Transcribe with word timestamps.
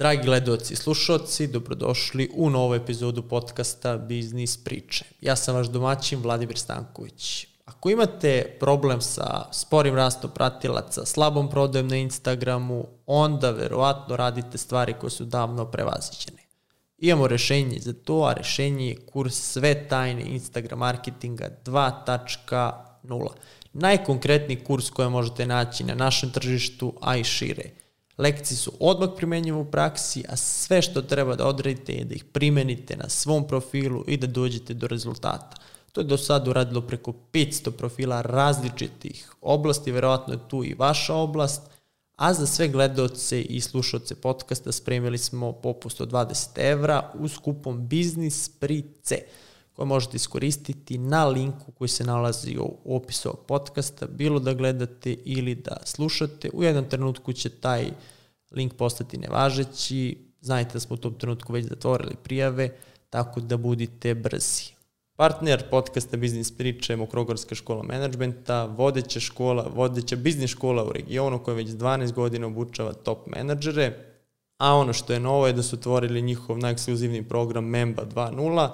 Dragi 0.00 0.22
gledoci 0.24 0.72
i 0.72 0.76
slušalci, 0.76 1.46
dobrodošli 1.46 2.30
u 2.34 2.50
novu 2.50 2.74
epizodu 2.74 3.22
podcasta 3.22 3.96
Biznis 3.96 4.56
priče. 4.64 5.04
Ja 5.20 5.36
sam 5.36 5.54
vaš 5.54 5.66
domaćin 5.66 6.20
Vladimir 6.22 6.58
Stanković. 6.58 7.46
Ako 7.64 7.90
imate 7.90 8.56
problem 8.60 9.00
sa 9.00 9.52
sporim 9.52 9.94
rastom 9.94 10.30
pratilaca, 10.34 11.06
slabom 11.06 11.50
prodajem 11.50 11.88
na 11.88 11.96
Instagramu, 11.96 12.86
onda 13.06 13.50
verovatno 13.50 14.16
radite 14.16 14.58
stvari 14.58 14.94
koje 15.00 15.10
su 15.10 15.24
davno 15.24 15.64
prevaziđene. 15.70 16.42
Imamo 16.98 17.26
rešenje 17.26 17.78
za 17.80 17.92
to, 17.92 18.24
a 18.24 18.32
rešenje 18.32 18.88
je 18.88 19.06
kurs 19.06 19.34
Sve 19.52 19.88
tajne 19.88 20.22
Instagram 20.22 20.78
marketinga 20.78 21.48
2.0. 21.64 23.28
Najkonkretniji 23.72 24.64
kurs 24.64 24.90
koje 24.90 25.08
možete 25.08 25.46
naći 25.46 25.84
na 25.84 25.94
našem 25.94 26.30
tržištu, 26.30 26.92
a 27.00 27.16
i 27.16 27.24
šire– 27.24 27.70
Lekcije 28.18 28.56
su 28.56 28.72
odmah 28.80 29.10
primenjive 29.16 29.56
u 29.56 29.70
praksi, 29.70 30.24
a 30.28 30.36
sve 30.36 30.82
što 30.82 31.02
treba 31.02 31.36
da 31.36 31.46
odredite 31.46 31.92
je 31.92 32.04
da 32.04 32.14
ih 32.14 32.24
primenite 32.24 32.96
na 32.96 33.08
svom 33.08 33.48
profilu 33.48 34.04
i 34.06 34.16
da 34.16 34.26
dođete 34.26 34.74
do 34.74 34.86
rezultata. 34.86 35.56
To 35.92 36.00
je 36.00 36.04
do 36.04 36.16
sada 36.18 36.50
uradilo 36.50 36.80
preko 36.80 37.12
500 37.32 37.70
profila 37.70 38.22
različitih 38.22 39.32
oblasti, 39.40 39.92
verovatno 39.92 40.34
je 40.34 40.48
tu 40.48 40.64
i 40.64 40.74
vaša 40.74 41.14
oblast, 41.14 41.62
a 42.16 42.34
za 42.34 42.46
sve 42.46 42.68
gledalce 42.68 43.42
i 43.42 43.60
slušalce 43.60 44.14
podcasta 44.14 44.72
spremili 44.72 45.18
smo 45.18 45.52
popust 45.52 46.00
od 46.00 46.10
20 46.12 46.48
evra 46.56 47.12
uz 47.18 47.38
kupom 47.38 47.88
Biznis 47.88 48.48
pri 48.48 48.84
C 49.02 49.16
koje 49.72 49.86
možete 49.86 50.16
iskoristiti 50.16 50.98
na 50.98 51.26
linku 51.26 51.72
koji 51.72 51.88
se 51.88 52.04
nalazi 52.04 52.58
u 52.58 52.96
opisu 52.96 53.28
ovog 53.28 53.46
podcasta, 53.46 54.06
bilo 54.06 54.40
da 54.40 54.54
gledate 54.54 55.12
ili 55.24 55.54
da 55.54 55.76
slušate. 55.84 56.50
U 56.52 56.62
jednom 56.62 56.84
trenutku 56.84 57.32
će 57.32 57.48
taj 57.48 57.90
link 58.50 58.74
postati 58.74 59.18
nevažeći, 59.18 60.18
znajte 60.40 60.72
da 60.72 60.80
smo 60.80 60.94
u 60.94 60.98
tom 60.98 61.14
trenutku 61.14 61.52
već 61.52 61.66
zatvorili 61.66 62.14
prijave, 62.22 62.70
tako 63.10 63.40
da 63.40 63.56
budite 63.56 64.14
brzi. 64.14 64.80
Partner 65.16 65.70
podcasta 65.70 66.16
Biznis 66.16 66.56
priče 66.56 66.92
je 66.92 66.96
Mokrogorska 66.96 67.54
škola 67.54 67.82
menadžmenta, 67.82 68.64
vodeća 68.64 69.20
škola, 69.20 69.66
vodeća 69.74 70.16
biznis 70.16 70.50
škola 70.50 70.84
u 70.84 70.92
regionu 70.92 71.38
koja 71.38 71.54
već 71.54 71.68
12 71.68 72.12
godina 72.12 72.46
obučava 72.46 72.92
top 72.92 73.26
menadžere, 73.26 73.96
a 74.58 74.74
ono 74.74 74.92
što 74.92 75.12
je 75.12 75.20
novo 75.20 75.46
je 75.46 75.52
da 75.52 75.62
su 75.62 75.76
otvorili 75.76 76.22
njihov 76.22 76.58
najekskluzivni 76.58 77.28
program 77.28 77.64
Memba 77.64 78.04
2.0, 78.04 78.68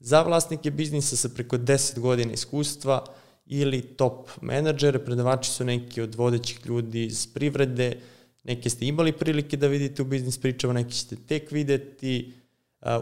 za 0.00 0.22
vlasnike 0.22 0.70
biznisa 0.70 1.16
sa 1.16 1.28
preko 1.28 1.58
10 1.58 1.98
godina 1.98 2.32
iskustva 2.32 3.04
ili 3.46 3.82
top 3.82 4.30
menadžere, 4.40 4.98
predavači 5.04 5.50
su 5.50 5.64
neki 5.64 6.02
od 6.02 6.14
vodećih 6.14 6.66
ljudi 6.66 7.04
iz 7.04 7.26
privrede, 7.26 8.00
neke 8.44 8.70
ste 8.70 8.86
imali 8.86 9.12
prilike 9.12 9.56
da 9.56 9.66
vidite 9.66 10.02
u 10.02 10.04
biznis 10.04 10.38
pričama, 10.38 10.72
neki 10.72 10.94
ćete 10.94 11.16
tek 11.16 11.50
videti, 11.50 12.32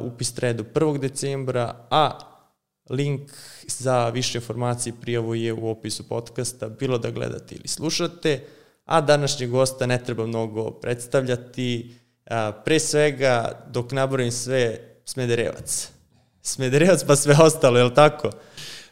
upis 0.01 0.33
traje 0.33 0.55
do 0.55 0.65
1. 0.75 0.99
decembra, 0.99 1.87
a 1.91 2.19
link 2.91 3.31
za 3.67 4.09
više 4.09 4.39
informacije 4.39 4.93
prijavu 5.01 5.35
je 5.35 5.53
u 5.53 5.71
opisu 5.71 6.09
podcasta, 6.09 6.69
bilo 6.69 6.99
da 6.99 7.11
gledate 7.11 7.55
ili 7.55 7.69
slušate, 7.69 8.45
a 8.85 9.01
današnjeg 9.01 9.51
gosta 9.51 9.87
ne 9.87 10.05
treba 10.05 10.27
mnogo 10.27 10.71
predstavljati, 10.71 11.95
pre 12.65 12.81
svega, 12.81 13.67
dok 13.71 13.93
naborim 13.93 14.33
sve, 14.33 14.79
Smederevac. 15.05 15.98
Smederevac 16.49 17.05
pa 17.05 17.17
sve 17.17 17.37
ostalo, 17.41 17.79
je 17.79 17.85
li 17.85 17.95
tako? 17.95 18.31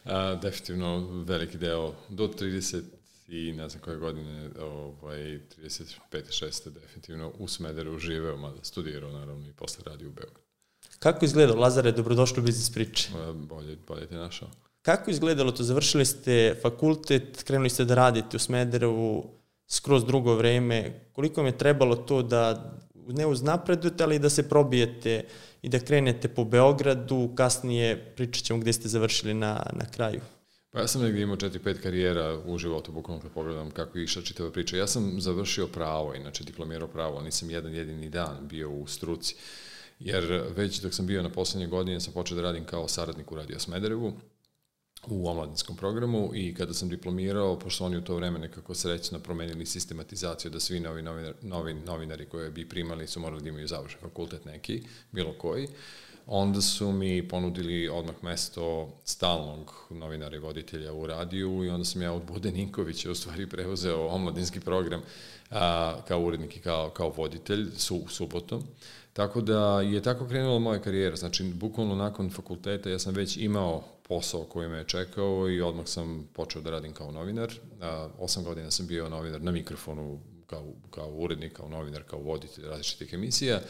A, 0.05 0.35
definitivno 0.41 1.23
veliki 1.23 1.57
deo, 1.57 1.93
do 2.09 2.27
30 2.27 2.81
i 3.27 3.51
ne 3.51 3.69
znam 3.69 3.81
koje 3.81 3.97
godine, 3.97 4.49
ovaj, 4.61 5.17
35. 5.17 5.93
6. 6.11 6.69
definitivno 6.69 7.31
u 7.39 7.47
Smederevu 7.47 7.99
živeo, 7.99 8.37
mada 8.37 8.63
studirao 8.63 9.11
naravno 9.11 9.49
i 9.49 9.53
posle 9.53 9.83
radio 9.85 10.07
u 10.07 10.11
Beogradu. 10.11 10.39
Kako 10.99 11.25
izgledao, 11.25 11.55
Lazare, 11.55 11.91
dobrodošli 11.91 12.39
u 12.39 12.43
biznis 12.43 12.69
priče? 12.69 13.09
Bolje, 13.33 13.77
bolje 13.87 14.07
te 14.07 14.15
našao. 14.15 14.49
Kako 14.81 15.11
izgledalo 15.11 15.51
to? 15.51 15.63
Završili 15.63 16.05
ste 16.05 16.55
fakultet, 16.61 17.43
krenuli 17.43 17.69
ste 17.69 17.85
da 17.85 17.95
radite 17.95 18.37
u 18.37 18.39
Smederevu 18.39 19.29
skroz 19.67 20.05
drugo 20.05 20.35
vreme. 20.35 21.07
Koliko 21.13 21.41
vam 21.41 21.45
je 21.45 21.57
trebalo 21.57 21.95
to 21.95 22.21
da 22.21 22.73
ne 23.07 23.25
uznapredujete, 23.25 24.03
ali 24.03 24.19
da 24.19 24.29
se 24.29 24.49
probijete 24.49 25.23
i 25.61 25.69
da 25.69 25.79
krenete 25.79 26.27
po 26.27 26.43
Beogradu, 26.43 27.29
kasnije 27.35 28.13
pričat 28.15 28.43
ćemo 28.43 28.59
gde 28.59 28.73
ste 28.73 28.89
završili 28.89 29.33
na, 29.33 29.63
na 29.73 29.85
kraju. 29.91 30.21
Pa 30.71 30.79
ja 30.79 30.87
sam 30.87 31.01
negdje 31.01 31.21
imao 31.23 31.35
4-5 31.35 31.81
karijera 31.81 32.39
u 32.45 32.57
životu, 32.57 32.91
bukvalno 32.91 33.21
kad 33.21 33.31
pogledam 33.31 33.71
kako 33.71 33.97
je 33.97 34.03
išla 34.03 34.21
čitava 34.21 34.51
priča. 34.51 34.77
Ja 34.77 34.87
sam 34.87 35.21
završio 35.21 35.67
pravo, 35.67 36.15
inače 36.15 36.43
diplomirao 36.43 36.87
pravo, 36.87 37.21
nisam 37.21 37.49
jedan 37.49 37.73
jedini 37.73 38.09
dan 38.09 38.47
bio 38.47 38.71
u 38.71 38.87
struci. 38.87 39.35
Jer 39.99 40.43
već 40.55 40.79
dok 40.79 40.93
sam 40.93 41.07
bio 41.07 41.23
na 41.23 41.29
poslednje 41.29 41.67
godine 41.67 42.01
sam 42.01 42.13
počeo 42.13 42.35
da 42.35 42.41
radim 42.41 42.65
kao 42.65 42.87
saradnik 42.87 43.31
u 43.31 43.35
Radio 43.35 43.59
Smederevu, 43.59 44.13
u 45.09 45.27
omladinskom 45.29 45.75
programu 45.75 46.31
i 46.35 46.53
kada 46.53 46.73
sam 46.73 46.89
diplomirao, 46.89 47.59
pošto 47.59 47.85
oni 47.85 47.97
u 47.97 48.03
to 48.03 48.15
vreme 48.15 48.39
nekako 48.39 48.75
srećno 48.75 49.19
promenili 49.19 49.65
sistematizaciju 49.65 50.51
da 50.51 50.59
svi 50.59 50.79
novi, 50.79 51.01
novinar, 51.01 51.33
novi 51.41 51.73
novinari 51.73 52.25
koje 52.25 52.51
bi 52.51 52.69
primali 52.69 53.07
su 53.07 53.19
morali 53.19 53.41
da 53.41 53.49
imaju 53.49 53.67
završen 53.67 53.99
fakultet 54.01 54.45
neki, 54.45 54.83
bilo 55.11 55.33
koji, 55.33 55.67
onda 56.27 56.61
su 56.61 56.91
mi 56.91 57.27
ponudili 57.27 57.89
odmah 57.89 58.15
mesto 58.21 58.89
stalnog 59.03 59.73
novinara 59.89 60.35
i 60.35 60.39
voditelja 60.39 60.93
u 60.93 61.07
radiju 61.07 61.63
i 61.63 61.69
onda 61.69 61.85
sam 61.85 62.01
ja 62.01 62.13
od 62.13 62.23
Bude 62.23 62.51
Ninkovića 62.51 63.11
u 63.11 63.15
stvari 63.15 63.49
preuzeo 63.49 64.07
omladinski 64.07 64.59
program 64.59 65.01
a, 65.51 65.95
kao 66.07 66.21
urednik 66.21 66.57
i 66.57 66.59
kao, 66.59 66.89
kao 66.89 67.09
voditelj 67.09 67.65
su, 67.77 68.01
subotom. 68.09 68.63
Tako 69.13 69.41
da 69.41 69.81
je 69.81 70.01
tako 70.01 70.27
krenula 70.27 70.59
moja 70.59 70.79
karijera. 70.79 71.15
Znači, 71.15 71.43
bukvalno 71.43 71.95
nakon 71.95 72.29
fakulteta 72.29 72.89
ja 72.89 72.99
sam 72.99 73.13
već 73.13 73.37
imao 73.37 73.83
posao 74.07 74.43
koji 74.43 74.69
me 74.69 74.77
je 74.77 74.87
čekao 74.87 75.49
i 75.49 75.61
odmah 75.61 75.87
sam 75.87 76.29
počeo 76.33 76.61
da 76.61 76.69
radim 76.69 76.93
kao 76.93 77.11
novinar. 77.11 77.53
Osam 78.17 78.43
godina 78.43 78.71
sam 78.71 78.87
bio 78.87 79.09
novinar 79.09 79.41
na 79.41 79.51
mikrofonu 79.51 80.19
kao, 80.47 80.73
kao 80.89 81.09
urednik, 81.09 81.53
kao 81.53 81.69
novinar, 81.69 82.03
kao 82.03 82.19
voditelj 82.19 82.65
različitih 82.65 83.13
emisija 83.13 83.61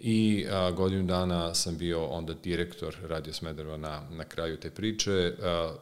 i 0.00 0.46
a, 0.50 0.70
godinu 0.70 1.06
dana 1.06 1.54
sam 1.54 1.78
bio 1.78 2.06
onda 2.06 2.34
direktor 2.34 2.96
Radio 3.02 3.32
Smederva 3.32 3.76
na, 3.76 4.08
na 4.10 4.24
kraju 4.24 4.60
te 4.60 4.70
priče. 4.70 5.34
A, 5.42 5.74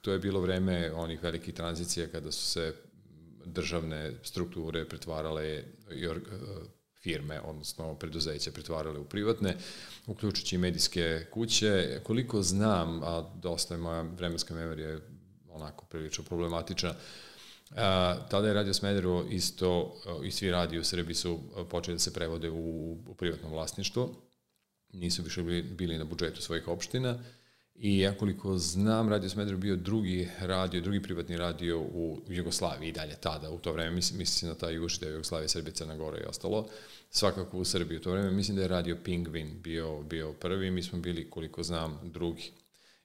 to 0.00 0.12
je 0.12 0.18
bilo 0.18 0.40
vreme 0.40 0.92
onih 0.92 1.22
velikih 1.22 1.54
tranzicija 1.54 2.06
kada 2.06 2.32
su 2.32 2.46
se 2.46 2.74
državne 3.44 4.12
strukture 4.22 4.88
pretvarale 4.88 5.64
i 5.94 6.06
or, 6.06 6.20
firme, 7.04 7.40
odnosno 7.40 7.94
preduzeće 7.94 8.52
pretvarale 8.52 8.98
u 8.98 9.04
privatne, 9.04 9.56
uključujući 10.06 10.58
medijske 10.58 11.26
kuće. 11.30 12.00
Koliko 12.02 12.42
znam, 12.42 13.02
a 13.02 13.30
dosta 13.42 13.74
je 13.74 13.80
moja 13.80 14.02
vremenska 14.02 14.54
memorija 14.54 14.98
onako 15.50 15.84
prilično 15.84 16.24
problematična, 16.24 16.94
A, 17.76 18.16
tada 18.30 18.48
je 18.48 18.54
Radio 18.54 18.74
Smederevo 18.74 19.24
isto 19.30 19.96
i 20.24 20.30
svi 20.30 20.50
radi 20.50 20.78
u 20.78 20.84
Srbiji 20.84 21.14
su 21.14 21.40
počeli 21.70 21.94
da 21.94 21.98
se 21.98 22.12
prevode 22.12 22.50
u, 22.50 22.92
u 23.08 23.14
privatno 23.14 23.48
vlasništvo. 23.48 24.14
Nisu 24.92 25.22
više 25.22 25.42
bili, 25.42 25.62
bili 25.62 25.98
na 25.98 26.04
budžetu 26.04 26.42
svojih 26.42 26.68
opština. 26.68 27.18
I 27.74 27.98
ja 27.98 28.14
koliko 28.18 28.58
znam, 28.58 29.08
Radio 29.08 29.28
Smederevo 29.28 29.60
bio 29.60 29.76
drugi 29.76 30.28
radio, 30.40 30.80
drugi 30.80 31.02
privatni 31.02 31.36
radio 31.36 31.80
u 31.80 32.20
Jugoslaviji 32.28 32.88
i 32.88 32.92
dalje 32.92 33.14
tada, 33.20 33.50
u 33.50 33.58
to 33.58 33.72
vreme, 33.72 33.90
mislim, 33.90 34.18
mislim 34.18 34.48
na 34.48 34.54
taj 34.54 34.78
da 35.00 35.06
je 35.06 35.12
Jugoslavija, 35.12 35.48
Srbija, 35.48 35.74
Crna 35.74 35.96
Gora 35.96 36.18
i 36.18 36.24
ostalo. 36.28 36.68
Svakako 37.10 37.58
u 37.58 37.64
Srbiji 37.64 37.98
u 37.98 38.00
to 38.00 38.12
vreme, 38.12 38.30
mislim 38.30 38.56
da 38.56 38.62
je 38.62 38.68
radio 38.68 38.96
Pingvin 39.04 39.62
bio, 39.62 40.02
bio 40.02 40.32
prvi, 40.32 40.70
mi 40.70 40.82
smo 40.82 40.98
bili, 40.98 41.30
koliko 41.30 41.62
znam, 41.62 42.00
drugi. 42.02 42.52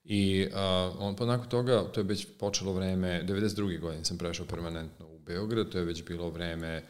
I 0.04 0.48
uh, 0.48 0.56
on, 1.00 1.16
pa 1.16 1.26
nakon 1.26 1.50
toga, 1.50 1.84
to 1.94 2.00
je 2.00 2.04
već 2.04 2.28
počelo 2.40 2.74
vreme, 2.74 3.24
92. 3.28 3.80
godine 3.80 4.06
sam 4.06 4.18
prešao 4.18 4.46
permanentno 4.46 5.08
u 5.08 5.20
Beograd, 5.20 5.70
to 5.70 5.78
je 5.78 5.86
već 5.86 6.06
bilo 6.06 6.30
vreme 6.30 6.84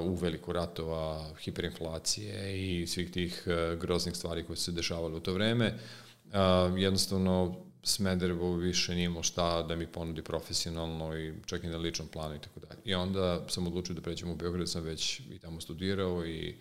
u 0.00 0.14
veliku 0.14 0.52
ratova, 0.52 1.34
hiperinflacije 1.38 2.66
i 2.68 2.86
svih 2.86 3.10
tih 3.10 3.42
uh, 3.46 3.78
groznih 3.80 4.16
stvari 4.16 4.44
koje 4.44 4.56
su 4.56 4.64
se 4.64 4.72
dešavale 4.72 5.14
u 5.14 5.20
to 5.20 5.32
vreme. 5.32 5.78
Uh, 6.26 6.78
jednostavno, 6.78 7.62
Smederevo 7.82 8.56
više 8.56 8.94
nije 8.94 9.04
imao 9.04 9.22
šta 9.22 9.62
da 9.62 9.76
mi 9.76 9.86
ponudi 9.86 10.22
profesionalno 10.22 11.18
i 11.18 11.34
čak 11.46 11.64
i 11.64 11.66
na 11.66 11.76
ličnom 11.76 12.08
planu 12.08 12.34
i 12.34 12.38
tako 12.38 12.60
dalje. 12.60 12.80
I 12.84 12.94
onda 12.94 13.48
sam 13.48 13.66
odlučio 13.66 13.94
da 13.94 14.00
pređem 14.00 14.30
u 14.30 14.36
Beograd, 14.36 14.70
sam 14.70 14.82
već 14.82 15.20
i 15.20 15.38
tamo 15.38 15.60
studirao 15.60 16.26
i 16.26 16.54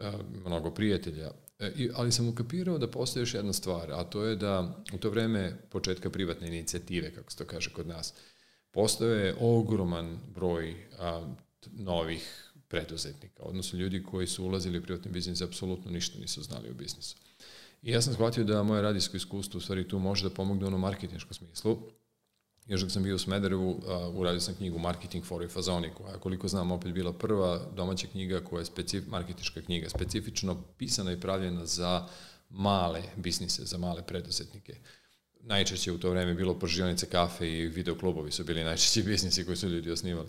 uh, 0.00 0.14
mnogo 0.44 0.70
prijatelja 0.70 1.30
E, 1.58 1.88
ali 1.94 2.12
sam 2.12 2.28
ukapirao 2.28 2.78
da 2.78 2.90
postoje 2.90 3.22
još 3.22 3.34
jedna 3.34 3.52
stvar, 3.52 3.92
a 3.92 4.04
to 4.04 4.24
je 4.24 4.36
da 4.36 4.76
u 4.92 4.98
to 4.98 5.10
vreme 5.10 5.56
početka 5.70 6.10
privatne 6.10 6.48
inicijative, 6.48 7.14
kako 7.14 7.30
se 7.30 7.38
to 7.38 7.44
kaže 7.44 7.72
kod 7.72 7.86
nas, 7.86 8.14
postoje 8.70 9.34
ogroman 9.40 10.18
broj 10.34 10.74
a, 10.98 11.34
novih 11.72 12.52
preduzetnika, 12.68 13.42
odnosno 13.42 13.78
ljudi 13.78 14.02
koji 14.02 14.26
su 14.26 14.44
ulazili 14.44 14.78
u 14.78 14.82
privatni 14.82 15.10
biznis, 15.10 15.42
apsolutno 15.42 15.90
ništa 15.90 16.18
nisu 16.18 16.42
znali 16.42 16.70
o 16.70 16.74
biznisu. 16.74 17.16
I 17.86 17.90
ja 17.90 18.02
sam 18.02 18.14
shvatio 18.14 18.44
da 18.44 18.62
moje 18.62 18.82
radijsko 18.82 19.16
iskustvo 19.16 19.58
u 19.58 19.60
stvari 19.60 19.88
tu 19.88 19.98
može 19.98 20.28
da 20.28 20.34
pomogne 20.34 20.64
u 20.64 20.66
onom 20.66 20.80
marketinškom 20.80 21.34
smislu, 21.34 21.78
još 22.66 22.80
dok 22.80 22.90
sam 22.90 23.02
bio 23.02 23.14
u 23.14 23.18
Smederevu, 23.18 23.70
uh, 23.70 24.14
uradio 24.14 24.40
sam 24.40 24.54
knjigu 24.54 24.78
Marketing 24.78 25.24
for 25.24 25.42
a 25.44 25.48
Fazoni, 25.48 25.90
koja, 25.94 26.18
koliko 26.18 26.48
znam, 26.48 26.72
opet 26.72 26.92
bila 26.92 27.12
prva 27.12 27.60
domaća 27.76 28.06
knjiga 28.06 28.40
koja 28.40 28.60
je 28.60 28.64
specif, 28.64 29.06
marketička 29.06 29.62
knjiga, 29.62 29.88
specifično 29.88 30.62
pisana 30.78 31.12
i 31.12 31.20
pravljena 31.20 31.66
za 31.66 32.08
male 32.50 33.02
biznise, 33.16 33.64
za 33.64 33.78
male 33.78 34.02
preduzetnike. 34.02 34.76
Najčešće 35.40 35.92
u 35.92 35.98
to 35.98 36.10
vreme 36.10 36.34
bilo 36.34 36.58
pržionice 36.58 37.06
kafe 37.06 37.50
i 37.50 37.66
videoklubovi 37.66 38.32
su 38.32 38.44
bili 38.44 38.64
najčešći 38.64 39.02
biznisi 39.12 39.44
koji 39.44 39.56
su 39.56 39.68
ljudi 39.68 39.90
osnivali. 39.90 40.28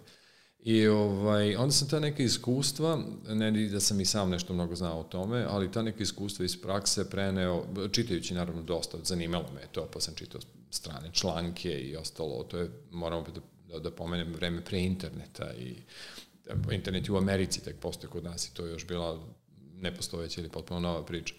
I 0.59 0.87
ovaj, 0.87 1.55
onda 1.55 1.71
sam 1.71 1.89
ta 1.89 1.99
neka 1.99 2.23
iskustva, 2.23 3.03
ne 3.27 3.51
da 3.51 3.79
sam 3.79 4.01
i 4.01 4.05
sam 4.05 4.29
nešto 4.29 4.53
mnogo 4.53 4.75
znao 4.75 4.99
o 4.99 5.03
tome, 5.03 5.45
ali 5.49 5.71
ta 5.71 5.81
neka 5.81 6.03
iskustva 6.03 6.45
iz 6.45 6.61
prakse 6.61 7.09
preneo, 7.09 7.65
čitajući 7.91 8.33
naravno 8.33 8.61
dosta, 8.61 8.97
zanimalo 9.03 9.51
me 9.55 9.61
to, 9.71 9.87
pa 9.93 9.99
sam 9.99 10.15
čitao 10.15 10.41
strane 10.71 11.09
članke 11.13 11.79
i 11.79 11.95
ostalo, 11.95 12.43
to 12.43 12.57
je, 12.57 12.69
moram 12.91 13.19
opet 13.19 13.33
da, 13.33 13.41
da, 13.73 13.79
da 13.79 13.91
pomenem, 13.91 14.33
vreme 14.33 14.65
pre 14.65 14.79
interneta 14.79 15.53
i 15.53 15.75
internet 16.71 17.09
u 17.09 17.17
Americi 17.17 17.63
tek 17.63 17.79
postoje 17.79 18.11
kod 18.11 18.23
nas 18.23 18.47
i 18.47 18.53
to 18.53 18.65
je 18.65 18.71
još 18.71 18.87
bila 18.87 19.19
nepostojeća 19.75 20.41
ili 20.41 20.49
potpuno 20.49 20.79
nova 20.79 21.05
priča. 21.05 21.33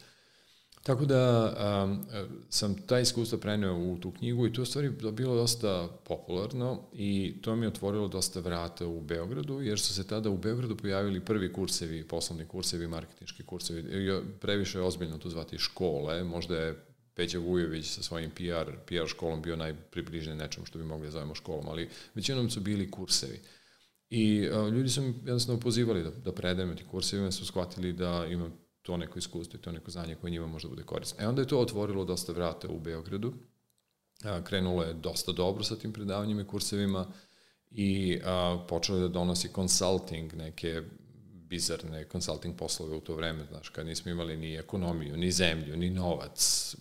Tako 0.82 1.04
da 1.04 1.54
um, 1.84 2.06
sam 2.48 2.76
ta 2.86 3.00
iskustva 3.00 3.38
preneo 3.38 3.74
u 3.74 3.98
tu 4.00 4.10
knjigu 4.10 4.46
i 4.46 4.52
to 4.52 4.62
je 4.62 4.66
stvari 4.66 4.90
bilo 5.12 5.34
dosta 5.34 5.88
popularno 6.04 6.82
i 6.92 7.34
to 7.42 7.56
mi 7.56 7.64
je 7.64 7.68
otvorilo 7.68 8.08
dosta 8.08 8.40
vrata 8.40 8.86
u 8.86 9.00
Beogradu, 9.00 9.60
jer 9.60 9.80
su 9.80 9.94
se 9.94 10.06
tada 10.06 10.30
u 10.30 10.38
Beogradu 10.38 10.76
pojavili 10.76 11.24
prvi 11.24 11.52
kursevi, 11.52 12.04
poslovni 12.04 12.46
kursevi, 12.46 12.86
marketinški 12.86 13.42
kursevi. 13.42 14.22
Previše 14.40 14.78
je 14.78 14.82
ozbiljno 14.82 15.18
to 15.18 15.28
zvati 15.28 15.58
škole, 15.58 16.24
možda 16.24 16.56
je 16.56 16.84
Peđa 17.14 17.38
Vujović 17.38 17.86
sa 17.86 18.02
svojim 18.02 18.30
PR, 18.30 18.72
PR 18.86 19.06
školom 19.06 19.42
bio 19.42 19.56
najpribližniji 19.56 20.36
nečemu 20.36 20.66
što 20.66 20.78
bi 20.78 20.84
mogli 20.84 21.06
da 21.06 21.10
zovemo 21.10 21.34
školom, 21.34 21.68
ali 21.68 21.88
većinom 22.14 22.50
su 22.50 22.60
bili 22.60 22.90
kursevi. 22.90 23.40
I 24.10 24.48
uh, 24.48 24.68
ljudi 24.72 24.88
su 24.88 25.02
mi 25.02 25.08
jednostavno 25.08 25.60
pozivali 25.60 26.02
da, 26.02 26.10
da 26.10 26.32
predajem 26.32 26.76
ti 26.76 26.84
kursevima, 26.90 27.30
su 27.30 27.46
shvatili 27.46 27.92
da 27.92 28.26
imam 28.30 28.67
to 28.88 28.96
neko 28.96 29.18
iskustvo 29.18 29.56
i 29.56 29.60
to 29.60 29.72
neko 29.72 29.90
znanje 29.90 30.14
koje 30.14 30.30
njima 30.30 30.46
možda 30.46 30.68
bude 30.68 30.82
korisno. 30.82 31.16
E 31.20 31.28
onda 31.28 31.42
je 31.42 31.48
to 31.48 31.58
otvorilo 31.60 32.04
dosta 32.04 32.32
vrata 32.32 32.68
u 32.68 32.80
Beogradu. 32.80 33.32
A, 34.24 34.44
krenulo 34.44 34.82
je 34.82 34.94
dosta 34.94 35.32
dobro 35.32 35.64
sa 35.64 35.76
tim 35.76 35.92
predavanjima 35.92 36.40
i 36.42 36.46
kursevima 36.46 37.06
i 37.70 38.20
a, 38.24 38.64
počelo 38.68 38.98
je 38.98 39.02
da 39.02 39.08
donosi 39.08 39.50
consulting, 39.54 40.34
neke 40.34 40.82
bizarne 41.48 42.04
consulting 42.12 42.56
poslove 42.56 42.96
u 42.96 43.00
to 43.00 43.14
vreme, 43.14 43.44
znaš, 43.44 43.68
kad 43.68 43.86
nismo 43.86 44.10
imali 44.10 44.36
ni 44.36 44.56
ekonomiju, 44.56 45.16
ni 45.16 45.30
zemlju, 45.30 45.76
ni 45.76 45.90
novac, 45.90 46.76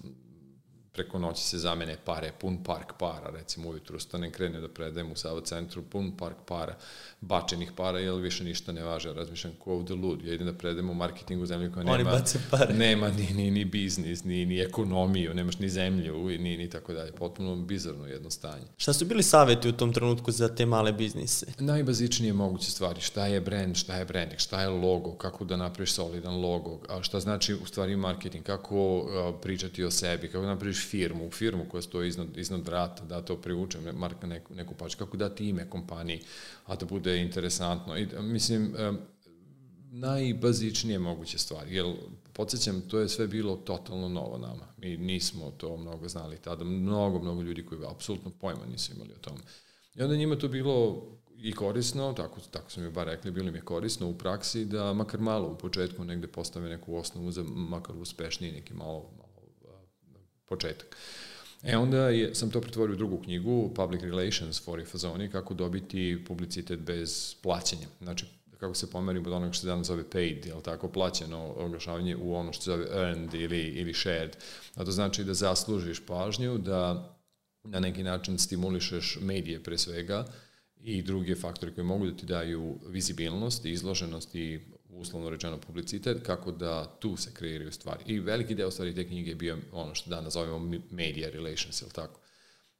preko 0.97 1.19
noći 1.19 1.43
se 1.43 1.57
zamene 1.57 1.97
pare, 2.05 2.31
pun 2.39 2.63
park 2.63 2.93
para, 2.99 3.29
recimo 3.29 3.69
ujutru 3.69 3.99
stanem, 3.99 4.31
krene 4.31 4.61
da 4.61 4.67
predajem 4.67 5.11
u 5.11 5.15
Sava 5.15 5.41
centru, 5.41 5.83
pun 5.83 6.11
park 6.17 6.37
para, 6.47 6.75
bačenih 7.21 7.71
para, 7.75 7.99
jer 7.99 8.13
više 8.13 8.43
ništa 8.43 8.71
ne 8.71 8.83
važe, 8.83 9.13
razmišljam 9.13 9.53
ko 9.59 9.73
ovde 9.73 9.93
lud, 9.93 10.25
ja 10.25 10.33
idem 10.33 10.47
da 10.47 10.53
predajem 10.53 10.89
u 10.89 10.93
marketingu 10.93 11.45
zemlju 11.45 11.71
koja 11.73 11.83
nema, 11.83 12.21
nema 12.73 13.09
ni, 13.09 13.27
ni, 13.33 13.51
ni 13.51 13.65
biznis, 13.65 14.23
ni, 14.23 14.45
ni 14.45 14.59
ekonomiju, 14.61 15.33
nemaš 15.33 15.59
ni 15.59 15.69
zemlju, 15.69 16.17
ni, 16.25 16.57
ni 16.57 16.69
tako 16.69 16.93
dalje, 16.93 17.11
potpuno 17.11 17.55
bizarno 17.55 18.07
jedno 18.07 18.29
stanje. 18.29 18.65
Šta 18.77 18.93
su 18.93 19.05
bili 19.05 19.23
saveti 19.23 19.69
u 19.69 19.73
tom 19.73 19.93
trenutku 19.93 20.31
za 20.31 20.55
te 20.55 20.65
male 20.65 20.91
biznise? 20.91 21.45
Najbazičnije 21.59 22.33
moguće 22.33 22.71
stvari, 22.71 23.01
šta 23.01 23.27
je 23.27 23.41
brand, 23.41 23.75
šta 23.75 23.95
je 23.95 24.05
branding, 24.05 24.39
šta 24.39 24.61
je 24.61 24.69
logo, 24.69 25.15
kako 25.15 25.45
da 25.45 25.57
napraviš 25.57 25.93
solidan 25.93 26.41
logo, 26.41 26.79
a 26.89 27.03
šta 27.03 27.19
znači 27.19 27.53
u 27.53 27.65
stvari 27.65 27.95
marketing, 27.95 28.43
kako 28.43 29.05
pričati 29.41 29.83
o 29.83 29.91
sebi, 29.91 30.27
kako 30.27 30.41
da 30.41 30.47
napraviš 30.47 30.86
firmu, 30.89 31.31
firmu 31.31 31.65
koja 31.69 31.81
stoji 31.81 32.07
iznad, 32.07 32.37
iznad 32.37 32.65
vrata, 32.65 33.05
da 33.05 33.21
to 33.21 33.37
privuče 33.41 33.79
marka 33.93 34.27
neku, 34.27 34.55
neku 34.55 34.73
paču, 34.73 34.97
kako 34.97 35.17
dati 35.17 35.49
ime 35.49 35.69
kompaniji, 35.69 36.21
a 36.65 36.75
da 36.75 36.85
bude 36.85 37.17
interesantno. 37.21 37.97
I, 37.97 38.07
mislim, 38.21 38.75
najbazičnije 39.91 40.99
moguće 40.99 41.37
stvari, 41.37 41.75
jer 41.75 41.85
podsjećam, 42.33 42.81
to 42.81 42.99
je 42.99 43.09
sve 43.09 43.27
bilo 43.27 43.55
totalno 43.55 44.09
novo 44.09 44.37
nama. 44.37 44.67
Mi 44.77 44.97
nismo 44.97 45.51
to 45.57 45.77
mnogo 45.77 46.07
znali 46.07 46.37
tada, 46.37 46.63
mnogo, 46.63 47.19
mnogo 47.19 47.41
ljudi 47.41 47.65
koji 47.65 47.81
apsolutno 47.91 48.31
pojma 48.31 48.65
nisu 48.71 48.93
imali 48.95 49.13
o 49.13 49.19
tom. 49.19 49.37
I 49.95 50.01
onda 50.01 50.15
njima 50.15 50.35
to 50.35 50.47
bilo 50.47 51.03
i 51.37 51.53
korisno, 51.53 52.13
tako, 52.13 52.41
tako 52.51 52.71
su 52.71 52.81
mi 52.81 52.91
bar 52.91 53.07
rekli, 53.07 53.31
bilo 53.31 53.49
im 53.49 53.55
je 53.55 53.61
korisno 53.61 54.09
u 54.09 54.17
praksi 54.17 54.65
da 54.65 54.93
makar 54.93 55.19
malo 55.19 55.47
u 55.47 55.57
početku 55.57 56.03
negde 56.03 56.27
postave 56.27 56.69
neku 56.69 56.95
osnovu 56.95 57.31
za 57.31 57.43
makar 57.43 57.95
uspešniji 57.95 58.51
neki 58.51 58.73
malo, 58.73 59.11
malo 59.17 59.26
početak. 60.47 60.95
E 61.63 61.77
onda 61.77 62.09
je, 62.09 62.35
sam 62.35 62.51
to 62.51 62.61
pretvorio 62.61 62.93
u 62.93 62.97
drugu 62.97 63.21
knjigu, 63.21 63.71
Public 63.75 64.01
Relations 64.01 64.63
for 64.63 64.79
Ifazoni, 64.79 65.29
kako 65.29 65.53
dobiti 65.53 66.23
publicitet 66.27 66.79
bez 66.79 67.35
plaćanja. 67.41 67.87
Znači, 68.01 68.25
kako 68.57 68.73
se 68.73 68.91
pomerimo 68.91 69.27
od 69.27 69.33
onoga 69.33 69.53
što 69.53 69.61
se 69.61 69.67
danas 69.67 69.87
zove 69.87 70.09
paid, 70.09 70.45
je 70.45 70.53
tako, 70.63 70.89
plaćeno 70.89 71.53
oglašavanje 71.57 72.15
u 72.15 72.35
ono 72.35 72.53
što 72.53 72.63
se 72.63 72.71
zove 72.71 72.85
earned 72.91 73.33
ili, 73.33 73.61
ili 73.61 73.93
shared. 73.93 74.37
A 74.75 74.85
to 74.85 74.91
znači 74.91 75.23
da 75.23 75.33
zaslužiš 75.33 76.05
pažnju, 76.05 76.57
da 76.57 77.13
na 77.63 77.79
neki 77.79 78.03
način 78.03 78.37
stimulišeš 78.37 79.17
medije 79.21 79.63
pre 79.63 79.77
svega 79.77 80.25
i 80.81 81.01
druge 81.01 81.35
faktore 81.35 81.73
koji 81.73 81.85
mogu 81.85 82.05
da 82.05 82.17
ti 82.17 82.25
daju 82.25 82.79
vizibilnost 82.87 83.65
i 83.65 83.71
izloženost 83.71 84.35
i 84.35 84.59
uslovno 84.89 85.29
rečeno 85.29 85.57
publicitet, 85.57 86.25
kako 86.25 86.51
da 86.51 86.97
tu 86.99 87.17
se 87.17 87.33
kreiraju 87.33 87.71
stvari. 87.71 88.03
I 88.05 88.19
veliki 88.19 88.55
deo 88.55 88.71
stvari 88.71 88.95
te 88.95 89.07
knjige 89.07 89.31
je 89.31 89.35
bio 89.35 89.57
ono 89.71 89.95
što 89.95 90.09
danas 90.09 90.33
zovemo 90.33 90.79
media 90.91 91.29
relations, 91.29 91.81
ili 91.81 91.91
tako. 91.91 92.19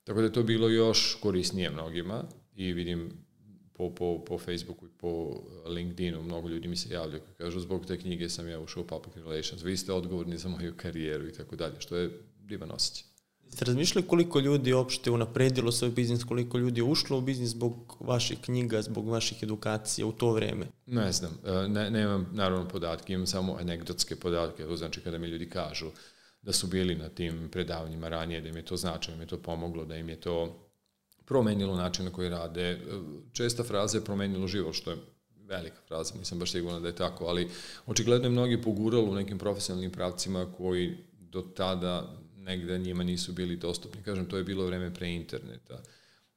Tako 0.04 0.19
da 0.19 0.25
je 0.25 0.33
to 0.33 0.44
bilo 0.44 0.69
još 0.69 1.18
korisnije 1.21 1.69
mnogima 1.69 2.24
i 2.56 2.74
vidim 2.74 3.12
po, 3.74 3.95
po, 3.95 4.25
po 4.25 4.38
Facebooku 4.38 4.86
i 4.86 4.98
po 4.98 5.42
LinkedInu 5.65 6.24
mnogo 6.24 6.50
ljudi 6.50 6.68
mi 6.68 6.75
se 6.75 6.94
javljaju 6.94 7.21
koji 7.21 7.36
kažu 7.36 7.59
zbog 7.59 7.86
te 7.86 8.00
knjige 8.00 8.30
sam 8.30 8.50
ja 8.50 8.59
ušao 8.59 8.83
u 8.83 8.88
public 8.88 9.15
relations, 9.15 9.63
vi 9.63 9.77
ste 9.77 9.94
odgovorni 9.94 10.38
za 10.38 10.50
moju 10.50 10.74
karijeru 10.77 11.27
i 11.27 11.33
tako 11.33 11.56
dalje, 11.56 11.75
što 11.80 11.98
je 11.98 12.09
divan 12.39 12.71
osjećaj. 12.71 13.06
Ste 13.49 13.65
razmišljali 13.65 14.07
koliko 14.07 14.39
ljudi 14.39 14.73
uopšte 14.73 15.11
unapredilo 15.11 15.71
svoj 15.71 15.91
biznis, 15.91 16.23
koliko 16.23 16.57
ljudi 16.57 16.79
je 16.79 16.83
ušlo 16.83 17.17
u 17.17 17.21
biznis 17.21 17.49
zbog 17.49 17.97
vaših 17.99 18.38
knjiga, 18.41 18.81
zbog 18.81 19.09
vaših 19.09 19.44
edukacija 19.44 20.07
u 20.07 20.11
to 20.11 20.31
vreme? 20.31 20.67
Ne 20.85 21.11
znam, 21.11 21.38
e, 21.45 21.67
ne, 21.67 21.91
nemam 21.91 22.29
naravno 22.33 22.67
podatke, 22.67 23.13
imam 23.13 23.27
samo 23.27 23.57
anegdotske 23.59 24.15
podatke, 24.15 24.63
to 24.63 24.75
znači 24.75 25.01
kada 25.01 25.17
mi 25.17 25.27
ljudi 25.27 25.49
kažu 25.49 25.91
da 26.41 26.53
su 26.53 26.67
bili 26.67 26.95
na 26.95 27.09
tim 27.09 27.49
predavanjima 27.51 28.09
ranije, 28.09 28.41
da 28.41 28.49
im 28.49 28.57
je 28.57 28.65
to 28.65 28.77
značajno, 28.77 29.17
da 29.17 29.23
im 29.23 29.27
je 29.27 29.29
to 29.29 29.38
pomoglo, 29.38 29.85
da 29.85 29.95
im 29.95 30.09
je 30.09 30.19
to 30.21 30.67
promenilo 31.25 31.75
način 31.75 32.05
na 32.05 32.11
koji 32.11 32.29
rade. 32.29 32.61
E, 32.61 32.77
česta 33.33 33.63
fraza 33.63 33.97
je 33.97 34.05
promenilo 34.05 34.47
život, 34.47 34.75
što 34.75 34.91
je 34.91 34.97
velika 35.47 35.77
fraza, 35.88 36.15
nisam 36.15 36.39
baš 36.39 36.51
siguran 36.51 36.81
da 36.81 36.88
je 36.88 36.95
tako, 36.95 37.25
ali 37.25 37.49
očigledno 37.85 38.25
je 38.27 38.31
mnogi 38.31 38.61
poguralo 38.61 39.11
u 39.11 39.15
nekim 39.15 39.38
profesionalnim 39.38 39.91
pravcima 39.91 40.53
koji 40.57 40.97
do 41.19 41.42
tada 41.42 42.13
negde 42.47 42.77
njima 42.77 43.04
nisu 43.04 43.33
bili 43.33 43.56
dostupni. 43.56 44.04
Kažem, 44.04 44.25
to 44.25 44.37
je 44.37 44.44
bilo 44.44 44.66
vreme 44.66 44.94
pre 44.94 45.09
interneta. 45.09 45.81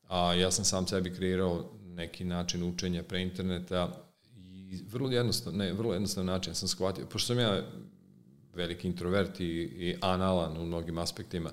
A 0.08 0.34
ja 0.34 0.50
sam 0.50 0.64
sam 0.64 0.86
sebi 0.86 1.14
kreirao 1.14 1.72
neki 1.84 2.24
način 2.24 2.62
učenja 2.62 3.02
pre 3.02 3.22
interneta 3.22 4.10
i 4.36 4.82
vrlo 4.88 5.10
jednostavno, 5.10 5.58
ne, 5.58 5.72
vrlo 5.72 5.92
jednostavno 5.92 6.32
način 6.32 6.54
sam 6.54 6.68
shvatio, 6.68 7.06
pošto 7.06 7.26
sam 7.26 7.38
ja 7.38 7.62
veliki 8.54 8.88
introvert 8.88 9.40
i, 9.40 9.44
i 9.44 9.96
analan 10.00 10.56
u 10.56 10.66
mnogim 10.66 10.98
aspektima, 10.98 11.50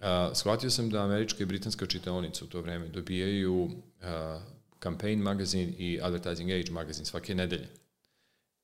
a, 0.00 0.30
shvatio 0.34 0.70
sam 0.70 0.90
da 0.90 1.04
američka 1.04 1.42
i 1.42 1.46
britanska 1.46 1.86
čitaonica 1.86 2.44
u 2.44 2.48
to 2.48 2.60
vreme 2.60 2.88
dobijaju 2.88 3.70
a, 4.02 4.40
Campaign 4.82 5.20
magazin 5.20 5.74
i 5.78 6.00
Advertising 6.02 6.50
Age 6.50 6.70
magazin 6.70 7.04
svake 7.04 7.34
nedelje 7.34 7.68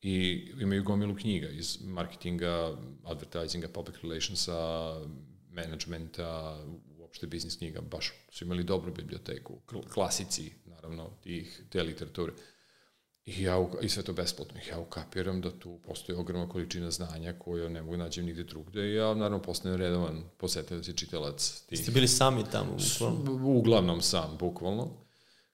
i 0.03 0.49
imaju 0.61 0.85
gomilu 0.85 1.17
knjiga 1.17 1.49
iz 1.49 1.79
marketinga, 1.85 2.77
advertisinga, 3.05 3.69
public 3.69 3.97
relationsa, 4.03 4.57
managementa, 5.51 6.59
uopšte 6.99 7.27
biznis 7.27 7.57
knjiga, 7.57 7.81
baš 7.81 8.13
su 8.31 8.45
imali 8.45 8.65
dobru 8.65 8.95
biblioteku, 8.95 9.61
klasici, 9.95 10.53
naravno, 10.65 11.11
tih, 11.23 11.63
te 11.71 11.83
literature. 11.83 12.33
I, 13.25 13.43
ja, 13.43 13.67
I 13.83 13.89
sve 13.89 14.03
to 14.03 14.13
besplatno. 14.13 14.61
Ja 14.71 14.79
ukapiram 14.79 15.41
da 15.41 15.51
tu 15.51 15.79
postoji 15.87 16.19
ogromna 16.19 16.49
količina 16.49 16.91
znanja 16.91 17.33
koju 17.39 17.69
ne 17.69 17.83
mogu 17.83 17.97
naći 17.97 18.23
nigde 18.23 18.45
drugde 18.45 18.89
i 18.89 18.95
ja 18.95 19.15
naravno 19.15 19.43
postajem 19.43 19.77
redovan 19.77 20.25
posetilac 20.39 20.89
i 20.89 20.97
čitalac 20.97 21.63
tih. 21.69 21.79
Ste 21.79 21.91
bili 21.91 22.09
sami 22.09 22.45
tamo, 22.53 22.77
bukvalno? 22.77 23.49
Uglavnom 23.49 24.01
sam, 24.01 24.37
bukvalno. 24.39 24.91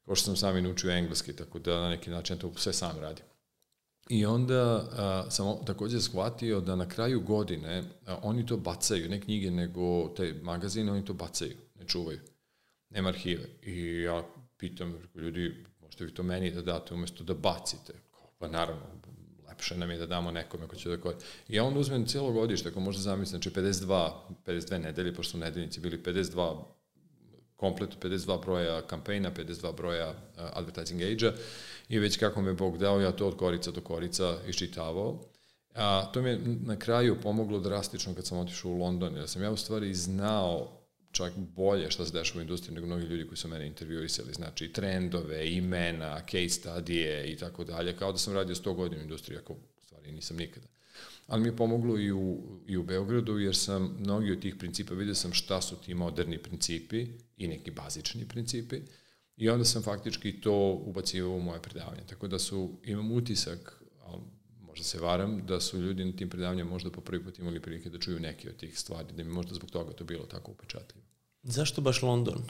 Kao 0.05 0.15
što 0.15 0.25
sam 0.25 0.37
sami 0.37 0.63
naučio 0.63 0.91
engleski, 0.91 1.37
tako 1.37 1.59
da 1.59 1.81
na 1.81 1.89
neki 1.89 2.11
način 2.11 2.39
to 2.39 2.53
sve 2.57 2.73
sam 2.73 2.99
radim. 3.01 3.25
I 4.09 4.27
onda 4.27 4.89
a, 4.97 5.31
sam 5.31 5.65
takođe 5.67 6.01
shvatio 6.01 6.61
da 6.61 6.77
na 6.77 6.89
kraju 6.89 7.21
godine 7.21 7.85
a, 8.07 8.19
oni 8.23 8.47
to 8.47 8.57
bacaju, 8.57 9.09
ne 9.09 9.21
knjige, 9.21 9.51
nego 9.51 10.09
te 10.09 10.35
magazine, 10.43 10.93
oni 10.93 11.05
to 11.05 11.15
bacaju, 11.15 11.57
ne 11.81 11.87
čuvaju. 11.87 12.19
Nema 12.91 13.09
arhive. 13.09 13.45
I 13.63 14.03
ja 14.03 14.23
pitam 14.57 14.95
ljudi, 15.15 15.65
možete 15.81 16.05
vi 16.05 16.15
to 16.15 16.23
meni 16.23 16.51
da 16.51 16.63
date 16.63 16.95
umesto 16.95 17.25
da 17.25 17.35
bacite? 17.35 17.93
Pa 18.39 18.49
naravno, 18.49 18.83
lepše 19.49 19.77
nam 19.77 19.91
je 19.91 19.99
da 19.99 20.07
damo 20.07 20.31
nekome 20.31 20.69
ko 20.69 20.77
će 20.77 20.89
da 20.89 20.97
koristi. 20.97 21.25
I 21.49 21.57
ja 21.57 21.65
onda 21.65 21.81
uzmem 21.81 22.07
cijelo 22.07 22.33
godište, 22.33 22.69
ako 22.69 22.81
možda 22.81 23.03
zamislim, 23.03 23.43
znači 23.43 23.51
52, 23.51 24.11
52 24.47 24.79
nedelje, 24.79 25.15
pošto 25.15 25.31
su 25.31 25.39
nedeljnici 25.39 25.81
bili 25.81 26.03
52 26.03 26.63
kompletu 27.57 27.97
52 28.01 28.41
broja 28.41 28.83
kampejna, 28.83 29.31
52 29.31 29.77
broja 29.77 30.11
uh, 30.11 30.15
advertising 30.37 31.03
age-a 31.03 31.33
i 31.89 31.99
već 31.99 32.17
kako 32.17 32.43
me 32.43 32.53
Bog 32.53 32.79
dao, 32.79 33.01
ja 33.01 33.13
to 33.13 33.29
od 33.29 33.37
korica 33.37 33.71
do 33.71 33.81
korica 33.81 34.39
iščitavao. 34.49 35.25
A 35.75 36.11
to 36.13 36.23
mi 36.23 36.29
je 36.29 36.41
na 36.65 36.77
kraju 36.77 37.21
pomoglo 37.23 37.61
drastično 37.61 38.15
kad 38.15 38.27
sam 38.27 38.39
otišao 38.39 38.71
u 38.71 38.79
London, 38.79 39.17
jer 39.17 39.29
sam 39.29 39.43
ja 39.43 39.51
u 39.51 39.57
stvari 39.57 39.95
znao 39.95 40.79
čak 41.13 41.33
bolje 41.37 41.91
šta 41.91 42.07
se 42.07 42.13
dešava 42.13 42.39
u 42.39 42.43
industriji 42.43 42.75
nego 42.75 42.87
mnogi 42.87 43.05
ljudi 43.05 43.27
koji 43.27 43.37
su 43.37 43.49
mene 43.49 43.67
intervjuisali, 43.67 44.33
znači 44.33 44.73
trendove, 44.73 45.53
imena, 45.53 46.21
case 46.21 46.49
studije 46.49 47.33
i 47.33 47.37
tako 47.37 47.65
dalje, 47.65 47.97
kao 47.97 48.13
da 48.13 48.19
sam 48.19 48.35
radio 48.35 48.55
100 48.55 48.75
godina 48.75 49.01
u 49.01 49.05
industriji, 49.05 49.39
ako 49.39 49.53
u 49.53 49.85
stvari 49.85 50.13
nisam 50.13 50.37
nikada. 50.37 50.67
Ali 51.27 51.43
mi 51.43 51.49
je 51.49 51.57
pomoglo 51.57 51.99
i 51.99 52.13
u, 52.13 52.43
i 52.67 52.77
u 52.77 52.83
Beogradu, 52.83 53.39
jer 53.39 53.57
sam 53.57 53.97
mnogi 54.01 54.33
od 54.33 54.41
tih 54.41 54.57
principa, 54.57 54.95
vidio 54.95 55.15
sam 55.15 55.33
šta 55.33 55.61
su 55.63 55.77
ti 55.77 55.95
moderni 55.95 56.39
principi 56.39 57.07
i 57.37 57.49
neki 57.49 57.71
bazični 57.71 58.29
principi, 58.29 58.81
i 59.39 59.49
onda 59.49 59.65
sam 59.65 59.83
faktički 59.83 60.41
to 60.41 60.83
ubacio 60.85 61.31
u 61.31 61.41
moje 61.41 61.63
predavanje. 61.63 62.03
Tako 62.09 62.29
da 62.29 62.39
su, 62.39 62.71
imam 62.85 63.13
utisak, 63.13 63.83
ali 64.05 64.23
možda 64.61 64.85
se 64.85 64.99
varam, 64.99 65.47
da 65.47 65.61
su 65.61 65.79
ljudi 65.79 66.05
na 66.05 66.13
tim 66.13 66.29
predavanjima 66.29 66.71
možda 66.71 66.91
po 66.91 67.01
prvi 67.01 67.25
put 67.25 67.39
imali 67.39 67.61
prilike 67.61 67.91
da 67.91 67.99
čuju 67.99 68.21
neke 68.21 68.51
od 68.51 68.57
tih 68.57 68.79
stvari, 68.79 69.13
da 69.13 69.25
mi 69.25 69.31
možda 69.31 69.55
zbog 69.55 69.71
toga 69.71 69.93
to 69.93 70.05
bilo 70.05 70.25
tako 70.25 70.51
upečatljivo. 70.53 71.07
Zašto 71.43 71.81
baš 71.81 72.03
London? 72.03 72.43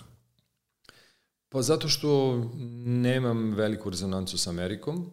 Pa 1.49 1.63
zato 1.63 1.89
što 1.89 2.39
nemam 2.85 3.55
veliku 3.55 3.91
rezonancu 3.91 4.39
sa 4.39 4.51
Amerikom 4.51 5.11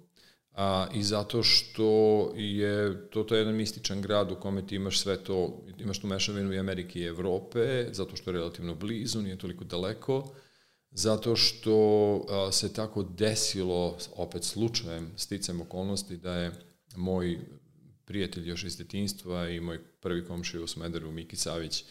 a, 0.51 0.87
i 0.93 1.03
zato 1.03 1.43
što 1.43 2.31
je 2.35 3.09
to, 3.09 3.23
to 3.23 3.35
je 3.35 3.39
jedan 3.39 3.55
mističan 3.55 4.01
grad 4.01 4.31
u 4.31 4.35
kome 4.35 4.67
ti 4.67 4.75
imaš 4.75 4.99
sve 4.99 5.23
to, 5.23 5.63
imaš 5.77 5.99
tu 5.99 6.07
mešavinu 6.07 6.53
i 6.53 6.59
Amerike 6.59 6.99
i 6.99 7.05
Evrope, 7.05 7.87
zato 7.91 8.15
što 8.15 8.29
je 8.29 8.33
relativno 8.33 8.75
blizu, 8.75 9.21
nije 9.21 9.37
toliko 9.37 9.63
daleko, 9.63 10.35
zato 10.95 11.35
što 11.35 11.75
a, 12.29 12.51
se 12.51 12.73
tako 12.73 13.03
desilo, 13.03 13.97
opet 14.15 14.43
slučajem, 14.43 15.11
sticam 15.17 15.61
okolnosti, 15.61 16.17
da 16.17 16.33
je 16.33 16.51
moj 16.95 17.39
prijatelj 18.05 18.49
još 18.49 18.63
iz 18.63 18.77
detinstva 18.77 19.49
i 19.49 19.59
moj 19.59 19.79
prvi 20.01 20.25
komšija 20.25 20.63
u 20.63 20.67
Smederu, 20.67 21.11
Miki 21.11 21.35
Savić, 21.35 21.83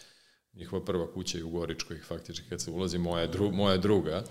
njihova 0.54 0.84
prva 0.84 1.12
kuća 1.12 1.38
je 1.38 1.44
u 1.44 1.50
Goričkoj, 1.50 1.99
faktički 1.99 2.49
kad 2.49 2.61
se 2.61 2.70
ulazi 2.70 2.99
moja, 2.99 3.26
dru, 3.26 3.50
moja 3.50 3.76
druga. 3.76 4.25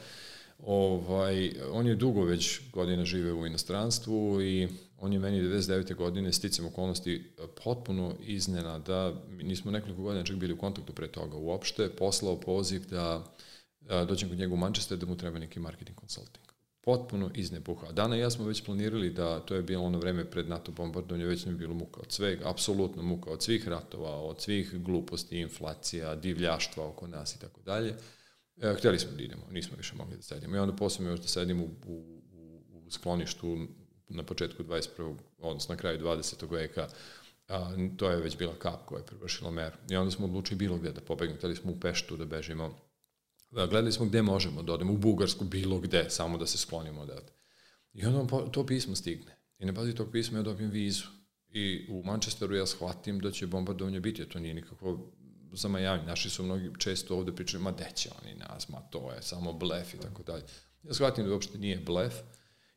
Ovaj, 0.60 1.52
on 1.72 1.88
je 1.88 1.96
dugo 1.96 2.24
već 2.24 2.62
godina 2.72 3.06
žive 3.06 3.34
u 3.34 3.46
inostranstvu 3.46 4.42
i 4.42 4.68
on 5.00 5.14
je 5.14 5.20
meni 5.20 5.42
99. 5.42 5.96
godine 5.96 6.34
sticam 6.34 6.66
okolnosti 6.66 7.24
potpuno 7.64 8.16
iznenada, 8.22 9.14
nismo 9.30 9.72
nekoliko 9.72 10.02
godina 10.02 10.26
čak 10.26 10.36
bili 10.36 10.54
u 10.54 10.58
kontaktu 10.58 10.94
pre 10.94 11.08
toga 11.08 11.38
uopšte, 11.38 11.90
poslao 11.90 12.40
poziv 12.40 12.86
da, 12.90 13.34
dođem 14.08 14.30
kod 14.30 14.38
njega 14.38 14.54
u 14.54 14.58
Manchester 14.58 14.98
da 14.98 15.06
mu 15.06 15.18
treba 15.18 15.40
neki 15.40 15.60
marketing 15.60 16.00
consulting 16.00 16.54
potpuno 16.84 17.32
iznepuha. 17.36 17.92
Dana 17.92 18.18
i 18.18 18.20
ja 18.20 18.30
smo 18.30 18.46
već 18.46 18.64
planirali 18.64 19.10
da, 19.10 19.40
to 19.40 19.56
je 19.56 19.62
bilo 19.62 19.84
ono 19.84 20.00
vreme 20.00 20.26
pred 20.26 20.50
NATO 20.50 20.72
bombardovanje, 20.72 21.26
već 21.26 21.46
nam 21.46 21.54
je 21.54 21.58
bilo 21.58 21.74
muka 21.74 22.02
od 22.02 22.12
svega, 22.12 22.50
apsolutno 22.50 23.04
muka 23.04 23.30
od 23.30 23.44
svih 23.44 23.68
ratova, 23.68 24.10
od 24.10 24.42
svih 24.42 24.74
gluposti, 24.74 25.40
inflacija, 25.40 26.16
divljaštva 26.16 26.88
oko 26.88 27.08
nas 27.08 27.36
i 27.36 27.40
tako 27.40 27.62
dalje. 27.62 27.96
E, 28.62 28.76
hteli 28.78 29.00
smo 29.00 29.12
da 29.12 29.24
idemo, 29.24 29.44
nismo 29.52 29.78
više 29.78 29.96
mogli 29.96 30.16
da 30.16 30.22
sedimo. 30.22 30.56
I 30.56 30.60
onda 30.60 30.76
posle 30.76 31.06
još 31.06 31.20
da 31.20 31.28
sedimo 31.28 31.64
u, 31.64 31.70
u, 31.88 32.62
u 32.86 32.92
skloništu 32.92 33.58
na 34.10 34.24
početku 34.24 34.64
21. 34.64 35.16
odnosno 35.40 35.76
na 35.76 35.80
kraju 35.80 36.00
20. 36.00 36.52
veka, 36.52 36.88
a, 37.48 37.72
to 37.98 38.10
je 38.10 38.18
već 38.18 38.38
bila 38.38 38.54
kap 38.60 38.86
koja 38.86 39.00
je 39.00 39.06
prevršila 39.06 39.52
meru. 39.52 39.76
I 39.90 39.96
onda 39.96 40.12
smo 40.12 40.26
odlučili 40.26 40.58
bilo 40.58 40.78
gde 40.78 40.92
da 40.92 41.02
pobegnemo, 41.02 41.38
hteli 41.38 41.56
smo 41.56 41.72
u 41.72 41.80
Peštu 41.80 42.18
da 42.18 42.26
bežimo 42.26 42.76
gledali 43.54 43.92
smo 43.92 44.06
gde 44.06 44.22
možemo 44.22 44.64
da 44.64 44.74
odemo, 44.74 44.94
u 44.94 44.98
Bugarsku, 44.98 45.46
bilo 45.46 45.80
gde, 45.80 46.06
samo 46.10 46.38
da 46.38 46.48
se 46.48 46.58
sklonimo 46.58 47.02
odavde. 47.02 47.32
I 47.94 48.06
onda 48.06 48.50
to 48.52 48.66
pismo 48.66 48.96
stigne. 48.96 49.38
I 49.60 49.66
na 49.66 49.72
bazi 49.72 49.96
tog 49.96 50.12
pisma 50.12 50.38
ja 50.38 50.44
dobijem 50.44 50.72
vizu. 50.72 51.06
I 51.50 51.88
u 51.90 52.04
Manchesteru 52.04 52.56
ja 52.56 52.66
shvatim 52.66 53.20
da 53.20 53.32
će 53.32 53.48
bombardovanje 53.48 54.00
biti, 54.00 54.26
to 54.26 54.40
nije 54.40 54.54
nikakvo 54.54 55.12
zamajavanje. 55.54 56.06
Naši 56.06 56.30
su 56.30 56.44
mnogi 56.44 56.72
često 56.78 57.18
ovde 57.18 57.36
pričaju, 57.36 57.64
ma 57.64 57.72
gde 57.72 57.92
će 57.96 58.10
oni 58.22 58.36
nas, 58.36 58.70
ma 58.70 58.82
to 58.82 59.12
je 59.12 59.22
samo 59.22 59.54
blef 59.54 59.94
i 59.94 59.98
tako 59.98 60.24
dalje. 60.24 60.44
Ja 60.84 60.94
shvatim 60.94 61.26
da 61.26 61.32
uopšte 61.32 61.58
nije 61.58 61.78
blef 61.78 62.14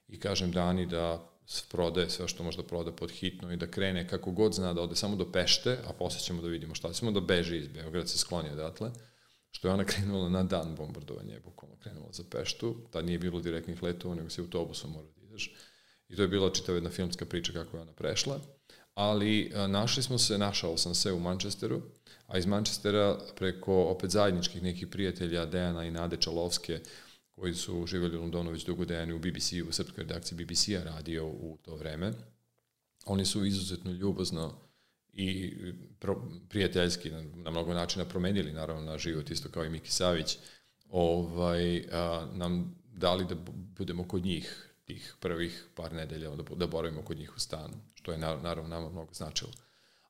i 0.08 0.20
kažem 0.20 0.52
Dani 0.52 0.86
da 0.86 1.30
prodaje 1.70 2.10
sve 2.10 2.28
što 2.28 2.42
može 2.42 2.56
da 2.56 2.62
proda 2.62 2.92
pod 2.92 3.10
hitno 3.10 3.52
i 3.52 3.56
da 3.56 3.70
krene 3.70 4.08
kako 4.08 4.30
god 4.30 4.54
zna 4.54 4.72
da 4.72 4.82
ode 4.82 4.96
samo 4.96 5.16
do 5.16 5.32
Pešte, 5.32 5.78
a 5.86 5.92
posle 5.92 6.20
ćemo 6.20 6.42
da 6.42 6.48
vidimo 6.48 6.74
šta 6.74 6.92
ćemo 6.92 7.10
da 7.10 7.20
beže 7.20 7.58
iz 7.58 7.68
Beograda, 7.68 8.06
se 8.06 8.18
skloni 8.18 8.50
odatle 8.50 8.90
što 9.56 9.68
je 9.68 9.74
ona 9.74 9.84
krenula 9.92 10.28
na 10.28 10.42
dan 10.42 10.74
bombardovanja, 10.76 11.34
je 11.34 11.40
bukvalno 11.40 11.76
krenula 11.76 12.12
za 12.12 12.24
Peštu, 12.30 12.76
tad 12.90 13.06
nije 13.06 13.18
bilo 13.18 13.40
direktnih 13.40 13.82
letova, 13.82 14.14
nego 14.14 14.30
si 14.30 14.40
autobusom 14.40 14.90
morao 14.90 15.10
da 15.16 15.22
ideš. 15.22 15.54
I 16.08 16.16
to 16.16 16.22
je 16.22 16.28
bila 16.28 16.50
čitava 16.50 16.76
jedna 16.76 16.90
filmska 16.90 17.24
priča 17.24 17.52
kako 17.52 17.76
je 17.76 17.80
ona 17.82 17.92
prešla. 17.92 18.40
Ali 18.94 19.52
a, 19.54 19.66
našli 19.66 20.02
smo 20.02 20.18
se, 20.18 20.38
našao 20.38 20.76
sam 20.76 20.94
se 20.94 21.12
u 21.12 21.20
Manchesteru, 21.20 21.82
a 22.26 22.38
iz 22.38 22.46
Manchestera 22.46 23.18
preko 23.36 23.84
opet 23.84 24.10
zajedničkih 24.10 24.62
nekih 24.62 24.86
prijatelja 24.86 25.46
Dejana 25.46 25.84
i 25.84 25.90
Nade 25.90 26.16
Čalovske, 26.16 26.80
koji 27.30 27.54
su 27.54 27.86
živjeli 27.86 28.16
u 28.16 28.20
Londonu 28.20 28.50
već 28.50 28.64
dugo 28.64 28.84
Dejani 28.84 29.12
u 29.12 29.18
BBC, 29.18 29.52
u 29.68 29.72
srpskoj 29.72 30.04
redakciji 30.04 30.38
BBC-a 30.44 30.84
radio 30.84 31.26
u 31.26 31.58
to 31.62 31.76
vreme. 31.76 32.12
Oni 33.06 33.24
su 33.24 33.44
izuzetno 33.44 33.90
ljubazno 33.90 34.65
i 35.16 35.54
pro, 35.98 36.22
prijateljski 36.48 37.10
na, 37.10 37.22
na 37.34 37.50
mnogo 37.50 37.74
načina 37.74 38.04
promenili 38.04 38.52
naravno 38.52 38.82
na 38.82 38.98
život 38.98 39.30
isto 39.30 39.48
kao 39.48 39.64
i 39.64 39.70
Miki 39.70 39.90
Savić 39.90 40.38
ovaj, 40.90 41.84
a, 41.92 42.26
nam 42.32 42.74
dali 42.92 43.24
da 43.24 43.34
budemo 43.78 44.08
kod 44.08 44.24
njih 44.24 44.72
tih 44.84 45.14
prvih 45.20 45.64
par 45.74 45.92
nedelja 45.92 46.30
da, 46.30 46.42
da 46.56 46.66
boravimo 46.66 47.02
kod 47.02 47.18
njih 47.18 47.36
u 47.36 47.40
stanu 47.40 47.74
što 47.94 48.12
je 48.12 48.18
naravno 48.18 48.68
nama 48.68 48.90
mnogo 48.90 49.14
značilo. 49.14 49.50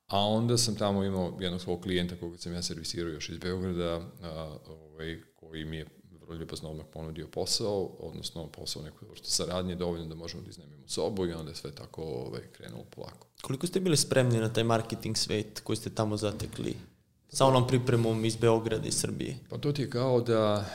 A 0.07 0.19
onda 0.19 0.57
sam 0.57 0.75
tamo 0.75 1.03
imao 1.03 1.37
jednog 1.39 1.61
svog 1.61 1.81
klijenta 1.81 2.15
koga 2.15 2.37
sam 2.37 2.53
ja 2.53 2.61
servisirao 2.61 3.11
još 3.11 3.29
iz 3.29 3.37
Beograda 3.37 4.01
a, 4.21 4.57
ovaj, 4.67 5.21
koji 5.35 5.65
mi 5.65 5.77
je 5.77 5.85
vrlo 6.27 6.39
ljubazno 6.39 6.69
odmah 6.69 6.85
ponudio 6.93 7.27
posao, 7.27 7.83
odnosno 7.99 8.47
posao 8.47 8.83
neko 8.83 9.05
vrstu 9.05 9.29
saradnje, 9.29 9.75
dovoljno 9.75 10.05
da 10.05 10.15
možemo 10.15 10.43
da 10.43 10.49
iznajmimo 10.49 10.87
sobu 10.87 11.25
i 11.25 11.33
onda 11.33 11.51
je 11.51 11.55
sve 11.55 11.71
tako 11.71 12.03
ovaj, 12.03 12.41
krenulo 12.51 12.83
polako. 12.95 13.27
Koliko 13.41 13.67
ste 13.67 13.79
bili 13.79 13.97
spremni 13.97 14.39
na 14.39 14.53
taj 14.53 14.63
marketing 14.63 15.17
svet 15.17 15.59
koji 15.59 15.77
ste 15.77 15.89
tamo 15.89 16.17
zatekli? 16.17 16.75
Sa 17.29 17.45
onom 17.45 17.67
pripremom 17.67 18.25
iz 18.25 18.35
Beograda 18.35 18.87
i 18.87 18.91
Srbije? 18.91 19.37
Pa 19.49 19.57
to 19.57 19.71
ti 19.71 19.81
je 19.81 19.89
kao 19.89 20.21
da 20.21 20.65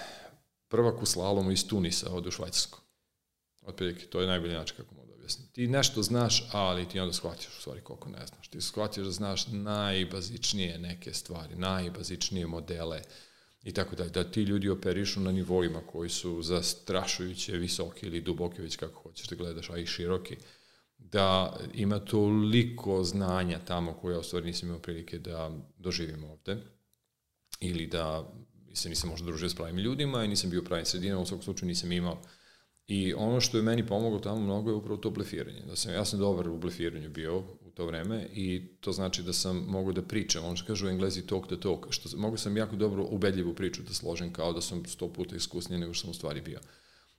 prvak 0.68 1.02
u 1.02 1.06
slalomu 1.06 1.50
iz 1.50 1.68
Tunisa 1.68 2.14
od 2.14 2.26
u 2.26 2.30
Švajcarsku. 2.30 2.78
Otprilike, 3.62 4.06
to 4.06 4.20
je 4.20 4.26
najbolji 4.26 4.54
način 4.54 4.76
kako 4.76 4.94
mogu 4.94 5.08
da 5.08 5.14
objasnim. 5.14 5.48
Ti 5.52 5.66
nešto 5.66 6.02
znaš, 6.02 6.48
ali 6.52 6.88
ti 6.88 7.00
onda 7.00 7.12
shvatiš 7.12 7.48
u 7.58 7.60
stvari 7.60 7.80
koliko 7.80 8.08
ne 8.08 8.26
znaš. 8.26 8.48
Ti 8.48 8.60
shvatiš 8.60 9.04
da 9.04 9.10
znaš 9.10 9.46
najbazičnije 9.46 10.78
neke 10.78 11.14
stvari, 11.14 11.56
najbazičnije 11.56 12.46
modele, 12.46 12.98
uh, 12.98 13.31
i 13.62 13.72
tako 13.72 13.96
dalje, 13.96 14.10
da 14.10 14.24
ti 14.24 14.42
ljudi 14.42 14.68
operišu 14.68 15.20
na 15.20 15.32
nivoima 15.32 15.80
koji 15.86 16.10
su 16.10 16.42
zastrašujuće 16.42 17.56
visoki 17.56 18.06
ili 18.06 18.20
duboki, 18.20 18.62
već 18.62 18.76
kako 18.76 19.02
hoćeš 19.02 19.28
da 19.28 19.36
gledaš, 19.36 19.70
a 19.70 19.78
i 19.78 19.86
široki, 19.86 20.36
da 20.98 21.56
ima 21.74 21.98
toliko 21.98 23.04
znanja 23.04 23.58
tamo 23.64 23.94
koje 23.94 24.18
u 24.18 24.22
stvari 24.22 24.46
nisam 24.46 24.68
imao 24.68 24.80
prilike 24.80 25.18
da 25.18 25.50
doživim 25.78 26.24
ovde, 26.24 26.56
ili 27.60 27.86
da 27.86 28.32
se 28.74 28.88
nisam 28.88 29.10
možda 29.10 29.26
družio 29.26 29.48
s 29.48 29.54
pravim 29.54 29.78
ljudima 29.78 30.24
i 30.24 30.28
nisam 30.28 30.50
bio 30.50 30.62
pravim 30.62 30.84
sredinom, 30.84 31.22
u 31.22 31.26
svakom 31.26 31.42
slučaju 31.42 31.68
nisam 31.68 31.92
imao. 31.92 32.22
I 32.86 33.14
ono 33.14 33.40
što 33.40 33.56
je 33.56 33.62
meni 33.62 33.86
pomoglo 33.86 34.18
tamo 34.18 34.40
mnogo 34.40 34.70
je 34.70 34.76
upravo 34.76 34.96
to 34.96 35.10
blefiranje. 35.10 35.60
Da 35.60 35.76
sam, 35.76 35.92
ja 35.92 36.04
sam 36.04 36.18
dobar 36.18 36.48
u 36.48 36.58
blefiranju 36.58 37.10
bio 37.10 37.42
to 37.74 37.86
vreme 37.86 38.26
i 38.34 38.66
to 38.80 38.92
znači 38.92 39.22
da 39.22 39.32
sam 39.32 39.56
mogu 39.56 39.92
da 39.92 40.02
pričam, 40.02 40.44
ono 40.44 40.56
što 40.56 40.66
kažu 40.66 40.86
u 40.86 40.90
englezi 40.90 41.26
talk 41.26 41.46
the 41.46 41.60
talk, 41.60 41.86
što 41.90 42.16
mogu 42.16 42.36
sam 42.36 42.56
jako 42.56 42.76
dobro 42.76 43.06
ubedljivu 43.10 43.54
priču 43.54 43.82
da 43.82 43.94
složim 43.94 44.32
kao 44.32 44.52
da 44.52 44.60
sam 44.60 44.86
sto 44.86 45.08
puta 45.12 45.36
iskusniji 45.36 45.80
nego 45.80 45.94
što 45.94 46.00
sam 46.00 46.10
u 46.10 46.14
stvari 46.14 46.40
bio. 46.40 46.58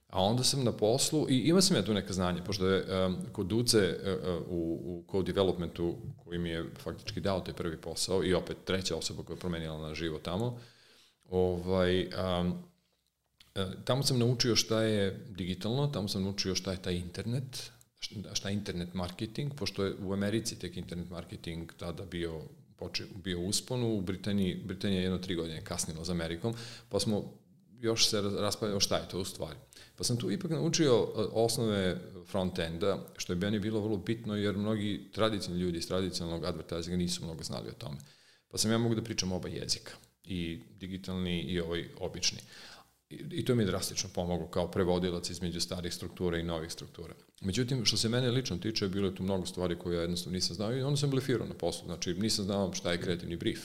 A 0.08 0.22
onda 0.22 0.44
sam 0.44 0.64
na 0.64 0.72
poslu 0.72 1.30
i 1.30 1.38
ima 1.38 1.62
sam 1.62 1.78
ja 1.78 1.86
tu 1.86 1.94
neka 1.94 2.14
znanje, 2.14 2.42
pošto 2.46 2.68
je 2.68 3.06
um, 3.06 3.18
kod 3.32 3.48
Duce 3.48 3.78
uh, 3.78 4.42
u, 4.50 4.80
u 4.84 5.04
co-developmentu 5.12 5.96
koji 6.24 6.40
mi 6.40 6.50
je 6.50 6.66
faktički 6.80 7.22
dao 7.22 7.40
taj 7.40 7.54
prvi 7.54 7.78
posao 7.78 8.24
i 8.24 8.34
opet 8.34 8.58
treća 8.66 8.96
osoba 8.96 9.24
koja 9.24 9.36
je 9.36 9.40
promenila 9.40 9.88
na 9.88 9.96
živo 9.96 10.20
tamo, 10.20 10.60
ovaj, 11.30 12.08
um, 12.42 12.64
tamo 13.86 14.04
sam 14.04 14.20
naučio 14.20 14.56
šta 14.56 14.82
je 14.82 15.26
digitalno, 15.30 15.88
tamo 15.88 16.08
sam 16.08 16.24
naučio 16.24 16.56
šta 16.56 16.72
je 16.72 16.82
taj 16.82 16.96
internet, 16.96 17.72
šta 18.34 18.50
je 18.50 18.54
internet 18.54 18.94
marketing, 18.94 19.54
pošto 19.56 19.86
je 19.86 19.96
u 20.00 20.14
Americi 20.14 20.60
tek 20.60 20.78
internet 20.78 21.10
marketing 21.10 21.72
tada 21.78 22.06
bio 22.06 22.42
poče, 22.76 23.06
bio 23.24 23.40
usponu, 23.40 23.98
u 23.98 24.02
Britaniji, 24.02 24.62
Britanija 24.66 25.00
je 25.00 25.04
jedno 25.04 25.18
tri 25.18 25.36
godine 25.36 25.62
kasnila 25.62 26.04
za 26.04 26.12
Amerikom, 26.12 26.54
pa 26.90 27.00
smo 27.00 27.34
još 27.82 28.10
se 28.10 28.22
raspravljali 28.22 28.82
šta 28.82 28.98
je 28.98 29.10
to 29.10 29.20
u 29.20 29.26
stvari. 29.26 29.60
Pa 29.96 30.04
sam 30.04 30.18
tu 30.18 30.32
ipak 30.32 30.52
naučio 30.52 30.94
e, 30.94 31.22
osnove 31.32 31.98
front-enda, 32.32 32.98
što 33.18 33.34
je 33.34 33.38
meni 33.38 33.60
bilo 33.60 33.82
vrlo 33.82 33.98
bitno, 33.98 34.36
jer 34.36 34.58
mnogi 34.58 35.10
tradicionalni 35.14 35.64
ljudi 35.64 35.78
iz 35.78 35.88
tradicionalnog 35.88 36.46
advertisinga 36.46 36.98
nisu 36.98 37.24
mnogo 37.24 37.44
znali 37.44 37.70
o 37.70 37.74
tome. 37.74 37.98
Pa 38.52 38.58
sam 38.58 38.72
ja 38.72 38.78
mogu 38.78 38.96
da 38.96 39.04
pričam 39.04 39.32
oba 39.32 39.50
jezika, 39.50 39.92
i 40.24 40.60
digitalni 40.80 41.42
i 41.42 41.60
ovaj 41.60 41.90
obični. 42.00 42.40
I 43.32 43.46
to 43.46 43.56
mi 43.56 43.64
je 43.64 43.68
drastično 43.68 44.10
pomoglo 44.14 44.48
kao 44.48 44.72
prevodilac 44.72 45.30
između 45.30 45.62
starih 45.62 45.94
struktura 45.94 46.38
i 46.38 46.44
novih 46.44 46.72
struktura. 46.72 47.14
Međutim, 47.42 47.86
što 47.86 47.98
se 47.98 48.10
mene 48.10 48.32
lično 48.32 48.58
tiče, 48.58 48.88
bilo 48.88 49.08
je 49.08 49.16
tu 49.16 49.24
mnogo 49.24 49.46
stvari 49.46 49.80
koje 49.80 49.96
ja 49.96 50.02
jednostavno 50.02 50.36
nisam 50.36 50.56
znao 50.56 50.78
i 50.78 50.82
onda 50.82 50.98
sam 50.98 51.10
blefirao 51.10 51.48
na 51.48 51.54
poslu. 51.54 51.86
Znači, 51.86 52.14
nisam 52.14 52.46
znao 52.46 52.74
šta 52.74 52.92
je 52.92 53.02
kreativni 53.02 53.36
brief 53.36 53.60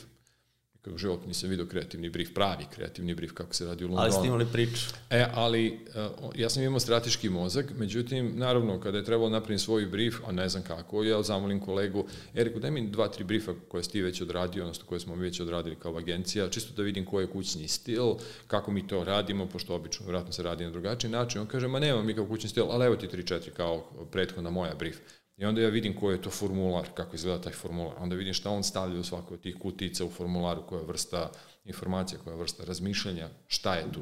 u 0.95 0.99
životu 0.99 1.29
nisam 1.29 1.51
vidio 1.51 1.67
kreativni 1.67 2.09
brief, 2.11 2.35
pravi 2.35 2.65
kreativni 2.75 3.15
brief 3.15 3.33
kako 3.33 3.55
se 3.55 3.67
radi 3.67 3.85
u 3.85 3.89
Londonu. 3.89 4.03
Ali 4.03 4.13
ste 4.13 4.27
imali 4.27 4.47
priču. 4.53 4.87
E, 5.11 5.27
ali 5.35 5.73
uh, 5.73 6.31
ja 6.35 6.49
sam 6.51 6.63
imao 6.63 6.81
strateški 6.81 7.29
mozak, 7.29 7.67
međutim, 7.77 8.33
naravno, 8.37 8.81
kada 8.81 8.99
je 8.99 9.05
trebalo 9.05 9.31
napraviti 9.31 9.65
svoj 9.65 9.87
brief, 9.87 10.15
a 10.27 10.33
ne 10.33 10.49
znam 10.49 10.63
kako, 10.63 11.05
ja 11.05 11.23
zamolim 11.23 11.61
kolegu, 11.61 12.07
Eriku, 12.35 12.61
daj 12.61 12.71
mi 12.71 12.91
dva, 12.91 13.09
tri 13.09 13.25
briefa 13.25 13.53
koje 13.69 13.85
ste 13.85 14.03
već 14.03 14.21
odradio, 14.21 14.63
odnosno 14.63 14.87
koje 14.87 15.01
smo 15.01 15.15
već 15.15 15.41
odradili 15.41 15.77
kao 15.77 15.97
agencija, 15.97 16.49
čisto 16.49 16.73
da 16.77 16.83
vidim 16.83 17.05
koji 17.05 17.25
je 17.25 17.31
kućni 17.31 17.69
stil, 17.69 18.15
kako 18.47 18.71
mi 18.71 18.87
to 18.87 19.05
radimo, 19.05 19.47
pošto 19.47 19.75
obično, 19.75 20.07
vjerojatno 20.07 20.33
se 20.33 20.43
radi 20.43 20.65
na 20.65 20.71
drugačiji 20.71 21.11
način. 21.11 21.41
On 21.41 21.47
kaže, 21.47 21.69
ma 21.69 21.79
nema 21.79 22.03
mi 22.03 22.15
kao 22.15 22.27
kućni 22.27 22.49
stil, 22.49 22.65
ali 22.71 22.87
evo 22.87 22.97
ti 22.97 23.09
tri, 23.09 23.27
četiri 23.27 23.51
kao 23.51 23.85
prethodna 24.13 24.51
moja 24.51 24.75
brief. 24.75 24.97
I 25.39 25.45
onda 25.45 25.61
ja 25.61 25.69
vidim 25.69 25.97
koji 26.01 26.15
je 26.15 26.23
to 26.23 26.31
formular, 26.31 26.89
kako 26.95 27.17
izgleda 27.17 27.41
taj 27.41 27.53
formular. 27.53 27.95
Onda 27.99 28.17
vidim 28.17 28.35
šta 28.35 28.51
on 28.51 28.65
stavlja 28.65 29.01
u 29.01 29.05
svakoj 29.05 29.35
od 29.35 29.41
tih 29.41 29.57
kutica 29.61 30.05
u 30.05 30.11
formularu, 30.11 30.67
koja 30.67 30.81
je 30.81 30.87
vrsta 30.87 31.31
informacija, 31.65 32.19
koja 32.25 32.35
je 32.35 32.41
vrsta 32.41 32.65
razmišljanja, 32.65 33.29
šta 33.47 33.75
je 33.75 33.93
tu. 33.93 34.01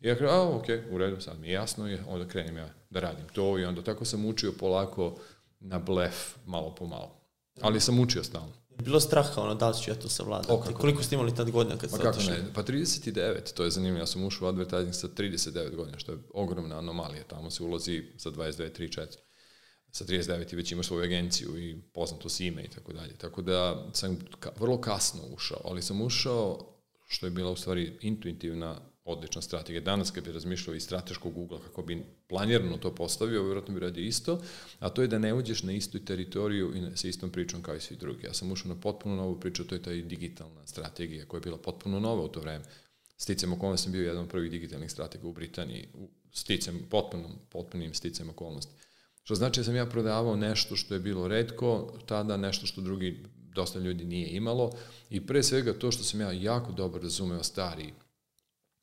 I 0.00 0.08
ja 0.08 0.14
kažem, 0.14 0.34
a, 0.34 0.56
ok, 0.56 0.64
u 0.90 0.98
redu, 0.98 1.20
sad 1.20 1.40
mi 1.40 1.48
je 1.48 1.52
jasno 1.52 1.90
i 1.90 1.98
onda 2.08 2.28
krenem 2.28 2.56
ja 2.56 2.68
da 2.90 3.00
radim 3.00 3.24
to 3.32 3.58
i 3.58 3.64
onda 3.64 3.82
tako 3.82 4.04
sam 4.04 4.26
učio 4.26 4.52
polako 4.52 5.16
na 5.60 5.78
blef, 5.78 6.36
malo 6.46 6.74
po 6.74 6.86
malo. 6.86 7.20
Ali 7.60 7.80
sam 7.80 8.00
učio 8.00 8.24
stalno. 8.24 8.52
Bilo 8.82 9.00
straha, 9.00 9.42
ono, 9.42 9.54
da 9.54 9.68
li 9.68 9.76
ću 9.82 9.90
ja 9.90 9.94
to 9.94 10.08
savladati? 10.08 10.52
O, 10.52 10.60
kako? 10.60 10.80
Koliko 10.80 11.02
ste 11.02 11.14
imali 11.14 11.34
tad 11.34 11.50
godina 11.50 11.76
kad 11.76 11.90
ste 11.90 11.98
pa 11.98 12.12
kako 12.12 12.22
ne? 12.22 12.44
Pa 12.54 12.62
39, 12.62 13.54
to 13.54 13.64
je 13.64 13.70
zanimljivo. 13.70 13.98
Ja 13.98 14.06
sam 14.06 14.24
ušao 14.24 14.46
u 14.46 14.48
advertising 14.48 14.94
sa 14.94 15.08
39 15.08 15.76
godina, 15.76 15.98
što 15.98 16.12
je 16.12 16.18
ogromna 16.34 16.78
anomalija. 16.78 17.24
Tamo 17.24 17.50
se 17.50 17.62
ulazi 17.62 18.04
sa 18.16 18.30
22, 18.30 18.70
3, 18.78 19.00
4 19.00 19.27
sa 19.90 20.04
39 20.04 20.52
i 20.52 20.56
već 20.56 20.72
imaš 20.72 20.86
svoju 20.86 21.04
agenciju 21.04 21.58
i 21.58 21.76
poznato 21.92 22.28
si 22.28 22.46
ime 22.46 22.64
i 22.64 22.68
tako 22.68 22.92
dalje. 22.92 23.14
Tako 23.18 23.42
da 23.42 23.86
sam 23.92 24.18
ka, 24.40 24.52
vrlo 24.60 24.80
kasno 24.80 25.22
ušao, 25.34 25.60
ali 25.64 25.82
sam 25.82 26.00
ušao 26.00 26.74
što 27.06 27.26
je 27.26 27.30
bila 27.30 27.50
u 27.50 27.56
stvari 27.56 27.98
intuitivna 28.00 28.80
odlična 29.04 29.42
strategija. 29.42 29.80
Danas 29.80 30.10
kad 30.10 30.24
bi 30.24 30.32
razmišljao 30.32 30.74
i 30.74 30.80
strateškog 30.80 31.32
Google 31.34 31.58
kako 31.64 31.82
bi 31.82 32.04
planirano 32.26 32.76
to 32.76 32.94
postavio, 32.94 33.42
vjerojatno 33.42 33.74
bi 33.74 33.80
radio 33.80 34.04
isto, 34.04 34.42
a 34.78 34.88
to 34.88 35.02
je 35.02 35.08
da 35.08 35.18
ne 35.18 35.34
uđeš 35.34 35.62
na 35.62 35.72
istu 35.72 35.98
teritoriju 35.98 36.74
i 36.76 36.96
sa 36.96 37.08
istom 37.08 37.30
pričom 37.30 37.62
kao 37.62 37.76
i 37.76 37.80
svi 37.80 37.96
drugi. 37.96 38.26
Ja 38.26 38.34
sam 38.34 38.52
ušao 38.52 38.74
na 38.74 38.80
potpuno 38.80 39.16
novu 39.16 39.40
priču, 39.40 39.66
to 39.66 39.74
je 39.74 39.82
ta 39.82 39.90
digitalna 39.90 40.66
strategija 40.66 41.26
koja 41.26 41.38
je 41.38 41.42
bila 41.42 41.58
potpuno 41.58 42.00
nova 42.00 42.22
u 42.22 42.28
to 42.28 42.40
vreme. 42.40 42.64
Sticam 43.16 43.52
okolnosti 43.52 43.84
sam 43.84 43.92
bio 43.92 44.06
jedan 44.06 44.22
od 44.22 44.28
prvih 44.28 44.50
digitalnih 44.50 44.90
stratega 44.90 45.28
u 45.28 45.32
Britaniji, 45.32 45.88
sticam, 46.32 46.86
potpunom, 46.90 47.32
potpunim 47.50 47.94
sticam 47.94 48.30
okolnosti. 48.30 48.72
Što 49.28 49.34
znači 49.34 49.60
da 49.60 49.64
sam 49.64 49.76
ja 49.76 49.86
prodavao 49.86 50.36
nešto 50.36 50.76
što 50.76 50.94
je 50.94 51.00
bilo 51.00 51.28
redko, 51.28 51.92
tada 52.06 52.36
nešto 52.36 52.66
što 52.66 52.80
drugi 52.80 53.24
dosta 53.54 53.78
ljudi 53.78 54.04
nije 54.04 54.28
imalo. 54.28 54.70
I 55.10 55.26
pre 55.26 55.42
svega 55.42 55.72
to 55.72 55.92
što 55.92 56.02
sam 56.02 56.20
ja 56.20 56.32
jako 56.32 56.72
dobro 56.72 57.02
razumeo 57.02 57.42
stari 57.42 57.92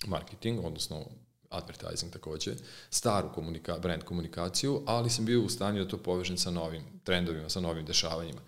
marketing, 0.07 0.65
odnosno 0.65 1.05
advertising 1.49 2.13
takođe, 2.13 2.53
staru 2.89 3.29
komunika, 3.35 3.79
brand 3.79 4.03
komunikaciju, 4.03 4.81
ali 4.85 5.09
sam 5.09 5.25
bio 5.25 5.41
u 5.41 5.49
stanju 5.49 5.83
da 5.83 5.89
to 5.89 5.97
povežem 5.97 6.37
sa 6.37 6.51
novim 6.51 6.83
trendovima, 7.03 7.49
sa 7.49 7.59
novim 7.59 7.85
dešavanjima 7.85 8.41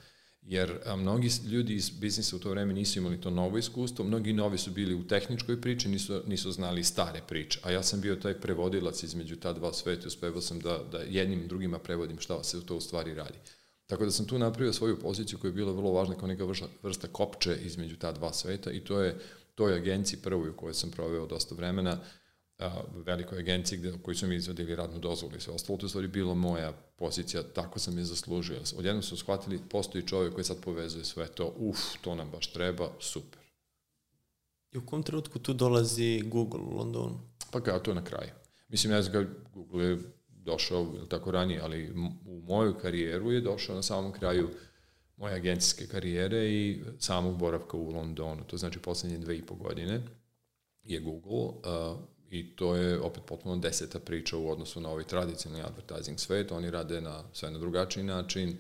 jer 0.48 0.80
a, 0.86 0.96
mnogi 0.96 1.30
ljudi 1.46 1.76
iz 1.76 1.90
biznisa 1.90 2.36
u 2.36 2.40
to 2.40 2.50
vreme 2.50 2.74
nisu 2.74 3.00
imali 3.00 3.22
to 3.22 3.30
novo 3.30 3.58
iskustvo, 3.58 4.06
mnogi 4.06 4.34
novi 4.34 4.58
su 4.58 4.72
bili 4.72 4.94
u 4.94 5.08
tehničkoj 5.08 5.62
priči, 5.62 5.90
nisu, 5.90 6.22
nisu 6.28 6.52
znali 6.52 6.84
stare 6.84 7.22
priče, 7.28 7.60
a 7.64 7.72
ja 7.72 7.84
sam 7.84 8.02
bio 8.02 8.16
taj 8.16 8.34
prevodilac 8.34 9.04
između 9.04 9.36
ta 9.36 9.54
dva 9.54 9.74
sveta 9.74 10.08
uspevao 10.08 10.42
sam 10.42 10.60
da, 10.60 10.84
da 10.92 11.00
jednim 11.00 11.48
drugima 11.48 11.80
prevodim 11.80 12.20
šta 12.20 12.44
se 12.44 12.66
to 12.66 12.76
u 12.76 12.82
stvari 12.82 13.14
radi. 13.14 13.38
Tako 13.88 14.06
da 14.06 14.12
sam 14.12 14.26
tu 14.26 14.40
napravio 14.40 14.74
svoju 14.74 15.00
poziciju 15.00 15.40
koja 15.40 15.50
je 15.50 15.54
bila 15.54 15.72
vrlo 15.72 15.92
važna 15.92 16.16
kao 16.16 16.28
neka 16.28 16.46
vrsta, 16.46 16.68
vrsta 16.84 17.08
kopče 17.08 17.58
između 17.66 17.98
ta 17.98 18.12
dva 18.12 18.34
sveta 18.34 18.72
i 18.72 18.80
to 18.80 19.02
je 19.02 19.20
toj 19.56 19.76
agenciji 19.76 20.20
prvoj 20.24 20.50
u 20.50 20.56
kojoj 20.56 20.74
sam 20.74 20.92
proveo 20.92 21.26
dosta 21.26 21.56
vremena, 21.56 22.00
a, 22.60 22.82
velikoj 23.06 23.40
agenciji 23.40 23.78
gde, 23.78 23.94
koji 24.04 24.16
su 24.16 24.28
mi 24.28 24.36
izvadili 24.36 24.76
radnu 24.76 25.00
dozvolu 25.00 25.36
i 25.36 25.42
sve 25.42 25.54
ostalo, 25.54 25.78
to 25.78 25.86
je 25.86 25.90
stvari 25.90 26.08
bilo 26.08 26.36
moja 26.36 26.72
pozicija, 26.96 27.44
tako 27.44 27.80
sam 27.80 27.98
je 27.98 28.04
zaslužio. 28.04 28.60
Odjednom 28.78 29.04
su 29.04 29.18
shvatili, 29.18 29.60
postoji 29.70 30.08
čovjek 30.08 30.34
koji 30.34 30.44
sad 30.44 30.58
povezuje 30.62 31.06
sve 31.06 31.28
to, 31.28 31.54
uf, 31.58 31.80
to 32.02 32.16
nam 32.16 32.32
baš 32.32 32.54
treba, 32.54 32.90
super. 33.00 33.42
I 34.72 34.78
u 34.78 34.86
kom 34.86 35.04
trenutku 35.04 35.40
tu 35.40 35.54
dolazi 35.54 36.22
Google 36.26 36.60
u 36.60 36.78
Londonu? 36.78 37.20
Pa 37.52 37.62
kao, 37.62 37.80
to 37.80 37.92
je 37.92 37.96
na 37.96 38.04
kraju. 38.04 38.32
Mislim, 38.68 38.94
ja 38.94 39.02
znam 39.02 39.36
Google 39.54 39.86
je 39.86 39.98
došao 40.30 40.94
tako 41.10 41.32
ranije, 41.32 41.62
ali 41.62 41.92
u 42.26 42.42
moju 42.42 42.74
karijeru 42.82 43.32
je 43.32 43.42
došao 43.42 43.76
na 43.76 43.82
samom 43.84 44.12
kraju 44.12 44.50
moje 45.18 45.36
agencijske 45.36 45.88
karijere 45.88 46.52
i 46.52 46.84
samog 47.00 47.38
boravka 47.38 47.78
u 47.78 47.92
Londonu. 47.92 48.44
To 48.44 48.58
znači 48.58 48.80
poslednje 48.80 49.18
dve 49.18 49.38
i 49.38 49.46
po 49.46 49.56
godine 49.56 50.02
je 50.84 51.00
Google 51.00 51.38
uh, 51.38 52.00
I 52.32 52.56
to 52.56 52.76
je 52.76 53.00
opet 53.00 53.24
potpuno 53.26 53.58
deseta 53.58 54.00
priča 54.00 54.38
u 54.38 54.50
odnosu 54.50 54.82
na 54.82 54.90
ovaj 54.90 55.04
tradicionalni 55.04 55.66
advertising 55.66 56.20
svet. 56.20 56.52
Oni 56.52 56.72
rade 56.72 57.02
na 57.02 57.24
sve 57.34 57.52
na 57.52 57.60
drugačiji 57.60 58.04
način 58.04 58.58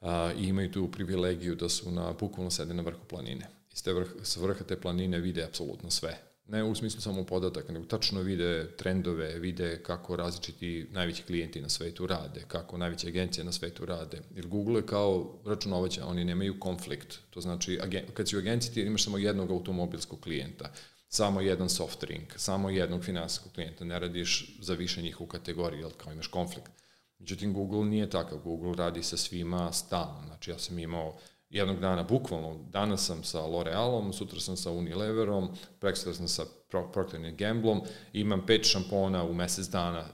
a, 0.00 0.32
i 0.38 0.44
imaju 0.44 0.72
tu 0.72 0.90
privilegiju 0.90 1.54
da 1.54 1.68
su 1.68 1.90
na 1.90 2.12
bukvalno 2.20 2.50
sede 2.50 2.74
na 2.74 2.82
vrhu 2.82 3.04
planine. 3.08 3.46
I 3.72 3.82
te 3.82 3.92
vrh, 3.92 4.08
s 4.22 4.36
vrha 4.36 4.64
te 4.64 4.80
planine 4.80 5.18
vide 5.18 5.44
apsolutno 5.44 5.90
sve. 5.90 6.18
Ne 6.46 6.64
u 6.64 6.74
smislu 6.74 7.00
samo 7.00 7.24
podataka, 7.24 7.72
nego 7.72 7.86
tačno 7.86 8.20
vide 8.20 8.76
trendove, 8.76 9.38
vide 9.38 9.82
kako 9.82 10.16
različiti 10.16 10.86
najveći 10.90 11.22
klijenti 11.22 11.60
na 11.60 11.68
svetu 11.68 12.06
rade, 12.06 12.44
kako 12.48 12.78
najveće 12.78 13.08
agencije 13.08 13.44
na 13.44 13.52
svetu 13.52 13.86
rade. 13.86 14.20
Jer 14.34 14.46
Google 14.46 14.78
je 14.78 14.86
kao 14.86 15.40
računovaća, 15.44 16.06
oni 16.06 16.24
nemaju 16.24 16.60
konflikt. 16.60 17.18
To 17.30 17.40
znači, 17.40 17.80
kad 18.14 18.28
si 18.28 18.36
u 18.36 18.38
agenciji 18.38 18.74
ti 18.74 18.80
imaš 18.80 19.04
samo 19.04 19.18
jednog 19.18 19.50
automobilskog 19.50 20.20
klijenta 20.20 20.72
samo 21.08 21.40
jedan 21.40 21.68
soft 21.68 22.00
drink, 22.00 22.32
samo 22.36 22.70
jednog 22.70 23.04
finansijskog 23.04 23.52
klijenta, 23.52 23.84
ne 23.84 23.98
radiš 23.98 24.58
za 24.60 24.74
više 24.74 25.02
njih 25.02 25.20
u 25.20 25.26
kategoriji, 25.26 25.80
jel 25.80 25.90
kao 25.90 26.12
imaš 26.12 26.26
konflikt. 26.26 26.70
Međutim, 27.18 27.54
Google 27.54 27.84
nije 27.84 28.10
takav, 28.10 28.38
Google 28.38 28.74
radi 28.76 29.02
sa 29.02 29.16
svima 29.16 29.72
stalno, 29.72 30.22
znači 30.26 30.50
ja 30.50 30.58
sam 30.58 30.78
imao 30.78 31.16
jednog 31.50 31.80
dana, 31.80 32.02
bukvalno, 32.02 32.64
danas 32.70 33.06
sam 33.06 33.24
sa 33.24 33.38
L'Orealom, 33.38 34.12
sutra 34.12 34.40
sam 34.40 34.56
sa 34.56 34.70
Unileverom, 34.70 35.48
prekstra 35.80 36.14
sam 36.14 36.28
sa 36.28 36.44
Procter 36.70 37.32
Gamblom, 37.38 37.82
imam 38.12 38.46
pet 38.46 38.66
šampona 38.66 39.24
u 39.24 39.34
mesec 39.34 39.66
dana 39.66 40.00
e, 40.00 40.08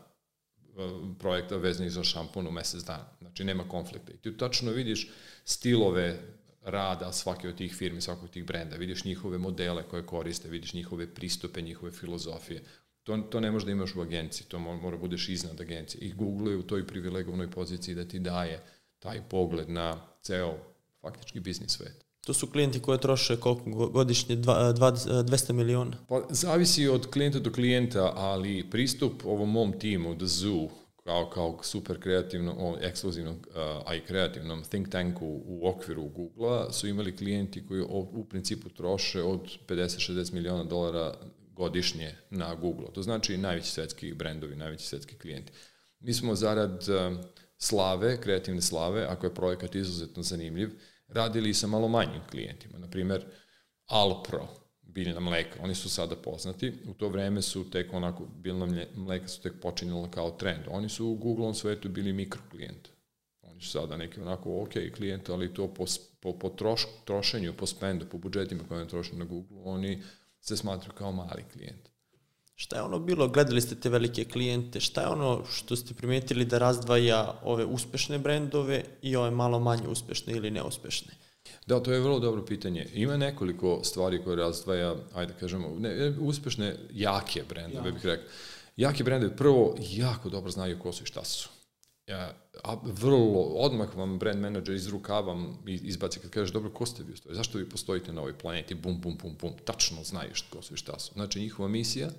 projekta 1.18 1.56
vezanih 1.56 1.92
za 1.92 2.04
šampon 2.04 2.46
u 2.46 2.50
mesec 2.50 2.82
dana. 2.82 3.08
Znači, 3.20 3.44
nema 3.44 3.68
konflikta. 3.68 4.12
I 4.12 4.16
ti 4.16 4.36
tačno 4.36 4.70
vidiš 4.70 5.10
stilove 5.44 6.33
rada 6.64 7.12
svake 7.12 7.48
od 7.48 7.56
tih 7.56 7.74
firmi, 7.74 8.00
svakog 8.00 8.30
tih 8.30 8.44
brenda, 8.44 8.76
vidiš 8.76 9.04
njihove 9.04 9.38
modele 9.38 9.82
koje 9.82 10.06
koriste, 10.06 10.48
vidiš 10.48 10.74
njihove 10.74 11.14
pristupe, 11.14 11.62
njihove 11.62 11.92
filozofije. 11.92 12.62
To, 13.02 13.16
to 13.16 13.40
ne 13.40 13.50
možeš 13.50 13.66
da 13.66 13.72
imaš 13.72 13.94
u 13.94 14.00
agenciji, 14.00 14.46
to 14.48 14.58
mora, 14.58 14.80
mora 14.80 14.96
budeš 14.96 15.28
iznad 15.28 15.60
agencije. 15.60 16.00
I 16.00 16.12
Google 16.12 16.52
je 16.52 16.58
u 16.58 16.62
toj 16.62 16.86
privilegovnoj 16.86 17.50
poziciji 17.50 17.94
da 17.94 18.04
ti 18.04 18.18
daje 18.18 18.62
taj 18.98 19.22
pogled 19.28 19.70
na 19.70 20.00
ceo 20.22 20.54
faktički 21.00 21.40
biznis 21.40 21.70
svet. 21.70 22.04
To 22.26 22.34
su 22.34 22.46
klijenti 22.46 22.80
koje 22.80 22.98
troše 22.98 23.36
koliko 23.36 23.88
godišnje? 23.88 24.36
Dva, 24.36 24.72
dva, 24.72 24.92
200 24.92 25.52
miliona? 25.52 25.96
Pa, 26.08 26.22
zavisi 26.30 26.88
od 26.88 27.10
klijenta 27.10 27.38
do 27.38 27.52
klijenta, 27.52 28.12
ali 28.16 28.70
pristup 28.70 29.12
ovom 29.24 29.50
mom 29.50 29.78
timu, 29.78 30.16
The 30.16 30.26
Zoo, 30.26 30.68
kao, 31.04 31.30
kao 31.30 31.58
super 31.62 32.00
kreativno, 32.00 32.54
o, 32.58 32.78
ekskluzivnom, 32.80 33.36
a 33.86 33.94
i 33.94 34.00
kreativnom 34.00 34.64
think 34.64 34.88
tanku 34.88 35.26
u 35.44 35.68
okviru 35.68 36.08
Google-a 36.08 36.72
su 36.72 36.88
imali 36.88 37.16
klijenti 37.16 37.66
koji 37.66 37.82
u, 37.82 38.24
principu 38.24 38.68
troše 38.68 39.22
od 39.22 39.40
50-60 39.68 40.32
miliona 40.32 40.64
dolara 40.64 41.14
godišnje 41.52 42.14
na 42.30 42.54
Google. 42.54 42.86
To 42.92 43.02
znači 43.02 43.36
najveći 43.36 43.70
svetski 43.70 44.14
brendovi, 44.14 44.56
najveći 44.56 44.86
svetski 44.86 45.18
klijenti. 45.18 45.52
Mi 46.00 46.12
smo 46.12 46.34
zarad 46.34 46.84
slave, 47.58 48.20
kreativne 48.20 48.62
slave, 48.62 49.06
ako 49.08 49.26
je 49.26 49.34
projekat 49.34 49.74
izuzetno 49.74 50.22
zanimljiv, 50.22 50.70
radili 51.08 51.54
sa 51.54 51.66
malo 51.66 51.88
manjim 51.88 52.22
klijentima. 52.30 52.78
Naprimer, 52.78 53.24
Alpro, 53.86 54.48
biljna 54.94 55.20
mleka. 55.20 55.58
Oni 55.62 55.74
su 55.74 55.88
sada 55.88 56.16
poznati. 56.16 56.72
U 56.88 56.94
to 56.94 57.08
vreme 57.08 57.42
su 57.42 57.70
tek 57.70 57.92
onako, 57.92 58.26
biljna 58.26 58.86
mleka 58.96 59.28
su 59.28 59.42
tek 59.42 59.52
počinjala 59.62 60.10
kao 60.10 60.30
trend. 60.30 60.64
Oni 60.68 60.88
su 60.88 61.06
u 61.06 61.14
Google-om 61.14 61.54
svetu 61.54 61.88
bili 61.88 62.12
mikroklijent. 62.12 62.88
Oni 63.42 63.60
su 63.60 63.70
sada 63.70 63.96
neki 63.96 64.20
onako 64.20 64.62
ok 64.62 64.72
klijent, 64.96 65.28
ali 65.28 65.54
to 65.54 65.74
po, 65.74 65.84
po, 66.20 66.38
po 66.38 66.48
troš, 66.48 66.86
trošenju, 67.04 67.52
po 67.52 67.66
spendu, 67.66 68.06
po 68.10 68.18
budžetima 68.18 68.64
koje 68.68 68.80
oni 68.80 68.90
troše 68.90 69.16
na 69.16 69.24
Google, 69.24 69.58
oni 69.64 70.02
se 70.40 70.56
smatruju 70.56 70.94
kao 70.94 71.12
mali 71.12 71.44
klijent. 71.52 71.88
Šta 72.54 72.76
je 72.76 72.82
ono 72.82 72.98
bilo, 72.98 73.28
gledali 73.28 73.60
ste 73.60 73.74
te 73.74 73.88
velike 73.88 74.24
klijente, 74.24 74.80
šta 74.80 75.00
je 75.00 75.08
ono 75.08 75.44
što 75.44 75.76
ste 75.76 75.94
primetili 75.94 76.44
da 76.44 76.58
razdvaja 76.58 77.40
ove 77.42 77.64
uspešne 77.64 78.18
brendove 78.18 78.84
i 79.02 79.16
ove 79.16 79.30
malo 79.30 79.60
manje 79.60 79.88
uspešne 79.88 80.32
ili 80.32 80.50
neuspešne? 80.50 81.12
Da, 81.66 81.80
to 81.80 81.92
je 81.92 82.00
vrlo 82.00 82.18
dobro 82.18 82.44
pitanje. 82.44 82.86
Ima 82.94 83.16
nekoliko 83.16 83.80
stvari 83.84 84.22
koje 84.24 84.36
razdvaja, 84.36 84.94
ajde 85.14 85.32
da 85.32 85.38
kažemo, 85.38 85.76
ne, 85.78 86.14
uspešne, 86.20 86.76
jake 86.90 87.42
brendove, 87.48 87.88
ja. 87.88 87.92
bih 87.92 88.06
rekao. 88.06 88.26
Jake 88.76 89.04
brendove, 89.04 89.36
prvo, 89.36 89.76
jako 89.80 90.28
dobro 90.28 90.50
znaju 90.50 90.78
ko 90.78 90.92
su 90.92 91.02
i 91.02 91.06
šta 91.06 91.24
su. 91.24 91.48
Ja, 92.06 92.34
a 92.64 92.76
vrlo, 92.82 93.42
odmah 93.42 93.96
vam 93.96 94.18
brand 94.18 94.40
manager 94.40 94.74
iz 94.74 94.88
rukava 94.88 95.36
izbaci 95.66 96.20
kad 96.20 96.30
kažeš, 96.30 96.52
dobro, 96.52 96.70
ko 96.70 96.86
ste 96.86 97.02
vi 97.02 97.12
u 97.12 97.34
Zašto 97.34 97.58
vi 97.58 97.68
postojite 97.68 98.12
na 98.12 98.20
ovoj 98.20 98.38
planeti? 98.38 98.74
Bum, 98.74 99.00
bum, 99.00 99.16
bum, 99.22 99.36
bum. 99.40 99.52
Tačno 99.64 100.04
znaju 100.04 100.30
ko 100.50 100.62
su 100.62 100.74
i 100.74 100.76
šta 100.76 100.98
su. 100.98 101.12
Znači, 101.12 101.40
njihova 101.40 101.68
misija, 101.68 102.10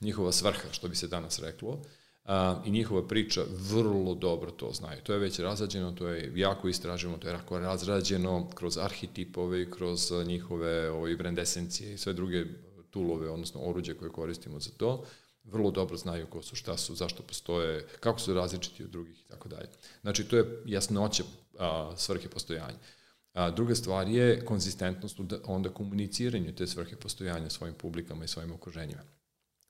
njihova 0.00 0.32
svrha, 0.32 0.72
što 0.72 0.88
bi 0.88 0.96
se 0.96 1.08
danas 1.08 1.38
reklo, 1.38 1.82
a, 2.26 2.62
i 2.66 2.70
njihova 2.70 3.08
priča 3.08 3.44
vrlo 3.70 4.14
dobro 4.14 4.50
to 4.50 4.72
znaju. 4.72 5.00
To 5.02 5.12
je 5.12 5.18
već 5.18 5.38
razrađeno, 5.38 5.92
to 5.92 6.08
je 6.08 6.32
jako 6.34 6.68
istraženo, 6.68 7.18
to 7.18 7.28
je 7.28 7.32
jako 7.32 7.58
razrađeno 7.58 8.50
kroz 8.54 8.78
arhetipove, 8.78 9.70
kroz 9.70 10.12
njihove 10.26 10.90
ovaj, 10.90 11.16
brand 11.16 11.38
esencije 11.38 11.94
i 11.94 11.98
sve 11.98 12.12
druge 12.12 12.44
tulove, 12.90 13.30
odnosno 13.30 13.60
oruđe 13.60 13.94
koje 13.94 14.10
koristimo 14.10 14.60
za 14.60 14.70
to 14.76 15.04
vrlo 15.46 15.70
dobro 15.70 15.96
znaju 15.96 16.26
ko 16.26 16.42
su, 16.42 16.56
šta 16.56 16.76
su, 16.76 16.94
zašto 16.94 17.22
postoje, 17.22 17.86
kako 18.00 18.20
su 18.20 18.34
različiti 18.34 18.84
od 18.84 18.90
drugih 18.90 19.20
i 19.20 19.28
tako 19.28 19.48
dalje. 19.48 19.68
Znači, 20.00 20.24
to 20.24 20.36
je 20.36 20.62
jasnoće 20.66 21.22
a, 21.58 21.92
svrhe 21.96 22.28
postojanja. 22.28 22.78
A, 23.32 23.50
druga 23.50 23.74
stvar 23.74 24.08
je 24.08 24.44
konzistentnost 24.44 25.20
onda 25.44 25.70
komuniciranju 25.70 26.54
te 26.54 26.66
svrhe 26.66 26.96
postojanja 26.96 27.50
svojim 27.50 27.74
publikama 27.74 28.24
i 28.24 28.28
svojim 28.28 28.52
okruženjima. 28.52 29.02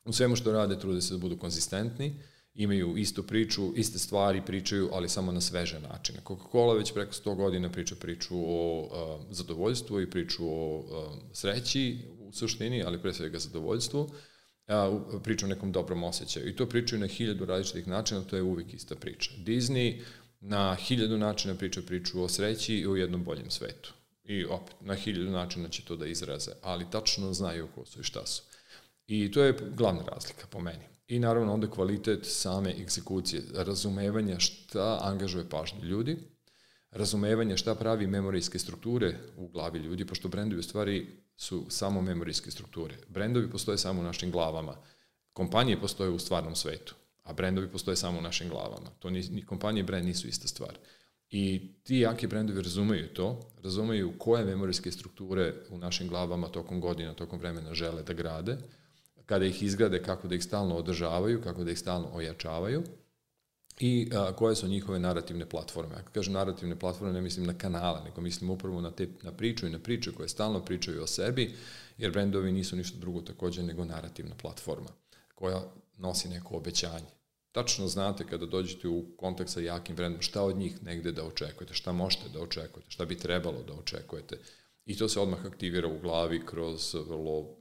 U 0.05 0.13
svemu 0.13 0.37
što 0.37 0.53
rade 0.53 0.79
trude 0.79 1.01
se 1.03 1.15
da 1.15 1.19
budu 1.19 1.37
konzistentni, 1.37 2.21
imaju 2.57 2.97
istu 2.97 3.23
priču, 3.23 3.73
iste 3.77 3.99
stvari 3.99 4.43
pričaju, 4.47 4.91
ali 4.93 5.09
samo 5.09 5.33
na 5.33 5.41
sveže 5.41 5.81
načine. 5.81 6.19
Coca-Cola 6.25 6.77
već 6.79 6.93
preko 6.95 7.13
100 7.13 7.35
godina 7.37 7.71
priča 7.71 7.95
priču 7.95 8.35
o 8.37 8.89
a, 8.93 9.25
zadovoljstvu 9.31 10.01
i 10.01 10.11
priču 10.11 10.45
o 10.49 10.85
a, 10.93 11.17
sreći 11.33 11.99
u 12.21 12.33
suštini, 12.33 12.83
ali 12.83 13.03
pre 13.03 13.15
svega 13.15 13.39
zadovoljstvu 13.39 14.11
a, 14.67 14.99
priča 15.23 15.47
o 15.47 15.49
nekom 15.49 15.73
dobrom 15.73 16.05
osjećaju. 16.05 16.49
I 16.49 16.57
to 16.57 16.67
pričaju 16.67 17.01
na 17.01 17.07
hiljadu 17.07 17.45
različitih 17.45 17.89
načina, 17.89 18.23
to 18.23 18.37
je 18.37 18.43
uvijek 18.43 18.75
ista 18.75 18.95
priča. 18.95 19.31
Disney 19.45 20.01
na 20.41 20.75
hiljadu 20.75 21.19
načina 21.19 21.55
priča 21.55 21.83
priču 21.83 22.23
o 22.23 22.29
sreći 22.29 22.75
i 22.75 22.87
o 22.87 22.97
jednom 22.97 23.25
boljem 23.25 23.51
svetu. 23.51 23.93
I 24.25 24.45
opet, 24.45 24.75
na 24.81 24.95
hiljadu 24.95 25.31
načina 25.31 25.69
će 25.69 25.85
to 25.85 25.97
da 25.97 26.07
izraze, 26.07 26.51
ali 26.63 26.91
tačno 26.91 27.33
znaju 27.33 27.69
ko 27.75 27.87
su 27.87 28.01
i 28.01 28.05
šta 28.05 28.27
su. 28.27 28.43
I 29.07 29.31
to 29.31 29.43
je 29.43 29.59
glavna 29.77 30.03
razlika 30.03 30.47
po 30.51 30.61
meni. 30.61 30.96
I 31.09 31.19
naravno 31.19 31.53
onda 31.53 31.71
kvalitet 31.71 32.21
same 32.23 32.75
egzekucije, 32.81 33.43
razumevanja 33.55 34.39
šta 34.39 34.99
angažuje 35.03 35.49
pažnju 35.49 35.85
ljudi, 35.85 36.17
razumevanje 36.91 37.57
šta 37.57 37.75
pravi 37.75 38.07
memorijske 38.07 38.59
strukture 38.59 39.17
u 39.37 39.49
glavi 39.49 39.79
ljudi, 39.79 40.07
pošto 40.07 40.29
brendovi 40.29 40.61
u 40.61 40.63
stvari 40.63 41.07
su 41.37 41.67
samo 41.69 42.03
memorijske 42.03 42.51
strukture. 42.51 42.95
Brendovi 43.09 43.51
postoje 43.51 43.79
samo 43.79 44.01
u 44.01 44.05
našim 44.05 44.31
glavama. 44.31 44.77
Kompanije 45.33 45.81
postoje 45.81 46.11
u 46.11 46.19
stvarnom 46.19 46.55
svetu, 46.55 46.95
a 47.23 47.33
brendovi 47.33 47.69
postoje 47.69 47.97
samo 47.97 48.19
u 48.19 48.23
našim 48.23 48.49
glavama. 48.49 48.91
To 48.99 49.11
ni, 49.11 49.23
ni 49.31 49.47
kompanije 49.47 49.81
i 49.81 49.87
brend 49.87 50.07
nisu 50.07 50.29
ista 50.29 50.49
stvar. 50.49 50.79
I 51.31 51.73
ti 51.83 51.99
jaki 51.99 52.27
brendovi 52.27 52.63
razumeju 52.63 53.09
to, 53.15 53.51
razumeju 53.63 54.13
koje 54.19 54.45
memorijske 54.45 54.93
strukture 54.93 55.55
u 55.71 55.79
našim 55.79 56.09
glavama 56.09 56.49
tokom 56.49 56.81
godina, 56.81 57.15
tokom 57.15 57.39
vremena 57.39 57.75
žele 57.75 58.03
da 58.03 58.13
grade, 58.13 58.59
kada 59.27 59.45
ih 59.45 59.63
izgrade, 59.63 60.03
kako 60.03 60.29
da 60.29 60.35
ih 60.35 60.45
stalno 60.45 60.77
održavaju, 60.77 61.43
kako 61.43 61.65
da 61.65 61.71
ih 61.71 61.79
stalno 61.79 62.09
ojačavaju 62.13 62.83
i 63.81 64.11
a, 64.15 64.33
koje 64.33 64.57
su 64.57 64.69
njihove 64.69 64.99
narativne 64.99 65.47
platforme. 65.49 65.95
Ako 65.95 66.11
kažem 66.13 66.33
narativne 66.33 66.79
platforme, 66.79 67.13
ne 67.13 67.21
mislim 67.21 67.47
na 67.47 67.55
kanale, 67.59 68.01
nego 68.05 68.21
mislim 68.21 68.51
upravo 68.51 68.81
na, 68.81 68.91
te, 68.91 69.09
na 69.23 69.33
priču 69.33 69.67
i 69.67 69.71
na 69.71 69.79
priče 69.79 70.13
koje 70.13 70.29
stalno 70.29 70.65
pričaju 70.65 71.03
o 71.03 71.07
sebi, 71.07 71.55
jer 71.99 72.13
brendovi 72.13 72.53
nisu 72.53 72.77
ništa 72.77 72.99
drugo 72.99 73.21
takođe 73.21 73.63
nego 73.63 73.85
narativna 73.85 74.35
platforma 74.35 74.89
koja 75.35 75.63
nosi 75.99 76.29
neko 76.29 76.57
obećanje. 76.57 77.07
Tačno 77.53 77.89
znate 77.89 78.25
kada 78.27 78.47
dođete 78.47 78.89
u 78.89 79.05
kontakt 79.17 79.51
sa 79.51 79.61
jakim 79.61 79.97
brendom 79.97 80.23
šta 80.23 80.43
od 80.43 80.57
njih 80.57 80.83
negde 80.83 81.13
da 81.13 81.25
očekujete, 81.25 81.75
šta 81.75 81.93
možete 81.93 82.29
da 82.29 82.41
očekujete, 82.41 82.91
šta 82.91 83.05
bi 83.05 83.19
trebalo 83.19 83.63
da 83.63 83.73
očekujete. 83.73 84.39
I 84.87 84.97
to 84.97 85.09
se 85.09 85.21
odmah 85.21 85.47
aktivira 85.47 85.89
u 85.89 85.99
glavi 85.99 86.47
kroz 86.47 86.95
vrlo 86.95 87.57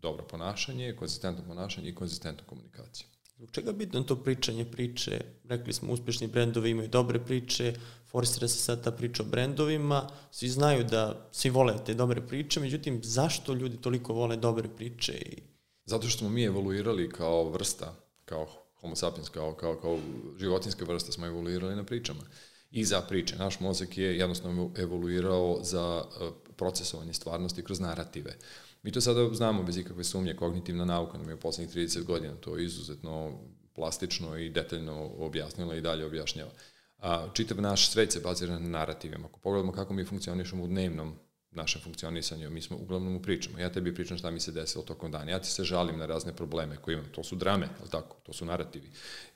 dobro 0.00 0.26
ponašanje, 0.26 0.96
konzistentno 0.96 1.44
ponašanje 1.44 1.88
i 1.88 1.94
konzistentnu 1.94 2.44
komunikaciju. 2.46 3.06
Zbog 3.36 3.50
čega 3.50 3.72
bitno 3.72 4.02
to 4.02 4.16
pričanje 4.16 4.64
priče? 4.64 5.20
Rekli 5.44 5.72
smo, 5.72 5.92
uspešni 5.92 6.26
brendovi 6.26 6.70
imaju 6.70 6.88
dobre 6.88 7.24
priče, 7.24 7.74
forsira 8.10 8.48
se 8.48 8.58
sad 8.58 8.84
ta 8.84 8.90
priča 8.90 9.22
o 9.22 9.26
brendovima, 9.26 10.10
svi 10.30 10.48
znaju 10.48 10.84
da 10.84 11.28
svi 11.32 11.50
vole 11.50 11.74
te 11.86 11.94
dobre 11.94 12.26
priče, 12.26 12.60
međutim, 12.60 13.00
zašto 13.04 13.54
ljudi 13.54 13.76
toliko 13.76 14.12
vole 14.12 14.36
dobre 14.36 14.68
priče? 14.76 15.12
I... 15.12 15.42
Zato 15.84 16.08
što 16.08 16.18
smo 16.18 16.28
mi 16.28 16.44
evoluirali 16.44 17.10
kao 17.10 17.50
vrsta, 17.50 17.94
kao 18.24 18.46
homo 18.80 18.96
sapiens, 18.96 19.28
kao, 19.28 19.54
kao, 19.54 19.76
kao 19.80 19.98
životinska 20.38 20.84
vrsta 20.84 21.12
smo 21.12 21.26
evoluirali 21.26 21.76
na 21.76 21.84
pričama 21.84 22.22
i 22.70 22.84
za 22.84 23.00
priče. 23.00 23.36
Naš 23.36 23.60
mozak 23.60 23.98
je 23.98 24.18
jednostavno 24.18 24.70
evoluirao 24.76 25.58
za 25.62 26.04
e, 26.04 26.30
procesovanje 26.56 27.12
stvarnosti 27.12 27.64
kroz 27.64 27.80
narative. 27.80 28.36
Mi 28.82 28.92
to 28.92 29.00
sada 29.00 29.28
znamo 29.34 29.62
bez 29.62 29.76
ikakve 29.76 30.04
sumnje, 30.04 30.36
kognitivna 30.36 30.84
nauka 30.84 31.18
nam 31.18 31.28
je 31.28 31.34
u 31.34 31.40
poslednjih 31.40 31.76
30 31.76 32.04
godina 32.04 32.34
to 32.34 32.58
izuzetno 32.58 33.38
plastično 33.74 34.38
i 34.38 34.50
detaljno 34.50 35.10
objasnila 35.18 35.76
i 35.76 35.80
dalje 35.80 36.06
objašnjava. 36.06 36.50
A, 36.98 37.28
čitav 37.34 37.60
naš 37.60 37.90
svet 37.90 38.12
se 38.12 38.20
bazira 38.20 38.58
na 38.58 38.68
narativima. 38.68 39.26
Ako 39.26 39.40
pogledamo 39.40 39.72
kako 39.72 39.94
mi 39.94 40.04
funkcionišemo 40.04 40.64
u 40.64 40.66
dnevnom 40.66 41.14
našem 41.50 41.80
funkcionisanju, 41.82 42.50
mi 42.50 42.62
smo 42.62 42.76
uglavnom 42.76 43.16
u 43.16 43.22
pričama. 43.22 43.60
Ja 43.60 43.72
tebi 43.72 43.94
pričam 43.94 44.18
šta 44.18 44.30
mi 44.30 44.40
se 44.40 44.52
desilo 44.52 44.84
tokom 44.84 45.10
dana. 45.10 45.30
Ja 45.30 45.38
ti 45.38 45.50
se 45.50 45.64
žalim 45.64 45.98
na 45.98 46.06
razne 46.06 46.36
probleme 46.36 46.76
koje 46.76 46.92
imam. 46.92 47.06
To 47.12 47.24
su 47.24 47.36
drame, 47.36 47.68
ali 47.80 47.90
tako? 47.90 48.16
To 48.22 48.32
su 48.32 48.44
narativi. 48.44 48.90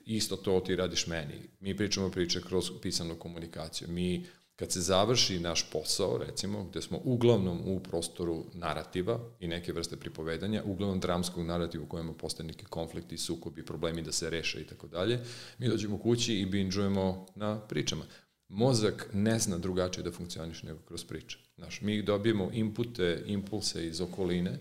Isto 0.05 0.37
to 0.37 0.61
ti 0.61 0.77
radiš 0.77 1.07
meni. 1.07 1.35
Mi 1.61 1.77
pričamo 1.77 2.11
priče 2.11 2.41
kroz 2.41 2.71
pisanu 2.83 3.15
komunikaciju. 3.15 3.89
Mi 3.89 4.27
Kad 4.57 4.73
se 4.73 4.81
završi 4.81 5.39
naš 5.39 5.71
posao, 5.71 6.19
recimo, 6.19 6.65
gde 6.65 6.83
smo 6.83 7.01
uglavnom 7.05 7.61
u 7.65 7.81
prostoru 7.81 8.45
narativa 8.55 9.21
i 9.41 9.49
neke 9.49 9.73
vrste 9.73 9.97
pripovedanja, 9.97 10.63
uglavnom 10.65 11.01
dramskog 11.01 11.47
narativa 11.47 11.85
u 11.85 11.89
kojima 11.89 12.13
postoje 12.13 12.47
neki 12.47 12.65
konflikti, 12.65 13.19
sukobi, 13.19 13.65
problemi 13.65 14.03
da 14.03 14.13
se 14.13 14.31
reše 14.31 14.61
i 14.61 14.65
tako 14.65 14.87
dalje, 14.87 15.21
mi 15.59 15.69
dođemo 15.69 15.99
kući 15.99 16.35
i 16.35 16.47
binđujemo 16.47 17.27
na 17.35 17.61
pričama. 17.61 18.05
Mozak 18.49 19.09
ne 19.13 19.39
zna 19.39 19.59
drugačije 19.59 20.05
da 20.05 20.13
funkcioniš 20.13 20.63
nego 20.63 20.79
kroz 20.79 21.05
priče. 21.05 21.39
Znaš, 21.57 21.81
mi 21.81 22.03
dobijemo 22.03 22.51
inpute, 22.53 23.23
impulse 23.27 23.87
iz 23.87 24.01
okoline, 24.01 24.59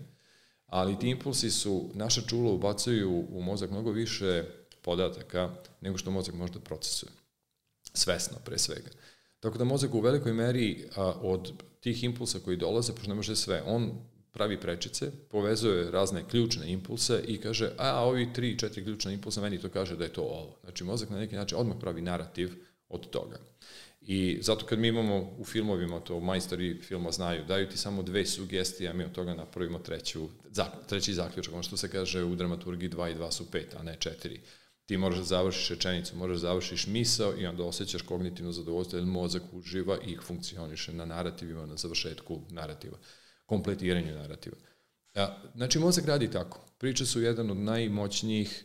ali 0.66 0.98
ti 0.98 1.08
impulsi 1.08 1.50
su, 1.50 1.90
naša 1.94 2.20
čula 2.20 2.52
ubacuju 2.52 3.26
u 3.30 3.42
mozak 3.42 3.70
mnogo 3.70 3.90
više 3.90 4.44
podataka 4.82 5.50
nego 5.80 5.98
što 5.98 6.10
mozak 6.10 6.34
može 6.34 6.52
da 6.52 6.60
procesuje. 6.60 7.12
Svesno, 7.94 8.38
pre 8.44 8.58
svega. 8.58 8.90
Tako 9.40 9.58
da 9.58 9.64
mozak 9.64 9.94
u 9.94 10.00
velikoj 10.00 10.32
meri 10.32 10.84
a, 10.96 11.12
od 11.22 11.52
tih 11.80 12.04
impulsa 12.04 12.38
koji 12.44 12.56
dolaze, 12.56 12.92
pošto 12.92 13.08
ne 13.08 13.14
može 13.14 13.36
sve, 13.36 13.62
on 13.66 13.90
pravi 14.32 14.60
prečice, 14.60 15.10
povezuje 15.30 15.90
razne 15.90 16.24
ključne 16.30 16.72
impulse 16.72 17.22
i 17.26 17.38
kaže, 17.38 17.70
a 17.78 18.04
ovi 18.04 18.32
tri, 18.32 18.58
četiri 18.58 18.84
ključne 18.84 19.12
impulsa, 19.14 19.40
meni 19.40 19.58
to 19.58 19.68
kaže 19.68 19.96
da 19.96 20.04
je 20.04 20.12
to 20.12 20.22
ovo. 20.22 20.56
Znači, 20.64 20.84
mozak 20.84 21.10
na 21.10 21.18
neki 21.18 21.36
način 21.36 21.58
odmah 21.58 21.76
pravi 21.80 22.02
narativ 22.02 22.52
od 22.88 23.10
toga. 23.10 23.38
I 24.00 24.38
zato 24.42 24.66
kad 24.66 24.78
mi 24.78 24.88
imamo 24.88 25.34
u 25.38 25.44
filmovima, 25.44 26.00
to 26.00 26.20
majstori 26.20 26.82
filma 26.82 27.12
znaju, 27.12 27.44
daju 27.44 27.68
ti 27.68 27.78
samo 27.78 28.02
dve 28.02 28.26
sugestije, 28.26 28.90
a 28.90 28.92
mi 28.92 29.04
od 29.04 29.12
toga 29.12 29.34
napravimo 29.34 29.78
treću, 29.78 30.28
treći 30.88 31.14
zaključak, 31.14 31.54
ono 31.54 31.62
što 31.62 31.76
se 31.76 31.90
kaže 31.90 32.24
u 32.24 32.34
dramaturgiji 32.34 32.90
2 32.90 33.12
i 33.12 33.14
2 33.14 33.30
su 33.30 33.44
5, 33.52 33.62
a 33.78 33.82
ne 33.82 33.96
4 33.98 34.38
ti 34.86 34.96
moraš 34.96 35.18
da 35.18 35.24
završiš 35.24 35.68
rečenicu, 35.68 36.16
moraš 36.16 36.34
da 36.34 36.40
završiš 36.40 36.86
misao 36.86 37.34
i 37.38 37.46
onda 37.46 37.64
osjećaš 37.64 38.02
kognitivno 38.02 38.52
zadovoljstvo, 38.52 38.98
jer 38.98 39.06
mozak 39.06 39.42
uživa 39.52 39.98
i 40.06 40.16
funkcioniše 40.22 40.92
na 40.92 41.04
narativima, 41.04 41.66
na 41.66 41.76
završetku 41.76 42.40
narativa, 42.50 42.98
kompletiranju 43.46 44.14
narativa. 44.14 44.56
A, 45.14 45.38
znači, 45.54 45.78
mozak 45.78 46.06
radi 46.06 46.30
tako. 46.30 46.60
Priče 46.78 47.06
su 47.06 47.20
jedan 47.20 47.50
od 47.50 47.56
najmoćnijih, 47.56 48.64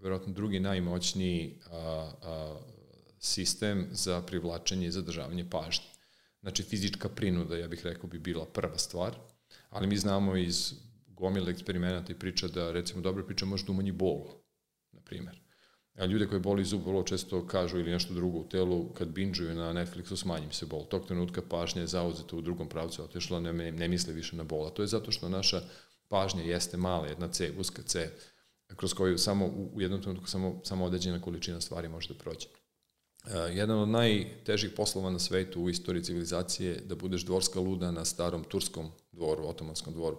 verovatno 0.00 0.32
drugi 0.32 0.60
najmoćniji 0.60 1.60
a, 1.70 2.10
a, 2.22 2.60
sistem 3.18 3.88
za 3.90 4.22
privlačenje 4.22 4.86
i 4.86 4.90
zadržavanje 4.90 5.50
pažnje. 5.50 5.86
Znači, 6.40 6.62
fizička 6.62 7.08
prinuda, 7.08 7.56
ja 7.56 7.68
bih 7.68 7.80
rekao, 7.84 8.10
bi 8.10 8.18
bila 8.18 8.46
prva 8.46 8.78
stvar, 8.78 9.14
ali 9.70 9.86
mi 9.86 9.96
znamo 9.96 10.36
iz 10.36 10.74
gomile 11.06 11.50
eksperimenta 11.50 12.12
i 12.12 12.18
priča 12.18 12.48
da, 12.48 12.72
recimo, 12.72 13.00
dobra 13.00 13.24
priča 13.24 13.46
može 13.46 13.64
da 13.64 13.72
umanji 13.72 13.92
bol, 13.92 14.24
na 14.92 15.00
primer. 15.00 15.45
A 15.96 16.04
ljude 16.04 16.26
koji 16.26 16.40
boli 16.40 16.64
zub 16.64 16.86
vrlo 16.86 17.02
često 17.02 17.46
kažu 17.46 17.78
ili 17.78 17.90
nešto 17.90 18.14
drugo 18.14 18.38
u 18.38 18.48
telu, 18.48 18.88
kad 18.94 19.08
binđuju 19.08 19.54
na 19.54 19.72
Netflixu 19.72 20.16
smanjim 20.16 20.52
se 20.52 20.66
bol. 20.66 20.84
Tog 20.84 21.06
trenutka 21.06 21.42
pažnja 21.50 21.80
je 21.80 21.86
zauzeta 21.86 22.36
u 22.36 22.40
drugom 22.40 22.68
pravcu, 22.68 23.02
otešla, 23.02 23.40
ne, 23.40 23.72
ne 23.72 23.88
misle 23.88 24.12
više 24.12 24.36
na 24.36 24.44
bol. 24.44 24.66
A 24.66 24.70
to 24.70 24.82
je 24.82 24.88
zato 24.88 25.12
što 25.12 25.28
naša 25.28 25.60
pažnja 26.08 26.42
jeste 26.42 26.76
mala, 26.76 27.06
jedna 27.06 27.28
C, 27.28 27.52
uska 27.58 27.82
C, 27.82 28.10
kroz 28.76 28.94
koju 28.94 29.18
samo 29.18 29.46
u 29.46 29.80
jednom 29.80 30.02
trenutku 30.02 30.28
samo, 30.28 30.60
samo 30.64 30.84
određena 30.84 31.20
količina 31.20 31.60
stvari 31.60 31.88
može 31.88 32.08
da 32.08 32.14
prođe. 32.14 32.48
Uh, 32.48 33.32
jedan 33.56 33.78
od 33.78 33.88
najtežih 33.88 34.70
poslova 34.76 35.10
na 35.10 35.18
svetu 35.18 35.62
u 35.62 35.70
istoriji 35.70 36.04
civilizacije 36.04 36.70
je 36.70 36.80
da 36.80 36.94
budeš 36.94 37.24
dvorska 37.24 37.60
luda 37.60 37.90
na 37.90 38.04
starom 38.04 38.44
turskom 38.44 38.90
dvoru, 39.12 39.48
otomanskom 39.48 39.92
dvoru. 39.92 40.16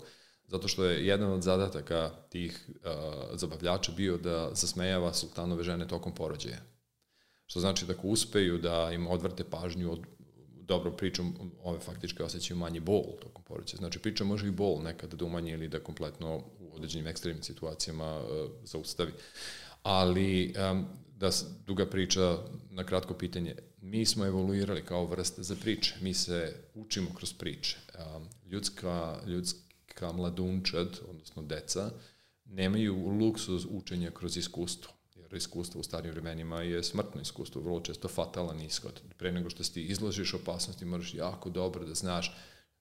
Zato 0.47 0.67
što 0.67 0.85
je 0.85 1.05
jedan 1.05 1.31
od 1.31 1.41
zadataka 1.41 2.11
tih 2.29 2.69
uh, 2.69 2.81
zabavljača 3.33 3.91
bio 3.91 4.17
da 4.17 4.49
zasmejava 4.53 5.13
sultanove 5.13 5.63
žene 5.63 5.87
tokom 5.87 6.15
porođaja. 6.15 6.59
Što 7.45 7.59
znači 7.59 7.85
da 7.85 7.93
ako 7.93 8.07
uspeju 8.07 8.57
da 8.57 8.91
im 8.93 9.07
odvrte 9.07 9.43
pažnju 9.43 9.91
od 9.91 9.99
dobro 10.61 10.91
pričom, 10.91 11.51
ove 11.63 11.79
faktički 11.79 12.23
osjećaju 12.23 12.57
manji 12.57 12.79
bol 12.79 13.03
tokom 13.21 13.43
porođaja. 13.43 13.77
Znači 13.77 13.99
priča 13.99 14.23
može 14.23 14.47
i 14.47 14.51
bol 14.51 14.81
nekada 14.83 15.17
da 15.17 15.25
umanji 15.25 15.51
ili 15.51 15.67
da 15.67 15.79
kompletno 15.79 16.43
u 16.59 16.75
određenim 16.75 17.07
ekstremnim 17.07 17.43
situacijama 17.43 18.19
uh, 18.19 18.51
zaustavi. 18.63 19.11
Ali 19.83 20.53
um, 20.71 20.85
da 21.17 21.29
duga 21.65 21.85
priča 21.85 22.37
na 22.69 22.83
kratko 22.83 23.13
pitanje, 23.13 23.55
mi 23.81 24.05
smo 24.05 24.25
evoluirali 24.25 24.85
kao 24.85 25.05
vrste 25.05 25.43
za 25.43 25.55
priče, 25.55 25.95
mi 26.01 26.13
se 26.13 26.53
učimo 26.73 27.09
kroz 27.13 27.33
priče. 27.33 27.77
Ljudska, 28.45 29.19
ljudska 29.27 29.66
mladunčad, 30.01 30.99
odnosno 31.09 31.43
deca, 31.43 31.91
nemaju 32.45 32.95
luksuz 32.95 33.65
učenja 33.69 34.11
kroz 34.11 34.37
iskustvo 34.37 34.97
jer 35.15 35.37
iskustvo 35.37 35.81
u 35.81 35.83
starim 35.83 36.11
vremenima 36.11 36.61
je 36.61 36.83
smrtno 36.83 37.21
iskustvo, 37.21 37.61
vrlo 37.61 37.79
često 37.79 38.07
fatalan 38.07 38.61
ishod. 38.61 39.01
Pre 39.17 39.31
nego 39.31 39.49
što 39.49 39.63
ti 39.63 39.83
izložiš 39.83 40.33
opasnosti, 40.33 40.85
moraš 40.85 41.13
jako 41.13 41.49
dobro 41.49 41.85
da 41.85 41.93
znaš 41.93 42.35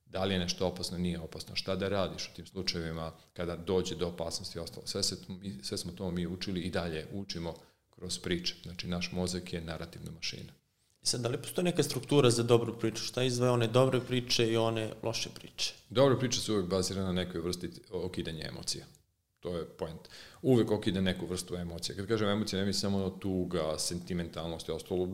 da 0.07 0.25
li 0.25 0.35
je 0.35 0.41
nešto 0.41 0.67
opasno, 0.67 0.99
nije 0.99 1.21
opasno, 1.21 1.57
šta 1.57 1.77
da 1.77 1.89
radiš 1.89 2.29
u 2.29 2.37
tim 2.37 2.47
slučajevima 2.47 3.13
kada 3.33 3.57
dođe 3.57 3.95
do 3.95 4.09
opasnosti 4.09 4.59
i 4.59 4.61
ostalo. 4.61 4.87
Sve, 4.87 5.03
se, 5.03 5.17
sve 5.63 5.79
smo 5.79 5.93
to 5.93 6.11
mi 6.11 6.27
učili 6.27 6.61
i 6.61 6.71
dalje 6.71 7.07
učimo 7.13 7.55
kroz 7.91 8.19
priče. 8.19 8.55
Znači, 8.63 8.89
naš 8.89 9.13
mozak 9.13 9.53
je 9.53 9.61
narativna 9.61 10.11
mašina. 10.11 10.53
Sad, 11.07 11.21
da 11.21 11.29
li 11.29 11.39
postoji 11.39 11.65
neka 11.65 11.83
struktura 11.83 12.31
za 12.31 12.43
dobru 12.43 12.79
priču? 12.79 13.05
Šta 13.05 13.23
izvaje 13.23 13.53
one 13.53 13.67
dobre 13.67 14.01
priče 14.01 14.47
i 14.53 14.57
one 14.57 14.93
loše 15.03 15.29
priče? 15.35 15.75
Dobre 15.91 16.19
priče 16.19 16.41
su 16.41 16.55
uvek 16.55 16.67
bazirane 16.67 17.07
na 17.07 17.13
nekoj 17.13 17.41
vrsti 17.41 17.71
okidanja 17.91 18.49
emocija. 18.49 18.85
To 19.41 19.57
je 19.57 19.65
point. 19.65 20.01
Uvek 20.43 20.71
okida 20.71 21.01
neku 21.01 21.27
vrstu 21.27 21.57
emocija. 21.57 21.97
Kad 21.97 22.07
kažem 22.07 22.29
emocija, 22.29 22.61
ne 22.61 22.67
mislim 22.67 22.81
samo 22.81 22.99
na 22.99 23.21
tuga, 23.21 23.79
sentimentalnost 23.79 24.69
i 24.69 24.73
ostalo. 24.73 25.09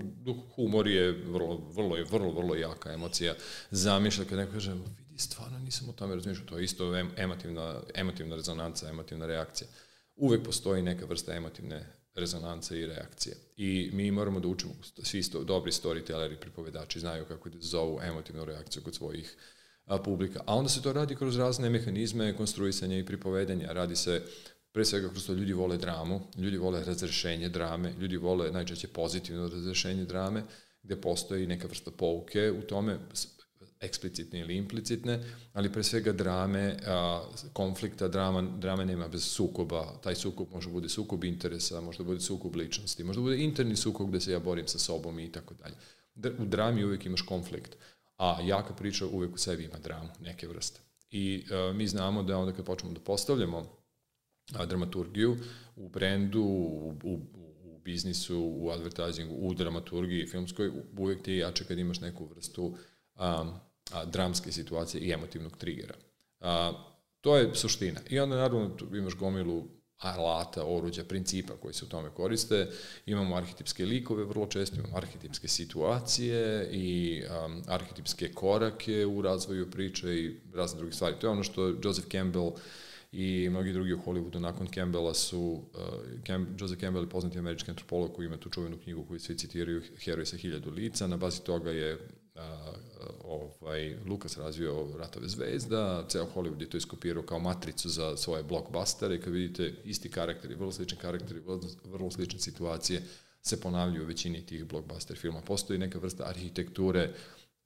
Humor 0.54 0.88
je 0.88 1.12
vrlo, 1.12 1.56
vrlo, 1.56 1.96
vrlo, 2.10 2.30
vrlo 2.30 2.54
jaka 2.54 2.92
emocija. 2.92 3.34
Zamišlja 3.70 4.24
kad 4.24 4.38
neko 4.38 4.52
kaže, 4.52 4.72
vidi, 4.72 5.18
stvarno 5.18 5.58
nisam 5.58 5.88
o 5.88 5.92
tome 5.92 6.14
razmišljao. 6.14 6.46
To 6.46 6.58
je 6.58 6.64
isto 6.64 6.94
emotivna, 7.16 7.80
emotivna 7.94 8.36
rezonanca, 8.36 8.88
emotivna 8.88 9.26
reakcija. 9.26 9.68
Uvek 10.16 10.44
postoji 10.44 10.82
neka 10.82 11.06
vrsta 11.06 11.34
emotivne 11.34 12.01
rezonance 12.14 12.80
i 12.80 12.86
reakcije. 12.86 13.36
I 13.56 13.90
mi 13.92 14.10
moramo 14.10 14.40
da 14.40 14.48
učimo, 14.48 14.72
svi 15.02 15.22
sto, 15.22 15.44
dobri 15.44 15.72
storytelleri, 15.72 16.36
pripovedači 16.36 17.00
znaju 17.00 17.24
kako 17.24 17.48
da 17.48 17.56
zovu 17.60 18.00
emotivnu 18.02 18.44
reakciju 18.44 18.82
kod 18.82 18.94
svojih 18.94 19.36
a, 19.84 19.98
publika. 19.98 20.40
A 20.46 20.54
onda 20.54 20.68
se 20.68 20.82
to 20.82 20.92
radi 20.92 21.14
kroz 21.14 21.36
razne 21.36 21.70
mehanizme 21.70 22.36
konstruisanja 22.36 22.98
i 22.98 23.06
pripovedanja. 23.06 23.72
Radi 23.72 23.96
se 23.96 24.22
pre 24.72 24.84
svega 24.84 25.08
kroz 25.08 25.26
to 25.26 25.32
ljudi 25.32 25.52
vole 25.52 25.76
dramu, 25.76 26.20
ljudi 26.38 26.56
vole 26.56 26.84
razrešenje 26.84 27.48
drame, 27.48 27.92
ljudi 28.00 28.16
vole 28.16 28.50
najčešće 28.50 28.88
pozitivno 28.88 29.48
razrešenje 29.48 30.04
drame, 30.04 30.42
gde 30.82 31.00
postoji 31.00 31.46
neka 31.46 31.68
vrsta 31.68 31.90
pouke 31.90 32.50
u 32.50 32.62
tome, 32.62 32.98
eksplicitne 33.82 34.40
ili 34.40 34.56
implicitne, 34.56 35.20
ali 35.52 35.72
pre 35.72 35.82
svega 35.82 36.12
drame, 36.12 36.76
a, 36.86 37.22
konflikta, 37.52 38.08
drama, 38.08 38.42
drame 38.42 38.84
nema 38.86 39.08
bez 39.08 39.24
sukoba, 39.24 39.98
taj 40.02 40.14
sukob 40.14 40.46
može 40.52 40.68
da 40.68 40.72
bude 40.72 40.88
sukob 40.88 41.24
interesa, 41.24 41.80
može 41.80 41.98
da 41.98 42.04
bude 42.04 42.20
sukob 42.20 42.56
ličnosti, 42.56 43.04
može 43.04 43.18
da 43.18 43.22
bude 43.22 43.38
interni 43.44 43.76
sukob 43.76 44.08
gde 44.08 44.20
se 44.20 44.32
ja 44.32 44.38
borim 44.38 44.68
sa 44.68 44.78
sobom 44.78 45.18
i 45.18 45.32
tako 45.32 45.54
dalje. 45.54 45.74
U 46.38 46.44
drami 46.44 46.84
uvek 46.84 47.06
imaš 47.06 47.22
konflikt, 47.22 47.76
a 48.16 48.38
jaka 48.42 48.74
priča 48.74 49.06
uvek 49.06 49.34
u 49.34 49.38
sebi 49.38 49.64
ima 49.64 49.78
dramu, 49.78 50.10
neke 50.20 50.48
vrste. 50.48 50.80
I 51.10 51.44
a, 51.50 51.72
mi 51.74 51.86
znamo 51.86 52.22
da 52.22 52.38
onda 52.38 52.52
kad 52.52 52.64
počnemo 52.64 52.94
da 52.94 53.00
postavljamo 53.00 53.66
a, 54.54 54.66
dramaturgiju 54.66 55.36
u 55.76 55.88
brendu, 55.88 56.42
u, 56.42 56.94
u, 57.04 57.20
u 57.64 57.78
biznisu, 57.84 58.38
u 58.38 58.70
advertisingu, 58.70 59.34
u 59.34 59.54
dramaturgiji 59.54 60.26
filmskoj, 60.26 60.70
uvek 60.98 61.22
ti 61.22 61.32
je 61.32 61.38
jače 61.38 61.64
kad 61.64 61.78
imaš 61.78 62.00
neku 62.00 62.24
vrstu 62.24 62.76
um, 63.14 63.52
a, 63.90 64.04
dramske 64.04 64.52
situacije 64.52 65.00
i 65.00 65.12
emotivnog 65.12 65.56
trigera. 65.56 65.94
A, 66.40 66.72
to 67.20 67.36
je 67.36 67.54
suština. 67.54 68.00
I 68.10 68.20
onda 68.20 68.36
naravno 68.36 68.68
tu 68.68 68.96
imaš 68.96 69.14
gomilu 69.14 69.64
alata, 70.02 70.64
oruđa, 70.66 71.04
principa 71.04 71.56
koji 71.56 71.74
se 71.74 71.84
u 71.84 71.88
tome 71.88 72.10
koriste. 72.10 72.68
Imamo 73.06 73.36
arhetipske 73.36 73.84
likove, 73.84 74.24
vrlo 74.24 74.46
često 74.46 74.76
imamo 74.76 74.96
arhetipske 74.96 75.48
situacije 75.48 76.68
i 76.72 77.22
um, 77.46 77.62
arhetipske 77.66 78.32
korake 78.32 79.06
u 79.06 79.22
razvoju 79.22 79.70
priče 79.70 80.14
i 80.14 80.36
razne 80.54 80.78
druge 80.78 80.92
stvari. 80.92 81.16
To 81.20 81.26
je 81.26 81.30
ono 81.30 81.42
što 81.42 81.74
Joseph 81.82 82.08
Campbell 82.08 82.50
i 83.12 83.48
mnogi 83.50 83.72
drugi 83.72 83.92
u 83.92 83.98
Hollywoodu 83.98 84.38
nakon 84.38 84.68
Campbella 84.74 85.14
su, 85.14 85.40
uh, 85.40 85.80
Camp, 86.26 86.60
Joseph 86.60 86.80
Campbell 86.80 87.04
je 87.04 87.10
poznati 87.10 87.38
američki 87.38 87.70
antropolog 87.70 88.14
koji 88.14 88.26
ima 88.26 88.36
tu 88.36 88.50
čuvenu 88.50 88.78
knjigu 88.78 89.04
koju 89.04 89.20
svi 89.20 89.38
citiraju 89.38 89.82
Heroj 89.98 90.26
sa 90.26 90.36
hiljadu 90.36 90.70
lica, 90.70 91.06
na 91.06 91.16
bazi 91.16 91.44
toga 91.44 91.70
je 91.70 91.98
a, 92.34 92.72
ovaj, 93.24 93.96
Lukas 94.06 94.36
razvio 94.36 94.88
Ratove 94.98 95.28
zvezda, 95.28 96.04
ceo 96.08 96.26
Hollywood 96.34 96.60
je 96.60 96.70
to 96.70 96.76
iskopirao 96.76 97.22
kao 97.22 97.38
matricu 97.38 97.88
za 97.88 98.16
svoje 98.16 98.42
blockbustere 98.42 99.14
i 99.14 99.20
kad 99.20 99.32
vidite 99.32 99.74
isti 99.84 100.10
karakteri, 100.10 100.54
vrlo 100.54 100.72
slični 100.72 100.98
karakteri, 100.98 101.40
vrlo, 101.40 101.60
vrlo 101.84 102.10
slične 102.10 102.38
situacije 102.38 103.02
se 103.42 103.60
ponavljaju 103.60 104.02
u 104.02 104.06
većini 104.06 104.46
tih 104.46 104.64
blockbuster 104.64 105.16
filma. 105.16 105.40
Postoji 105.40 105.78
neka 105.78 105.98
vrsta 105.98 106.24
arhitekture 106.28 107.10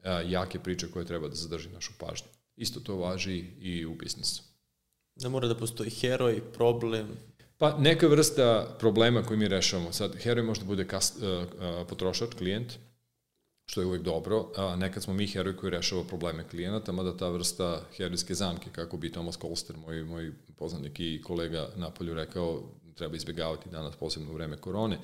a, 0.03 0.21
jake 0.21 0.59
priče 0.59 0.91
koje 0.91 1.05
treba 1.05 1.29
da 1.29 1.35
zadrži 1.35 1.69
našu 1.69 1.93
pažnju. 1.99 2.29
Isto 2.57 2.81
to 2.81 2.97
važi 2.97 3.45
i 3.61 3.87
u 3.87 3.95
biznisu. 3.95 4.43
Da 5.15 5.29
mora 5.29 5.49
da 5.49 5.57
postoji 5.57 5.91
heroj, 5.91 6.43
problem, 6.53 7.09
Pa 7.59 7.79
neka 7.79 8.07
vrsta 8.07 8.77
problema 8.79 9.23
koji 9.23 9.39
mi 9.39 9.49
rešavamo. 9.49 9.93
Sad, 9.93 10.17
heroj 10.17 10.45
može 10.45 10.61
da 10.61 10.67
bude 10.67 10.85
kast, 10.85 11.17
uh, 11.17 11.23
uh, 11.23 11.87
potrošač, 11.89 12.35
klijent, 12.39 12.73
što 13.67 13.81
je 13.81 13.87
uvek 13.87 14.03
dobro. 14.03 14.49
A, 14.57 14.77
nekad 14.77 15.03
smo 15.03 15.15
mi 15.15 15.27
heroj 15.27 15.57
koji 15.57 15.71
rešava 15.71 16.05
probleme 16.05 16.49
klijenata, 16.49 16.93
mada 16.93 17.17
ta 17.17 17.29
vrsta 17.29 17.83
herojske 17.97 18.35
zamke, 18.35 18.71
kako 18.73 18.97
bi 18.97 19.13
Thomas 19.13 19.37
Kolster, 19.37 19.77
moj, 19.77 20.05
moj 20.05 20.33
poznanik 20.57 21.01
i 21.01 21.23
kolega 21.25 21.69
na 21.77 21.91
polju 21.91 22.15
rekao, 22.15 22.63
treba 22.95 23.17
izbjegavati 23.17 23.71
danas, 23.71 23.97
posebno 23.97 24.31
u 24.31 24.35
vreme 24.35 24.57
korone, 24.57 24.99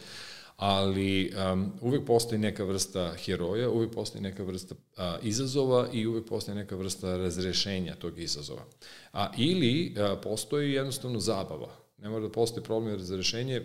ali 0.56 1.32
um, 1.52 1.72
uvek 1.80 2.06
postoji 2.06 2.38
neka 2.38 2.64
vrsta 2.64 3.14
heroja, 3.24 3.70
uvek 3.70 3.94
postoji 3.94 4.22
neka 4.22 4.42
vrsta 4.42 4.74
a, 4.96 5.18
izazova 5.22 5.88
i 5.92 6.06
uvek 6.06 6.28
postoji 6.28 6.56
neka 6.56 6.76
vrsta 6.76 7.16
razrešenja 7.16 7.94
tog 7.94 8.18
izazova. 8.18 8.64
A, 9.12 9.32
ili 9.36 9.94
a, 9.98 10.16
postoji 10.22 10.72
jednostavno 10.72 11.20
zabava. 11.20 11.76
Ne 11.98 12.08
mora 12.08 12.22
da 12.22 12.32
postoji 12.32 12.64
problem 12.64 12.94
razrešenje, 12.94 13.62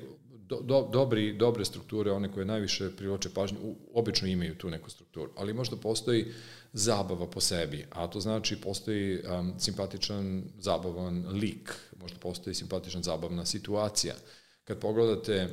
do, 0.49 0.61
do, 0.61 0.89
dobri, 0.93 1.33
dobre 1.33 1.65
strukture, 1.65 2.11
one 2.11 2.31
koje 2.31 2.45
najviše 2.45 2.89
privlače 2.95 3.29
pažnju, 3.29 3.57
obično 3.93 4.27
imaju 4.27 4.55
tu 4.55 4.69
neku 4.69 4.89
strukturu, 4.89 5.31
ali 5.35 5.53
možda 5.53 5.75
postoji 5.75 6.25
zabava 6.73 7.27
po 7.27 7.41
sebi, 7.41 7.85
a 7.91 8.07
to 8.07 8.19
znači 8.19 8.61
postoji 8.61 9.19
um, 9.19 9.53
simpatičan, 9.59 10.43
zabavan 10.59 11.25
lik, 11.27 11.73
možda 11.99 12.17
postoji 12.19 12.53
simpatičan, 12.53 13.03
zabavna 13.03 13.45
situacija. 13.45 14.15
Kad 14.63 14.79
pogledate 14.79 15.47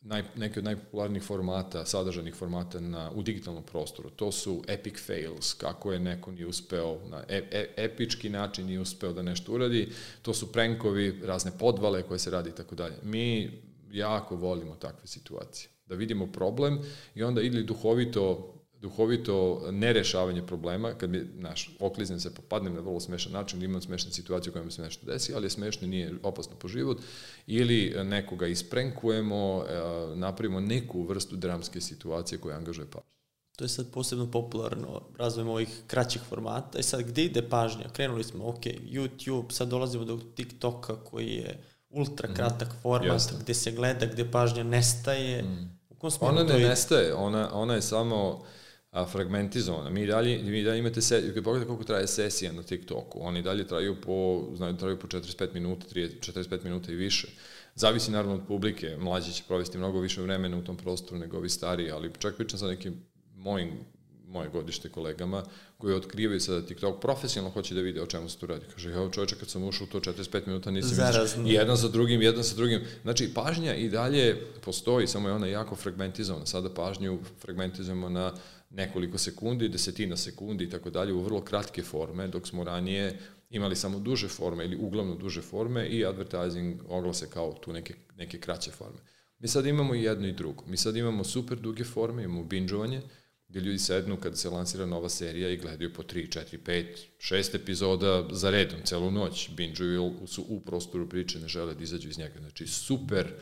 naj, 0.00 0.22
neke 0.36 0.60
od 0.60 0.64
najpopularnijih 0.64 1.24
formata, 1.24 1.86
sadržanih 1.86 2.34
formata 2.34 2.80
na, 2.80 3.10
u 3.14 3.22
digitalnom 3.22 3.62
prostoru. 3.62 4.10
To 4.10 4.32
su 4.32 4.62
epic 4.68 4.98
fails, 5.06 5.54
kako 5.54 5.92
je 5.92 6.00
neko 6.00 6.32
nije 6.32 6.46
uspeo, 6.46 6.98
na 7.10 7.24
e, 7.28 7.42
e, 7.50 7.74
epički 7.76 8.28
način 8.30 8.66
nije 8.66 8.80
uspeo 8.80 9.12
da 9.12 9.22
nešto 9.22 9.52
uradi. 9.52 9.88
To 10.22 10.34
su 10.34 10.52
prankovi, 10.52 11.20
razne 11.24 11.52
podvale 11.58 12.02
koje 12.02 12.18
se 12.18 12.30
radi 12.30 12.50
i 12.50 12.54
tako 12.54 12.74
dalje. 12.74 12.94
Mi 13.02 13.50
jako 13.90 14.36
volimo 14.36 14.76
takve 14.76 15.06
situacije. 15.06 15.70
Da 15.86 15.94
vidimo 15.94 16.26
problem 16.32 16.78
i 17.14 17.22
onda 17.22 17.40
ili 17.40 17.64
duhovito 17.64 18.54
duhovito 18.80 19.66
nerešavanje 19.70 20.46
problema, 20.46 20.94
kad 20.94 21.10
mi, 21.10 21.20
znaš, 21.38 21.70
okliznem 21.80 22.20
se, 22.20 22.34
popadnem 22.34 22.74
na 22.74 22.80
vrlo 22.80 23.00
smešan 23.00 23.32
način, 23.32 23.62
imam 23.62 23.82
smešnu 23.82 24.12
situaciju 24.12 24.50
u 24.50 24.52
kojoj 24.52 24.64
mi 24.64 24.72
se 24.72 24.82
nešto 24.82 25.06
desi, 25.06 25.34
ali 25.34 25.46
je 25.46 25.50
smešno, 25.50 25.88
nije 25.88 26.14
opasno 26.22 26.56
po 26.56 26.68
život, 26.68 27.00
ili 27.46 28.04
nekoga 28.04 28.46
isprenkujemo, 28.46 29.64
e, 29.68 30.16
napravimo 30.16 30.60
neku 30.60 31.02
vrstu 31.02 31.36
dramske 31.36 31.80
situacije 31.80 32.38
koja 32.38 32.56
angažuje 32.56 32.86
pažnju. 32.86 33.10
To 33.56 33.64
je 33.64 33.68
sad 33.68 33.90
posebno 33.92 34.30
popularno, 34.30 35.02
razvojem 35.16 35.48
ovih 35.48 35.68
kraćih 35.86 36.22
formata. 36.28 36.78
I 36.78 36.82
sad, 36.82 37.02
gde 37.02 37.24
ide 37.24 37.48
pažnja? 37.48 37.88
Krenuli 37.92 38.24
smo, 38.24 38.48
ok, 38.48 38.64
YouTube, 38.64 39.50
sad 39.50 39.68
dolazimo 39.68 40.04
do 40.04 40.20
TikToka 40.34 40.96
koji 41.04 41.28
je 41.28 41.58
ultra 41.90 42.28
mhm. 42.28 42.36
kratak 42.36 42.68
format 42.82 43.12
Jasne. 43.12 43.38
gde 43.40 43.54
se 43.54 43.72
gleda, 43.72 44.06
gde 44.06 44.30
pažnja 44.30 44.62
nestaje. 44.62 45.42
Mm. 45.42 45.78
U 45.90 45.94
kom 45.94 46.10
ona 46.20 46.42
ne 46.42 46.60
je... 46.60 46.68
nestaje, 46.68 47.14
ona, 47.14 47.50
ona 47.52 47.74
je 47.74 47.82
samo 47.82 48.44
a, 48.90 49.06
fragmentizovana. 49.06 49.90
Mi 49.90 50.06
dalje, 50.06 50.42
mi 50.42 50.62
dalje 50.62 50.78
imate 50.78 51.00
se, 51.00 51.34
kad 51.34 51.44
pogledate 51.44 51.66
koliko 51.66 51.84
traje 51.84 52.06
sesija 52.06 52.52
na 52.52 52.62
TikToku, 52.62 53.18
oni 53.22 53.42
dalje 53.42 53.66
traju 53.66 53.96
po, 54.00 54.48
znaju, 54.56 54.76
traju 54.76 54.98
po 54.98 55.06
45 55.06 55.54
minuta, 55.54 55.86
30, 55.94 56.32
45 56.32 56.64
minuta 56.64 56.92
i 56.92 56.94
više. 56.94 57.28
Zavisi 57.74 58.10
naravno 58.10 58.34
od 58.34 58.46
publike, 58.48 58.96
mlađi 59.00 59.32
će 59.32 59.42
provesti 59.48 59.78
mnogo 59.78 60.00
više 60.00 60.22
vremena 60.22 60.58
u 60.58 60.64
tom 60.64 60.76
prostoru 60.76 61.18
nego 61.18 61.36
ovi 61.36 61.48
stariji, 61.48 61.90
ali 61.90 62.12
čak 62.18 62.36
pričam 62.36 62.58
sa 62.58 62.66
nekim 62.66 63.04
mojim 63.34 63.70
moje 64.28 64.48
godište 64.48 64.88
kolegama 64.88 65.42
koji 65.78 65.94
otkrivaju 65.94 66.40
sada 66.40 66.66
TikTok, 66.66 67.00
profesionalno 67.00 67.52
hoće 67.52 67.74
da 67.74 67.80
vide 67.80 68.02
o 68.02 68.06
čemu 68.06 68.28
se 68.28 68.38
tu 68.38 68.46
radi. 68.46 68.64
Kaže, 68.72 68.90
ja 68.90 69.10
čovječe 69.10 69.36
kad 69.36 69.48
sam 69.48 69.64
ušao 69.64 69.84
u 69.84 69.88
to 69.88 70.00
45 70.00 70.46
minuta 70.46 70.70
nisam 70.70 70.94
Zarazno. 70.94 71.42
vidio 71.42 71.60
jedan 71.60 71.76
za 71.76 71.88
drugim, 71.88 72.22
jedan 72.22 72.42
za 72.42 72.56
drugim. 72.56 72.80
Znači, 73.02 73.34
pažnja 73.34 73.74
i 73.74 73.88
dalje 73.88 74.36
postoji, 74.64 75.06
samo 75.06 75.28
je 75.28 75.34
ona 75.34 75.46
jako 75.46 75.76
fragmentizovana. 75.76 76.46
Sada 76.46 76.74
pažnju 76.74 77.18
fragmentizujemo 77.40 78.08
na 78.08 78.32
nekoliko 78.70 79.18
sekundi, 79.18 79.68
desetina 79.68 80.16
sekundi 80.16 80.64
i 80.64 80.70
tako 80.70 80.90
dalje 80.90 81.12
u 81.12 81.22
vrlo 81.22 81.40
kratke 81.40 81.82
forme, 81.82 82.28
dok 82.28 82.46
smo 82.48 82.64
ranije 82.64 83.18
imali 83.50 83.76
samo 83.76 83.98
duže 83.98 84.28
forme 84.28 84.64
ili 84.64 84.76
uglavnom 84.76 85.18
duže 85.18 85.42
forme 85.42 85.88
i 85.88 86.06
advertising 86.06 86.80
oglase 86.88 87.26
kao 87.30 87.52
tu 87.52 87.72
neke, 87.72 87.94
neke 88.16 88.40
kraće 88.40 88.70
forme. 88.70 88.98
Mi 89.38 89.48
sad 89.48 89.66
imamo 89.66 89.94
i 89.94 90.02
jedno 90.02 90.28
i 90.28 90.32
drugo. 90.32 90.64
Mi 90.66 90.76
sad 90.76 90.96
imamo 90.96 91.24
super 91.24 91.58
duge 91.58 91.84
forme, 91.84 92.24
imamo 92.24 92.44
binđovanje, 92.44 93.02
gde 93.48 93.60
ljudi 93.60 93.78
sednu 93.78 94.16
kada 94.16 94.36
se 94.36 94.50
lansira 94.50 94.86
nova 94.86 95.08
serija 95.08 95.50
i 95.50 95.56
gledaju 95.56 95.92
po 95.92 96.02
3, 96.02 96.38
4, 96.38 96.58
5, 96.64 96.86
6 97.18 97.56
epizoda 97.56 98.28
za 98.30 98.50
redom, 98.50 98.80
celu 98.84 99.10
noć. 99.10 99.50
Binđuju 99.50 100.14
su 100.26 100.44
u 100.48 100.60
prostoru 100.60 101.08
priče, 101.08 101.40
ne 101.40 101.48
žele 101.48 101.74
da 101.74 101.82
izađu 101.82 102.08
iz 102.08 102.18
njega. 102.18 102.40
Znači, 102.40 102.66
super, 102.66 103.32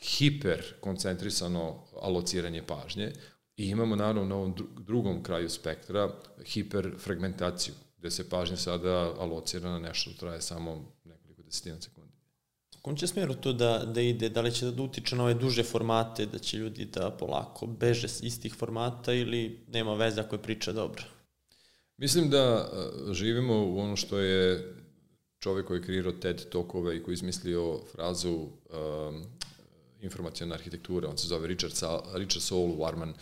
hiper 0.00 0.74
koncentrisano 0.80 1.84
alociranje 2.02 2.62
pažnje 2.62 3.12
i 3.56 3.68
imamo 3.68 3.96
naravno 3.96 4.24
na 4.24 4.36
ovom 4.36 4.54
drugom 4.86 5.22
kraju 5.22 5.50
spektra 5.50 6.10
hiperfragmentaciju, 6.44 7.74
gde 7.98 8.10
se 8.10 8.28
pažnja 8.28 8.56
sada 8.56 9.14
alocira 9.18 9.70
na 9.70 9.78
nešto 9.78 10.10
što 10.10 10.20
traje 10.20 10.42
samo 10.42 10.92
nekoliko 11.04 11.42
desetina 11.42 11.76
kom 12.86 12.96
će 12.96 13.06
smjeru 13.06 13.34
to 13.34 13.52
da, 13.52 13.78
da 13.94 14.00
ide? 14.00 14.28
Da 14.28 14.40
li 14.40 14.52
će 14.54 14.70
da 14.70 14.82
utiče 14.82 15.16
na 15.16 15.24
ove 15.24 15.34
duže 15.34 15.62
formate, 15.62 16.26
da 16.26 16.38
će 16.38 16.56
ljudi 16.56 16.84
da 16.84 17.10
polako 17.10 17.66
beže 17.66 18.06
iz 18.22 18.40
tih 18.40 18.54
formata 18.54 19.12
ili 19.12 19.58
nema 19.72 19.94
veze 19.94 20.20
ako 20.20 20.34
je 20.34 20.42
priča 20.42 20.72
dobra? 20.72 21.02
Mislim 21.96 22.30
da 22.30 22.38
e, 22.38 23.14
živimo 23.14 23.54
u 23.66 23.80
ono 23.80 23.96
što 23.96 24.18
je 24.18 24.74
čovek 25.38 25.66
koji 25.66 25.78
je 25.78 25.82
kreirao 25.82 26.12
TED 26.12 26.48
tokove 26.48 26.96
i 26.96 27.02
koji 27.02 27.12
je 27.12 27.14
izmislio 27.14 27.80
frazu 27.92 28.34
um, 28.34 29.24
informacijona 30.00 30.54
arhitektura, 30.54 31.08
on 31.08 31.18
se 31.18 31.26
zove 31.26 31.48
Richard, 31.48 31.74
Sa, 31.74 32.00
Richard 32.14 32.42
Saul 32.42 32.76
Warman. 32.76 33.12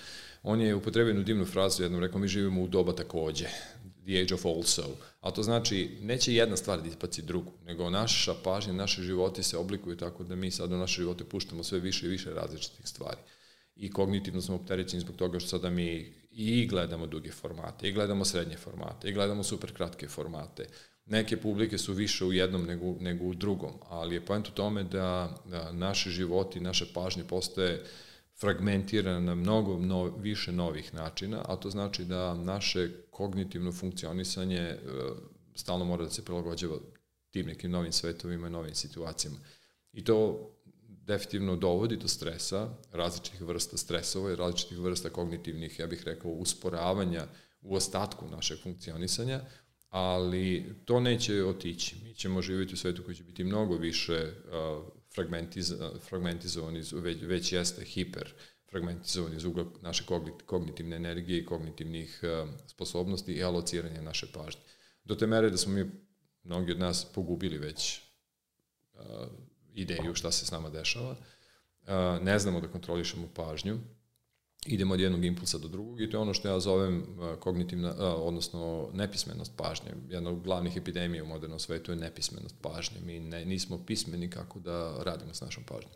On 0.42 0.61
je 0.61 0.74
upotrebio 0.74 1.11
jednu 1.11 1.22
divnu 1.22 1.44
frazu, 1.44 1.83
jednom 1.83 2.00
rekao, 2.00 2.20
mi 2.20 2.29
živimo 2.29 2.62
u 2.62 2.68
doba 2.68 2.92
takođe 2.92 3.48
the 4.04 4.22
age 4.22 4.34
of 4.34 4.46
also. 4.46 4.96
A 5.20 5.30
to 5.30 5.42
znači, 5.42 5.98
neće 6.00 6.34
jedna 6.34 6.56
stvar 6.56 6.82
da 6.82 6.88
ispaci 6.88 7.22
drugu, 7.22 7.52
nego 7.64 7.90
naša 7.90 8.34
pažnja, 8.44 8.72
naše 8.72 9.02
životi 9.02 9.42
se 9.42 9.58
oblikuju 9.58 9.96
tako 9.96 10.24
da 10.24 10.34
mi 10.34 10.50
sad 10.50 10.72
u 10.72 10.76
naše 10.76 11.02
živote 11.02 11.24
puštamo 11.24 11.62
sve 11.62 11.78
više 11.78 12.06
i 12.06 12.08
više 12.08 12.34
različitih 12.34 12.88
stvari. 12.88 13.18
I 13.76 13.90
kognitivno 13.90 14.42
smo 14.42 14.54
opterećeni 14.54 15.00
zbog 15.00 15.16
toga 15.16 15.40
što 15.40 15.48
sada 15.48 15.70
mi 15.70 16.12
i 16.30 16.66
gledamo 16.66 17.06
duge 17.06 17.30
formate, 17.30 17.88
i 17.88 17.92
gledamo 17.92 18.24
srednje 18.24 18.56
formate, 18.56 19.08
i 19.08 19.12
gledamo 19.12 19.42
super 19.42 19.72
kratke 19.72 20.08
formate. 20.08 20.66
Neke 21.06 21.36
publike 21.36 21.78
su 21.78 21.92
više 21.92 22.24
u 22.24 22.32
jednom 22.32 22.64
nego, 22.64 22.94
nego 23.00 23.24
u 23.24 23.34
drugom, 23.34 23.72
ali 23.88 24.14
je 24.14 24.26
point 24.26 24.48
u 24.48 24.52
tome 24.52 24.84
da, 24.84 25.36
da 25.44 25.72
naše 25.72 26.10
životi, 26.10 26.60
naše 26.60 26.86
pažnje 26.94 27.24
postaje 27.24 27.80
uh, 27.80 27.88
fragmentirana 28.40 29.20
na 29.20 29.35
mnogo 29.35 29.79
no, 29.79 30.05
više 30.05 30.53
novih 30.53 30.94
načina, 30.94 31.42
a 31.49 31.57
to 31.57 31.70
znači 31.70 32.05
da 32.05 32.35
naše 32.35 32.90
kognitivno 33.11 33.73
funkcionisanje 33.73 34.59
e, 34.59 34.79
stalno 35.55 35.85
mora 35.85 36.05
da 36.05 36.11
se 36.11 36.25
prilagođava 36.25 36.77
tim 37.31 37.47
nekim 37.47 37.70
novim 37.70 37.92
svetovima, 37.92 38.49
novim 38.49 38.75
situacijama. 38.75 39.38
I 39.92 40.05
to 40.05 40.51
definitivno 41.07 41.57
dovodi 41.57 41.97
do 41.97 42.09
stresa, 42.09 42.68
različitih 42.92 43.40
vrsta 43.42 43.77
stresova 43.77 44.33
i 44.33 44.37
različitih 44.37 44.79
vrsta 44.79 45.11
kognitivnih, 45.11 45.79
ja 45.79 45.87
bih 45.87 46.03
rekao, 46.05 46.31
usporavanja 46.31 47.27
u 47.61 47.75
ostatku 47.75 48.29
našeg 48.29 48.59
funkcionisanja, 48.62 49.40
ali 49.88 50.75
to 50.85 51.01
neće 51.01 51.44
otići. 51.44 51.97
Mi 52.05 52.14
ćemo 52.14 52.42
živjeti 52.42 52.75
u 52.75 52.77
svetu 52.77 53.03
koji 53.03 53.16
će 53.16 53.23
biti 53.23 53.44
mnogo 53.44 53.77
više 53.77 54.33
uh, 54.33 54.85
fragmentiz, 55.14 55.72
fragmentizovan, 56.09 56.77
iz, 56.77 56.92
već, 56.92 57.22
već 57.22 57.53
jeste 57.53 57.85
hiper 57.85 58.35
fragmentizovan 58.74 59.37
iz 59.37 59.44
ugla 59.44 59.64
naše 59.83 60.05
kognitivne 60.46 60.96
energije 60.96 61.38
i 61.38 61.46
kognitivnih 61.46 62.20
uh, 62.22 62.48
sposobnosti 62.66 63.33
i 63.33 63.42
alociranja 63.42 64.03
naše 64.03 64.33
pažnje. 64.33 64.61
Do 65.05 65.14
te 65.14 65.27
mere 65.27 65.50
da 65.50 65.57
smo 65.57 65.72
mi, 65.72 65.90
mnogi 66.42 66.72
od 66.72 66.79
nas, 66.79 67.05
pogubili 67.14 67.59
već 67.59 68.00
uh, 68.94 69.00
ideju 69.74 70.14
šta 70.14 70.33
se 70.33 70.46
s 70.46 70.50
nama 70.50 70.70
dešava. 70.70 71.11
Uh, 71.11 72.22
ne 72.22 72.38
znamo 72.38 72.61
da 72.61 72.68
kontrolišemo 72.68 73.29
pažnju, 73.35 73.79
idemo 74.66 74.94
od 74.94 75.00
jednog 75.00 75.24
impulsa 75.24 75.59
do 75.59 75.68
drugog 75.68 76.00
i 76.00 76.11
to 76.11 76.16
je 76.16 76.20
ono 76.20 76.35
što 76.35 76.48
ja 76.48 76.61
zovem 76.61 76.98
uh, 76.98 77.38
kognitivna, 77.38 77.90
uh, 77.90 77.98
odnosno 78.00 78.88
nepismenost 78.92 79.53
pažnje. 79.57 79.90
Jedna 80.09 80.31
od 80.31 80.40
glavnih 80.40 80.77
epidemija 80.77 81.24
u 81.24 81.27
modernom 81.27 81.59
svetu 81.59 81.92
je 81.92 81.96
nepismenost 81.96 82.55
pažnje. 82.62 83.00
Mi 83.07 83.20
ne, 83.20 83.44
nismo 83.44 83.85
pismeni 83.87 84.31
kako 84.31 84.61
da 84.61 85.03
radimo 85.03 85.35
s 85.35 85.40
našom 85.40 85.64
pažnjom. 85.64 85.92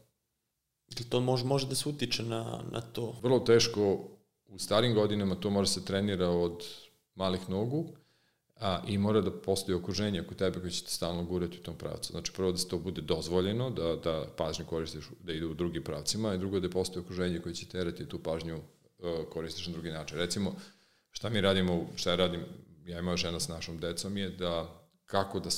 To 1.09 1.21
može, 1.21 1.45
može 1.45 1.67
da 1.67 1.75
se 1.75 1.89
utiče 1.89 2.23
na, 2.23 2.63
na 2.73 2.81
to? 2.81 3.15
Vrlo 3.23 3.39
teško. 3.39 3.99
U 4.49 4.59
starim 4.59 4.95
godinama 4.95 5.35
to 5.35 5.51
može 5.51 5.71
se 5.71 5.85
trenira 5.85 6.29
od 6.29 6.65
malih 7.15 7.51
nogu, 7.51 7.87
a, 8.61 8.83
i 8.87 8.99
mora 8.99 9.21
da 9.21 9.31
postoji 9.31 9.77
okruženje 9.77 10.21
oko 10.21 10.35
tebe 10.35 10.61
koje 10.61 10.71
će 10.71 10.85
te 10.85 10.91
stalno 10.91 11.25
gurati 11.25 11.59
u 11.59 11.63
tom 11.63 11.77
pravcu. 11.79 12.13
Znači, 12.13 12.33
prvo 12.33 12.53
da 12.53 12.59
se 12.59 12.69
to 12.69 12.79
bude 12.79 13.01
dozvoljeno, 13.01 13.71
da, 13.71 13.97
da 13.97 14.25
pažnju 14.37 14.65
koristiš 14.67 15.05
da 15.21 15.33
ide 15.33 15.47
u 15.47 15.55
drugim 15.55 15.83
pravcima, 15.83 16.35
i 16.35 16.39
drugo 16.39 16.61
da 16.61 16.71
postoji 16.71 17.05
okruženje 17.05 17.41
koje 17.41 17.55
će 17.55 17.69
terati 17.69 18.09
tu 18.09 18.19
pažnju 18.19 18.57
uh, 18.57 19.11
koristiš 19.31 19.67
na 19.67 19.73
drugi 19.73 19.91
način. 19.91 20.19
Recimo, 20.19 20.55
šta 21.11 21.29
mi 21.29 21.41
radimo, 21.41 21.87
šta 21.97 22.11
ja 22.11 22.17
radim, 22.17 22.45
ja 22.87 22.99
i 22.99 23.03
moja 23.03 23.17
žena 23.17 23.41
s 23.41 23.49
našom 23.49 23.79
decom 23.79 24.17
je 24.17 24.31
da 24.31 24.83
kako 25.07 25.41
da 25.41 25.51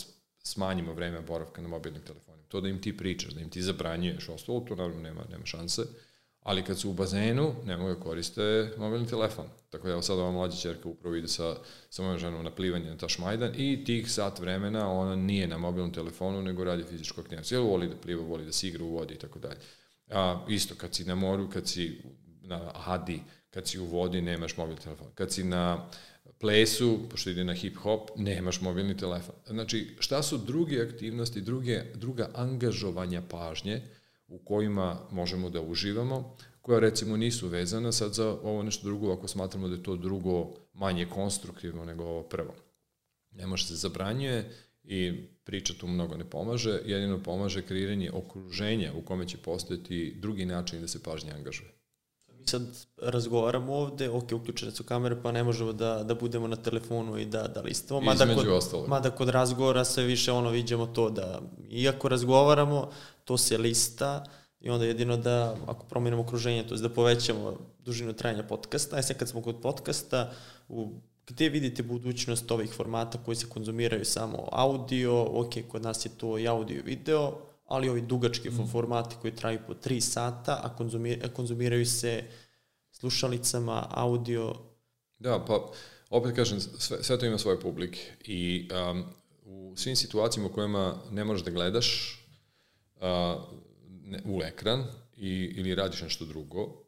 smanjimo 0.42 0.92
vreme 0.92 1.20
boravka 1.20 1.62
na 1.62 1.68
mobilnim 1.68 2.02
telefonima. 2.02 2.44
To 2.48 2.60
da 2.60 2.68
im 2.68 2.82
ti 2.82 2.96
pričaš, 2.96 3.32
da 3.32 3.40
im 3.40 3.50
ti 3.50 3.62
zabranjuješ, 3.62 4.28
ostalo 4.28 4.60
to 4.60 4.76
naravno 4.76 5.02
nema, 5.02 5.24
nema 5.30 5.46
šanse. 5.46 5.82
Uh, 5.82 5.88
ali 6.42 6.62
kad 6.62 6.79
su 6.79 6.90
u 6.90 6.92
bazenu, 6.92 7.55
ne 7.64 7.76
mogu 7.76 7.94
da 7.94 8.00
koriste 8.00 8.72
mobilni 8.79 9.07
telefon. 9.07 9.44
Tako 9.70 9.87
da 9.87 9.92
evo 9.92 10.03
sad 10.03 10.18
ova 10.18 10.31
mlađa 10.31 10.57
čerka 10.57 10.88
upravo 10.88 11.16
ide 11.16 11.29
sa, 11.29 11.57
sa 11.90 12.03
mojom 12.03 12.18
ženom 12.18 12.44
na 12.44 12.50
plivanje 12.50 12.90
na 12.90 12.96
Tašmajdan 12.96 13.53
i 13.57 13.85
tih 13.85 14.12
sat 14.12 14.38
vremena 14.38 14.92
ona 14.92 15.16
nije 15.16 15.48
na 15.48 15.59
mobilnom 15.59 15.92
telefonu, 15.92 16.42
nego 16.42 16.64
radi 16.64 16.85
fizičku 16.85 17.20
aktivnost. 17.20 17.53
Jel 17.53 17.62
voli 17.62 17.88
da 17.88 17.96
pliva, 17.96 18.24
voli 18.24 18.44
da 18.44 18.53
se 18.53 18.68
igra 18.68 18.85
u 18.85 18.90
vodi 18.90 19.14
i 19.14 19.18
tako 19.18 19.38
dalje. 19.38 19.59
A, 20.11 20.44
isto, 20.48 20.74
kad 20.74 20.94
si 20.94 21.05
na 21.05 21.14
moru, 21.14 21.50
kad 21.50 21.68
si 21.68 22.03
na 22.42 22.72
Adi, 22.87 23.20
kad 23.50 23.68
si 23.68 23.79
u 23.79 23.85
vodi, 23.85 24.20
nemaš 24.20 24.57
mobilni 24.57 24.81
telefon. 24.81 25.07
Kad 25.14 25.33
si 25.33 25.44
na 25.44 25.88
plesu, 26.38 26.98
pošto 27.11 27.31
ide 27.31 27.44
na 27.44 27.55
hip-hop, 27.55 28.09
nemaš 28.16 28.61
mobilni 28.61 28.96
telefon. 28.96 29.35
Znači, 29.46 29.96
šta 29.98 30.22
su 30.22 30.38
druge 30.38 30.83
aktivnosti, 30.83 31.40
druge, 31.40 31.83
druga 31.94 32.31
angažovanja 32.35 33.22
pažnje, 33.22 33.83
u 34.31 34.38
kojima 34.38 34.99
možemo 35.11 35.51
da 35.51 35.61
uživamo, 35.61 36.37
koja 36.62 36.81
recimo 36.81 37.16
nisu 37.16 37.49
vezana 37.49 37.93
sad 37.93 38.14
za 38.14 38.29
ovo 38.43 38.62
nešto 38.62 38.85
drugo 38.85 39.12
ako 39.12 39.29
smatramo 39.29 39.69
da 39.69 39.75
je 39.75 39.83
to 39.83 39.97
drugo 39.97 40.55
manje 40.73 41.07
konstruktivno 41.07 41.85
nego 41.85 42.05
ovo 42.05 42.23
prvo. 42.23 42.55
Ne 43.31 43.47
može 43.47 43.66
se 43.66 43.75
zabranjuje 43.75 44.51
i 44.85 45.27
priča 45.45 45.75
tu 45.75 45.87
mnogo 45.87 46.16
ne 46.16 46.31
pomaže, 46.31 46.81
jedino 46.85 47.23
pomaže 47.23 47.62
kreiranje 47.62 48.11
okruženja 48.12 48.93
u 48.93 49.03
kome 49.03 49.29
će 49.29 49.38
postojati 49.38 50.16
drugi 50.19 50.45
način 50.45 50.81
da 50.81 50.88
se 50.88 51.03
pažnja 51.03 51.35
angažuje. 51.35 51.80
Sad 52.50 52.62
razgovaramo 53.02 53.74
ovde, 53.74 54.10
ok, 54.10 54.32
uključene 54.32 54.72
su 54.72 54.84
kamere, 54.84 55.22
pa 55.22 55.32
ne 55.32 55.44
možemo 55.44 55.72
da, 55.72 56.02
da 56.04 56.14
budemo 56.14 56.48
na 56.48 56.56
telefonu 56.56 57.18
i 57.18 57.24
da, 57.24 57.42
da 57.42 57.60
listamo. 57.60 58.00
Mada 58.00 58.34
kod, 58.34 58.48
ostalo. 58.48 58.86
mada 58.86 59.10
kod 59.10 59.28
razgovora 59.28 59.84
sve 59.84 60.04
više 60.04 60.32
ono 60.32 60.50
vidimo 60.50 60.86
to 60.86 61.10
da, 61.10 61.40
iako 61.70 62.08
razgovaramo, 62.08 62.90
to 63.24 63.38
se 63.38 63.58
lista 63.58 64.24
i 64.60 64.70
onda 64.70 64.84
jedino 64.84 65.16
da, 65.16 65.56
ako 65.66 65.86
promenimo 65.86 66.22
okruženje, 66.22 66.66
to 66.66 66.74
je 66.74 66.80
da 66.80 66.88
povećamo 66.88 67.56
dužinu 67.84 68.12
trajanja 68.12 68.42
podcasta, 68.42 68.96
a 68.96 69.02
sad 69.02 69.16
kad 69.16 69.28
smo 69.28 69.42
kod 69.42 69.60
podcasta, 69.62 70.32
u, 70.68 70.88
gde 71.26 71.48
vidite 71.48 71.82
budućnost 71.82 72.50
ovih 72.50 72.72
formata 72.72 73.18
koji 73.24 73.36
se 73.36 73.48
konzumiraju 73.48 74.04
samo 74.04 74.48
audio, 74.52 75.22
ok, 75.22 75.54
kod 75.68 75.82
nas 75.82 76.06
je 76.06 76.10
to 76.18 76.38
i 76.38 76.48
audio 76.48 76.78
i 76.78 76.82
video, 76.82 77.49
ali 77.70 77.88
ovi 77.88 78.00
dugački 78.00 78.50
mm. 78.50 78.68
formati 78.72 79.16
koji 79.20 79.35
traju 79.35 79.59
po 79.66 79.74
3 79.74 80.00
sata, 80.00 80.61
a 80.62 80.76
konzumir, 80.76 81.32
konzumiraju 81.32 81.86
se 81.86 82.24
slušalicama, 82.92 83.86
audio. 83.90 84.55
Da, 85.18 85.45
pa 85.45 85.70
opet 86.11 86.36
kažem, 86.36 86.61
sve, 86.61 87.03
sve 87.03 87.18
to 87.18 87.26
ima 87.26 87.38
svoje 87.38 87.61
publike 87.61 88.01
i 88.24 88.68
um, 88.90 89.05
u 89.45 89.76
svim 89.76 89.97
situacijama 89.97 90.49
u 90.49 90.53
kojima 90.53 90.97
ne 91.11 91.24
možeš 91.24 91.45
da 91.45 91.51
gledaš 91.51 92.18
uh, 92.97 93.03
ne, 94.05 94.22
u 94.24 94.42
ekran 94.42 94.84
i, 95.16 95.53
ili 95.57 95.74
radiš 95.74 96.03
nešto 96.03 96.24
drugo, 96.24 96.82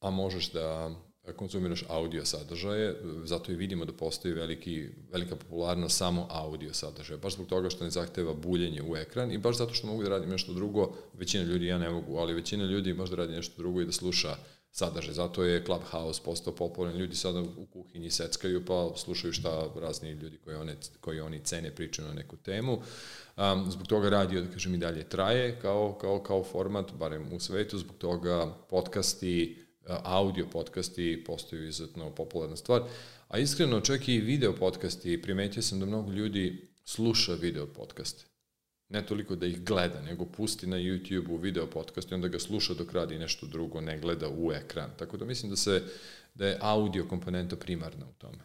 a 0.00 0.10
možeš 0.10 0.52
da 0.52 0.90
konzumiraš 1.32 1.84
audio 1.88 2.24
sadržaje, 2.24 2.96
zato 3.24 3.52
i 3.52 3.56
vidimo 3.56 3.84
da 3.84 3.92
postoji 3.92 4.34
veliki, 4.34 4.88
velika 5.12 5.36
popularnost 5.36 5.96
samo 5.96 6.26
audio 6.30 6.74
sadržaja, 6.74 7.18
baš 7.18 7.34
zbog 7.34 7.46
toga 7.46 7.70
što 7.70 7.84
ne 7.84 7.90
zahteva 7.90 8.34
buljenje 8.34 8.82
u 8.82 8.96
ekran 8.96 9.32
i 9.32 9.38
baš 9.38 9.56
zato 9.56 9.74
što 9.74 9.86
mogu 9.86 10.02
da 10.02 10.08
radim 10.08 10.30
nešto 10.30 10.52
drugo, 10.52 10.94
većina 11.14 11.44
ljudi, 11.44 11.66
ja 11.66 11.78
ne 11.78 11.90
mogu, 11.90 12.16
ali 12.16 12.34
većina 12.34 12.64
ljudi 12.64 12.94
može 12.94 13.10
da 13.10 13.16
radi 13.16 13.32
nešto 13.32 13.54
drugo 13.56 13.80
i 13.80 13.86
da 13.86 13.92
sluša 13.92 14.36
sadržaj. 14.72 15.14
Zato 15.14 15.44
je 15.44 15.64
Clubhouse 15.64 16.20
postao 16.24 16.54
popularan. 16.54 16.98
Ljudi 16.98 17.16
sada 17.16 17.40
u 17.40 17.66
kuhinji 17.66 18.10
seckaju 18.10 18.64
pa 18.64 18.90
slušaju 18.96 19.32
šta 19.32 19.68
razni 19.80 20.10
ljudi 20.10 20.38
koji, 20.44 20.56
one, 20.56 20.76
koji 21.00 21.20
oni 21.20 21.40
cene 21.44 21.74
pričaju 21.74 22.08
na 22.08 22.14
neku 22.14 22.36
temu. 22.36 22.72
Um, 23.36 23.70
zbog 23.70 23.86
toga 23.86 24.08
radio, 24.08 24.40
da 24.40 24.50
kažem, 24.50 24.74
i 24.74 24.78
dalje 24.78 25.08
traje 25.08 25.60
kao, 25.60 25.98
kao, 26.00 26.22
kao 26.22 26.44
format, 26.44 26.92
barem 26.92 27.32
u 27.32 27.40
svetu. 27.40 27.78
Zbog 27.78 27.96
toga 27.96 28.54
podcasti, 28.70 29.58
audio 30.04 30.46
podcasti 30.52 31.24
postaju 31.26 31.68
izuzetno 31.68 32.10
popularna 32.10 32.56
stvar. 32.56 32.82
A 33.28 33.38
iskreno, 33.38 33.80
čak 33.80 34.08
i 34.08 34.18
video 34.18 34.54
podcasti, 34.56 35.22
primetio 35.22 35.62
sam 35.62 35.80
da 35.80 35.86
mnogo 35.86 36.12
ljudi 36.12 36.68
sluša 36.84 37.34
video 37.34 37.66
podcaste 37.66 38.30
ne 38.90 39.06
toliko 39.06 39.36
da 39.36 39.46
ih 39.46 39.64
gleda, 39.64 40.00
nego 40.02 40.24
pusti 40.24 40.66
na 40.66 40.76
YouTube-u 40.76 41.36
video 41.36 41.66
podcast 41.66 42.10
i 42.10 42.14
onda 42.14 42.28
ga 42.28 42.38
sluša 42.38 42.74
dok 42.74 42.92
radi 42.92 43.18
nešto 43.18 43.46
drugo, 43.46 43.80
ne 43.80 43.98
gleda 43.98 44.28
u 44.28 44.52
ekran. 44.52 44.90
Tako 44.98 45.16
da 45.16 45.24
mislim 45.24 45.50
da 45.50 45.56
se 45.56 45.82
da 46.34 46.46
je 46.46 46.58
audio 46.60 47.06
komponenta 47.08 47.56
primarna 47.56 48.06
u 48.08 48.12
tome. 48.18 48.38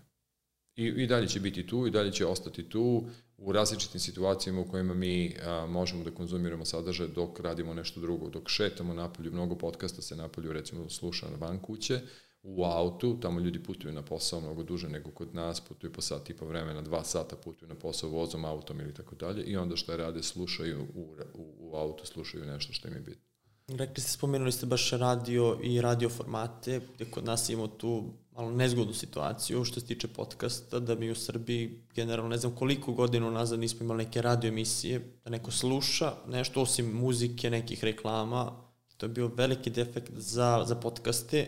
I, 0.75 0.85
I 0.85 1.07
dalje 1.07 1.27
će 1.27 1.39
biti 1.39 1.67
tu, 1.67 1.87
i 1.87 1.91
dalje 1.91 2.11
će 2.11 2.25
ostati 2.25 2.69
tu 2.69 3.05
u 3.37 3.51
različitim 3.51 3.99
situacijama 3.99 4.61
u 4.61 4.67
kojima 4.67 4.93
mi 4.93 5.37
a, 5.45 5.65
možemo 5.65 6.03
da 6.03 6.11
konzumiramo 6.11 6.65
sadržaj 6.65 7.07
dok 7.07 7.39
radimo 7.39 7.73
nešto 7.73 7.99
drugo, 7.99 8.29
dok 8.29 8.49
šetamo 8.49 8.93
napolju, 8.93 9.31
mnogo 9.31 9.55
podcasta 9.55 10.01
se 10.01 10.15
napolju 10.15 10.53
recimo 10.53 10.89
sluša 10.89 11.29
na 11.29 11.37
van 11.47 11.59
kuće, 11.59 12.01
u 12.47 12.63
autu, 12.63 13.17
tamo 13.21 13.39
ljudi 13.39 13.63
putuju 13.63 13.93
na 13.93 14.01
posao 14.01 14.41
mnogo 14.41 14.63
duže 14.63 14.89
nego 14.89 15.11
kod 15.11 15.35
nas, 15.35 15.61
putuju 15.61 15.93
po 15.93 16.01
sat 16.01 16.29
i 16.29 16.33
po 16.33 16.45
vremena, 16.45 16.81
dva 16.81 17.03
sata 17.03 17.35
putuju 17.35 17.69
na 17.69 17.75
posao 17.75 18.09
vozom, 18.09 18.45
autom 18.45 18.79
ili 18.79 18.93
tako 18.93 19.15
dalje 19.15 19.43
i 19.43 19.57
onda 19.57 19.75
je 19.87 19.97
rade 19.97 20.23
slušaju 20.23 20.87
u, 20.95 21.15
u, 21.33 21.55
u 21.59 21.75
autu, 21.75 22.05
slušaju 22.05 22.45
nešto 22.45 22.73
što 22.73 22.87
im 22.87 22.93
je 22.93 22.99
bitno. 22.99 23.23
Rekli 23.67 24.01
ste, 24.01 24.11
spomenuli 24.11 24.51
ste 24.51 24.65
baš 24.65 24.91
radio 24.91 25.59
i 25.63 25.81
radio 25.81 26.09
formate, 26.09 26.81
gde 26.95 27.05
kod 27.11 27.25
nas 27.25 27.49
imamo 27.49 27.67
tu 27.67 28.13
malo 28.35 28.51
nezgodnu 28.51 28.93
situaciju 28.93 29.63
što 29.63 29.79
se 29.79 29.85
tiče 29.85 30.07
podcasta, 30.07 30.79
da 30.79 30.95
mi 30.95 31.11
u 31.11 31.15
Srbiji 31.15 31.81
generalno 31.95 32.29
ne 32.29 32.37
znam 32.37 32.55
koliko 32.55 32.93
godina 32.93 33.29
nazad 33.31 33.59
nismo 33.59 33.83
imali 33.83 34.05
neke 34.05 34.21
radio 34.21 34.47
emisije, 34.47 34.99
da 35.23 35.29
neko 35.29 35.51
sluša 35.51 36.13
nešto 36.27 36.61
osim 36.61 36.91
muzike, 36.91 37.49
nekih 37.49 37.83
reklama, 37.83 38.51
to 38.97 39.05
je 39.05 39.09
bio 39.09 39.31
veliki 39.35 39.69
defekt 39.69 40.11
za, 40.17 40.63
za 40.67 40.75
podcaste, 40.75 41.47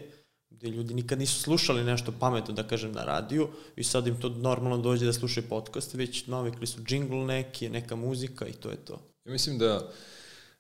gde 0.50 0.70
ljudi 0.70 0.94
nikad 0.94 1.20
nisu 1.20 1.42
slušali 1.42 1.84
nešto 1.84 2.14
pametno, 2.20 2.54
da 2.54 2.68
kažem, 2.68 2.92
na 2.92 3.04
radiju 3.04 3.48
i 3.76 3.84
sad 3.84 4.08
im 4.08 4.22
to 4.22 4.30
normalno 4.30 4.78
dođe 4.78 5.06
da 5.06 5.14
slušaju 5.14 5.50
podcast, 5.50 5.94
već 5.94 6.28
navikli 6.28 6.68
su 6.68 6.84
džingl 6.84 7.16
neki, 7.16 7.70
neka 7.70 7.96
muzika 7.96 8.48
i 8.48 8.54
to 8.54 8.70
je 8.70 8.76
to. 8.76 9.00
Ja 9.26 9.32
mislim 9.32 9.58
da 9.58 9.92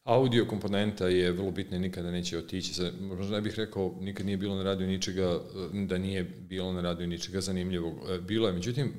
audio 0.07 0.45
komponenta 0.45 1.07
je 1.07 1.31
vrlo 1.31 1.51
bitna 1.51 1.77
i 1.77 1.79
nikada 1.79 2.11
neće 2.11 2.37
otići. 2.37 2.81
Možda 3.01 3.35
ne 3.35 3.41
bih 3.41 3.53
rekao, 3.57 3.95
nikad 3.99 4.25
nije 4.25 4.37
bilo 4.37 4.55
na 4.55 4.63
radiju 4.63 4.87
ničega, 4.87 5.39
da 5.87 5.97
nije 5.97 6.23
bilo 6.23 6.73
na 6.73 6.81
radiju 6.81 7.07
ničega 7.07 7.41
zanimljivog. 7.41 7.93
E, 8.09 8.19
bilo 8.19 8.47
je, 8.47 8.53
međutim, 8.53 8.93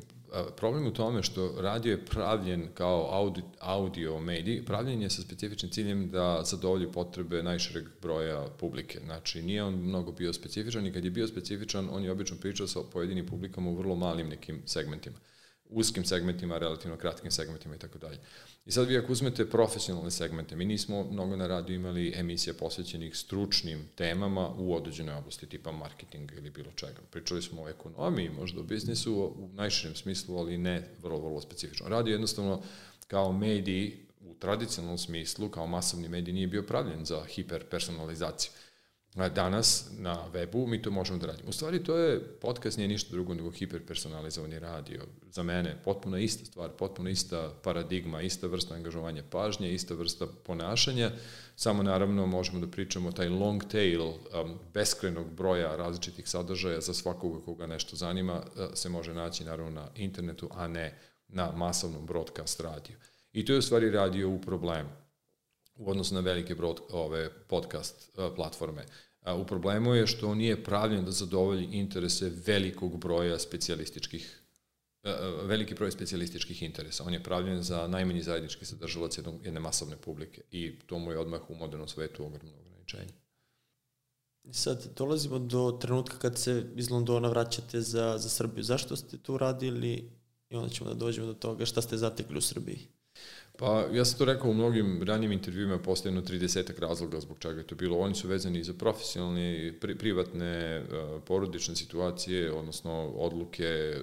problem 0.56 0.86
u 0.86 0.92
tome 0.92 1.22
što 1.22 1.54
radio 1.60 1.90
je 1.90 2.04
pravljen 2.04 2.68
kao 2.74 3.08
audio, 3.10 3.44
audio 3.60 4.20
medij, 4.20 4.64
pravljen 4.64 5.02
je 5.02 5.10
sa 5.10 5.22
specifičnim 5.22 5.72
ciljem 5.72 6.10
da 6.10 6.42
zadovolji 6.44 6.92
potrebe 6.92 7.42
najšireg 7.42 7.84
broja 8.02 8.46
publike. 8.58 9.00
Znači, 9.04 9.42
nije 9.42 9.64
on 9.64 9.74
mnogo 9.74 10.12
bio 10.12 10.32
specifičan 10.32 10.86
i 10.86 10.92
kad 10.92 11.04
je 11.04 11.10
bio 11.10 11.26
specifičan, 11.26 11.88
on 11.92 12.04
je 12.04 12.10
obično 12.10 12.36
pričao 12.40 12.66
sa 12.66 12.80
pojedinim 12.92 13.26
publikama 13.26 13.70
u 13.70 13.76
vrlo 13.76 13.94
malim 13.94 14.28
nekim 14.28 14.62
segmentima 14.66 15.16
uskim 15.70 16.04
segmentima, 16.04 16.58
relativno 16.58 16.96
kratkim 16.96 17.30
segmentima 17.30 17.74
i 17.74 17.78
tako 17.78 17.98
dalje. 17.98 18.18
I 18.66 18.72
sad 18.72 18.88
vi 18.88 18.98
ako 18.98 19.12
uzmete 19.12 19.50
profesionalne 19.50 20.10
segmente, 20.10 20.56
mi 20.56 20.64
nismo 20.64 21.04
mnogo 21.04 21.36
na 21.36 21.46
radu 21.46 21.72
imali 21.72 22.12
emisija 22.16 22.54
posvećenih 22.54 23.16
stručnim 23.16 23.88
temama 23.94 24.48
u 24.48 24.74
određenoj 24.74 25.14
oblasti, 25.14 25.46
tipa 25.46 25.72
marketing 25.72 26.32
ili 26.32 26.50
bilo 26.50 26.70
čega. 26.76 27.00
Pričali 27.10 27.42
smo 27.42 27.62
o 27.62 27.68
ekonomiji, 27.68 28.30
možda 28.30 28.60
o 28.60 28.64
biznisu 28.64 29.14
u 29.14 29.48
najširem 29.54 29.94
smislu, 29.94 30.36
ali 30.36 30.58
ne 30.58 30.88
vrlo, 31.02 31.20
vrlo 31.20 31.40
specifično. 31.40 31.88
Radio 31.88 32.12
jednostavno 32.12 32.62
kao 33.06 33.32
mediji 33.32 33.96
u 34.20 34.34
tradicionalnom 34.34 34.98
smislu, 34.98 35.48
kao 35.48 35.66
masovni 35.66 36.08
medij, 36.08 36.34
nije 36.34 36.46
bio 36.46 36.62
pravljen 36.62 37.04
za 37.04 37.24
hiperpersonalizaciju 37.24 38.52
danas 39.14 39.90
na 39.98 40.24
webu 40.32 40.66
mi 40.66 40.82
to 40.82 40.90
možemo 40.90 41.18
da 41.18 41.26
radimo. 41.26 41.48
U 41.48 41.52
stvari 41.52 41.84
to 41.84 41.96
je, 41.96 42.24
podcast 42.24 42.78
nije 42.78 42.88
ništa 42.88 43.10
drugo 43.10 43.34
nego 43.34 43.50
hiperpersonalizovani 43.50 44.58
radio. 44.58 45.02
Za 45.30 45.42
mene 45.42 45.76
potpuno 45.84 46.18
ista 46.18 46.44
stvar, 46.44 46.70
potpuno 46.70 47.10
ista 47.10 47.52
paradigma, 47.62 48.22
ista 48.22 48.46
vrsta 48.46 48.74
angažovanja 48.74 49.22
pažnje, 49.30 49.72
ista 49.72 49.94
vrsta 49.94 50.26
ponašanja, 50.44 51.10
samo 51.56 51.82
naravno 51.82 52.26
možemo 52.26 52.60
da 52.60 52.66
pričamo 52.66 53.12
taj 53.12 53.28
long 53.28 53.64
tail 53.64 54.02
um, 54.02 54.14
beskrenog 54.74 55.30
broja 55.30 55.76
različitih 55.76 56.28
sadržaja 56.28 56.80
za 56.80 56.94
svakoga 56.94 57.44
koga 57.44 57.66
nešto 57.66 57.96
zanima 57.96 58.34
uh, 58.34 58.64
se 58.74 58.88
može 58.88 59.14
naći 59.14 59.44
naravno 59.44 59.80
na 59.80 59.88
internetu, 59.96 60.48
a 60.54 60.68
ne 60.68 60.98
na 61.28 61.52
masovnom 61.52 62.06
broadcast 62.06 62.60
radiju. 62.60 62.96
I 63.32 63.44
to 63.44 63.52
je 63.52 63.58
u 63.58 63.62
stvari 63.62 63.90
radio 63.90 64.28
u 64.28 64.40
problemu 64.40 65.07
u 65.78 65.90
odnosu 65.90 66.14
na 66.14 66.20
velike 66.20 66.54
broad, 66.54 66.80
ove 66.90 67.30
podcast 67.48 68.10
uh, 68.16 68.24
platforme. 68.36 68.84
U 69.36 69.44
problemu 69.46 69.94
je 69.94 70.06
što 70.06 70.28
on 70.28 70.38
nije 70.38 70.64
pravljen 70.64 71.04
da 71.04 71.10
zadovolji 71.10 71.68
interese 71.72 72.32
velikog 72.46 72.98
broja 72.98 73.38
specijalističkih 73.38 74.42
veliki 75.42 75.74
broj 75.74 75.90
specijalističkih 75.90 76.62
interesa. 76.62 77.04
On 77.04 77.14
je 77.14 77.22
pravljen 77.22 77.62
za 77.62 77.86
najmanji 77.86 78.22
zajednički 78.22 78.64
sadržalac 78.64 79.18
jedne, 79.18 79.60
masovne 79.60 79.96
publike 79.96 80.40
i 80.50 80.78
to 80.86 80.98
mu 80.98 81.12
je 81.12 81.18
odmah 81.18 81.50
u 81.50 81.54
modernom 81.54 81.88
svetu 81.88 82.26
ogromno 82.26 82.52
ograničenje. 82.60 83.12
Sad, 84.50 84.86
dolazimo 84.96 85.38
do 85.38 85.78
trenutka 85.80 86.18
kad 86.18 86.38
se 86.38 86.64
iz 86.76 86.90
Londona 86.90 87.28
vraćate 87.28 87.80
za, 87.80 88.18
za 88.18 88.28
Srbiju. 88.28 88.64
Zašto 88.64 88.96
ste 88.96 89.18
tu 89.18 89.38
radili 89.38 90.10
i 90.50 90.56
onda 90.56 90.68
ćemo 90.68 90.90
da 90.90 90.96
dođemo 90.96 91.26
do 91.26 91.34
toga 91.34 91.66
šta 91.66 91.82
ste 91.82 91.96
zatekli 91.96 92.38
u 92.38 92.40
Srbiji? 92.40 92.78
Pa 93.58 93.84
ja 93.92 94.04
sam 94.04 94.18
to 94.18 94.24
rekao 94.24 94.50
u 94.50 94.54
mnogim 94.54 95.02
ranijim 95.02 95.32
intervjuima, 95.32 95.78
postoje 95.78 96.10
jedno 96.10 96.22
30 96.22 96.80
razloga 96.80 97.20
zbog 97.20 97.38
čega 97.38 97.60
je 97.60 97.66
to 97.66 97.74
bilo. 97.74 97.98
Oni 97.98 98.14
su 98.14 98.28
vezani 98.28 98.64
za 98.64 98.72
profesionalne, 98.72 99.74
pri, 99.80 99.98
privatne, 99.98 100.80
uh, 100.80 101.22
porodične 101.22 101.76
situacije, 101.76 102.52
odnosno 102.52 102.92
odluke, 103.08 103.94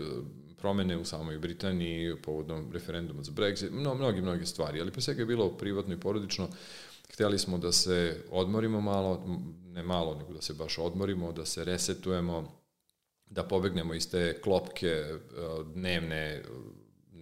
promene 0.58 0.98
u 0.98 1.06
samoj 1.06 1.38
Britaniji 1.38 2.16
povodom 2.24 2.72
referenduma 2.74 3.24
za 3.24 3.32
Brexit, 3.32 3.72
mno, 3.72 3.96
mnogi, 3.96 4.22
mnogi 4.22 4.46
stvari, 4.46 4.82
ali 4.82 4.92
pre 4.92 5.02
svega 5.02 5.22
je 5.22 5.26
bilo 5.26 5.50
privatno 5.50 5.94
i 5.94 6.00
porodično. 6.00 6.48
Hteli 7.14 7.40
smo 7.40 7.58
da 7.58 7.72
se 7.72 8.24
odmorimo 8.32 8.82
malo, 8.82 9.26
ne 9.66 9.84
malo, 9.84 10.16
nego 10.16 10.34
da 10.34 10.42
se 10.42 10.54
baš 10.54 10.78
odmorimo, 10.78 11.32
da 11.32 11.46
se 11.46 11.64
resetujemo, 11.64 12.60
da 13.26 13.44
pobegnemo 13.44 13.94
iz 13.94 14.12
te 14.12 14.42
klopke 14.42 15.04
dnevne 15.74 16.44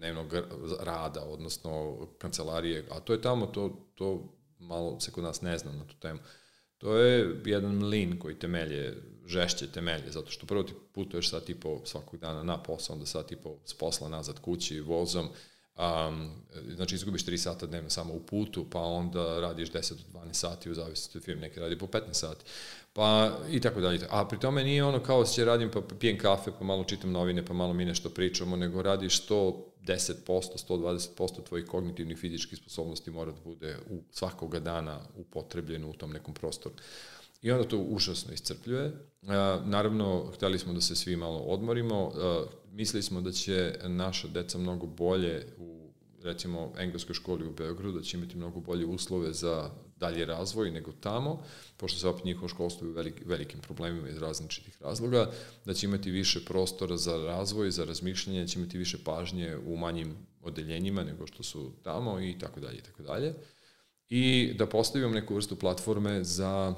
dnevnog 0.04 0.34
rada, 0.80 1.24
odnosno 1.26 1.98
kancelarije, 2.18 2.86
a 2.92 3.00
to 3.00 3.14
je 3.14 3.22
tamo, 3.22 3.46
to, 3.46 3.92
to 3.96 4.24
malo 4.60 5.00
se 5.00 5.12
kod 5.12 5.24
nas 5.24 5.42
ne 5.42 5.58
zna 5.58 5.72
na 5.72 5.88
tu 5.88 5.96
temu. 6.00 6.20
To 6.78 6.98
je 6.98 7.42
jedan 7.46 7.76
mlin 7.76 8.20
koji 8.20 8.40
temelje, 8.40 8.96
žešće 9.26 9.72
temelje, 9.72 10.12
zato 10.12 10.32
što 10.32 10.46
prvo 10.46 10.64
ti 10.64 10.74
putuješ 10.94 11.30
sat 11.30 11.50
i 11.50 11.56
po 11.56 11.82
svakog 11.86 12.20
dana 12.20 12.44
na 12.44 12.64
posao, 12.64 12.94
onda 12.94 13.06
sat 13.06 13.32
i 13.32 13.36
po 13.36 13.56
s 13.66 13.74
posla 13.74 14.10
nazad 14.10 14.40
kući, 14.40 14.80
vozom, 14.80 15.30
Um, 15.78 16.32
znači 16.76 16.96
izgubiš 16.96 17.26
3 17.26 17.38
sata 17.38 17.66
dnevno 17.66 17.90
samo 17.90 18.14
u 18.14 18.20
putu, 18.20 18.66
pa 18.70 18.80
onda 18.80 19.40
radiš 19.40 19.72
10 19.72 19.94
do 19.94 20.20
12 20.20 20.34
sati 20.34 20.72
u 20.72 20.74
zavisnosti 20.74 21.18
od 21.18 21.24
firme, 21.24 21.42
neki 21.42 21.60
radi 21.60 21.78
po 21.78 21.86
15 21.86 22.02
sati. 22.12 22.46
Pa 22.94 23.38
i 23.50 23.62
tako 23.62 23.82
dalje. 23.82 24.08
A 24.10 24.28
pri 24.28 24.40
tome 24.40 24.64
nije 24.64 24.84
ono 24.84 25.04
kao 25.04 25.26
se 25.26 25.46
radim 25.46 25.72
pa 25.72 25.82
pijem 26.00 26.18
kafe, 26.18 26.52
pa 26.60 26.66
malo 26.66 26.84
čitam 26.84 27.12
novine, 27.12 27.46
pa 27.46 27.54
malo 27.54 27.74
mi 27.74 27.86
nešto 27.86 28.10
pričamo, 28.10 28.56
nego 28.56 28.82
radiš 28.82 29.28
110%, 29.88 30.68
120% 30.68 31.44
tvojih 31.44 31.66
kognitivnih 31.66 32.18
fizičkih 32.18 32.58
sposobnosti 32.58 33.12
mora 33.12 33.32
da 33.32 33.42
bude 33.44 33.78
u 33.90 34.02
svakoga 34.12 34.60
dana 34.60 35.00
upotrebljeno 35.18 35.90
u 35.90 35.94
tom 35.94 36.12
nekom 36.12 36.34
prostoru. 36.34 36.76
I 37.42 37.52
onda 37.52 37.68
to 37.68 37.78
užasno 37.78 38.34
iscrpljuje. 38.34 38.92
Naravno, 39.66 40.32
hteli 40.36 40.60
smo 40.60 40.74
da 40.74 40.82
se 40.82 40.96
svi 40.96 41.16
malo 41.16 41.40
odmorimo. 41.40 42.12
Mislili 42.72 43.04
smo 43.04 43.22
da 43.22 43.32
će 43.32 43.80
naša 43.84 44.28
deca 44.28 44.58
mnogo 44.58 44.86
bolje 44.88 45.46
u 45.58 45.90
recimo 46.22 46.74
engleskoj 46.78 47.16
školi 47.16 47.48
u 47.48 47.54
Beogradu, 47.54 47.98
da 47.98 48.04
će 48.04 48.18
imati 48.18 48.38
mnogo 48.38 48.60
bolje 48.60 48.86
uslove 48.86 49.34
za 49.34 49.70
dalje 49.96 50.26
razvoj 50.26 50.72
nego 50.72 50.92
tamo, 50.92 51.44
pošto 51.78 52.00
se 52.00 52.08
opet 52.08 52.26
njihovo 52.26 52.48
školstvo 52.48 52.88
u 52.88 52.92
velik, 52.92 53.22
velikim 53.26 53.60
problemima 53.60 54.10
iz 54.10 54.18
različitih 54.18 54.82
razloga, 54.82 55.32
da 55.66 55.74
će 55.74 55.86
imati 55.86 56.12
više 56.12 56.46
prostora 56.46 56.98
za 56.98 57.18
razvoj, 57.18 57.72
za 57.72 57.86
razmišljanje, 57.86 58.42
da 58.42 58.48
će 58.48 58.60
imati 58.60 58.78
više 58.78 58.98
pažnje 59.04 59.58
u 59.66 59.78
manjim 59.78 60.16
odeljenjima 60.42 61.04
nego 61.04 61.28
što 61.28 61.44
su 61.44 61.72
tamo 61.84 62.20
i 62.22 62.40
tako 62.40 62.60
dalje 62.60 62.78
i 62.78 62.82
tako 62.82 63.04
dalje. 63.04 63.34
I 64.10 64.54
da 64.58 64.66
postavimo 64.66 65.14
neku 65.14 65.36
vrstu 65.36 65.56
platforme 65.56 66.24
za 66.24 66.76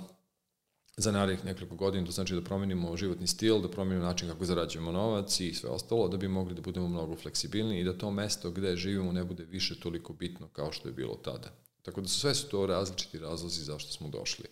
za 0.98 1.12
narednih 1.12 1.46
nekoliko 1.46 1.76
godina, 1.76 2.06
to 2.06 2.12
znači 2.12 2.36
da 2.36 2.42
promenimo 2.42 2.98
životni 2.98 3.28
stil, 3.28 3.62
da 3.62 3.72
promenimo 3.72 4.06
način 4.06 4.30
kako 4.30 4.46
zarađujemo 4.46 4.92
novac 4.92 5.40
i 5.40 5.54
sve 5.54 5.70
ostalo, 5.70 6.08
da 6.08 6.18
bi 6.18 6.28
mogli 6.28 6.56
da 6.56 6.62
budemo 6.62 6.88
mnogo 6.88 7.16
fleksibilni 7.16 7.80
i 7.80 7.84
da 7.84 7.98
to 7.98 8.12
mesto 8.12 8.52
gde 8.52 8.76
živimo 8.76 9.12
ne 9.12 9.24
bude 9.24 9.46
više 9.46 9.80
toliko 9.80 10.14
bitno 10.14 10.48
kao 10.48 10.72
što 10.72 10.90
je 10.90 10.94
bilo 10.94 11.16
tada. 11.16 11.65
Tako 11.86 12.02
da 12.02 12.08
sve 12.08 12.36
su 12.36 12.48
to 12.48 12.66
različiti 12.66 13.20
razlozi 13.20 13.64
zašto 13.64 13.92
smo 13.92 14.10
došli. 14.10 14.46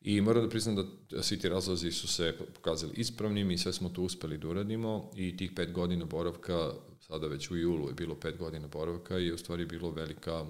I 0.00 0.20
moram 0.20 0.42
da 0.42 0.48
priznam 0.48 1.00
da 1.10 1.22
svi 1.22 1.38
ti 1.38 1.48
razlozi 1.48 1.92
su 1.92 2.08
se 2.08 2.34
pokazali 2.54 2.92
ispravnim 2.96 3.50
i 3.50 3.58
sve 3.58 3.72
smo 3.72 3.88
to 3.88 4.02
uspeli 4.02 4.38
da 4.38 4.48
uradimo 4.48 5.10
i 5.16 5.36
tih 5.36 5.52
pet 5.56 5.72
godina 5.72 6.04
boravka, 6.04 6.72
sada 7.00 7.26
već 7.26 7.50
u 7.50 7.56
julu 7.56 7.88
je 7.88 7.94
bilo 7.94 8.14
pet 8.14 8.36
godina 8.36 8.68
boravka 8.68 9.18
i 9.18 9.32
u 9.32 9.38
stvari 9.38 9.66
bilo 9.66 9.90
velika, 9.90 10.44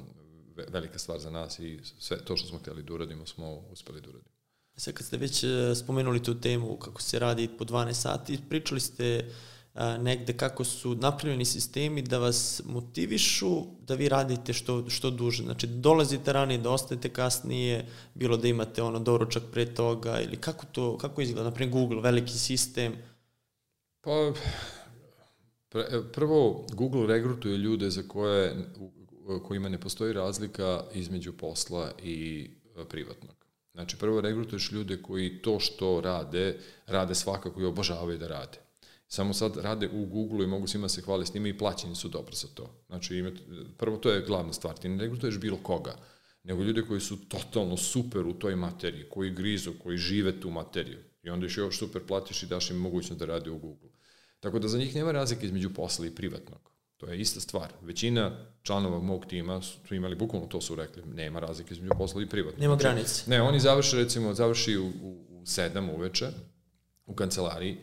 velika 0.69 0.99
stvar 0.99 1.19
za 1.19 1.31
nas 1.31 1.59
i 1.59 1.81
sve 1.99 2.19
to 2.25 2.37
što 2.37 2.49
smo 2.49 2.59
htjeli 2.59 2.83
da 2.83 2.95
uradimo 2.95 3.27
smo 3.27 3.63
uspeli 3.73 4.01
da 4.01 4.09
uradimo. 4.09 4.37
Sve 4.77 4.93
kad 4.93 5.07
ste 5.07 5.17
već 5.17 5.45
e, 5.45 5.75
spomenuli 5.75 6.23
tu 6.23 6.41
temu 6.41 6.77
kako 6.77 7.03
se 7.03 7.19
radi 7.19 7.49
po 7.59 7.65
12 7.65 7.93
sati, 7.93 8.39
pričali 8.49 8.81
ste 8.81 9.19
a, 9.19 9.31
negde 10.01 10.33
kako 10.33 10.65
su 10.65 10.95
napravljeni 10.95 11.45
sistemi 11.45 12.03
da 12.03 12.19
vas 12.19 12.63
motivišu 12.65 13.63
da 13.87 13.95
vi 13.95 14.09
radite 14.09 14.53
što, 14.53 14.91
što 14.91 15.11
duže. 15.11 15.43
Znači, 15.43 15.67
dolazite 15.67 16.33
ranije, 16.33 16.59
da 16.59 16.71
ostajete 16.71 17.09
kasnije, 17.09 17.87
bilo 18.15 18.37
da 18.37 18.49
imate 18.49 18.83
ono 18.83 18.99
doručak 18.99 19.43
pre 19.53 19.75
toga, 19.75 20.21
ili 20.21 20.37
kako 20.37 20.67
to, 20.73 20.99
kako 20.99 21.21
izgleda, 21.21 21.45
naprimjer 21.45 21.73
Google, 21.73 22.01
veliki 22.01 22.33
sistem? 22.33 22.97
Pa, 24.01 24.33
prvo, 26.13 26.67
Google 26.73 27.07
regrutuje 27.07 27.59
ljude 27.59 27.91
za 27.91 28.03
koje, 28.09 28.57
kojima 29.43 29.69
ne 29.69 29.81
postoji 29.81 30.13
razlika 30.13 30.85
između 30.95 31.33
posla 31.33 31.91
i 32.03 32.51
privatnog. 32.89 33.37
Znači, 33.75 33.97
prvo 33.97 34.21
regrutuješ 34.21 34.73
ljude 34.73 35.03
koji 35.03 35.43
to 35.43 35.61
što 35.61 36.01
rade, 36.01 36.61
rade 36.87 37.15
svakako 37.15 37.61
i 37.61 37.65
obožavaju 37.65 38.19
da 38.19 38.29
rade. 38.29 38.66
Samo 39.09 39.35
sad 39.35 39.57
rade 39.57 39.89
u 39.93 40.07
Google 40.07 40.45
i 40.45 40.49
mogu 40.49 40.67
svima 40.67 40.89
se 40.89 41.03
hvali 41.03 41.27
s 41.27 41.35
njima 41.35 41.49
i 41.49 41.59
plaćeni 41.59 41.95
su 41.95 42.09
dobro 42.09 42.35
za 42.35 42.49
to. 42.55 42.85
Znači, 42.87 43.25
prvo 43.79 43.97
to 43.97 44.11
je 44.11 44.27
glavna 44.27 44.53
stvar, 44.53 44.77
ti 44.77 44.89
ne 44.89 45.03
regrutuješ 45.03 45.39
bilo 45.39 45.59
koga, 45.63 45.97
nego 46.43 46.63
ljude 46.63 46.83
koji 46.83 47.01
su 47.01 47.29
totalno 47.29 47.77
super 47.77 48.27
u 48.27 48.33
toj 48.33 48.57
materiji, 48.57 49.09
koji 49.11 49.31
grizu, 49.31 49.73
koji 49.83 49.99
žive 49.99 50.41
tu 50.41 50.51
materiju. 50.51 50.99
I 51.23 51.31
onda 51.31 51.47
još 51.57 51.79
super 51.79 52.07
platiš 52.07 52.43
i 52.43 52.47
daš 52.47 52.71
im 52.71 52.77
mogućnost 52.77 53.19
da 53.19 53.27
rade 53.27 53.51
u 53.51 53.59
Google. 53.59 53.91
Tako 54.41 54.59
da 54.59 54.69
za 54.69 54.79
njih 54.79 54.95
nema 54.95 55.13
razlike 55.13 55.47
između 55.47 55.75
posla 55.75 56.07
i 56.07 56.15
privatnog. 56.15 56.71
To 56.97 57.07
je 57.07 57.21
ista 57.21 57.41
stvar. 57.41 57.73
Većina 57.83 58.47
članova 58.63 58.99
mog 58.99 59.27
tima 59.27 59.63
su 59.63 59.95
imali, 59.95 60.15
bukvalno 60.15 60.47
to 60.47 60.61
su 60.61 60.75
rekli, 60.75 61.03
nema 61.07 61.41
razlike 61.41 61.75
između 61.75 61.93
posla 61.99 62.23
i 62.23 62.29
privatnog. 62.29 62.61
Nema 62.61 62.75
znači, 62.75 62.83
granice. 62.83 63.31
Ne, 63.31 63.43
oni 63.43 63.61
završe, 63.61 63.97
recimo, 63.97 64.35
završi 64.35 64.77
u, 64.77 64.87
u, 64.87 65.27
u 65.31 65.47
sedam 65.47 65.91
uveče 65.91 66.27
u 67.07 67.15
kancelariji, 67.15 67.77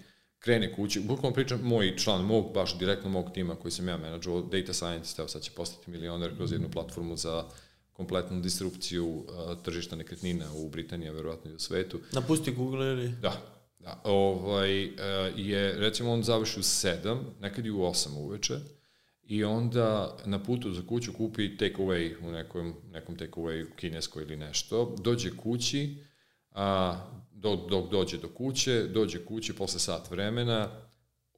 krene 0.43 0.73
kući, 0.73 0.99
bukvalno 0.99 1.33
pričam, 1.35 1.59
moj 1.63 1.97
član, 1.97 2.25
mog, 2.25 2.53
baš 2.53 2.77
direktno 2.77 3.09
mog 3.09 3.31
tima 3.33 3.55
koji 3.55 3.71
sam 3.71 3.87
ja 3.87 3.97
menadžovao, 3.97 4.41
data 4.41 4.73
scientist, 4.73 5.19
evo 5.19 5.27
sad 5.27 5.41
će 5.41 5.51
postati 5.51 5.91
milioner 5.91 6.35
kroz 6.35 6.51
jednu 6.51 6.69
platformu 6.71 7.15
za 7.15 7.45
kompletnu 7.93 8.41
disrupciju 8.41 9.07
uh, 9.07 9.25
tržišta 9.63 9.95
nekretnina 9.95 10.53
u 10.53 10.69
Britaniji, 10.69 11.09
a 11.09 11.11
verovatno 11.11 11.51
i 11.51 11.53
u 11.53 11.59
svetu. 11.59 11.99
Napusti 12.11 12.51
Google 12.51 12.85
ili? 12.85 13.09
Da, 13.09 13.41
da. 13.79 14.01
Ovaj, 14.03 14.85
uh, 14.85 14.93
je, 15.35 15.73
recimo, 15.79 16.11
on 16.11 16.23
završi 16.23 16.59
u 16.59 16.63
7, 16.63 17.17
nekad 17.41 17.65
i 17.65 17.71
u 17.71 17.77
8 17.79 18.07
uveče, 18.17 18.59
i 19.23 19.43
onda 19.43 20.17
na 20.25 20.43
putu 20.43 20.71
za 20.71 20.81
kuću 20.87 21.13
kupi 21.13 21.57
take 21.57 21.75
away 21.77 22.27
u 22.27 22.31
nekom, 22.31 22.73
nekom 22.91 23.17
take 23.17 23.31
away 23.31 23.65
kineskoj 23.75 24.23
ili 24.23 24.35
nešto, 24.35 24.95
dođe 24.99 25.37
kući, 25.37 25.97
a, 26.51 26.99
dok, 27.43 27.69
dok 27.69 27.91
dođe 27.91 28.17
do 28.17 28.29
kuće, 28.29 28.83
dođe 28.83 29.25
kući 29.25 29.55
posle 29.55 29.79
sat 29.79 30.11
vremena, 30.11 30.69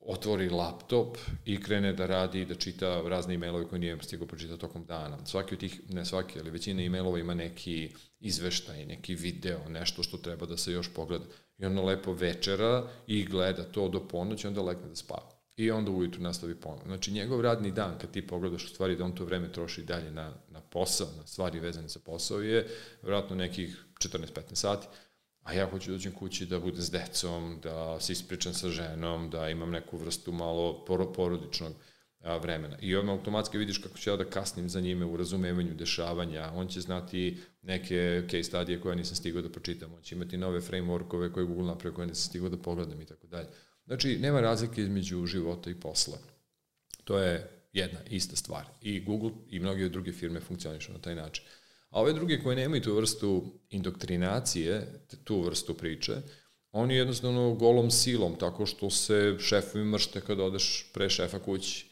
otvori 0.01 0.49
laptop 0.49 1.17
i 1.45 1.61
krene 1.61 1.93
da 1.93 2.05
radi 2.05 2.41
i 2.41 2.45
da 2.45 2.55
čita 2.55 3.01
razne 3.01 3.33
e-mailove 3.33 3.67
koje 3.67 3.79
nije 3.79 3.97
stigao 4.01 4.27
pročitati 4.27 4.61
tokom 4.61 4.85
dana. 4.85 5.25
Svaki 5.25 5.55
od 5.55 5.59
tih, 5.59 5.81
ne 5.89 6.05
svaki, 6.05 6.39
ali 6.39 6.49
većina 6.49 6.83
e-mailova 6.83 7.19
ima 7.19 7.33
neki 7.33 7.89
izveštaj, 8.19 8.85
neki 8.85 9.15
video, 9.15 9.69
nešto 9.69 10.03
što 10.03 10.17
treba 10.17 10.45
da 10.45 10.57
se 10.57 10.71
još 10.71 10.93
pogleda. 10.93 11.25
I 11.57 11.65
ono 11.65 11.83
lepo 11.83 12.13
večera 12.13 12.87
i 13.07 13.25
gleda 13.25 13.63
to 13.63 13.89
do 13.89 14.07
ponoći, 14.07 14.47
onda 14.47 14.61
legne 14.61 14.87
da 14.87 14.95
spava. 14.95 15.29
I 15.57 15.71
onda 15.71 15.91
ujutru 15.91 16.21
nastavi 16.21 16.55
ponovno. 16.55 16.85
Znači, 16.85 17.11
njegov 17.11 17.41
radni 17.41 17.71
dan, 17.71 17.97
kad 18.01 18.11
ti 18.11 18.27
pogledaš 18.27 18.65
u 18.65 18.67
stvari 18.67 18.95
da 18.95 19.05
on 19.05 19.15
to 19.15 19.25
vreme 19.25 19.51
troši 19.51 19.83
dalje 19.83 20.11
na, 20.11 20.33
na 20.49 20.61
posao, 20.61 21.07
na 21.17 21.27
stvari 21.27 21.59
vezane 21.59 21.89
sa 21.89 21.99
posao, 21.99 22.41
je 22.41 22.67
vjerojatno 23.01 23.35
nekih 23.35 23.85
14-15 23.99 24.55
sati 24.55 24.87
a 25.45 25.53
ja 25.53 25.69
hoću 25.69 25.91
da 25.91 25.97
dođem 25.97 26.11
kući 26.11 26.45
da 26.45 26.59
budem 26.59 26.81
s 26.81 26.91
decom, 26.91 27.59
da 27.63 27.99
se 27.99 28.13
ispričam 28.13 28.53
sa 28.53 28.69
ženom, 28.69 29.29
da 29.29 29.49
imam 29.49 29.71
neku 29.71 29.97
vrstu 29.97 30.31
malo 30.31 30.85
porodičnog 31.15 31.73
vremena. 32.41 32.77
I 32.81 32.95
odmah 32.95 33.13
automatski 33.13 33.57
vidiš 33.57 33.77
kako 33.77 33.97
ću 33.97 34.09
ja 34.09 34.15
da 34.17 34.25
kasnim 34.25 34.69
za 34.69 34.81
njime 34.81 35.05
u 35.05 35.17
razumevanju 35.17 35.73
dešavanja. 35.73 36.51
On 36.55 36.67
će 36.67 36.81
znati 36.81 37.37
neke 37.61 38.23
case 38.31 38.43
studije 38.43 38.81
koje 38.81 38.95
nisam 38.95 39.15
stigao 39.15 39.41
da 39.41 39.49
pročitam. 39.49 39.93
On 39.93 40.01
će 40.01 40.15
imati 40.15 40.37
nove 40.37 40.61
frameworkove 40.61 41.31
koje 41.31 41.45
Google 41.45 41.65
napravio 41.65 41.95
koje 41.95 42.07
nisam 42.07 42.29
stigao 42.29 42.49
da 42.49 42.57
pogledam 42.57 43.01
i 43.01 43.05
tako 43.05 43.27
dalje. 43.27 43.47
Znači, 43.85 44.17
nema 44.17 44.41
razlike 44.41 44.81
između 44.81 45.25
života 45.25 45.69
i 45.69 45.79
posla. 45.79 46.17
To 47.03 47.19
je 47.19 47.49
jedna 47.73 47.99
ista 48.09 48.35
stvar. 48.35 48.65
I 48.81 48.99
Google 48.99 49.31
i 49.49 49.59
mnoge 49.59 49.89
druge 49.89 50.11
firme 50.11 50.39
funkcionišu 50.39 50.93
na 50.93 50.99
taj 50.99 51.15
način. 51.15 51.45
A 51.95 52.01
ove 52.01 52.13
druge 52.13 52.41
koje 52.43 52.55
nemaju 52.55 52.81
tu 52.81 52.93
vrstu 52.93 53.43
indoktrinacije, 53.69 54.87
tu 55.23 55.41
vrstu 55.41 55.73
priče, 55.73 56.15
oni 56.71 56.95
jednostavno 56.95 57.53
golom 57.53 57.91
silom, 57.91 58.35
tako 58.39 58.65
što 58.65 58.89
se 58.89 59.35
šefovi 59.39 59.85
mršte 59.85 60.21
kad 60.21 60.39
odeš 60.39 60.91
pre 60.93 61.09
šefa 61.09 61.39
kući, 61.39 61.85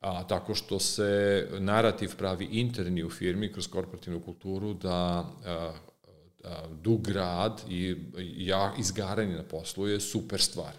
a 0.00 0.26
tako 0.26 0.54
što 0.54 0.78
se 0.78 1.48
narativ 1.58 2.16
pravi 2.16 2.44
interni 2.44 3.04
u 3.04 3.10
firmi 3.10 3.52
kroz 3.52 3.66
korporativnu 3.66 4.20
kulturu 4.20 4.74
da 4.74 4.94
a, 4.94 5.72
a, 6.44 6.66
dug 6.82 7.08
rad 7.08 7.62
i 7.68 7.96
ja, 8.36 8.74
izgaranje 8.78 9.36
na 9.36 9.42
poslu 9.42 9.88
je 9.88 10.00
super 10.00 10.40
stvar 10.40 10.72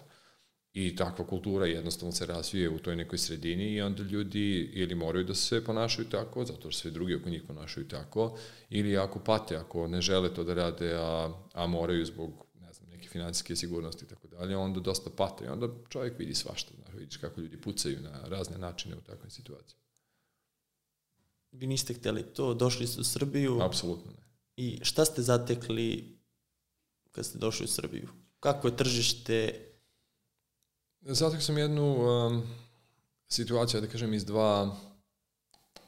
i 0.74 0.96
takva 0.96 1.26
kultura 1.26 1.66
jednostavno 1.66 2.12
se 2.12 2.26
razvije 2.26 2.70
u 2.70 2.78
toj 2.78 2.96
nekoj 2.96 3.18
sredini 3.18 3.72
i 3.72 3.82
onda 3.82 4.02
ljudi 4.02 4.70
ili 4.72 4.94
moraju 4.94 5.24
da 5.24 5.34
se 5.34 5.64
ponašaju 5.64 6.08
tako, 6.08 6.44
zato 6.44 6.70
što 6.70 6.80
sve 6.80 6.90
drugi 6.90 7.14
oko 7.14 7.30
njih 7.30 7.42
ponašaju 7.42 7.88
tako, 7.88 8.38
ili 8.70 8.96
ako 8.96 9.18
pate, 9.18 9.56
ako 9.56 9.86
ne 9.86 10.00
žele 10.00 10.34
to 10.34 10.44
da 10.44 10.54
rade, 10.54 10.94
a, 10.94 11.32
a 11.52 11.66
moraju 11.66 12.06
zbog 12.06 12.46
ne 12.60 12.72
znam, 12.72 12.88
neke 12.88 13.08
financijske 13.08 13.56
sigurnosti 13.56 14.04
i 14.04 14.08
tako 14.08 14.28
dalje, 14.28 14.56
onda 14.56 14.80
dosta 14.80 15.10
pate 15.16 15.44
i 15.44 15.48
onda 15.48 15.68
čovjek 15.88 16.18
vidi 16.18 16.34
svašta, 16.34 16.74
znaš, 16.82 16.94
vidiš 16.94 17.16
kako 17.16 17.40
ljudi 17.40 17.60
pucaju 17.60 18.00
na 18.00 18.28
razne 18.28 18.58
načine 18.58 18.96
u 18.96 19.00
takvim 19.00 19.30
situacijama. 19.30 19.82
Vi 21.52 21.66
niste 21.66 21.94
hteli 21.94 22.22
to, 22.22 22.54
došli 22.54 22.86
ste 22.86 23.00
u 23.00 23.04
Srbiju. 23.04 23.60
Apsolutno 23.62 24.12
ne. 24.12 24.22
I 24.56 24.78
šta 24.82 25.04
ste 25.04 25.22
zatekli 25.22 26.18
kad 27.10 27.26
ste 27.26 27.38
došli 27.38 27.64
u 27.64 27.68
Srbiju? 27.68 28.08
Kako 28.40 28.68
je 28.68 28.76
tržište 28.76 29.68
Zato 31.04 31.40
sam 31.40 31.58
jednu 31.58 31.94
um, 31.94 32.42
situaciju, 33.28 33.80
da 33.80 33.86
kažem, 33.86 34.14
iz 34.14 34.24
dva, 34.24 34.76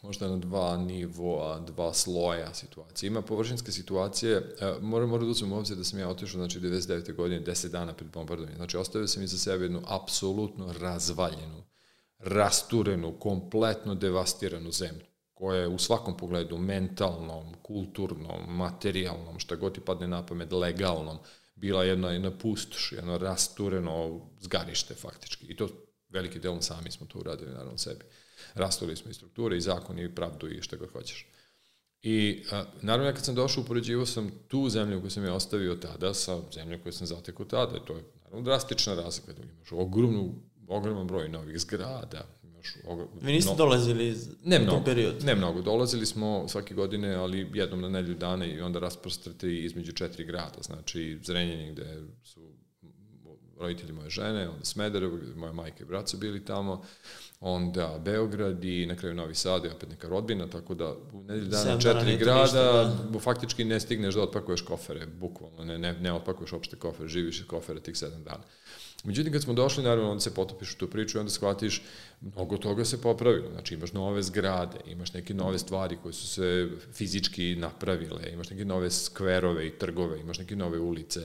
možda 0.02 0.28
na 0.28 0.36
dva 0.36 0.76
nivoa, 0.76 1.60
dva 1.60 1.94
sloja 1.94 2.54
situacije. 2.54 3.08
Ima 3.08 3.22
površinske 3.22 3.72
situacije, 3.72 4.38
uh, 4.38 4.82
moram, 4.82 5.08
moram 5.08 5.24
da 5.26 5.30
uzmem 5.30 5.52
u 5.52 5.58
obzir 5.58 5.76
da 5.76 5.84
sam 5.84 5.98
ja 5.98 6.08
otišao, 6.08 6.38
znači, 6.38 6.60
99. 6.60 7.14
godine, 7.14 7.44
10 7.46 7.68
dana 7.68 7.92
pred 7.92 8.10
bombardovanjem. 8.10 8.56
Znači, 8.56 8.76
ostavio 8.76 9.08
sam 9.08 9.22
iza 9.22 9.38
sebe 9.38 9.64
jednu 9.64 9.82
apsolutno 9.86 10.72
razvaljenu, 10.72 11.62
rasturenu, 12.18 13.18
kompletno 13.18 13.94
devastiranu 13.94 14.72
zemlju 14.72 15.04
koja 15.34 15.60
je 15.60 15.68
u 15.68 15.78
svakom 15.78 16.16
pogledu 16.16 16.58
mentalnom, 16.58 17.54
kulturnom, 17.62 18.56
materijalnom, 18.56 19.38
šta 19.38 19.56
god 19.56 19.74
ti 19.74 19.80
padne 19.80 20.08
na 20.08 20.26
pamet, 20.26 20.52
legalnom, 20.52 21.18
bila 21.54 21.84
jedna, 21.84 22.10
jedna 22.10 22.38
pustoš, 22.38 22.92
jedno 22.92 23.18
rastureno 23.18 24.20
zgarište 24.40 24.94
faktički. 24.94 25.46
I 25.46 25.56
to 25.56 25.68
veliki 26.08 26.38
delom 26.38 26.62
sami 26.62 26.90
smo 26.90 27.06
to 27.06 27.18
uradili, 27.18 27.50
naravno, 27.50 27.78
sebi. 27.78 28.04
Rasturili 28.54 28.96
smo 28.96 29.10
i 29.10 29.14
strukture, 29.14 29.56
i 29.56 29.60
zakon, 29.60 29.98
i 29.98 30.14
pravdu, 30.14 30.48
i 30.48 30.62
šta 30.62 30.76
god 30.76 30.92
hoćeš. 30.92 31.26
I 32.02 32.44
a, 32.50 32.64
naravno, 32.82 33.08
ja 33.08 33.14
kad 33.14 33.24
sam 33.24 33.34
došao, 33.34 33.62
upoređivo 33.62 34.06
sam 34.06 34.30
tu 34.48 34.68
zemlju 34.68 35.00
koju 35.00 35.10
sam 35.10 35.24
je 35.24 35.32
ostavio 35.32 35.74
tada 35.74 36.14
sa 36.14 36.40
zemljom 36.54 36.80
koju 36.82 36.92
sam 36.92 37.06
zatekao 37.06 37.46
tada. 37.46 37.84
To 37.84 37.96
je 37.96 38.02
naravno 38.24 38.44
drastična 38.44 38.94
razlika. 38.94 39.32
Imaš 39.42 39.72
ogromnu, 39.72 40.34
ogroman 40.68 41.06
broj 41.06 41.28
novih 41.28 41.58
zgrada, 41.58 42.26
još... 42.64 42.76
Oga, 42.86 43.06
Vi 43.20 43.32
niste 43.32 43.50
no, 43.50 43.56
dolazili 43.56 44.08
iz 44.08 44.28
ne 44.44 44.58
mnogo, 44.58 44.84
period? 44.84 45.24
Ne 45.24 45.34
mnogo, 45.34 45.62
dolazili 45.62 46.06
smo 46.06 46.48
svake 46.48 46.74
godine, 46.74 47.14
ali 47.14 47.50
jednom 47.54 47.80
na 47.80 47.88
nedelju 47.88 48.14
dana 48.14 48.46
i 48.46 48.60
onda 48.60 48.78
rasprostrati 48.78 49.58
između 49.64 49.92
četiri 49.92 50.24
grada, 50.24 50.62
znači 50.62 51.18
Zrenjanin 51.22 51.72
gde 51.72 52.02
su 52.22 52.54
roditelji 53.58 53.92
moje 53.92 54.10
žene, 54.10 54.48
onda 54.48 54.64
Smederevo, 54.64 55.18
moja 55.36 55.52
majka 55.52 55.82
i 55.82 55.86
brat 55.86 56.08
su 56.08 56.16
bili 56.16 56.44
tamo, 56.44 56.82
onda 57.40 58.00
Beograd 58.04 58.64
i 58.64 58.86
na 58.86 58.96
kraju 58.96 59.14
Novi 59.14 59.34
Sad 59.34 59.64
i 59.64 59.68
opet 59.68 59.90
neka 59.90 60.08
rodbina, 60.08 60.50
tako 60.50 60.74
da 60.74 60.94
u 61.12 61.22
nedelju 61.22 61.48
dana 61.48 61.80
četiri 61.80 62.16
grada, 62.16 62.42
ništa, 62.42 62.84
da. 63.12 63.18
faktički 63.18 63.64
ne 63.64 63.80
stigneš 63.80 64.14
da 64.14 64.22
otpakuješ 64.22 64.62
kofere, 64.62 65.06
bukvalno, 65.06 65.64
ne, 65.64 65.78
ne, 65.78 65.92
ne 65.92 66.12
otpakuješ 66.12 66.52
opšte 66.52 66.76
kofere, 66.76 67.08
živiš 67.08 67.40
iz 67.40 67.46
kofera 67.46 67.80
tih 67.80 67.96
sedam 67.96 68.24
dana. 68.24 68.42
Međutim, 69.04 69.32
kad 69.32 69.42
smo 69.42 69.52
došli, 69.52 69.84
naravno, 69.84 70.10
onda 70.10 70.20
se 70.20 70.34
potopiš 70.34 70.74
u 70.74 70.78
tu 70.78 70.90
priču 70.90 71.18
i 71.18 71.20
onda 71.20 71.30
shvatiš, 71.30 71.82
mnogo 72.20 72.56
toga 72.56 72.84
se 72.84 73.02
popravilo. 73.02 73.50
Znači, 73.50 73.74
imaš 73.74 73.92
nove 73.92 74.22
zgrade, 74.22 74.78
imaš 74.86 75.12
neke 75.12 75.34
nove 75.34 75.58
stvari 75.58 75.96
koje 76.02 76.12
su 76.12 76.26
se 76.26 76.68
fizički 76.92 77.56
napravile, 77.56 78.30
imaš 78.32 78.50
neke 78.50 78.64
nove 78.64 78.90
skverove 78.90 79.66
i 79.66 79.78
trgove, 79.78 80.20
imaš 80.20 80.38
neke 80.38 80.56
nove 80.56 80.78
ulice, 80.78 81.20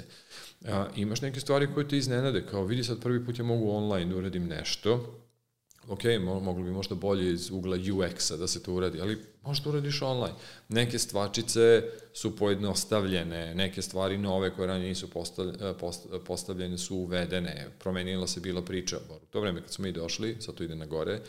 a, 0.66 0.88
imaš 0.96 1.22
neke 1.22 1.40
stvari 1.40 1.74
koje 1.74 1.88
te 1.88 1.98
iznenade, 1.98 2.46
kao 2.46 2.66
vidi 2.66 2.84
sad 2.84 3.02
prvi 3.02 3.26
put 3.26 3.40
ja 3.40 3.46
mogu 3.46 3.72
online 3.72 4.12
da 4.12 4.18
uradim 4.18 4.48
nešto, 4.48 5.20
ok, 5.90 6.04
moglo 6.42 6.64
bi 6.64 6.72
možda 6.72 6.96
bolje 6.96 7.34
iz 7.34 7.52
ugla 7.52 7.78
UX-a 7.78 8.38
da 8.38 8.48
se 8.48 8.64
to 8.64 8.74
uradi, 8.74 9.02
ali 9.02 9.18
to 9.64 9.70
uradiš 9.70 10.02
online. 10.02 10.36
Neke 10.70 11.00
stvačice 11.00 11.84
su 12.14 12.36
pojednostavljene, 12.36 13.56
neke 13.56 13.82
stvari 13.82 14.18
nove 14.18 14.56
koje 14.56 14.68
ranije 14.68 14.90
nisu 14.90 15.08
postavljene 16.26 16.78
su 16.78 16.96
uvedene, 16.96 17.68
promenila 17.80 18.28
se 18.28 18.40
bila 18.40 18.62
priča. 18.62 18.98
U 19.10 19.26
to 19.26 19.42
vreme 19.42 19.62
kad 19.62 19.74
smo 19.74 19.84
mi 19.84 19.92
došli, 19.92 20.38
sad 20.40 20.56
to 20.56 20.64
ide 20.64 20.76
na 20.76 20.86
gore, 20.86 21.20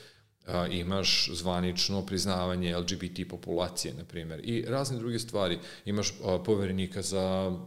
a, 0.47 0.67
imaš 0.67 1.31
zvanično 1.33 2.07
priznavanje 2.07 2.77
LGBT 2.77 3.29
populacije, 3.31 3.95
na 3.95 4.05
primjer, 4.05 4.41
i 4.45 4.65
razne 4.69 4.99
druge 4.99 5.19
stvari. 5.19 5.59
Imaš 5.85 6.13
a, 6.25 6.39
poverenika 6.45 7.03
za, 7.03 7.59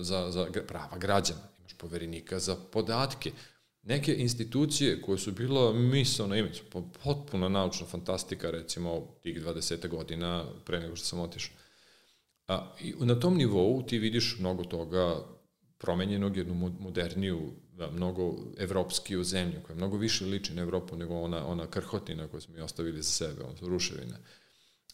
za, 0.00 0.30
za 0.30 0.46
prava 0.68 0.98
građana, 0.98 1.40
imaš 1.58 1.74
poverenika 1.74 2.38
za 2.38 2.56
podatke, 2.72 3.32
neke 3.82 4.14
institucije 4.14 5.02
koje 5.02 5.18
su 5.18 5.32
bilo 5.32 5.72
misalno 5.72 6.36
ime, 6.36 6.50
potpuno 7.04 7.48
naučna 7.48 7.86
fantastika, 7.86 8.50
recimo 8.50 9.06
tih 9.22 9.42
20 9.42 9.88
godina 9.88 10.44
pre 10.64 10.80
nego 10.80 10.96
što 10.96 11.06
sam 11.06 11.20
otišao. 11.20 11.56
A, 12.48 12.74
i 12.80 12.94
na 13.00 13.20
tom 13.20 13.36
nivou 13.36 13.82
ti 13.82 13.98
vidiš 13.98 14.36
mnogo 14.38 14.64
toga 14.64 15.24
promenjenog, 15.78 16.36
jednu 16.36 16.54
moderniju, 16.80 17.52
da, 17.72 17.90
mnogo 17.90 18.36
evropskiju 18.58 19.24
zemlju, 19.24 19.60
koja 19.66 19.76
mnogo 19.76 19.96
više 19.96 20.24
liči 20.24 20.54
na 20.54 20.62
Evropu 20.62 20.96
nego 20.96 21.20
ona, 21.20 21.46
ona 21.46 21.66
krhotina 21.66 22.28
koju 22.28 22.40
smo 22.40 22.54
mi 22.54 22.60
ostavili 22.60 23.02
za 23.02 23.10
sebe, 23.10 23.42
ono, 23.42 23.54
ruševine. 23.60 24.18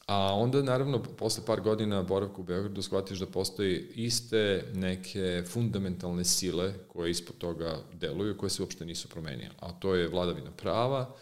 A 0.06 0.34
onda, 0.34 0.62
naravno, 0.62 1.02
posle 1.02 1.44
par 1.46 1.60
godina 1.60 2.02
boravka 2.02 2.40
u 2.40 2.44
Beogradu 2.44 2.82
shvatiš 2.82 3.18
da 3.18 3.26
postoji 3.26 3.92
iste 3.94 4.64
neke 4.74 5.42
fundamentalne 5.46 6.24
sile 6.24 6.74
koje 6.88 7.10
ispod 7.10 7.38
toga 7.38 7.78
deluju, 7.92 8.36
koje 8.36 8.50
se 8.50 8.62
uopšte 8.62 8.84
nisu 8.84 9.08
promenile. 9.08 9.54
A 9.60 9.72
to 9.72 9.94
je 9.94 10.08
vladavina 10.08 10.50
prava, 10.50 11.16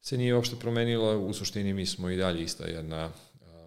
se 0.00 0.18
nije 0.18 0.34
uopšte 0.34 0.56
promenila, 0.56 1.16
u 1.16 1.32
suštini 1.32 1.72
mi 1.72 1.86
smo 1.86 2.10
i 2.10 2.16
dalje 2.16 2.42
ista 2.42 2.64
jedna 2.64 3.10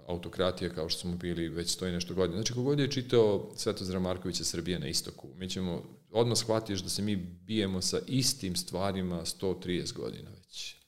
autokratija 0.07 0.69
kao 0.69 0.89
što 0.89 0.99
smo 0.99 1.15
bili 1.15 1.49
već 1.49 1.69
stoji 1.69 1.91
nešto 1.91 2.13
godina. 2.13 2.37
Znači, 2.37 2.53
kogod 2.53 2.79
je 2.79 2.91
čitao 2.91 3.51
Svetozara 3.55 3.99
Markovića 3.99 4.43
Srbije 4.43 4.79
na 4.79 4.87
istoku, 4.87 5.27
mi 5.35 5.49
ćemo, 5.49 5.83
odmah 6.11 6.37
shvatiš 6.37 6.79
da 6.79 6.89
se 6.89 7.01
mi 7.01 7.15
bijemo 7.15 7.81
sa 7.81 7.99
istim 8.07 8.55
stvarima 8.55 9.21
130 9.25 9.93
godina 9.93 10.40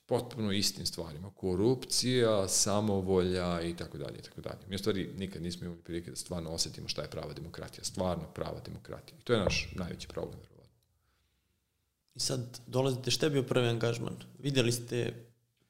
potpuno 0.06 0.52
istim 0.52 0.86
stvarima. 0.86 1.30
Korupcija, 1.30 2.48
samovolja 2.48 3.62
i 3.62 3.76
tako 3.76 3.98
dalje 3.98 4.18
i 4.18 4.22
tako 4.22 4.40
dalje. 4.40 4.58
Mi 4.68 4.74
u 4.74 4.78
stvari 4.78 5.10
nikad 5.16 5.42
nismo 5.42 5.66
imali 5.66 5.80
prilike 5.80 6.10
da 6.10 6.16
stvarno 6.16 6.50
osetimo 6.50 6.88
šta 6.88 7.02
je 7.02 7.10
prava 7.10 7.32
demokratija, 7.32 7.84
stvarno 7.84 8.24
prava 8.34 8.60
demokratija. 8.64 9.18
I 9.18 9.22
to 9.22 9.32
je 9.32 9.38
naš 9.38 9.68
najveći 9.74 10.08
problem, 10.08 10.38
verovatno. 10.40 10.78
I 12.14 12.20
sad 12.20 12.60
dolazite, 12.66 13.10
šta 13.10 13.26
je 13.26 13.30
bio 13.30 13.42
prvi 13.42 13.68
angažman? 13.68 14.16
Videli 14.38 14.72
ste 14.72 15.14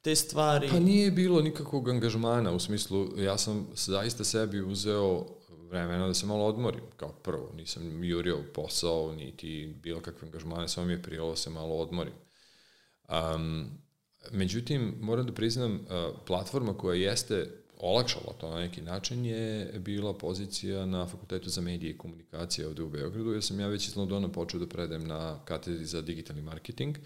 te 0.01 0.15
stvari? 0.15 0.67
Pa 0.69 0.79
nije 0.79 1.11
bilo 1.11 1.41
nikakvog 1.41 1.89
angažmana, 1.89 2.51
u 2.51 2.59
smislu, 2.59 3.07
ja 3.17 3.37
sam 3.37 3.67
zaista 3.75 4.23
sebi 4.23 4.61
uzeo 4.61 5.25
vremena 5.69 6.07
da 6.07 6.13
se 6.13 6.25
malo 6.25 6.45
odmorim, 6.45 6.83
kao 6.97 7.09
prvo. 7.09 7.51
Nisam 7.55 8.03
jurio 8.03 8.43
posao, 8.53 9.15
niti 9.15 9.75
bilo 9.83 10.01
kakve 10.01 10.27
angažmane, 10.27 10.67
samo 10.67 10.87
mi 10.87 10.93
je 10.93 11.01
prijelo 11.01 11.29
da 11.29 11.35
se 11.35 11.49
malo 11.49 11.75
odmorim. 11.75 12.13
Um, 13.09 13.84
Međutim, 14.31 14.95
moram 15.01 15.25
da 15.25 15.33
priznam, 15.33 15.85
platforma 16.27 16.77
koja 16.77 16.95
jeste 16.95 17.49
olakšala 17.79 18.33
to 18.37 18.49
na 18.49 18.59
neki 18.59 18.81
način 18.81 19.25
je 19.25 19.73
bila 19.79 20.13
pozicija 20.13 20.85
na 20.85 21.07
Fakultetu 21.07 21.49
za 21.49 21.61
medije 21.61 21.91
i 21.91 21.97
komunikacije 21.97 22.67
ovde 22.67 22.83
u 22.83 22.89
Beogradu, 22.89 23.31
jer 23.31 23.43
sam 23.43 23.59
ja 23.59 23.67
već 23.67 23.87
iz 23.87 23.95
Londona 23.95 24.31
počeo 24.31 24.59
da 24.59 24.67
predajem 24.67 25.07
na 25.07 25.39
katedri 25.45 25.85
za 25.85 26.01
digitalni 26.01 26.41
marketing, 26.41 26.97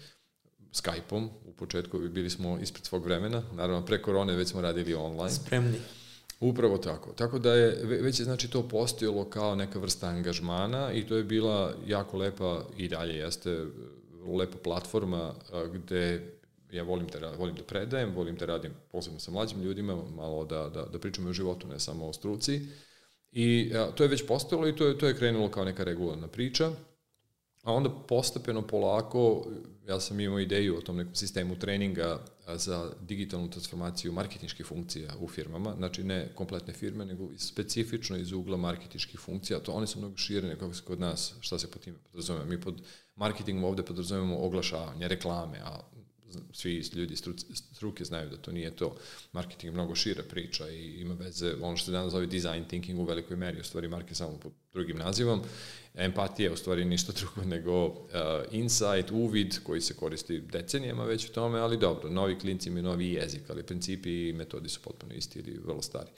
Skype-om, 0.72 1.30
u 1.46 1.52
početku 1.52 1.98
bili 1.98 2.30
smo 2.30 2.58
ispred 2.58 2.84
svog 2.84 3.04
vremena, 3.04 3.42
naravno 3.52 3.86
pre 3.86 4.02
korone 4.02 4.36
već 4.36 4.48
smo 4.48 4.60
radili 4.60 4.94
online. 4.94 5.30
Spremni. 5.30 5.78
Upravo 6.40 6.78
tako. 6.78 7.12
Tako 7.12 7.38
da 7.38 7.54
je, 7.54 7.84
već 7.84 8.18
je 8.20 8.24
znači 8.24 8.50
to 8.50 8.68
postojalo 8.68 9.24
kao 9.24 9.54
neka 9.54 9.78
vrsta 9.78 10.06
angažmana 10.06 10.92
i 10.92 11.06
to 11.06 11.16
je 11.16 11.24
bila 11.24 11.74
jako 11.86 12.16
lepa 12.16 12.64
i 12.76 12.88
dalje 12.88 13.14
jeste 13.14 13.64
lepa 14.26 14.58
platforma 14.64 15.34
gde 15.72 16.32
ja 16.72 16.82
volim 16.82 17.06
da, 17.06 17.32
volim 17.38 17.54
da 17.56 17.62
predajem, 17.62 18.14
volim 18.14 18.36
da 18.36 18.46
radim 18.46 18.72
posebno 18.92 19.20
sa 19.20 19.30
mlađim 19.30 19.62
ljudima, 19.62 19.96
malo 20.16 20.44
da, 20.44 20.68
da, 20.68 20.82
da 20.82 20.98
pričamo 20.98 21.30
o 21.30 21.32
životu, 21.32 21.68
ne 21.68 21.78
samo 21.78 22.06
o 22.06 22.12
struci. 22.12 22.60
I 23.32 23.72
a, 23.74 23.90
to 23.94 24.02
je 24.02 24.08
već 24.08 24.26
postojalo 24.26 24.68
i 24.68 24.76
to 24.76 24.86
je, 24.86 24.98
to 24.98 25.06
je 25.06 25.16
krenulo 25.16 25.48
kao 25.48 25.64
neka 25.64 25.84
regularna 25.84 26.28
priča. 26.28 26.70
A 27.62 27.72
onda 27.72 27.90
postepeno, 28.08 28.62
polako, 28.62 29.46
ja 29.88 30.00
sam 30.00 30.20
imao 30.20 30.40
ideju 30.40 30.78
o 30.78 30.80
tom 30.80 30.96
nekom 30.96 31.14
sistemu 31.14 31.58
treninga 31.58 32.20
za 32.54 32.92
digitalnu 33.00 33.50
transformaciju 33.50 34.12
marketinških 34.12 34.66
funkcija 34.66 35.14
u 35.20 35.28
firmama, 35.28 35.74
znači 35.76 36.04
ne 36.04 36.28
kompletne 36.34 36.72
firme, 36.74 37.04
nego 37.04 37.28
specifično 37.36 38.16
iz 38.16 38.32
ugla 38.32 38.56
marketinških 38.56 39.20
funkcija, 39.20 39.60
to 39.60 39.72
one 39.72 39.86
su 39.86 39.98
mnogo 39.98 40.16
šire 40.16 40.48
nego 40.48 40.74
se 40.74 40.82
kod 40.84 41.00
nas, 41.00 41.34
šta 41.40 41.58
se 41.58 41.70
po 41.70 41.78
time 41.78 41.96
podrazumeva. 41.98 42.44
Mi 42.44 42.60
pod 42.60 42.82
marketingom 43.16 43.64
ovde 43.64 43.82
podrazumevamo 43.82 44.38
oglašavanje, 44.38 45.08
reklame, 45.08 45.58
a 45.64 45.80
svi 46.52 46.82
ljudi 46.94 47.16
struke 47.72 48.04
znaju 48.04 48.30
da 48.30 48.36
to 48.36 48.52
nije 48.52 48.76
to. 48.76 48.96
Marketing 49.32 49.64
je 49.64 49.70
mnogo 49.70 49.94
šira 49.94 50.22
priča 50.30 50.70
i 50.70 51.00
ima 51.00 51.14
veze, 51.14 51.54
ono 51.62 51.76
što 51.76 51.84
se 51.84 51.92
danas 51.92 52.12
zove 52.12 52.26
design 52.26 52.64
thinking 52.68 53.00
u 53.00 53.04
velikoj 53.04 53.36
meri, 53.36 53.60
u 53.60 53.64
stvari 53.64 53.88
marketing 53.88 54.16
samo 54.16 54.38
pod 54.38 54.52
drugim 54.72 54.96
nazivom. 54.96 55.42
Empatija 55.94 56.46
je 56.46 56.52
u 56.52 56.56
stvari 56.56 56.84
ništa 56.84 57.12
drugo 57.20 57.48
nego 57.48 57.86
uh, 57.86 57.94
insight, 58.50 59.10
uvid 59.12 59.58
koji 59.62 59.80
se 59.80 59.94
koristi 59.94 60.40
decenijama 60.40 61.04
već 61.04 61.28
u 61.28 61.32
tome, 61.32 61.58
ali 61.58 61.78
dobro, 61.78 62.10
novi 62.10 62.38
klinci 62.38 62.68
imaju 62.68 62.82
novi 62.82 63.12
jezik, 63.12 63.42
ali 63.50 63.62
principi 63.62 64.28
i 64.28 64.32
metodi 64.32 64.68
su 64.68 64.80
potpuno 64.82 65.14
isti 65.14 65.38
ili 65.38 65.58
vrlo 65.58 65.82
stari. 65.82 66.10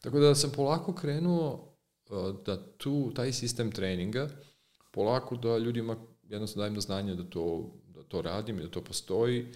Tako 0.00 0.18
da 0.18 0.34
sam 0.34 0.50
polako 0.50 0.94
krenuo 0.94 1.74
uh, 2.10 2.44
da 2.46 2.66
tu, 2.76 3.12
taj 3.14 3.32
sistem 3.32 3.72
treninga, 3.72 4.28
polako 4.92 5.36
da 5.36 5.58
ljudima 5.58 5.96
jednostavno 6.28 6.62
dajem 6.62 6.74
do 6.74 6.80
znanja 6.80 7.14
da 7.14 7.24
to 7.24 7.70
to 8.14 8.22
radim 8.22 8.58
i 8.58 8.62
da 8.62 8.68
to 8.68 8.80
postoji. 8.80 9.46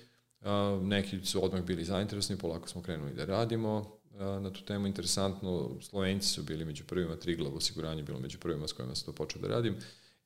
Neki 0.83 1.25
su 1.25 1.45
odmah 1.45 1.63
bili 1.63 1.85
zainteresni, 1.85 2.39
polako 2.39 2.69
smo 2.69 2.83
krenuli 2.83 3.15
da 3.15 3.25
radimo 3.25 3.99
na 4.19 4.53
tu 4.53 4.65
temu. 4.65 4.87
Interesantno, 4.87 5.71
Slovenci 5.81 6.29
su 6.29 6.43
bili 6.43 6.65
među 6.65 6.85
prvima, 6.85 7.17
Triglav 7.17 7.57
osiguranje 7.57 8.03
bilo 8.03 8.21
među 8.21 8.39
prvima 8.39 8.69
s 8.69 8.73
kojima 8.73 8.95
sam 8.95 9.07
to 9.07 9.13
počeo 9.13 9.43
da 9.43 9.49
radim. 9.49 9.77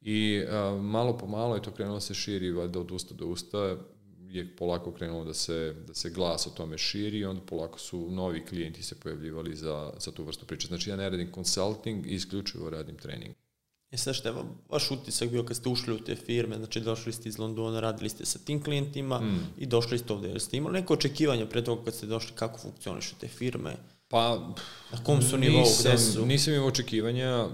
I 0.01 0.45
malo 0.81 1.19
po 1.19 1.27
malo 1.27 1.55
je 1.55 1.63
to 1.63 1.71
krenulo 1.71 1.97
da 1.97 2.01
se 2.01 2.15
širi, 2.15 2.53
valjda 2.53 2.81
od 2.81 2.91
usta 2.91 3.15
do 3.15 3.27
usta, 3.27 3.77
je 4.29 4.57
polako 4.57 4.93
krenulo 4.93 5.25
da 5.25 5.35
se, 5.35 5.75
da 5.87 5.95
se 5.95 6.11
glas 6.11 6.47
o 6.47 6.51
tome 6.51 6.79
širi 6.79 7.19
i 7.19 7.25
onda 7.25 7.43
polako 7.43 7.79
su 7.79 8.11
novi 8.11 8.47
klijenti 8.47 8.83
se 8.83 9.01
pojavljivali 9.01 9.57
za, 9.57 9.93
za 9.99 10.13
tu 10.13 10.25
vrstu 10.25 10.47
priče. 10.47 10.67
Znači 10.67 10.91
ja 10.91 10.97
ne 10.97 11.11
radim 11.11 11.33
consulting, 11.35 12.07
isključivo 12.07 12.71
radim 12.71 12.97
trening. 12.97 13.35
E 13.93 13.97
sad 13.97 14.15
šta 14.15 14.29
je 14.29 14.35
vaš 14.69 14.91
utisak 14.91 15.31
bio 15.31 15.45
kad 15.45 15.57
ste 15.57 15.69
ušli 15.69 15.95
u 15.95 15.99
te 15.99 16.17
firme, 16.17 16.57
znači 16.57 16.81
došli 16.81 17.13
ste 17.13 17.29
iz 17.29 17.39
Londona, 17.39 17.81
radili 17.81 18.09
ste 18.09 18.27
sa 18.27 18.39
tim 18.39 18.63
klijentima 18.63 19.21
mm. 19.21 19.47
i 19.59 19.67
došli 19.67 19.99
ste 19.99 20.13
ovde. 20.13 20.29
Jeste 20.29 20.57
imali 20.57 20.81
neko 20.81 20.95
očekivanja 20.95 21.47
pre 21.47 21.65
toga 21.65 21.85
kad 21.85 21.95
ste 21.95 22.07
došli, 22.07 22.33
kako 22.35 22.59
funkcionišu 22.59 23.15
te 23.21 23.29
firme? 23.29 23.77
Pa, 24.09 24.55
na 24.93 25.05
kom 25.05 25.23
su 25.23 25.39
nivou, 25.39 25.65
gde 25.81 25.99
su? 25.99 26.27
Nisam 26.27 26.55
imao 26.55 26.69
očekivanja, 26.69 27.49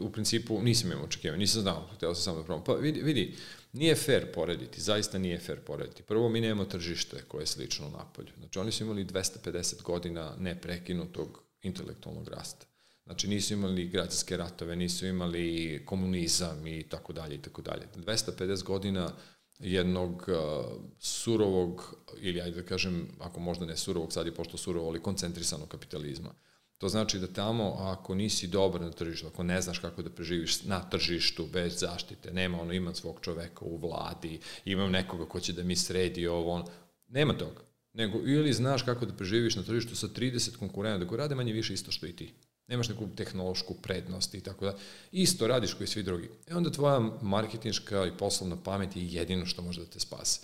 u 0.00 0.10
principu 0.12 0.62
nisam 0.62 0.92
imao 0.92 1.04
očekivanja, 1.04 1.38
nisam 1.38 1.62
znao, 1.62 1.88
htio 1.96 2.14
sam 2.14 2.22
samo 2.22 2.38
da 2.38 2.44
probam. 2.44 2.64
Pa 2.64 2.74
vidi, 2.74 3.02
vidi, 3.02 3.34
nije 3.72 3.94
fair 3.94 4.32
porediti, 4.32 4.80
zaista 4.80 5.18
nije 5.18 5.38
fair 5.38 5.60
porediti. 5.60 6.02
Prvo, 6.02 6.28
mi 6.28 6.40
nemamo 6.40 6.64
tržište 6.64 7.22
koje 7.28 7.42
je 7.42 7.46
slično 7.46 7.88
napolju. 7.88 8.32
Znači, 8.38 8.58
oni 8.58 8.72
su 8.72 8.84
imali 8.84 9.04
250 9.04 9.82
godina 9.82 10.34
neprekinutog 10.38 11.42
intelektualnog 11.62 12.28
rasta. 12.28 12.66
Znači 13.04 13.28
nisu 13.28 13.54
imali 13.54 13.88
građanske 13.88 14.36
ratove, 14.36 14.76
nisu 14.76 15.06
imali 15.06 15.82
komunizam 15.86 16.66
i 16.66 16.82
tako 16.82 17.12
dalje 17.12 17.34
i 17.34 17.42
tako 17.42 17.62
dalje. 17.62 17.86
250 17.96 18.62
godina 18.62 19.12
jednog 19.58 20.28
uh, 20.28 20.82
surovog, 20.98 21.96
ili 22.20 22.40
ajde 22.40 22.62
da 22.62 22.68
kažem, 22.68 23.08
ako 23.20 23.40
možda 23.40 23.66
ne 23.66 23.76
surovog, 23.76 24.12
sad 24.12 24.26
je 24.26 24.34
pošto 24.34 24.56
surovo, 24.56 24.88
ali 24.88 25.02
koncentrisanog 25.02 25.68
kapitalizma. 25.68 26.34
To 26.78 26.88
znači 26.88 27.18
da 27.18 27.26
tamo, 27.26 27.76
ako 27.78 28.14
nisi 28.14 28.46
dobar 28.46 28.80
na 28.80 28.90
tržištu, 28.90 29.26
ako 29.26 29.42
ne 29.42 29.60
znaš 29.60 29.78
kako 29.78 30.02
da 30.02 30.10
preživiš 30.10 30.62
na 30.62 30.90
tržištu 30.90 31.46
bez 31.52 31.80
zaštite, 31.80 32.32
nema 32.32 32.60
ono, 32.60 32.72
imam 32.72 32.94
svog 32.94 33.18
čoveka 33.20 33.64
u 33.64 33.76
vladi, 33.76 34.40
imam 34.64 34.90
nekoga 34.90 35.26
ko 35.28 35.40
će 35.40 35.52
da 35.52 35.62
mi 35.62 35.76
sredi 35.76 36.26
ovo, 36.26 36.52
on, 36.52 36.64
nema 37.08 37.38
toga. 37.38 37.60
Nego, 37.92 38.18
ili 38.18 38.52
znaš 38.52 38.82
kako 38.82 39.06
da 39.06 39.14
preživiš 39.14 39.56
na 39.56 39.62
tržištu 39.62 39.96
sa 39.96 40.08
30 40.08 40.56
konkurenta 40.56 41.08
koji 41.08 41.18
rade 41.18 41.34
manje 41.34 41.52
više 41.52 41.74
isto 41.74 41.92
što 41.92 42.06
i 42.06 42.12
ti. 42.12 42.34
Nemaš 42.68 42.88
neku 42.88 43.08
tehnološku 43.16 43.74
prednost 43.74 44.34
i 44.34 44.40
tako 44.40 44.64
da. 44.64 44.76
Isto 45.12 45.46
radiš 45.46 45.74
koji 45.74 45.86
svi 45.86 46.02
drugi. 46.02 46.28
E 46.46 46.54
onda 46.54 46.70
tvoja 46.70 47.00
marketinška 47.22 48.06
i 48.06 48.16
poslovna 48.18 48.56
pamet 48.62 48.96
je 48.96 49.06
jedino 49.06 49.46
što 49.46 49.62
može 49.62 49.80
da 49.80 49.86
te 49.86 50.00
spase. 50.00 50.40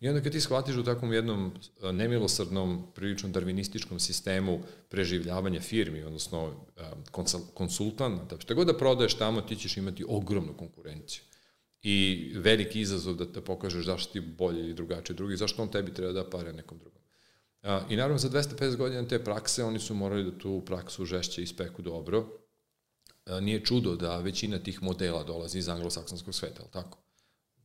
I 0.00 0.08
onda 0.08 0.20
kad 0.22 0.32
ti 0.32 0.40
shvatiš 0.40 0.76
u 0.76 0.84
takvom 0.84 1.12
jednom 1.12 1.52
nemilosrdnom, 1.92 2.86
prilično 2.94 3.28
darvinističkom 3.28 4.00
sistemu 4.00 4.60
preživljavanja 4.88 5.60
firmi, 5.60 6.02
odnosno 6.02 6.52
konsultanta, 7.54 8.40
šta 8.40 8.54
god 8.54 8.66
da 8.66 8.76
prodaješ 8.78 9.14
tamo, 9.14 9.40
ti 9.40 9.56
ćeš 9.56 9.76
imati 9.76 10.04
ogromnu 10.08 10.54
konkurenciju. 10.56 11.22
I 11.82 12.30
veliki 12.34 12.80
izazov 12.80 13.14
da 13.14 13.32
te 13.32 13.40
pokažeš 13.40 13.84
zašto 13.84 14.12
ti 14.12 14.20
bolje 14.20 14.60
ili 14.60 14.74
drugačije 14.74 15.16
drugi, 15.16 15.36
zašto 15.36 15.62
on 15.62 15.68
tebi 15.68 15.94
treba 15.94 16.12
da 16.12 16.30
pare 16.30 16.52
nekom 16.52 16.78
drugom. 16.78 16.99
I 17.62 17.96
naravno 17.96 18.18
za 18.18 18.28
250 18.28 18.76
godina 18.76 19.08
te 19.08 19.24
prakse 19.24 19.64
oni 19.64 19.78
su 19.78 19.94
morali 19.94 20.24
da 20.24 20.38
tu 20.38 20.62
praksu 20.66 21.04
žešće 21.04 21.42
ispeku 21.42 21.82
dobro. 21.82 22.26
Nije 23.40 23.64
čudo 23.64 23.96
da 23.96 24.18
većina 24.18 24.58
tih 24.58 24.82
modela 24.82 25.24
dolazi 25.24 25.58
iz 25.58 25.68
anglosaksonskog 25.68 26.34
sveta, 26.34 26.62
ali 26.62 26.70
tako? 26.72 26.98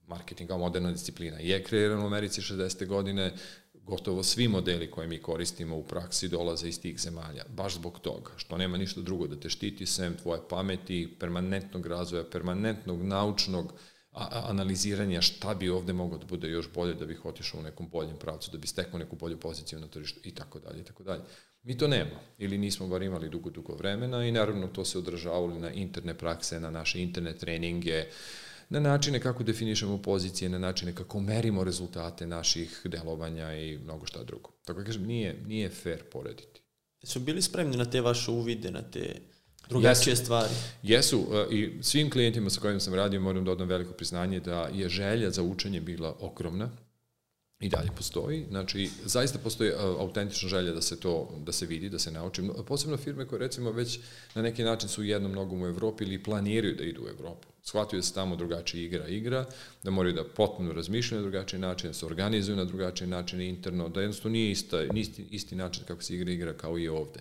marketing 0.07 0.49
kao 0.49 0.57
moderna 0.57 0.91
disciplina 0.91 1.37
je 1.39 1.63
kreiran 1.63 2.03
u 2.03 2.05
Americi 2.05 2.41
60. 2.41 2.87
godine, 2.87 3.33
gotovo 3.73 4.23
svi 4.23 4.47
modeli 4.47 4.91
koje 4.91 5.07
mi 5.07 5.21
koristimo 5.21 5.77
u 5.77 5.83
praksi 5.83 6.27
dolaze 6.27 6.67
iz 6.67 6.81
tih 6.81 6.99
zemalja, 6.99 7.43
baš 7.55 7.75
zbog 7.75 7.99
toga, 7.99 8.31
što 8.37 8.57
nema 8.57 8.77
ništa 8.77 9.01
drugo 9.01 9.27
da 9.27 9.39
te 9.39 9.49
štiti 9.49 9.85
sem 9.85 10.17
tvoje 10.17 10.41
pameti, 10.49 11.15
permanentnog 11.19 11.87
razvoja, 11.87 12.23
permanentnog 12.31 13.03
naučnog 13.03 13.73
analiziranja 14.29 15.21
šta 15.21 15.53
bi 15.53 15.69
ovde 15.69 15.93
moglo 15.93 16.17
da 16.17 16.25
bude 16.25 16.49
još 16.49 16.69
bolje 16.73 16.93
da 16.93 17.05
bih 17.05 17.25
otišao 17.25 17.59
u 17.59 17.63
nekom 17.63 17.87
boljem 17.89 18.17
pravcu, 18.17 18.51
da 18.51 18.57
bi 18.57 18.67
stekao 18.67 18.99
neku 18.99 19.15
bolju 19.15 19.39
poziciju 19.39 19.79
na 19.79 19.87
tržištu 19.87 20.19
i 20.23 20.35
tako 20.35 20.59
dalje 20.59 20.81
i 20.81 20.83
tako 20.83 21.03
dalje. 21.03 21.21
Mi 21.63 21.77
to 21.77 21.87
nema 21.87 22.19
ili 22.37 22.57
nismo 22.57 22.87
bar 22.87 23.03
imali 23.03 23.29
dugo, 23.29 23.49
dugo 23.49 23.75
vremena 23.75 24.25
i 24.25 24.31
naravno 24.31 24.67
to 24.67 24.85
se 24.85 24.97
odražavalo 24.97 25.59
na 25.59 25.71
interne 25.71 26.13
prakse, 26.13 26.59
na 26.59 26.71
naše 26.71 27.01
internet 27.01 27.39
treninge, 27.39 28.05
na 28.69 28.79
načine 28.79 29.19
kako 29.19 29.43
definišemo 29.43 30.01
pozicije, 30.01 30.49
na 30.49 30.59
načine 30.59 30.95
kako 30.95 31.19
merimo 31.19 31.63
rezultate 31.63 32.27
naših 32.27 32.81
delovanja 32.83 33.53
i 33.53 33.77
mnogo 33.77 34.05
šta 34.05 34.23
drugo. 34.23 34.51
Tako 34.65 34.79
da 34.79 34.85
kažem, 34.85 35.05
nije, 35.05 35.41
nije 35.47 35.69
fair 35.69 36.03
porediti. 36.03 36.61
Su 37.03 37.19
bili 37.19 37.41
spremni 37.41 37.77
na 37.77 37.85
te 37.85 38.01
vaše 38.01 38.31
uvide, 38.31 38.71
na 38.71 38.81
te 38.81 39.15
drugačije 39.69 40.11
jesu, 40.11 40.23
stvari? 40.23 40.53
Jesu 40.83 41.27
e, 41.33 41.55
i 41.55 41.83
svim 41.83 42.09
klijentima 42.09 42.49
sa 42.49 42.61
kojima 42.61 42.79
sam 42.79 42.93
radio 42.93 43.21
moram 43.21 43.45
da 43.45 43.51
odam 43.51 43.67
veliko 43.67 43.93
priznanje 43.93 44.39
da 44.39 44.69
je 44.73 44.89
želja 44.89 45.29
za 45.29 45.43
učenje 45.43 45.81
bila 45.81 46.15
ogromna 46.19 46.69
i 47.59 47.69
dalje 47.69 47.89
postoji. 47.97 48.45
Znači, 48.49 48.89
zaista 49.05 49.39
postoji 49.39 49.71
uh, 49.71 49.79
autentična 49.79 50.49
želja 50.49 50.73
da 50.73 50.81
se 50.81 50.99
to, 50.99 51.29
da 51.45 51.51
se 51.51 51.65
vidi, 51.65 51.89
da 51.89 51.99
se 51.99 52.11
nauči. 52.11 52.41
Posebno 52.67 52.97
firme 52.97 53.27
koje 53.27 53.39
recimo 53.39 53.71
već 53.71 53.99
na 54.35 54.41
neki 54.41 54.63
način 54.63 54.89
su 54.89 55.03
jednom 55.03 55.31
nogom 55.31 55.61
u 55.61 55.67
Evropi 55.67 56.03
ili 56.03 56.23
planiraju 56.23 56.75
da 56.75 56.83
idu 56.83 57.03
u 57.05 57.07
Evropu. 57.07 57.47
Shvataju 57.63 57.99
da 57.99 58.05
se 58.05 58.13
tamo 58.13 58.35
drugačije 58.35 58.83
igra 58.83 59.07
igra, 59.07 59.45
da 59.83 59.91
moraju 59.91 60.15
da 60.15 60.23
potpuno 60.23 60.73
razmišljaju 60.73 61.23
na 61.23 61.29
drugačiji 61.29 61.59
način, 61.59 61.89
da 61.89 61.93
se 61.93 62.05
organizuju 62.05 62.55
na 62.55 62.65
drugačiji 62.65 63.07
način 63.07 63.41
interno, 63.41 63.89
da 63.89 64.01
jednostavno 64.01 64.33
nije 64.33 64.51
ista, 64.51 64.83
isti, 64.95 65.25
isti 65.31 65.55
način 65.55 65.83
kako 65.87 66.03
se 66.03 66.15
igra 66.15 66.31
igra 66.31 66.53
kao 66.53 66.79
i 66.79 66.87
ovde. 66.87 67.19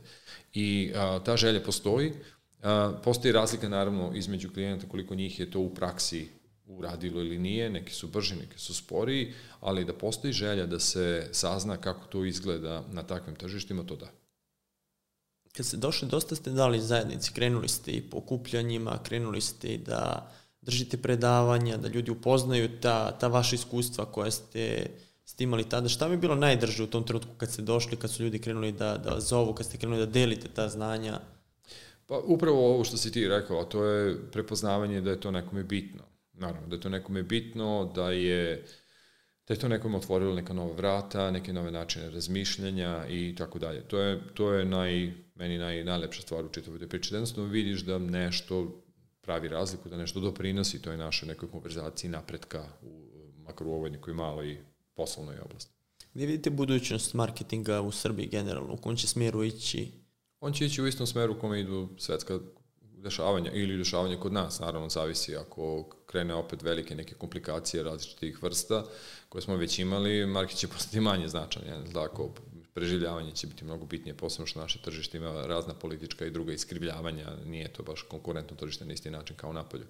I 0.55 0.93
a, 0.95 1.21
ta 1.25 1.37
želja 1.37 1.61
postoji, 1.61 2.13
postoji 3.05 3.33
razlika 3.33 3.69
naravno 3.69 4.13
između 4.15 4.51
klijenta 4.53 4.89
koliko 4.89 5.15
njih 5.15 5.41
je 5.41 5.51
to 5.51 5.61
u 5.61 5.75
praksi 5.75 6.29
uradilo 6.67 7.21
ili 7.21 7.39
nije, 7.39 7.71
neki 7.71 7.93
su 7.93 8.09
brži, 8.09 8.37
neki 8.37 8.59
su 8.59 8.75
sporiji, 8.75 9.33
ali 9.61 9.85
da 9.85 9.93
postoji 9.93 10.33
želja 10.33 10.67
da 10.67 10.81
se 10.81 11.29
sazna 11.33 11.77
kako 11.77 12.07
to 12.07 12.25
izgleda 12.25 12.85
na 12.93 13.03
takvim 13.03 13.37
tržištima, 13.37 13.83
to 13.83 13.97
da. 13.97 14.07
Kad 15.57 15.67
ste 15.67 15.77
došli, 15.77 16.09
dosta 16.09 16.35
ste 16.35 16.51
dali 16.51 16.81
zajednici, 16.81 17.33
krenuli 17.33 17.69
ste 17.69 17.91
i 17.91 18.03
po 18.03 18.19
okupljanjima, 18.19 18.99
krenuli 19.03 19.41
ste 19.41 19.69
i 19.69 19.79
da 19.79 20.33
držite 20.61 20.97
predavanja, 20.97 21.77
da 21.77 21.89
ljudi 21.89 22.11
upoznaju 22.11 22.81
ta, 22.81 23.19
ta 23.19 23.29
vaša 23.29 23.55
iskustva 23.55 24.05
koja 24.05 24.31
ste, 24.31 24.91
ste 25.25 25.45
imali 25.45 25.69
tada. 25.69 25.89
Šta 25.89 26.09
bi 26.09 26.17
bilo 26.17 26.35
najdrže 26.35 26.83
u 26.83 26.87
tom 26.87 27.05
trenutku 27.05 27.31
kad 27.37 27.53
ste 27.53 27.63
došli, 27.63 27.97
kad 27.97 28.11
su 28.11 28.23
ljudi 28.23 28.39
krenuli 28.39 28.73
da, 28.73 28.99
da 28.99 29.21
zovu, 29.21 29.55
kad 29.55 29.67
ste 29.67 29.79
krenuli 29.79 30.01
da 30.01 30.07
delite 30.07 30.49
ta 30.49 30.69
znanja? 30.69 31.21
Pa 32.07 32.19
upravo 32.19 32.75
ovo 32.75 32.85
što 32.85 32.97
si 32.97 33.13
ti 33.13 33.29
rekao, 33.29 33.65
to 33.65 33.85
je 33.85 34.31
prepoznavanje 34.31 35.01
da 35.01 35.11
je 35.11 35.21
to 35.21 35.31
nekome 35.31 35.63
bitno 35.63 36.03
Naravno, 36.37 36.69
da 36.69 36.77
je 36.77 36.81
to 36.81 36.89
nekome 36.89 37.23
bitno, 37.23 37.93
da 37.95 38.11
je 38.11 38.67
da 39.49 39.55
je 39.55 39.61
to 39.61 39.69
nekom 39.69 39.95
otvorilo 39.95 40.35
neka 40.35 40.53
nova 40.53 40.75
vrata, 40.75 41.31
neke 41.31 41.53
nove 41.53 41.71
načine 41.71 42.11
razmišljanja 42.11 43.07
i 43.09 43.35
tako 43.39 43.59
dalje. 43.59 43.81
To 43.89 43.99
je, 43.99 44.21
to 44.35 44.53
je 44.53 44.65
naj, 44.65 45.13
meni 45.35 45.59
naj, 45.59 45.85
najlepša 45.85 46.23
stvar 46.23 46.45
u 46.45 46.49
čitavoj 46.49 46.79
toj 46.79 46.89
priči. 46.89 47.11
Da 47.11 47.17
jednostavno 47.17 47.51
vidiš 47.51 47.81
da 47.81 47.99
nešto 47.99 48.85
pravi 49.21 49.49
razliku, 49.49 49.89
da 49.89 49.97
nešto 49.97 50.21
doprinosi 50.21 50.83
toj 50.83 50.97
našoj 50.97 51.29
nekoj 51.29 51.51
konverzaciji 51.51 52.11
napretka, 52.11 52.65
u, 52.83 53.09
makar 53.43 53.67
u 53.67 53.73
ovoj 53.73 53.91
nekoj 53.91 54.15
maloj 54.15 54.59
poslovnoj 54.95 55.39
oblasti. 55.45 55.73
Gde 56.15 56.27
vidite 56.27 56.51
budućnost 56.51 57.15
marketinga 57.15 57.81
u 57.81 57.93
Srbiji 57.93 58.29
generalno? 58.29 58.75
U 58.75 58.77
kom 58.77 58.97
će 58.97 59.07
smeru 59.07 59.45
ići? 59.45 60.04
On 60.45 60.53
će 60.53 60.67
ići 60.67 60.83
u 60.83 60.87
istom 60.87 61.07
smeru 61.07 61.39
kome 61.39 61.61
idu 61.61 61.89
svetska 61.99 62.39
dešavanja 62.81 63.51
ili 63.53 63.77
dešavanja 63.77 64.17
kod 64.21 64.33
nas, 64.33 64.61
naravno 64.61 64.89
zavisi 64.89 65.37
ako 65.37 65.85
krene 66.07 66.35
opet 66.35 66.63
velike 66.63 66.95
neke 66.95 67.15
komplikacije 67.15 67.83
različitih 67.83 68.43
vrsta 68.43 68.85
koje 69.29 69.43
smo 69.43 69.57
već 69.57 69.79
imali, 69.79 70.27
market 70.27 70.57
će 70.57 70.69
postati 70.69 71.01
manje 71.01 71.29
značan, 71.29 71.63
jedan 71.67 71.93
tako 71.93 72.31
preživljavanje 72.75 73.33
će 73.33 73.47
biti 73.47 73.65
mnogo 73.65 73.87
bitnije, 73.87 74.17
posebno 74.17 74.47
što 74.47 74.61
naše 74.61 74.83
tržište 74.83 75.19
ima 75.19 75.47
razna 75.47 75.75
politička 75.75 76.27
i 76.27 76.31
druga 76.31 76.53
iskrivljavanja, 76.53 77.37
nije 77.47 77.73
to 77.73 77.83
baš 77.83 78.03
konkurentno 78.03 78.57
tržište 78.57 78.85
na 78.85 78.93
isti 78.93 79.11
način 79.11 79.37
kao 79.37 79.53
napolju 79.53 79.85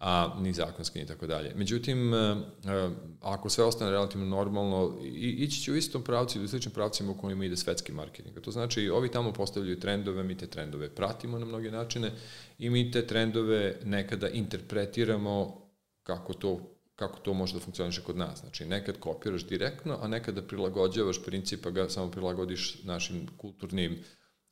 a 0.00 0.36
ni 0.40 0.52
zakonski 0.52 0.98
ni 0.98 1.06
tako 1.06 1.26
dalje. 1.26 1.52
Međutim, 1.56 2.14
e, 2.14 2.16
e, 2.16 2.90
ako 3.20 3.48
sve 3.48 3.64
ostane 3.64 3.90
relativno 3.90 4.26
normalno, 4.26 4.98
ići 5.04 5.60
će 5.60 5.72
u 5.72 5.76
istom 5.76 6.02
pravcu 6.02 6.38
ili 6.38 6.44
u 6.44 6.48
sličnim 6.48 6.74
pravcima 6.74 7.10
u 7.10 7.14
kojima 7.14 7.44
ide 7.44 7.56
svetski 7.56 7.92
marketing. 7.92 8.40
To 8.40 8.50
znači, 8.50 8.88
ovi 8.88 9.08
tamo 9.10 9.32
postavljaju 9.32 9.80
trendove, 9.80 10.22
mi 10.22 10.36
te 10.36 10.46
trendove 10.46 10.94
pratimo 10.94 11.38
na 11.38 11.46
mnoge 11.46 11.70
načine 11.70 12.10
i 12.58 12.70
mi 12.70 12.90
te 12.90 13.06
trendove 13.06 13.76
nekada 13.84 14.28
interpretiramo 14.28 15.60
kako 16.02 16.34
to 16.34 16.60
kako 17.00 17.18
to 17.18 17.32
može 17.34 17.54
da 17.54 17.60
funkcioniše 17.60 18.02
kod 18.02 18.16
nas. 18.16 18.40
Znači, 18.40 18.64
nekad 18.64 18.98
kopiraš 19.00 19.46
direktno, 19.46 19.98
a 20.02 20.08
nekada 20.08 20.42
prilagođavaš 20.42 21.24
principa, 21.24 21.70
ga 21.70 21.88
samo 21.88 22.10
prilagodiš 22.10 22.82
našim 22.84 23.26
kulturnim 23.36 23.98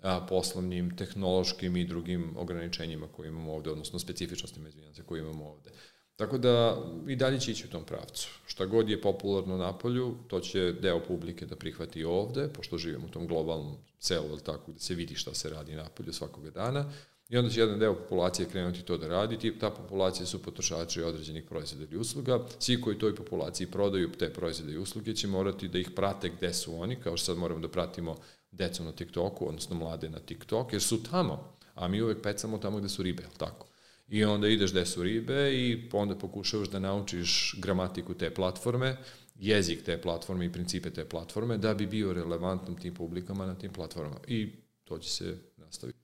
a, 0.03 0.27
poslovnim, 0.29 0.97
tehnološkim 0.97 1.77
i 1.77 1.85
drugim 1.85 2.35
ograničenjima 2.37 3.07
koje 3.17 3.29
imamo 3.29 3.55
ovde, 3.55 3.71
odnosno 3.71 3.99
specifičnostima, 3.99 4.69
izvinjam 4.69 4.95
se, 4.95 5.03
koje 5.03 5.21
imamo 5.21 5.51
ovde. 5.51 5.71
Tako 6.17 6.39
da 6.39 6.77
i 7.09 7.17
dalje 7.17 7.41
će 7.41 7.51
ići 7.53 7.67
u 7.67 7.71
tom 7.71 7.85
pravcu. 7.85 8.29
Šta 8.47 8.67
god 8.67 8.89
je 8.89 9.01
popularno 9.01 9.57
na 9.57 9.79
polju, 9.79 10.17
to 10.29 10.41
će 10.41 10.73
deo 10.73 11.01
publike 11.01 11.47
da 11.47 11.57
prihvati 11.57 12.05
ovde, 12.05 12.49
pošto 12.49 12.79
živimo 12.79 13.07
u 13.07 13.11
tom 13.11 13.27
globalnom 13.27 13.77
selu, 13.99 14.27
ali 14.31 14.41
tako, 14.41 14.71
gde 14.73 14.81
se 14.81 14.95
vidi 14.95 15.15
šta 15.15 15.35
se 15.35 15.51
radi 15.51 15.75
na 15.75 15.85
polju 15.85 16.13
svakoga 16.13 16.51
dana, 16.51 16.93
I 17.29 17.37
onda 17.37 17.51
će 17.51 17.61
jedan 17.61 17.79
deo 17.79 17.95
populacije 17.95 18.49
krenuti 18.49 18.83
to 18.83 18.97
da 18.99 19.09
radi, 19.09 19.59
ta 19.59 19.71
populacija 19.71 20.27
su 20.27 20.43
potrošači 20.43 21.03
određenih 21.03 21.45
proizvoda 21.45 21.85
ili 21.85 22.01
usluga, 22.01 22.39
svi 22.59 22.81
koji 22.81 22.99
toj 22.99 23.15
populaciji 23.15 23.67
prodaju 23.67 24.13
te 24.13 24.33
proizvode 24.33 24.73
i 24.73 24.79
usluge 24.79 25.15
će 25.15 25.27
morati 25.27 25.69
da 25.69 25.79
ih 25.79 25.91
prate 25.97 26.29
gde 26.29 26.55
su 26.55 26.81
oni, 26.81 26.97
kao 26.97 27.17
što 27.17 27.27
sad 27.27 27.39
moramo 27.39 27.61
da 27.61 27.69
pratimo 27.69 28.17
decu 28.51 28.85
na 28.85 28.93
TikToku, 28.93 29.49
odnosno 29.49 29.77
mlade 29.77 30.09
na 30.09 30.19
TikTok, 30.19 30.73
jer 30.73 30.83
su 30.83 31.03
tamo, 31.03 31.55
a 31.75 31.89
mi 31.89 32.03
uvek 32.03 32.23
pecamo 32.23 32.59
tamo 32.59 32.79
gde 32.79 32.89
su 32.89 33.03
ribe, 33.03 33.23
tako? 33.37 33.67
I 34.09 34.25
onda 34.25 34.49
ideš 34.49 34.71
gde 34.71 34.87
su 34.87 35.03
ribe 35.03 35.53
i 35.55 35.89
onda 35.93 36.15
pokušavaš 36.15 36.69
da 36.69 36.79
naučiš 36.79 37.55
gramatiku 37.59 38.15
te 38.15 38.35
platforme, 38.35 38.97
jezik 39.35 39.85
te 39.85 40.01
platforme 40.01 40.47
i 40.47 40.53
principe 40.53 40.91
te 40.91 41.05
platforme 41.05 41.59
da 41.59 41.75
bi 41.75 41.87
bio 41.87 42.13
relevantan 42.13 42.77
tim 42.77 42.95
publikama 42.95 43.47
na 43.47 43.55
tim 43.55 43.73
platformama. 43.73 44.21
I 44.27 44.53
to 44.85 44.99
će 44.99 45.11
se 45.11 45.39
nastaviti. 45.57 45.99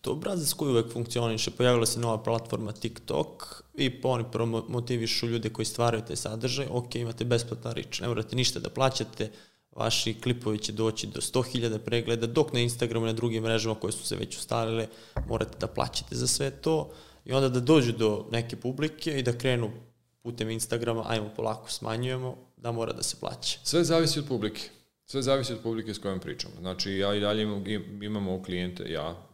To 0.00 0.12
obrazac 0.12 0.52
koji 0.52 0.70
uvek 0.70 0.92
funkcioniše, 0.92 1.50
pojavila 1.50 1.86
se 1.86 2.00
nova 2.00 2.22
platforma 2.22 2.72
TikTok 2.72 3.62
i 3.74 4.00
oni 4.02 4.24
motivišu 4.68 5.26
ljude 5.26 5.50
koji 5.50 5.66
stvaraju 5.66 6.02
te 6.06 6.16
sadržaj, 6.16 6.66
ok, 6.70 6.94
imate 6.94 7.24
besplatan 7.24 7.72
rič, 7.72 8.00
ne 8.00 8.08
morate 8.08 8.36
ništa 8.36 8.60
da 8.60 8.70
plaćate, 8.70 9.30
vaši 9.72 10.14
klipovi 10.14 10.58
će 10.58 10.72
doći 10.72 11.06
do 11.06 11.20
100.000 11.20 11.78
pregleda, 11.78 12.26
dok 12.26 12.52
na 12.52 12.60
Instagramu 12.60 13.06
i 13.06 13.08
na 13.08 13.12
drugim 13.12 13.42
mrežama 13.42 13.74
koje 13.74 13.92
su 13.92 14.04
se 14.04 14.16
već 14.16 14.36
ustalile 14.36 14.86
morate 15.28 15.58
da 15.60 15.66
plaćate 15.66 16.16
za 16.16 16.26
sve 16.26 16.50
to 16.50 16.90
i 17.24 17.32
onda 17.32 17.48
da 17.48 17.60
dođu 17.60 17.92
do 17.92 18.26
neke 18.30 18.56
publike 18.56 19.18
i 19.18 19.22
da 19.22 19.38
krenu 19.38 19.70
putem 20.22 20.50
Instagrama, 20.50 21.04
ajmo 21.08 21.30
polako 21.36 21.70
smanjujemo, 21.70 22.36
da 22.56 22.72
mora 22.72 22.92
da 22.92 23.02
se 23.02 23.16
plaća. 23.20 23.58
Sve 23.62 23.84
zavisi 23.84 24.18
od 24.18 24.28
publike. 24.28 24.60
Sve 25.06 25.22
zavisi 25.22 25.52
od 25.52 25.60
publike 25.60 25.94
s 25.94 25.98
kojom 25.98 26.20
pričamo. 26.20 26.54
Znači, 26.60 26.92
ja 26.92 27.14
i 27.14 27.20
dalje 27.20 27.42
imamo 28.02 28.42
klijente, 28.42 28.92
ja 28.92 29.29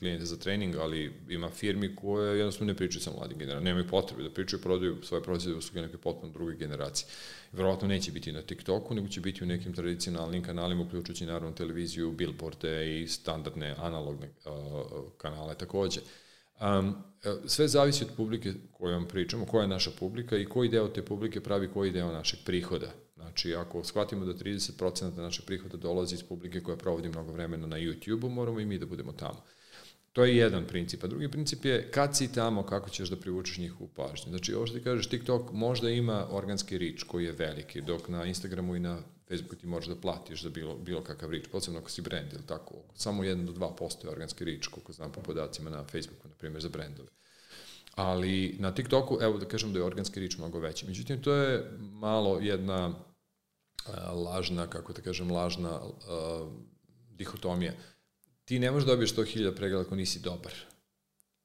klijente 0.00 0.24
za 0.24 0.36
trening, 0.36 0.76
ali 0.76 1.12
ima 1.28 1.50
firmi 1.50 1.96
koje 1.96 2.38
jednostavno 2.38 2.72
ne 2.72 2.76
pričaju 2.76 3.02
sa 3.02 3.10
mladim 3.10 3.38
generacijama, 3.38 3.64
nemaju 3.64 3.88
potrebe 3.88 4.22
da 4.22 4.30
pričaju, 4.30 4.62
prodaju 4.62 5.02
svoje 5.02 5.22
proizvode 5.22 5.58
usluge 5.58 5.82
neke 5.82 5.98
potpuno 5.98 6.32
druge 6.32 6.56
generacije. 6.56 7.08
Verovatno 7.52 7.88
neće 7.88 8.12
biti 8.12 8.32
na 8.32 8.42
TikToku, 8.42 8.94
nego 8.94 9.08
će 9.08 9.20
biti 9.20 9.44
u 9.44 9.46
nekim 9.46 9.72
tradicionalnim 9.72 10.42
kanalima, 10.42 10.82
uključujući 10.82 11.26
naravno 11.26 11.52
televiziju, 11.52 12.12
billboarde 12.12 13.00
i 13.00 13.08
standardne 13.08 13.74
analogne 13.78 14.28
uh, 14.28 15.12
kanale 15.18 15.54
takođe. 15.54 16.00
Um, 16.60 16.94
sve 17.46 17.68
zavisi 17.68 18.04
od 18.04 18.10
publike 18.16 18.52
kojom 18.72 19.08
pričamo, 19.08 19.46
koja 19.46 19.62
je 19.62 19.68
naša 19.68 19.90
publika 19.98 20.36
i 20.36 20.44
koji 20.44 20.68
deo 20.68 20.88
te 20.88 21.04
publike 21.04 21.40
pravi 21.40 21.68
koji 21.68 21.90
deo 21.90 22.12
našeg 22.12 22.40
prihoda. 22.44 22.92
Znači, 23.16 23.54
ako 23.54 23.84
shvatimo 23.84 24.24
da 24.24 24.34
30% 24.34 25.16
našeg 25.16 25.44
prihoda 25.44 25.76
dolazi 25.76 26.14
iz 26.14 26.22
publike 26.22 26.60
koja 26.60 26.76
provodi 26.76 27.08
mnogo 27.08 27.32
vremena 27.32 27.66
na 27.66 27.76
YouTube-u, 27.76 28.28
moramo 28.28 28.60
i 28.60 28.64
mi 28.64 28.78
da 28.78 28.86
budemo 28.86 29.12
tamo. 29.12 29.42
To 30.12 30.24
je 30.24 30.36
jedan 30.36 30.66
princip. 30.66 31.04
A 31.04 31.06
drugi 31.06 31.30
princip 31.30 31.64
je 31.64 31.90
kad 31.90 32.16
si 32.16 32.32
tamo, 32.32 32.62
kako 32.62 32.90
ćeš 32.90 33.08
da 33.08 33.16
privučeš 33.16 33.58
njihovu 33.58 33.90
pažnju. 33.96 34.30
Znači, 34.30 34.54
ovo 34.54 34.66
što 34.66 34.78
ti 34.78 34.84
kažeš, 34.84 35.08
TikTok 35.08 35.52
možda 35.52 35.90
ima 35.90 36.26
organski 36.30 36.78
rič 36.78 37.02
koji 37.02 37.24
je 37.24 37.32
veliki, 37.32 37.80
dok 37.80 38.08
na 38.08 38.24
Instagramu 38.24 38.76
i 38.76 38.80
na 38.80 38.98
Facebooku 39.28 39.56
ti 39.56 39.66
možeš 39.66 39.88
da 39.88 40.00
platiš 40.00 40.42
za 40.42 40.50
bilo, 40.50 40.74
bilo 40.78 41.04
kakav 41.04 41.30
rič, 41.30 41.44
posebno 41.52 41.80
ako 41.80 41.90
si 41.90 42.02
brand 42.02 42.32
ili 42.32 42.46
tako. 42.46 42.74
Samo 42.94 43.22
1 43.22 43.44
do 43.44 43.52
2% 43.52 44.04
je 44.04 44.10
organski 44.10 44.44
rič, 44.44 44.66
koliko 44.66 44.92
znam 44.92 45.12
po 45.12 45.20
podacima 45.20 45.70
na 45.70 45.84
Facebooku, 45.84 46.28
na 46.28 46.34
primjer, 46.34 46.62
za 46.62 46.68
brendove. 46.68 47.08
Ali 47.94 48.56
na 48.58 48.74
TikToku, 48.74 49.18
evo 49.20 49.38
da 49.38 49.46
kažem 49.46 49.72
da 49.72 49.78
je 49.78 49.84
organski 49.84 50.20
rič 50.20 50.38
mnogo 50.38 50.58
veći. 50.58 50.86
Međutim, 50.86 51.22
to 51.22 51.34
je 51.34 51.70
malo 51.80 52.38
jedna 52.38 52.94
lažna, 54.12 54.66
kako 54.66 54.92
da 54.92 55.02
kažem, 55.02 55.30
lažna 55.30 55.80
uh, 55.80 55.92
dihotomija. 57.10 57.72
Ti 58.50 58.58
ne 58.58 58.70
možeš 58.70 58.86
dobiti 58.86 59.12
100.000 59.14 59.54
pregleda 59.56 59.82
ako 59.82 59.96
nisi 59.96 60.20
dobar. 60.20 60.52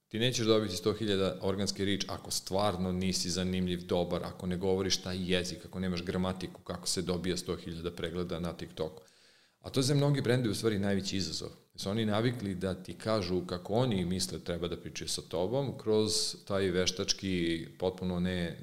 Ti 0.07 0.19
nećeš 0.19 0.45
dobiti 0.45 0.75
100.000 0.75 1.37
organski 1.41 1.85
rič 1.85 2.05
ako 2.07 2.31
stvarno 2.31 2.91
nisi 2.91 3.29
zanimljiv, 3.29 3.85
dobar, 3.85 4.23
ako 4.23 4.47
ne 4.47 4.57
govoriš 4.57 4.97
taj 4.97 5.17
jezik, 5.31 5.65
ako 5.65 5.79
nemaš 5.79 6.03
gramatiku, 6.03 6.61
kako 6.61 6.87
se 6.87 7.01
dobija 7.01 7.37
100.000 7.37 7.95
pregleda 7.95 8.39
na 8.39 8.53
TikToku. 8.53 9.03
A 9.59 9.69
to 9.69 9.81
za 9.81 9.93
mnogi 9.95 10.21
brendovi 10.21 10.51
u 10.51 10.55
stvari 10.55 10.79
najveći 10.79 11.17
izazov. 11.17 11.49
Su 11.75 11.89
oni 11.89 12.05
navikli 12.05 12.55
da 12.55 12.73
ti 12.83 12.93
kažu 12.93 13.45
kako 13.45 13.73
oni 13.73 14.05
misle 14.05 14.39
treba 14.39 14.67
da 14.67 14.77
pričaju 14.77 15.07
sa 15.07 15.21
tobom 15.21 15.77
kroz 15.77 16.35
taj 16.47 16.69
veštački, 16.69 17.67
potpuno 17.79 18.19
ne 18.19 18.57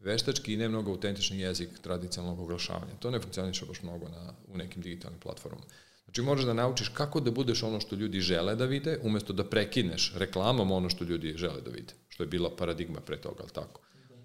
veštački 0.00 0.54
i 0.54 0.56
ne 0.56 0.68
mnogo 0.68 0.90
autentični 0.90 1.40
jezik 1.40 1.68
tradicionalnog 1.82 2.40
oglašavanja. 2.40 2.94
To 3.00 3.10
ne 3.10 3.20
funkcioniše 3.20 3.66
baš 3.66 3.82
mnogo 3.82 4.08
na, 4.08 4.34
u 4.48 4.56
nekim 4.56 4.82
digitalnim 4.82 5.20
platformama. 5.20 5.66
Znači 6.06 6.22
možeš 6.22 6.44
da 6.44 6.52
naučiš 6.52 6.88
kako 6.88 7.20
da 7.20 7.30
budeš 7.30 7.62
ono 7.62 7.80
što 7.80 7.96
ljudi 7.96 8.20
žele 8.20 8.54
da 8.56 8.64
vide, 8.64 8.98
umesto 9.02 9.32
da 9.32 9.44
prekineš 9.44 10.12
reklamom 10.16 10.70
ono 10.70 10.88
što 10.88 11.04
ljudi 11.04 11.34
žele 11.36 11.60
da 11.60 11.70
vide, 11.70 11.92
što 12.08 12.22
je 12.22 12.26
bila 12.26 12.56
paradigma 12.56 13.00
pre 13.00 13.16
toga, 13.16 13.36
ali 13.40 13.52
tako. 13.52 13.80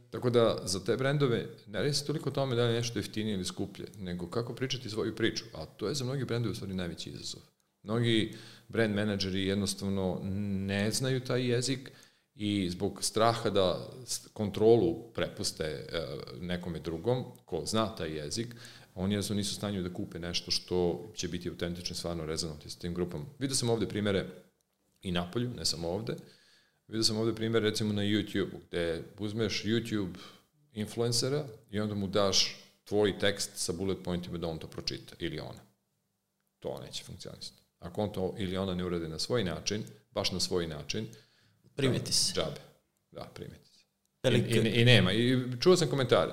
Tako 0.09 0.29
da 0.29 0.57
za 0.63 0.84
te 0.84 0.97
brendove 0.97 1.47
ne 1.67 1.79
radi 1.79 1.93
se 1.93 2.05
toliko 2.05 2.29
o 2.29 2.34
tome 2.34 2.55
da 2.55 2.63
je 2.63 2.73
nešto 2.73 2.99
jeftinije 2.99 3.34
ili 3.34 3.45
skuplje, 3.45 3.86
nego 3.97 4.27
kako 4.27 4.55
pričati 4.55 4.89
svoju 4.89 5.15
priču, 5.15 5.45
a 5.53 5.65
to 5.65 5.88
je 5.88 5.93
za 5.93 6.05
mnogi 6.05 6.25
brendove 6.25 6.51
u 6.51 6.55
stvari 6.55 6.73
najveći 6.73 7.09
izazov. 7.09 7.41
Mnogi 7.84 8.36
brand 8.67 8.95
menadžeri 8.95 9.45
jednostavno 9.45 10.19
ne 10.23 10.91
znaju 10.91 11.19
taj 11.19 11.51
jezik, 11.51 11.91
i 12.36 12.69
zbog 12.69 13.03
straha 13.03 13.49
da 13.49 13.88
kontrolu 14.34 15.11
prepuste 15.13 15.63
e, 15.63 15.86
nekome 16.39 16.79
drugom, 16.79 17.23
ko 17.45 17.61
zna 17.65 17.95
taj 17.95 18.09
jezik, 18.09 18.55
oni 18.95 19.13
jednostavno 19.13 19.37
nisu 19.37 19.51
u 19.51 19.55
stanju 19.55 19.83
da 19.83 19.93
kupe 19.93 20.19
nešto 20.19 20.51
što 20.51 21.09
će 21.15 21.27
biti 21.27 21.49
autentično 21.49 21.95
stvarno 21.95 22.25
rezonantno 22.25 22.69
s 22.69 22.75
tim 22.75 22.93
grupom. 22.93 23.25
Vidio 23.39 23.55
sam 23.55 23.69
ovde 23.69 23.87
primere 23.87 24.25
i 25.01 25.11
napolju, 25.11 25.49
ne 25.57 25.65
samo 25.65 25.89
ovde. 25.89 26.15
Vidio 26.87 27.03
sam 27.03 27.17
ovde 27.17 27.35
primere 27.35 27.69
recimo 27.69 27.93
na 27.93 28.01
YouTube, 28.01 28.51
gde 28.67 29.03
uzmeš 29.19 29.63
YouTube 29.63 30.13
influencera 30.73 31.45
i 31.69 31.79
onda 31.79 31.95
mu 31.95 32.07
daš 32.07 32.57
tvoj 32.83 33.19
tekst 33.19 33.51
sa 33.55 33.73
bullet 33.73 33.97
pointima 34.03 34.37
da 34.37 34.47
on 34.47 34.59
to 34.59 34.67
pročita, 34.67 35.15
ili 35.19 35.39
ona. 35.39 35.59
To 36.59 36.81
neće 36.85 37.03
funkcionisati. 37.03 37.61
Ako 37.79 38.01
on 38.01 38.13
to 38.13 38.35
ili 38.37 38.57
ona 38.57 38.75
ne 38.75 38.85
urade 38.85 39.09
na 39.09 39.19
svoj 39.19 39.43
način, 39.43 39.83
baš 40.11 40.31
na 40.31 40.39
svoj 40.39 40.67
način, 40.67 41.07
Primeti 41.75 42.13
se. 42.13 42.33
Džabe. 42.33 42.61
Da, 43.11 43.31
primeti 43.33 43.69
se. 43.69 43.85
I, 44.29 44.59
i, 44.59 44.81
I 44.81 44.85
nema. 44.85 45.11
I 45.11 45.37
čuo 45.59 45.75
sam 45.75 45.89
komentare. 45.89 46.31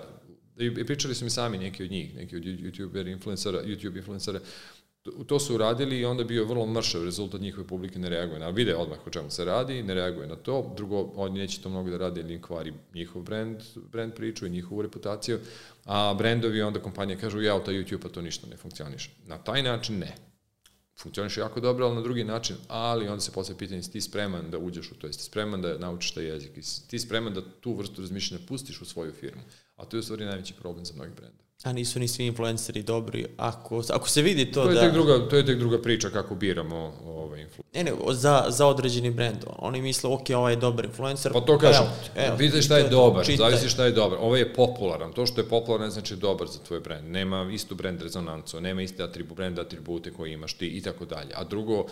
I, 0.59 0.85
pričali 0.85 1.15
su 1.15 1.25
mi 1.25 1.31
sami 1.31 1.59
neki 1.59 1.85
od 1.85 1.91
njih, 1.91 2.15
neki 2.15 2.37
od 2.37 2.43
YouTuber, 2.43 3.13
influencera, 3.13 3.63
YouTube 3.63 3.97
influencera. 3.97 4.41
To 5.27 5.39
su 5.39 5.55
uradili 5.55 5.99
i 5.99 6.05
onda 6.05 6.25
bio 6.25 6.45
vrlo 6.45 6.67
mršav 6.67 7.05
rezultat 7.05 7.41
njihove 7.41 7.67
publike 7.67 7.99
ne 7.99 8.09
reaguje 8.09 8.41
na 8.41 8.49
vide 8.49 8.77
odmah 8.77 9.07
o 9.07 9.11
čemu 9.11 9.31
se 9.31 9.45
radi, 9.45 9.83
ne 9.83 9.95
reaguje 9.95 10.27
na 10.27 10.37
to. 10.37 10.75
Drugo, 10.77 11.13
oni 11.17 11.39
neće 11.39 11.63
to 11.63 11.69
mnogo 11.69 11.91
da 11.91 11.97
rade 11.97 12.21
ili 12.21 12.43
kvari 12.43 12.73
njihov 12.95 13.23
brand, 13.23 13.63
brand 13.93 14.15
priču 14.15 14.47
i 14.47 14.51
njihovu 14.51 14.83
reputaciju, 14.83 15.39
a 15.85 16.15
brendovi 16.19 16.63
onda 16.63 16.81
kompanije 16.81 17.19
kažu 17.19 17.41
ja, 17.41 17.65
ta 17.65 17.73
YouTube 17.73 18.03
pa 18.03 18.09
to 18.09 18.23
ništa 18.23 18.47
ne 18.47 18.57
funkcioniše. 18.57 19.11
Na 19.27 19.39
taj 19.39 19.63
način 19.63 19.99
ne 19.99 20.15
funkcioniš 20.99 21.37
jako 21.37 21.61
dobro, 21.61 21.87
ali 21.87 21.95
na 21.95 22.03
drugi 22.03 22.25
način, 22.25 22.57
ali 22.69 23.09
onda 23.09 23.21
se 23.21 23.33
postavlja 23.33 23.59
pitanje, 23.59 23.83
si 23.83 23.93
ti 23.93 24.01
spreman 24.01 24.51
da 24.51 24.59
uđeš 24.59 24.93
u 24.93 24.95
to, 24.95 25.07
jesi 25.07 25.19
ti 25.19 25.25
spreman 25.25 25.63
da 25.63 25.79
naučiš 25.79 26.15
taj 26.15 26.25
jezik, 26.25 26.57
jesi 26.57 26.89
ti 26.89 26.99
spreman 26.99 27.35
da 27.35 27.43
tu 27.61 27.73
vrstu 27.73 28.01
razmišljanja 28.01 28.45
pustiš 28.49 28.81
u 28.81 28.85
svoju 28.85 29.13
firmu, 29.13 29.43
a 29.79 29.85
to 29.85 29.97
je 29.97 29.99
u 29.99 30.03
stvari 30.03 30.25
najveći 30.25 30.55
problem 30.55 30.85
za 30.85 30.95
mnogih 30.95 31.15
brenda. 31.15 31.49
A 31.65 31.73
nisu 31.73 31.99
ni 31.99 32.09
svi 32.09 32.27
influenceri 32.27 32.83
dobri. 32.83 33.27
Ako, 33.37 33.83
ako 33.91 34.09
se 34.09 34.23
vidi 34.23 34.53
to, 34.53 34.63
to 34.63 34.69
je 34.69 34.75
da... 34.75 34.81
Tek 34.81 34.93
druga, 34.93 35.29
to 35.29 35.37
je 35.37 35.47
tek 35.47 35.59
druga 35.59 35.83
priča 35.83 36.11
kako 36.11 36.35
biramo 36.35 36.93
ovaj 37.07 37.41
influencer. 37.41 37.65
Ne, 37.75 37.85
ne, 37.85 37.93
za, 38.15 38.45
za 38.49 38.67
određeni 38.67 39.11
brend. 39.11 39.45
Oni 39.59 39.83
misle, 39.83 40.11
ok, 40.11 40.23
ovaj 40.37 40.53
je 40.53 40.57
dobar 40.57 40.85
influencer. 40.85 41.33
Pa 41.33 41.41
to 41.41 41.59
kažem, 41.59 41.87
evo, 42.17 42.37
vidite 42.37 42.63
šta 42.63 42.79
je 42.79 42.89
dobar, 42.89 43.27
čitaj. 43.27 43.51
zavisi 43.51 43.69
šta 43.69 43.85
je 43.85 43.93
dobar. 43.93 44.19
Ovaj 44.21 44.41
je 44.41 44.55
popularan. 44.55 45.13
To 45.13 45.27
što 45.27 45.41
je 45.41 45.49
popularan 45.49 45.87
ne 45.87 45.91
znači 45.91 46.17
dobar 46.17 46.49
za 46.49 46.59
tvoj 46.59 46.81
brend. 46.81 47.11
Nema 47.11 47.51
istu 47.53 47.75
brend 47.75 48.03
rezonancu, 48.03 48.61
nema 48.61 48.83
iste 48.83 49.03
atribu, 49.03 49.35
brend 49.35 49.59
atribute 49.59 50.13
koje 50.13 50.33
imaš 50.33 50.55
ti 50.55 50.67
i 50.67 50.81
tako 50.81 51.05
dalje. 51.05 51.31
A 51.35 51.45
drugo, 51.45 51.87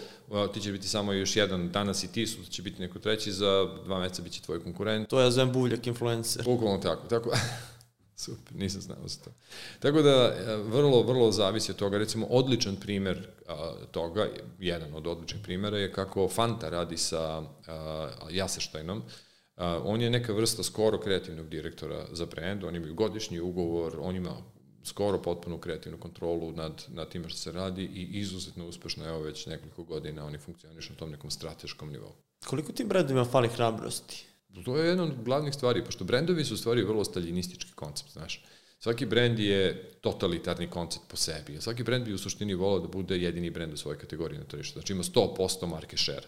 ti 0.54 0.60
će 0.60 0.72
biti 0.72 0.88
samo 0.88 1.12
još 1.12 1.36
jedan, 1.36 1.70
danas 1.72 2.04
i 2.04 2.12
ti, 2.12 2.26
sutra 2.26 2.50
će 2.50 2.62
biti 2.62 2.82
neko 2.82 2.98
treći, 2.98 3.32
za 3.32 3.68
dva 3.84 4.00
meseca 4.00 4.22
biće 4.22 4.42
tvoj 4.42 4.62
konkurent. 4.62 5.08
To 5.08 5.20
je 5.20 5.30
zovem 5.30 5.52
buvljak 5.52 5.86
influencer. 5.86 6.44
Bukvalno 6.44 6.78
tako. 6.78 7.06
tako 7.08 7.30
Super, 8.16 8.56
nisam 8.56 8.80
znao 8.80 9.08
za 9.08 9.20
to. 9.24 9.30
Tako 9.78 10.02
da, 10.02 10.10
e, 10.10 10.56
vrlo, 10.56 11.02
vrlo 11.02 11.32
zavisi 11.32 11.70
od 11.70 11.76
toga. 11.76 11.98
Recimo, 11.98 12.26
odličan 12.26 12.76
primer 12.76 13.28
a, 13.48 13.72
toga, 13.90 14.28
jedan 14.58 14.94
od 14.94 15.06
odličnih 15.06 15.42
primera 15.42 15.78
je 15.78 15.92
kako 15.92 16.28
Fanta 16.28 16.68
radi 16.68 16.96
sa 16.96 17.42
a, 17.66 18.08
Jaseštajnom. 18.30 19.02
On 19.84 20.00
je 20.00 20.10
neka 20.10 20.32
vrsta 20.32 20.62
skoro 20.62 21.00
kreativnog 21.00 21.48
direktora 21.48 22.06
za 22.12 22.26
brand, 22.26 22.64
oni 22.64 22.76
imaju 22.76 22.94
godišnji 22.94 23.40
ugovor, 23.40 23.96
on 24.00 24.16
ima 24.16 24.36
skoro 24.84 25.22
potpunu 25.22 25.58
kreativnu 25.58 25.98
kontrolu 25.98 26.52
nad, 26.52 26.84
nad 26.88 27.08
time 27.08 27.28
što 27.28 27.38
se 27.38 27.52
radi 27.52 27.82
i 27.84 28.18
izuzetno 28.20 28.66
uspešno, 28.66 29.08
evo 29.08 29.20
već 29.20 29.46
nekoliko 29.46 29.82
godina 29.82 30.26
oni 30.26 30.38
funkcionišu 30.38 30.92
na 30.92 30.98
tom 30.98 31.10
nekom 31.10 31.30
strateškom 31.30 31.92
nivou. 31.92 32.12
Koliko 32.46 32.72
tim 32.72 32.88
brendovima 32.88 33.24
fali 33.24 33.48
hrabrosti? 33.48 34.26
To 34.64 34.76
je 34.76 34.88
jedna 34.88 35.04
od 35.04 35.24
glavnih 35.24 35.54
stvari, 35.54 35.84
pošto 35.84 36.04
brendovi 36.04 36.44
su 36.44 36.54
u 36.54 36.56
stvari 36.56 36.82
vrlo 36.82 37.04
staljinistički 37.04 37.72
koncept, 37.72 38.12
znaš. 38.12 38.44
Svaki 38.78 39.06
brend 39.06 39.38
je 39.38 39.90
totalitarni 40.00 40.70
koncept 40.70 41.04
po 41.08 41.16
sebi. 41.16 41.60
Svaki 41.60 41.82
brend 41.82 42.04
bi 42.04 42.12
u 42.12 42.18
suštini 42.18 42.54
volao 42.54 42.80
da 42.80 42.88
bude 42.88 43.18
jedini 43.18 43.50
brend 43.50 43.72
u 43.72 43.76
svojoj 43.76 43.98
kategoriji 43.98 44.38
na 44.38 44.44
tržištu. 44.44 44.78
Znači 44.78 44.92
ima 44.92 45.02
100% 45.02 45.66
marke 45.66 45.96
share, 45.96 46.26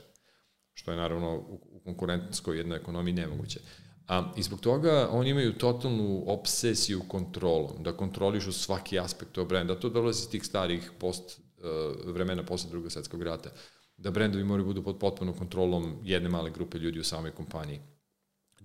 što 0.74 0.90
je 0.90 0.96
naravno 0.96 1.36
u 1.70 1.80
konkurentskoj 1.84 2.56
jednoj 2.56 2.78
ekonomiji 2.78 3.14
nemoguće. 3.14 3.60
A, 4.08 4.32
I 4.36 4.42
zbog 4.42 4.60
toga 4.60 5.08
oni 5.12 5.30
imaju 5.30 5.52
totalnu 5.52 6.24
obsesiju 6.26 7.02
kontrolom, 7.08 7.82
da 7.82 7.96
kontrolišu 7.96 8.52
svaki 8.52 8.98
aspekt 8.98 9.32
tog 9.32 9.48
brenda. 9.48 9.80
To 9.80 9.88
dolazi 9.88 10.22
iz 10.22 10.30
tih 10.30 10.44
starih 10.44 10.90
post, 10.98 11.40
uh, 11.40 12.12
vremena 12.12 12.42
posle 12.42 12.70
drugog 12.70 12.92
svetskog 12.92 13.22
rata, 13.22 13.50
da 13.96 14.10
brendovi 14.10 14.44
moraju 14.44 14.66
budu 14.66 14.82
pod 14.82 14.98
potpunom 14.98 15.38
kontrolom 15.38 15.98
jedne 16.04 16.28
male 16.28 16.50
grupe 16.50 16.78
ljudi 16.78 17.00
u 17.00 17.04
samoj 17.04 17.30
kompaniji. 17.30 17.80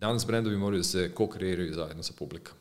Danas 0.04 0.26
brendovi 0.28 0.58
moraju 0.58 0.80
da 0.80 0.84
se 0.84 1.12
ko-kreiraju 1.16 1.74
zajedno 1.74 2.04
sa 2.04 2.14
publikama. 2.20 2.60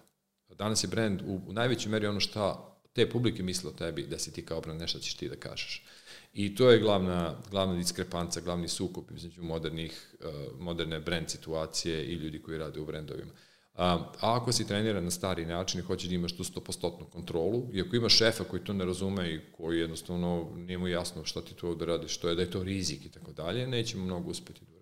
Danas 0.48 0.84
je 0.84 0.88
brend 0.88 1.22
u, 1.26 1.40
u 1.46 1.52
najvećoj 1.52 1.90
meri 1.90 2.06
ono 2.06 2.20
šta 2.20 2.44
te 2.92 3.08
publike 3.10 3.42
misle 3.42 3.70
o 3.70 3.72
tebi, 3.72 4.06
da 4.06 4.18
si 4.18 4.32
ti 4.32 4.44
kao 4.46 4.60
brend, 4.60 4.80
nešto 4.80 4.98
ćeš 4.98 5.14
ti 5.14 5.28
da 5.28 5.36
kažeš. 5.36 5.84
I 6.32 6.54
to 6.54 6.70
je 6.70 6.78
glavna, 6.78 7.34
glavna 7.50 7.74
diskrepanca, 7.74 8.40
glavni 8.40 8.68
sukup 8.68 9.10
između 9.10 9.42
modernih, 9.42 10.14
uh, 10.20 10.60
moderne 10.60 11.00
brand 11.00 11.30
situacije 11.30 12.04
i 12.04 12.14
ljudi 12.14 12.42
koji 12.42 12.58
rade 12.58 12.80
u 12.80 12.86
brendovima. 12.86 13.32
A, 13.74 14.12
ako 14.20 14.52
si 14.52 14.66
treniran 14.66 15.04
na 15.04 15.10
stari 15.10 15.46
način 15.46 15.80
i 15.80 15.82
hoćeš 15.82 16.08
da 16.08 16.14
imaš 16.14 16.36
tu 16.36 16.44
100% 16.44 17.10
kontrolu, 17.10 17.68
i 17.72 17.80
ako 17.80 17.96
imaš 17.96 18.18
šefa 18.18 18.44
koji 18.44 18.64
to 18.64 18.72
ne 18.72 18.84
razume 18.84 19.34
i 19.34 19.40
koji 19.52 19.80
jednostavno 19.80 20.50
nije 20.56 20.78
mu 20.78 20.88
jasno 20.88 21.24
šta 21.24 21.42
ti 21.42 21.54
to 21.54 21.74
da 21.74 21.84
radiš, 21.84 22.14
što 22.14 22.28
je 22.28 22.34
da 22.34 22.42
je 22.42 22.50
to 22.50 22.62
rizik 22.62 23.04
i 23.06 23.10
tako 23.10 23.32
dalje, 23.32 23.66
nećemo 23.66 24.04
mnogo 24.04 24.30
uspeti 24.30 24.60
da. 24.64 24.81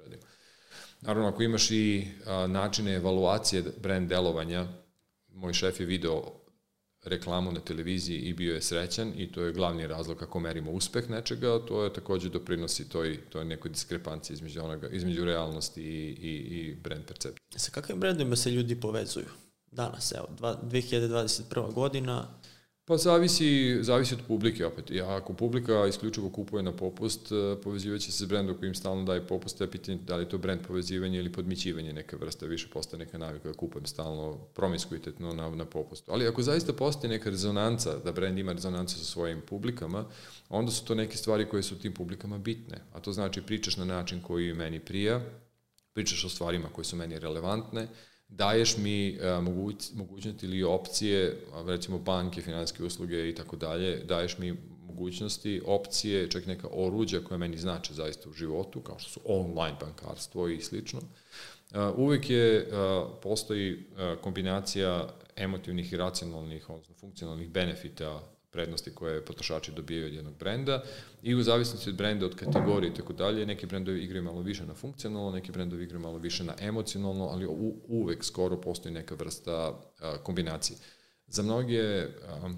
Naravno, 1.01 1.29
ako 1.29 1.43
imaš 1.43 1.71
i 1.71 2.07
a, 2.27 2.47
načine 2.47 2.95
evaluacije 2.95 3.65
brand 3.83 4.09
delovanja, 4.09 4.67
moj 5.29 5.53
šef 5.53 5.81
je 5.81 5.87
video 5.87 6.41
reklamu 7.05 7.53
na 7.53 7.61
televiziji 7.61 8.19
i 8.19 8.35
bio 8.35 8.55
je 8.55 8.63
srećan 8.63 9.13
i 9.17 9.33
to 9.33 9.43
je 9.43 9.53
glavni 9.53 9.87
razlog 9.87 10.19
kako 10.19 10.41
merimo 10.41 10.71
uspeh 10.71 11.11
nečega, 11.11 11.59
to 11.69 11.85
je 11.85 11.93
takođe 11.93 12.29
doprinosi 12.29 12.89
toj, 12.89 13.21
toj 13.29 13.45
nekoj 13.45 13.71
diskrepanciji 13.71 14.35
između, 14.35 14.61
onoga, 14.61 14.89
između 14.89 15.25
realnosti 15.25 15.83
i, 15.83 16.09
i, 16.09 16.31
i 16.31 16.75
brand 16.75 17.05
percepcije. 17.05 17.59
Sa 17.59 17.71
kakvim 17.71 18.01
brendovima 18.01 18.37
se 18.37 18.51
ljudi 18.51 18.81
povezuju? 18.81 19.27
Danas, 19.71 20.13
evo, 20.13 20.29
2021. 20.41 21.73
godina, 21.73 22.40
Pa 22.91 22.97
zavisi, 22.97 23.79
zavisi 23.83 24.15
od 24.15 24.21
publike 24.29 24.67
opet. 24.67 24.91
Ja, 24.91 25.17
ako 25.17 25.33
publika 25.33 25.87
isključivo 25.87 26.31
kupuje 26.31 26.63
na 26.63 26.73
popust, 26.73 27.33
e, 27.33 27.61
povezivaće 27.63 28.13
se 28.13 28.25
s 28.25 28.29
brendom 28.29 28.57
koji 28.59 28.69
im 28.69 28.75
stalno 28.75 29.05
daje 29.05 29.27
popust, 29.27 29.61
je 29.61 29.71
pitanje 29.71 29.99
da 30.07 30.17
li 30.17 30.23
je 30.23 30.29
to 30.29 30.39
brend 30.39 30.61
povezivanje 30.67 31.19
ili 31.19 31.33
podmićivanje 31.33 31.93
neke 31.93 32.17
vrste, 32.17 32.47
više 32.47 32.69
postaje 32.69 32.99
neka 32.99 33.19
navika 33.19 33.49
da 33.49 33.55
kupujem 33.55 33.87
stalno 33.87 34.39
promiskuitetno 34.55 35.35
na, 35.35 35.51
na 35.51 35.65
popustu. 35.65 36.13
Ali 36.13 36.29
ako 36.29 36.43
zaista 36.43 36.73
postoji 36.73 37.11
neka 37.11 37.31
rezonanca, 37.31 37.97
da 38.05 38.13
brend 38.13 38.39
ima 38.39 38.53
rezonancu 38.53 38.99
sa 38.99 39.05
svojim 39.05 39.41
publikama, 39.41 40.05
onda 40.49 40.73
su 40.73 40.85
to 40.85 40.95
neke 40.95 41.17
stvari 41.17 41.49
koje 41.49 41.63
su 41.63 41.79
tim 41.79 41.95
publikama 41.95 42.39
bitne. 42.39 42.79
A 42.93 43.01
to 43.01 43.13
znači 43.13 43.43
pričaš 43.43 43.77
na 43.77 43.85
način 43.85 44.21
koji 44.23 44.55
meni 44.55 44.81
prija, 44.81 45.21
pričaš 45.93 46.25
o 46.25 46.29
stvarima 46.29 46.69
koje 46.69 46.85
su 46.85 46.97
meni 46.97 47.19
relevantne, 47.19 47.89
daješ 48.31 48.77
mi 48.77 49.19
uh, 49.19 49.45
moguć, 49.45 49.93
mogućnosti 49.95 50.47
ili 50.47 50.63
opcije, 50.63 51.37
recimo 51.67 51.99
banke, 51.99 52.43
finanske 52.43 52.85
usluge 52.85 53.29
i 53.29 53.35
tako 53.35 53.57
dalje, 53.57 53.97
daješ 54.05 54.39
mi 54.39 54.57
mogućnosti, 54.87 55.63
opcije, 55.67 56.31
čak 56.31 56.47
neka 56.47 56.69
oruđa 56.73 57.21
koje 57.21 57.39
meni 57.39 57.57
znače 57.57 57.95
zaista 57.95 58.29
u 58.29 58.33
životu, 58.33 58.81
kao 58.81 58.99
što 58.99 59.11
su 59.11 59.21
online 59.25 59.77
bankarstvo 59.81 60.49
i 60.49 60.61
slično. 60.61 61.01
Uh, 61.01 61.99
uvek 61.99 62.31
je, 62.31 62.69
uh, 62.69 63.09
postoji 63.23 63.87
kombinacija 64.21 65.09
emotivnih 65.37 65.93
i 65.93 65.97
racionalnih, 65.97 66.71
odnosno 66.71 66.95
funkcionalnih 67.01 67.49
benefita 67.49 68.23
prednosti 68.51 68.91
koje 68.95 69.25
potrošači 69.25 69.73
dobijaju 69.73 70.07
od 70.07 70.15
jednog 70.15 70.35
brenda 70.39 70.83
i 71.23 71.35
u 71.35 71.43
zavisnosti 71.43 71.91
od 71.91 71.97
brenda, 71.97 72.27
od 72.27 72.35
kategorije 72.35 72.91
i 72.91 72.95
tako 72.95 73.13
dalje, 73.13 73.47
neki 73.47 73.67
brendovi 73.67 74.03
igraju 74.03 74.25
malo 74.25 74.43
više 74.43 74.67
na 74.67 74.75
funkcionalno, 74.75 75.31
neki 75.31 75.53
brendovi 75.53 75.85
igraju 75.85 76.01
malo 76.01 76.19
više 76.19 76.45
na 76.45 76.55
emocionalno, 76.61 77.25
ali 77.25 77.47
u, 77.47 77.77
uvek 77.89 78.25
skoro 78.25 78.61
postoji 78.61 78.95
neka 78.95 79.15
vrsta 79.15 79.81
a, 80.01 80.17
kombinacije. 80.23 80.79
Za 81.27 81.43
mnoge, 81.43 82.07
a, 82.29 82.51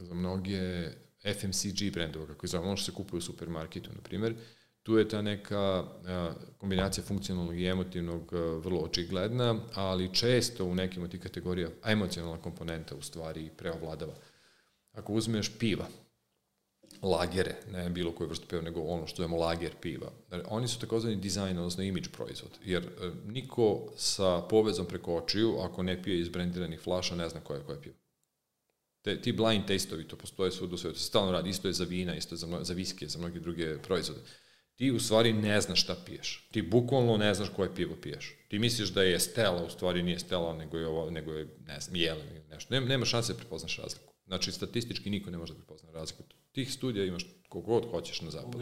za 0.00 0.14
mnoge 0.14 0.90
FMCG 1.22 1.92
brendova, 1.92 2.26
kako 2.26 2.46
je 2.46 2.48
zove, 2.48 2.66
ono 2.66 2.76
što 2.76 2.90
se 2.90 2.96
kupuje 2.96 3.18
u 3.18 3.22
supermarketu, 3.22 3.90
na 3.94 4.00
primer, 4.00 4.34
tu 4.82 4.98
je 4.98 5.08
ta 5.08 5.22
neka 5.22 5.58
a, 5.58 6.32
kombinacija 6.58 7.04
funkcionalnog 7.04 7.58
i 7.58 7.66
emotivnog 7.66 8.32
a, 8.32 8.36
vrlo 8.38 8.80
očigledna, 8.80 9.60
ali 9.74 10.14
često 10.14 10.64
u 10.64 10.74
nekim 10.74 11.02
od 11.02 11.10
tih 11.10 11.20
kategorija 11.20 11.68
emocionalna 11.84 12.42
komponenta 12.42 12.94
u 12.94 13.02
stvari 13.02 13.50
preovladava. 13.56 14.14
Ako 14.94 15.12
uzmeš 15.12 15.50
piva, 15.58 15.86
lagere, 17.02 17.54
ne 17.72 17.90
bilo 17.90 18.12
koju 18.12 18.28
vrstu 18.28 18.46
piva, 18.48 18.62
nego 18.62 18.80
ono 18.80 19.06
što 19.06 19.16
zovemo 19.16 19.36
lager 19.36 19.72
piva. 19.80 20.12
Oni 20.46 20.68
su 20.68 20.80
takozvani 20.80 21.16
dizajn, 21.16 21.58
odnosno 21.58 21.82
image 21.82 22.08
proizvod, 22.12 22.50
jer 22.64 22.82
e, 22.82 23.10
niko 23.26 23.92
sa 23.96 24.42
povezom 24.50 24.86
preko 24.86 25.16
očiju, 25.16 25.58
ako 25.58 25.82
ne 25.82 26.02
pije 26.02 26.20
iz 26.20 26.28
brendiranih 26.28 26.80
flaša, 26.80 27.14
ne 27.14 27.28
zna 27.28 27.40
koja 27.40 27.58
je 27.58 27.64
koja 27.64 27.80
piva. 27.80 27.96
Te, 29.02 29.20
ti 29.20 29.32
blind 29.32 29.66
testovi, 29.66 30.08
to 30.08 30.16
postoje 30.16 30.50
svud 30.50 30.72
u 30.72 30.76
svetu, 30.76 30.98
stalno 30.98 31.32
radi, 31.32 31.50
isto 31.50 31.68
je 31.68 31.72
za 31.72 31.84
vina, 31.84 32.14
isto 32.14 32.34
je 32.34 32.38
za, 32.38 32.58
za 32.62 32.74
viske, 32.74 33.08
za 33.08 33.18
mnoge 33.18 33.40
druge 33.40 33.78
proizvode. 33.78 34.20
Ti 34.76 34.90
u 34.90 35.00
stvari 35.00 35.32
ne 35.32 35.60
znaš 35.60 35.82
šta 35.82 35.96
piješ. 36.06 36.48
Ti 36.52 36.62
bukvalno 36.62 37.16
ne 37.16 37.34
znaš 37.34 37.48
koje 37.56 37.74
pivo 37.74 37.96
piješ. 38.02 38.36
Ti 38.48 38.58
misliš 38.58 38.88
da 38.88 39.02
je 39.02 39.20
Stella, 39.20 39.64
u 39.64 39.70
stvari 39.70 40.02
nije 40.02 40.18
Stella, 40.18 40.56
nego 40.56 40.78
je, 40.78 40.86
ovo, 40.86 41.10
nego 41.10 41.32
je 41.32 41.56
ne 41.66 41.80
znam, 41.80 41.96
Jelen 41.96 42.28
ili 42.30 42.48
nešto. 42.50 42.74
Nema, 42.74 42.86
nema 42.86 43.04
šanse 43.04 43.32
da 43.32 43.38
prepoznaš 43.38 43.76
razliku. 43.76 44.13
Znači, 44.26 44.52
statistički 44.52 45.10
niko 45.10 45.30
ne 45.30 45.38
može 45.38 45.52
da 45.52 45.58
prepozna 45.58 45.90
razliku. 45.90 46.22
Tih 46.52 46.72
studija 46.72 47.04
imaš 47.04 47.26
kogod 47.48 47.90
hoćeš 47.90 48.20
na 48.20 48.30
zapadu. 48.30 48.58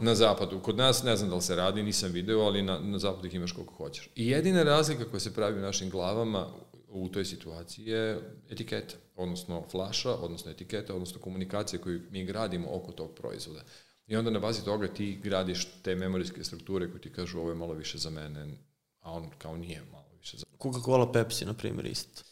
Na 0.00 0.14
zapadu. 0.14 0.60
Kod 0.60 0.76
nas 0.76 1.02
ne 1.02 1.16
znam 1.16 1.30
da 1.30 1.36
li 1.36 1.42
se 1.42 1.56
radi, 1.56 1.82
nisam 1.82 2.12
video, 2.12 2.40
ali 2.40 2.62
na, 2.62 2.78
na 2.78 2.98
zapadu 2.98 3.26
ih 3.26 3.34
imaš 3.34 3.52
koliko 3.52 3.74
hoćeš. 3.74 4.10
I 4.14 4.28
jedina 4.28 4.62
razlika 4.62 5.10
koja 5.10 5.20
se 5.20 5.34
pravi 5.34 5.58
u 5.58 5.62
našim 5.62 5.90
glavama 5.90 6.48
u 6.88 7.08
toj 7.08 7.24
situaciji 7.24 7.86
je 7.86 8.20
etiketa, 8.50 8.94
odnosno 9.16 9.64
flaša, 9.70 10.14
odnosno 10.14 10.50
etiketa, 10.50 10.94
odnosno 10.94 11.20
komunikacija 11.20 11.80
koju 11.80 12.00
mi 12.10 12.24
gradimo 12.24 12.68
oko 12.70 12.92
tog 12.92 13.14
proizvoda. 13.14 13.62
I 14.06 14.16
onda 14.16 14.30
na 14.30 14.38
bazi 14.38 14.64
toga 14.64 14.88
ti 14.88 15.20
gradiš 15.22 15.68
te 15.82 15.94
memorijske 15.94 16.44
strukture 16.44 16.90
koje 16.90 17.00
ti 17.00 17.12
kažu 17.12 17.38
ovo 17.38 17.48
je 17.48 17.54
malo 17.54 17.74
više 17.74 17.98
za 17.98 18.10
mene, 18.10 18.58
a 19.00 19.12
on 19.12 19.30
kao 19.38 19.56
nije 19.56 19.82
malo 19.92 20.08
više 20.18 20.36
za 20.36 20.46
mene. 20.46 20.58
Coca-Cola, 20.58 21.12
Pepsi, 21.12 21.44
na 21.44 21.54
primjer, 21.54 21.86
isto. 21.86 22.22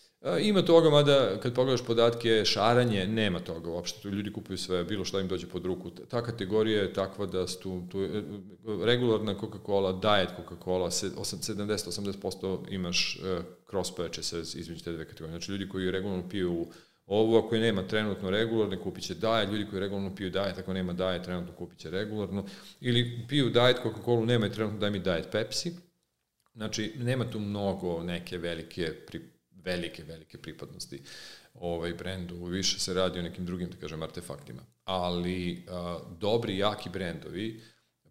Ima 0.43 0.63
toga, 0.63 0.91
mada 0.91 1.41
kad 1.43 1.55
pogledaš 1.55 1.87
podatke, 1.87 2.45
šaranje, 2.45 3.07
nema 3.07 3.41
toga 3.41 3.71
uopšte. 3.71 4.01
Tu 4.01 4.11
ljudi 4.11 4.33
kupuju 4.33 4.59
sve, 4.59 4.85
bilo 4.85 5.05
šta 5.05 5.21
im 5.21 5.29
dođe 5.29 5.47
pod 5.47 5.67
ruku. 5.67 5.91
Ta 5.91 6.23
kategorija 6.23 6.83
je 6.83 6.93
takva 6.93 7.27
da 7.27 7.47
tu, 7.47 7.83
tu 7.91 8.03
e, 8.03 8.23
regularna 8.85 9.35
Coca-Cola, 9.35 9.93
diet 9.93 10.31
Coca-Cola, 10.39 10.91
70-80% 10.91 12.59
imaš 12.71 13.19
uh, 13.21 13.45
cross 13.71 13.91
purchases 13.97 14.55
između 14.55 14.85
te 14.85 14.93
dve 14.93 15.05
kategorije. 15.05 15.33
Znači 15.33 15.53
ljudi 15.53 15.69
koji 15.69 15.91
regularno 15.91 16.29
piju 16.29 16.67
ovo, 17.07 17.39
ako 17.39 17.57
nema 17.57 17.87
trenutno 17.87 18.31
regularno, 18.31 18.83
kupit 18.83 19.05
će 19.05 19.15
diet, 19.15 19.49
ljudi 19.53 19.67
koji 19.71 19.81
regularno 19.81 20.15
piju 20.15 20.31
diet, 20.31 20.59
ako 20.59 20.73
nema 20.73 20.93
diet, 20.93 21.23
trenutno 21.23 21.53
kupit 21.53 21.79
će 21.79 21.91
regularno, 21.91 22.45
ili 22.81 23.27
piju 23.29 23.51
diet 23.51 23.77
Coca-Cola, 23.85 24.27
nema 24.27 24.49
trenutno, 24.49 24.79
daj 24.79 24.91
mi 24.91 24.99
diet 24.99 25.29
Pepsi. 25.33 25.73
Znači, 26.55 26.93
nema 26.99 27.31
tu 27.31 27.41
mnogo 27.41 28.03
neke 28.03 28.39
velike 28.39 28.93
pri, 29.07 29.21
velike, 29.65 30.05
velike 30.05 30.39
pripadnosti 30.39 31.03
ovaj 31.55 31.95
brendu, 31.95 32.45
više 32.45 32.81
se 32.81 32.95
radi 32.95 33.19
o 33.19 33.23
nekim 33.23 33.47
drugim, 33.47 33.71
da 33.71 33.77
kažem, 33.77 34.03
artefaktima. 34.03 34.63
Ali 34.85 35.67
a, 35.69 35.99
dobri, 36.21 36.59
jaki 36.59 36.91
brendovi 36.91 37.63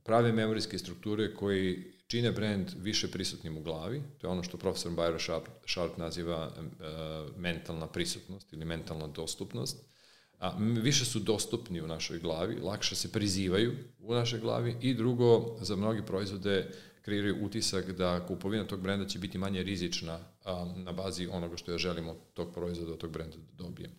prave 0.04 0.32
memorijske 0.32 0.78
strukture 0.78 1.36
koji 1.36 1.93
čine 2.08 2.32
brend 2.32 2.70
više 2.78 3.12
prisutnim 3.12 3.58
u 3.58 3.62
glavi, 3.62 4.02
to 4.18 4.28
je 4.28 4.32
ono 4.32 4.43
što 4.43 4.58
profesor 4.58 4.91
Byron 4.91 5.24
Sharp, 5.24 5.47
Sharp 5.66 5.97
naziva 5.97 6.52
a, 6.80 7.28
mentalna 7.38 7.88
prisutnost 7.88 8.54
ili 8.54 8.66
mentalna 8.66 9.08
dostupnost, 9.08 9.86
a, 10.39 10.58
više 10.60 11.06
su 11.06 11.20
dostupni 11.20 11.82
u 11.82 11.88
našoj 11.88 12.20
glavi, 12.20 12.60
lakše 12.60 12.95
se 12.95 13.12
prizivaju 13.12 13.74
u 13.99 14.14
našoj 14.14 14.39
glavi. 14.39 14.76
I 14.82 14.93
drugo, 14.93 15.58
za 15.62 15.76
mnogi 15.76 16.02
proizvode 16.06 16.72
kreiraju 17.02 17.45
utisak 17.45 17.91
da 17.91 18.26
kupovina 18.28 18.64
tog 18.64 18.82
brenda 18.82 19.06
će 19.06 19.20
biti 19.20 19.38
manje 19.38 19.64
rizična 19.64 20.20
a, 20.45 20.74
na 20.76 20.91
bazi 20.91 21.28
onoga 21.32 21.58
što 21.58 21.72
ja 21.72 21.78
želim 21.78 22.10
od 22.10 22.18
tog 22.34 22.54
proizvoda, 22.54 22.93
od 22.93 22.97
tog 22.97 23.12
brenda 23.12 23.38
da 23.38 23.64
dobijem. 23.64 23.91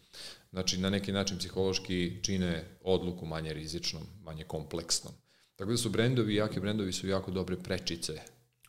Znači, 0.51 0.79
na 0.79 0.91
neki 0.91 1.13
način 1.13 1.39
psihološki 1.39 2.19
čine 2.23 2.65
odluku 2.83 3.27
manje 3.27 3.53
rizičnom, 3.53 4.03
manje 4.25 4.45
kompleksnom. 4.45 5.15
Tako 5.57 5.71
da 5.71 5.77
su 5.77 5.91
brendovi, 5.91 6.35
jaki 6.35 6.61
brendovi 6.61 6.93
su 6.93 7.09
jako 7.09 7.31
dobre 7.31 7.57
prečice 7.57 8.21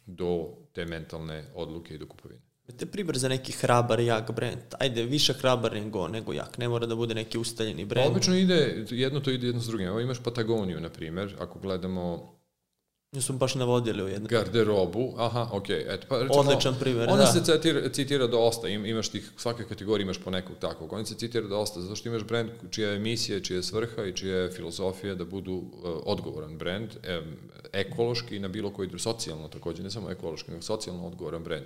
do 0.06 0.48
te 0.74 0.86
mentalne 0.86 1.46
odluke 1.56 1.96
i 1.96 1.98
do 1.98 2.08
kupovine. 2.08 2.42
Te 2.78 2.86
pribar 2.86 3.18
za 3.18 3.28
neki 3.30 3.52
hrabar, 3.52 4.00
jak 4.00 4.32
brend. 4.32 4.62
Ajde, 4.80 5.04
više 5.04 5.34
hrabar 5.34 5.74
nego, 5.74 6.08
nego 6.08 6.34
jak. 6.34 6.58
Ne 6.58 6.70
mora 6.70 6.86
da 6.86 6.96
bude 6.96 7.16
neki 7.16 7.38
ustaljeni 7.38 7.86
brend. 7.86 8.12
Obično 8.12 8.36
ide, 8.36 8.86
jedno 8.90 9.20
to 9.20 9.32
ide 9.32 9.48
jedno 9.48 9.62
s 9.62 9.68
drugim. 9.68 9.88
Evo 9.88 10.00
imaš 10.00 10.24
Patagoniju, 10.24 10.80
na 10.80 10.90
primer, 10.90 11.36
ako 11.40 11.60
gledamo 11.60 12.34
Smo 13.22 13.38
baš 13.38 13.56
navodili 13.56 14.04
u 14.04 14.08
jednom. 14.08 14.28
Garderobu, 14.28 15.14
aha, 15.18 15.50
okej. 15.52 15.76
Okay. 15.76 15.94
Eto, 15.94 16.08
pa, 16.10 16.18
rečemo, 16.18 16.40
Odličan 16.40 16.76
primjer, 16.80 17.10
ona 17.10 17.18
da. 17.18 17.26
se 17.26 17.44
citira, 17.44 17.90
citira 17.90 18.28
dosta, 18.28 18.68
Im, 18.68 18.86
imaš 18.86 19.10
tih, 19.10 19.32
svake 19.38 19.66
kategorije 19.66 20.04
imaš 20.04 20.18
po 20.18 20.32
nekog 20.32 20.56
takvog. 20.60 20.94
Ona 20.94 21.06
se 21.06 21.16
citira 21.16 21.48
dosta, 21.48 21.82
zato 21.82 21.96
što 21.96 22.10
imaš 22.10 22.24
brend 22.24 22.50
čija 22.72 22.90
je 22.90 23.00
misija, 23.00 23.40
čija 23.40 23.58
je 23.58 23.64
svrha 23.64 24.06
i 24.06 24.16
čija 24.16 24.38
je 24.38 24.52
filozofija 24.52 25.16
da 25.16 25.26
budu 25.26 25.54
uh, 25.54 25.70
odgovoran 26.06 26.58
brend, 26.58 26.90
um, 26.90 27.34
ekološki 27.74 28.40
na 28.40 28.48
bilo 28.48 28.74
koji, 28.74 28.90
socijalno 28.98 29.48
takođe, 29.48 29.84
ne 29.84 29.92
samo 29.92 30.12
ekološki, 30.12 30.52
nego 30.52 30.62
socijalno 30.62 31.08
odgovoran 31.08 31.44
brend. 31.44 31.66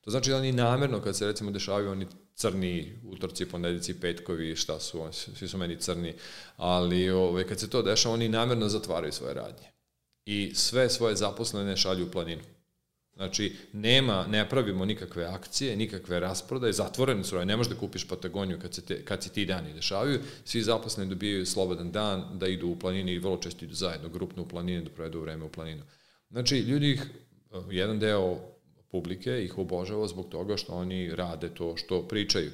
To 0.00 0.10
znači 0.10 0.30
da 0.30 0.36
oni 0.36 0.52
namerno, 0.52 1.00
kad 1.00 1.16
se 1.16 1.26
recimo 1.26 1.50
dešavaju 1.50 1.90
oni 1.90 2.06
crni 2.34 2.98
utorci, 3.04 3.46
ponedjeljci, 3.46 4.00
petkovi, 4.00 4.56
šta 4.56 4.80
su, 4.80 5.02
svi 5.12 5.48
su 5.48 5.58
meni 5.58 5.76
crni, 5.76 6.14
ali 6.56 7.10
ove, 7.10 7.22
ovaj, 7.22 7.44
kad 7.44 7.60
se 7.60 7.70
to 7.70 7.82
dešava, 7.82 8.14
oni 8.14 8.28
namerno 8.28 8.68
zatvaraju 8.68 9.12
svoje 9.12 9.34
radnje 9.34 9.77
i 10.28 10.50
sve 10.54 10.90
svoje 10.90 11.16
zaposlene 11.16 11.76
šalju 11.76 12.06
u 12.06 12.10
planinu. 12.10 12.42
Znači, 13.14 13.56
nema, 13.72 14.26
ne 14.26 14.48
pravimo 14.48 14.84
nikakve 14.84 15.24
akcije, 15.24 15.76
nikakve 15.76 16.20
rasprodaje, 16.20 16.72
zatvorene 16.72 17.24
su, 17.24 17.44
ne 17.44 17.56
možeš 17.56 17.72
da 17.72 17.78
kupiš 17.78 18.04
Patagoniju 18.08 18.58
kad, 18.62 18.74
se 18.74 18.82
te, 18.82 19.04
kad 19.04 19.22
se 19.22 19.30
ti 19.30 19.46
dani 19.46 19.72
dešavaju, 19.72 20.20
svi 20.44 20.62
zaposleni 20.62 21.10
dobijaju 21.10 21.46
slobodan 21.46 21.92
dan 21.92 22.38
da 22.38 22.46
idu 22.46 22.68
u 22.68 22.78
planini 22.78 23.12
i 23.12 23.18
vrlo 23.18 23.36
često 23.36 23.64
idu 23.64 23.74
zajedno, 23.74 24.08
grupno 24.08 24.42
u 24.42 24.48
planinu, 24.48 24.84
da 24.84 24.90
provedu 24.90 25.20
vreme 25.20 25.44
u 25.44 25.48
planinu. 25.48 25.82
Znači, 26.30 26.58
ljudi 26.58 26.90
ih, 26.92 27.02
jedan 27.70 27.98
deo 27.98 28.38
publike 28.90 29.44
ih 29.44 29.58
obožava 29.58 30.08
zbog 30.08 30.28
toga 30.28 30.56
što 30.56 30.72
oni 30.72 31.14
rade 31.14 31.48
to 31.54 31.76
što 31.76 32.02
pričaju. 32.08 32.50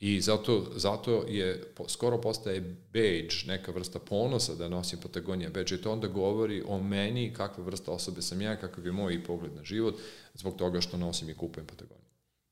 I 0.00 0.20
zato, 0.20 0.66
zato 0.76 1.24
je, 1.28 1.72
skoro 1.88 2.20
postaje 2.20 2.60
badge, 2.92 3.46
neka 3.46 3.72
vrsta 3.72 3.98
ponosa 3.98 4.54
da 4.54 4.68
nosim 4.68 4.98
Patagonija 5.00 5.50
badge, 5.50 5.74
i 5.74 5.82
to 5.82 5.92
onda 5.92 6.06
govori 6.06 6.62
o 6.66 6.82
meni, 6.82 7.32
kakva 7.34 7.64
vrsta 7.64 7.90
osobe 7.90 8.22
sam 8.22 8.42
ja, 8.42 8.56
kakav 8.56 8.86
je 8.86 8.92
moj 8.92 9.24
pogled 9.24 9.54
na 9.54 9.64
život, 9.64 9.98
zbog 10.34 10.56
toga 10.56 10.80
što 10.80 10.96
nosim 10.96 11.30
i 11.30 11.34
kupujem 11.34 11.66
Patagoniju. 11.66 12.08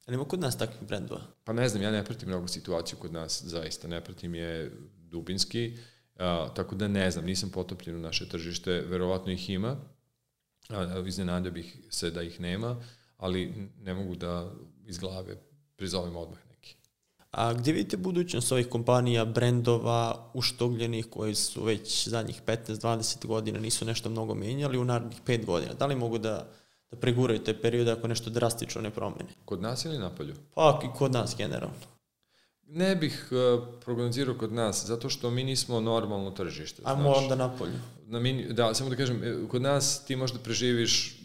Ali 0.07 0.15
ima 0.15 0.25
kod 0.25 0.41
nas 0.41 0.59
takvih 0.59 0.89
brendova? 0.89 1.21
Pa 1.45 1.53
ne 1.53 1.69
znam, 1.69 1.83
ja 1.83 1.91
ne 1.91 2.05
pratim 2.05 2.29
mnogo 2.29 2.49
situaciju 2.49 2.99
kod 2.99 3.13
nas, 3.13 3.43
zaista, 3.45 3.89
ne 3.89 4.05
pratim 4.05 4.35
je 4.35 4.73
dubinski, 4.97 5.77
a, 6.17 6.49
tako 6.55 6.75
da 6.75 6.89
ne 6.89 7.11
znam, 7.11 7.25
nisam 7.25 7.51
potopljen 7.51 7.97
u 7.97 8.01
naše 8.01 8.29
tržište, 8.29 8.73
verovatno 8.73 9.33
ih 9.33 9.51
ima, 9.51 9.77
a, 10.69 11.03
iznenadio 11.07 11.53
bih 11.53 11.77
se 11.91 12.11
da 12.11 12.23
ih 12.23 12.41
nema, 12.41 12.83
ali 13.17 13.71
ne 13.79 13.95
mogu 13.95 14.15
da 14.17 14.53
iz 14.87 14.99
glave 14.99 15.37
prizovem 15.77 16.17
odmah. 16.17 16.46
A 17.37 17.53
gdje 17.53 17.73
vidite 17.73 17.97
budućnost 17.97 18.53
ovih 18.53 18.69
kompanija, 18.69 19.25
brendova, 19.25 20.31
uštogljenih 20.35 21.07
koji 21.11 21.35
su 21.35 21.65
već 21.65 22.09
zadnjih 22.09 22.43
15-20 22.47 23.27
godina 23.27 23.61
nisu 23.61 23.85
nešto 23.85 24.11
mnogo 24.11 24.35
menjali 24.35 24.79
u 24.79 24.85
narednih 24.85 25.21
5 25.27 25.45
godina? 25.45 25.73
Da 25.73 25.87
li 25.87 25.97
mogu 25.97 26.19
da, 26.19 26.49
da 26.91 26.97
preguraju 26.97 27.45
te 27.45 27.61
periode 27.61 27.93
ako 27.93 28.09
nešto 28.09 28.31
drastično 28.31 28.81
ne 28.81 28.91
promene? 28.91 29.29
Kod 29.45 29.63
nas 29.63 29.85
ili 29.85 29.99
napolju? 29.99 30.35
Pa 30.55 30.81
i 30.85 30.99
kod 30.99 31.13
nas 31.13 31.35
generalno. 31.37 31.77
Ne 32.67 32.97
bih 32.97 33.29
uh, 33.31 33.65
prognozirao 33.85 34.35
kod 34.35 34.53
nas, 34.53 34.87
zato 34.87 35.11
što 35.11 35.31
mi 35.31 35.45
nismo 35.45 35.81
normalno 35.81 36.31
tržište. 36.31 36.83
Ajmo 36.85 37.11
onda 37.11 37.35
napolju. 37.35 37.79
Na 38.07 38.21
mi, 38.21 38.53
da, 38.53 38.75
samo 38.75 38.91
da 38.91 38.97
kažem, 38.97 39.25
e, 39.25 39.49
kod 39.49 39.63
nas 39.63 40.05
ti 40.05 40.17
možda 40.17 40.39
preživiš 40.39 41.21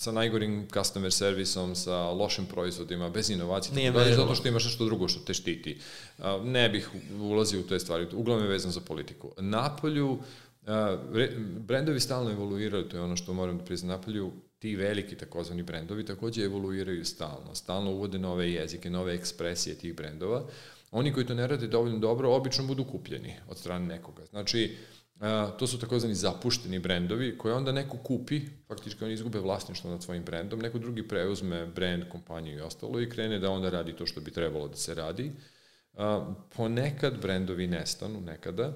sa 0.00 0.12
najgorim 0.12 0.68
customer 0.72 1.12
servisom, 1.12 1.74
sa 1.74 2.10
lošim 2.10 2.46
proizvodima, 2.46 3.10
bez 3.10 3.30
inovacije, 3.30 3.74
Nije 3.74 3.92
tako 3.92 4.14
zato 4.14 4.34
što 4.34 4.48
imaš 4.48 4.64
nešto 4.64 4.84
drugo 4.84 5.08
što 5.08 5.20
te 5.20 5.34
štiti. 5.34 5.78
Ne 6.44 6.68
bih 6.68 6.88
ulazio 7.20 7.60
u 7.60 7.62
te 7.62 7.78
stvari, 7.78 8.06
uglavnom 8.12 8.46
je 8.46 8.50
vezan 8.52 8.72
za 8.72 8.80
politiku. 8.80 9.32
Napolju, 9.38 10.18
brendovi 11.58 12.00
stalno 12.00 12.30
evoluiraju, 12.30 12.88
to 12.88 12.96
je 12.96 13.02
ono 13.02 13.16
što 13.16 13.32
moram 13.32 13.58
da 13.58 13.64
priznam, 13.64 13.88
Napolju 13.88 14.32
ti 14.58 14.76
veliki 14.76 15.16
takozvani 15.16 15.62
brendovi 15.62 16.04
takođe 16.04 16.44
evoluiraju 16.44 17.04
stalno, 17.04 17.54
stalno 17.54 17.90
uvode 17.90 18.18
nove 18.18 18.52
jezike, 18.52 18.90
nove 18.90 19.14
ekspresije 19.14 19.78
tih 19.78 19.96
brendova. 19.96 20.44
Oni 20.90 21.12
koji 21.12 21.26
to 21.26 21.34
ne 21.34 21.46
rade 21.46 21.66
dovoljno 21.66 21.98
dobro, 21.98 22.32
obično 22.32 22.64
budu 22.64 22.84
kupljeni 22.84 23.34
od 23.48 23.58
strane 23.58 23.86
nekoga. 23.86 24.22
Znači, 24.30 24.76
Uh, 24.76 24.99
to 25.58 25.66
su 25.66 25.78
takozvani 25.78 26.14
zapušteni 26.14 26.78
brendovi 26.78 27.38
koje 27.38 27.54
onda 27.54 27.72
neko 27.72 27.96
kupi, 27.96 28.40
faktički 28.68 29.04
oni 29.04 29.14
izgube 29.14 29.38
vlasništvo 29.38 29.90
nad 29.90 30.02
svojim 30.02 30.24
brendom, 30.24 30.60
neko 30.60 30.78
drugi 30.78 31.08
preuzme 31.08 31.66
brend, 31.66 32.04
kompaniju 32.08 32.58
i 32.58 32.60
ostalo 32.60 33.00
i 33.00 33.10
krene 33.10 33.38
da 33.38 33.50
onda 33.50 33.70
radi 33.70 33.96
to 33.96 34.06
što 34.06 34.20
bi 34.20 34.30
trebalo 34.30 34.68
da 34.68 34.76
se 34.76 34.94
radi. 34.94 35.32
Uh, 35.92 36.00
ponekad 36.56 37.20
brendovi 37.22 37.66
nestanu, 37.66 38.20
nekada, 38.20 38.72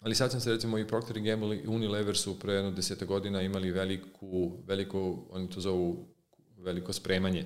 ali 0.00 0.14
sad 0.14 0.30
sam 0.30 0.40
se 0.40 0.52
recimo 0.52 0.78
i 0.78 0.86
Procter 0.86 1.20
Gamble 1.20 1.56
i 1.56 1.66
Unilever 1.66 2.16
su 2.16 2.38
pre 2.38 2.52
jedno 2.52 2.70
deseta 2.70 3.04
godina 3.04 3.42
imali 3.42 3.70
veliku, 3.70 4.52
veliko, 4.66 5.26
oni 5.30 5.50
to 5.50 5.60
zovu 5.60 6.08
veliko 6.56 6.92
spremanje 6.92 7.44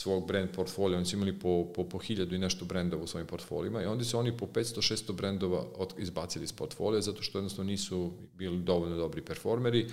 svog 0.00 0.26
brand 0.26 0.50
portfolija, 0.50 0.96
oni 0.96 1.06
su 1.06 1.16
imali 1.16 1.38
po, 1.38 1.72
po, 1.74 1.84
po 1.84 1.98
hiljadu 1.98 2.34
i 2.34 2.38
nešto 2.38 2.64
brendova 2.64 3.02
u 3.02 3.06
svojim 3.06 3.26
portfolijima 3.26 3.82
i 3.82 3.86
onda 3.86 4.04
su 4.04 4.18
oni 4.18 4.36
po 4.36 4.46
500-600 4.46 5.12
brendova 5.12 5.64
od, 5.76 5.94
izbacili 5.98 6.44
iz 6.44 6.52
portfolija 6.52 7.00
zato 7.00 7.22
što 7.22 7.38
jednostavno 7.38 7.70
nisu 7.70 8.12
bili 8.34 8.62
dovoljno 8.62 8.96
dobri 8.96 9.22
performeri, 9.22 9.86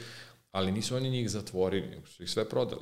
ali 0.51 0.71
nisu 0.71 0.95
oni 0.95 1.09
njih 1.09 1.29
zatvorili, 1.29 1.87
nego 1.87 2.07
su 2.07 2.23
ih 2.23 2.29
sve 2.29 2.49
prodali. 2.49 2.81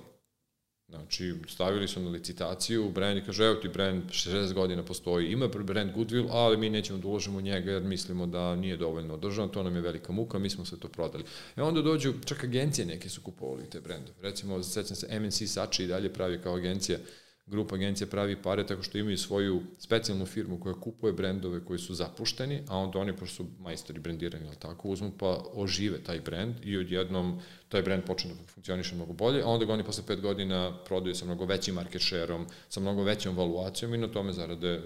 Znači, 0.94 1.34
stavili 1.48 1.88
su 1.88 2.02
na 2.02 2.10
licitaciju 2.10 2.90
brand 2.90 3.18
i 3.18 3.26
kaže, 3.26 3.46
evo 3.46 3.56
ti 3.56 3.70
brand 3.70 4.04
60 4.10 4.54
godina 4.54 4.84
postoji, 4.84 5.32
ima 5.32 5.48
brand 5.48 5.96
Goodwill, 5.96 6.28
ali 6.32 6.58
mi 6.58 6.70
nećemo 6.70 7.00
da 7.00 7.08
uložimo 7.08 7.38
u 7.38 7.42
njega 7.42 7.72
jer 7.72 7.84
mislimo 7.84 8.26
da 8.28 8.56
nije 8.56 8.78
dovoljno 8.78 9.14
održan, 9.14 9.50
to 9.50 9.64
nam 9.64 9.76
je 9.76 9.82
velika 9.82 10.14
muka, 10.14 10.40
mi 10.40 10.50
smo 10.50 10.66
sve 10.66 10.80
to 10.80 10.88
prodali. 10.88 11.24
E 11.56 11.62
onda 11.62 11.82
dođu, 11.82 12.14
čak 12.26 12.44
agencije 12.44 12.86
neke 12.86 13.10
su 13.10 13.22
kupovali 13.22 13.70
te 13.70 13.82
brendove. 13.82 14.18
Recimo, 14.22 14.64
sećam 14.64 14.96
se, 14.96 15.20
MNC 15.20 15.44
Sači 15.48 15.84
i 15.84 15.88
dalje 15.88 16.14
pravi 16.14 16.42
kao 16.42 16.56
agencija 16.56 16.98
grupa 17.46 17.76
agencija 17.76 18.08
pravi 18.08 18.42
pare 18.42 18.68
tako 18.68 18.84
što 18.84 18.98
imaju 18.98 19.18
svoju 19.18 19.62
specijalnu 19.80 20.26
firmu 20.26 20.60
koja 20.60 20.80
kupuje 20.80 21.14
brendove 21.14 21.66
koji 21.66 21.80
su 21.80 21.94
zapušteni, 21.94 22.64
a 22.68 22.78
onda 22.78 23.00
oni, 23.00 23.18
pošto 23.18 23.36
su 23.36 23.46
majstori 23.60 24.00
brendirani, 24.00 24.48
ali 24.48 24.56
tako, 24.56 24.90
uzmu 24.90 25.12
pa 25.20 25.44
ožive 25.54 26.04
taj 26.04 26.22
brend 26.22 26.56
i 26.64 26.78
odjednom 26.78 27.40
taj 27.70 27.82
brend 27.82 28.04
počne 28.04 28.34
da 28.34 28.48
funkcioniše 28.48 28.96
mnogo 28.96 29.14
bolje, 29.14 29.42
a 29.42 29.48
onda 29.48 29.66
ga 29.66 29.74
oni 29.74 29.84
posle 29.84 30.04
pet 30.08 30.22
godina 30.22 30.78
prodaju 30.86 31.16
sa 31.16 31.26
mnogo 31.26 31.46
većim 31.46 31.76
market 31.76 32.02
share-om, 32.02 32.48
sa 32.70 32.80
mnogo 32.80 33.04
većom 33.04 33.38
valuacijom 33.38 33.94
i 33.94 33.98
na 33.98 34.08
tome 34.08 34.34
zarade 34.34 34.82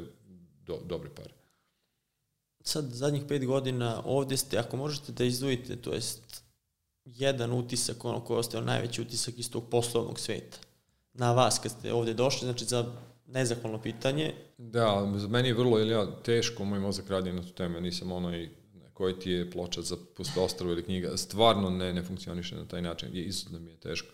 do, 0.66 0.80
dobre 0.86 1.10
pare. 1.16 1.34
Sad, 2.64 2.86
zadnjih 2.86 3.24
pet 3.28 3.46
godina 3.46 4.02
ovde 4.06 4.38
ste, 4.38 4.58
ako 4.58 4.78
možete 4.78 5.12
da 5.12 5.24
izdvojite, 5.24 5.76
to 5.76 5.94
jest 5.94 6.44
jedan 7.06 7.54
utisak, 7.54 8.06
ono 8.06 8.20
koji 8.22 8.36
je 8.36 8.40
ostao 8.40 8.62
najveći 8.62 9.02
utisak 9.02 9.40
iz 9.40 9.52
tog 9.52 9.70
poslovnog 9.70 10.20
sveta 10.20 10.67
na 11.18 11.32
vas 11.34 11.60
kad 11.60 11.72
ste 11.72 11.94
ovde 11.94 12.14
došli, 12.14 12.46
znači 12.46 12.66
za 12.66 12.86
nezahvalno 13.28 13.82
pitanje. 13.82 14.34
Da, 14.58 15.14
za 15.16 15.28
meni 15.28 15.48
je 15.48 15.54
vrlo 15.54 15.80
ili 15.80 15.92
ja, 15.92 16.22
teško, 16.24 16.66
moj 16.66 16.80
mozak 16.80 17.10
radi 17.10 17.34
na 17.34 17.42
tu 17.42 17.54
temu, 17.54 17.82
nisam 17.82 18.12
onaj 18.12 18.50
koji 18.94 19.20
ti 19.20 19.32
je 19.32 19.52
ploča 19.52 19.82
za 19.82 19.98
pusto 20.16 20.44
ostrovo 20.44 20.74
ili 20.74 20.84
knjiga, 20.84 21.18
stvarno 21.18 21.70
ne, 21.70 21.94
ne 21.94 22.04
funkcioniše 22.04 22.56
na 22.56 22.66
taj 22.68 22.82
način, 22.82 23.10
je 23.14 23.24
izuzetno 23.24 23.60
mi 23.60 23.72
je 23.72 23.78
teško. 23.78 24.08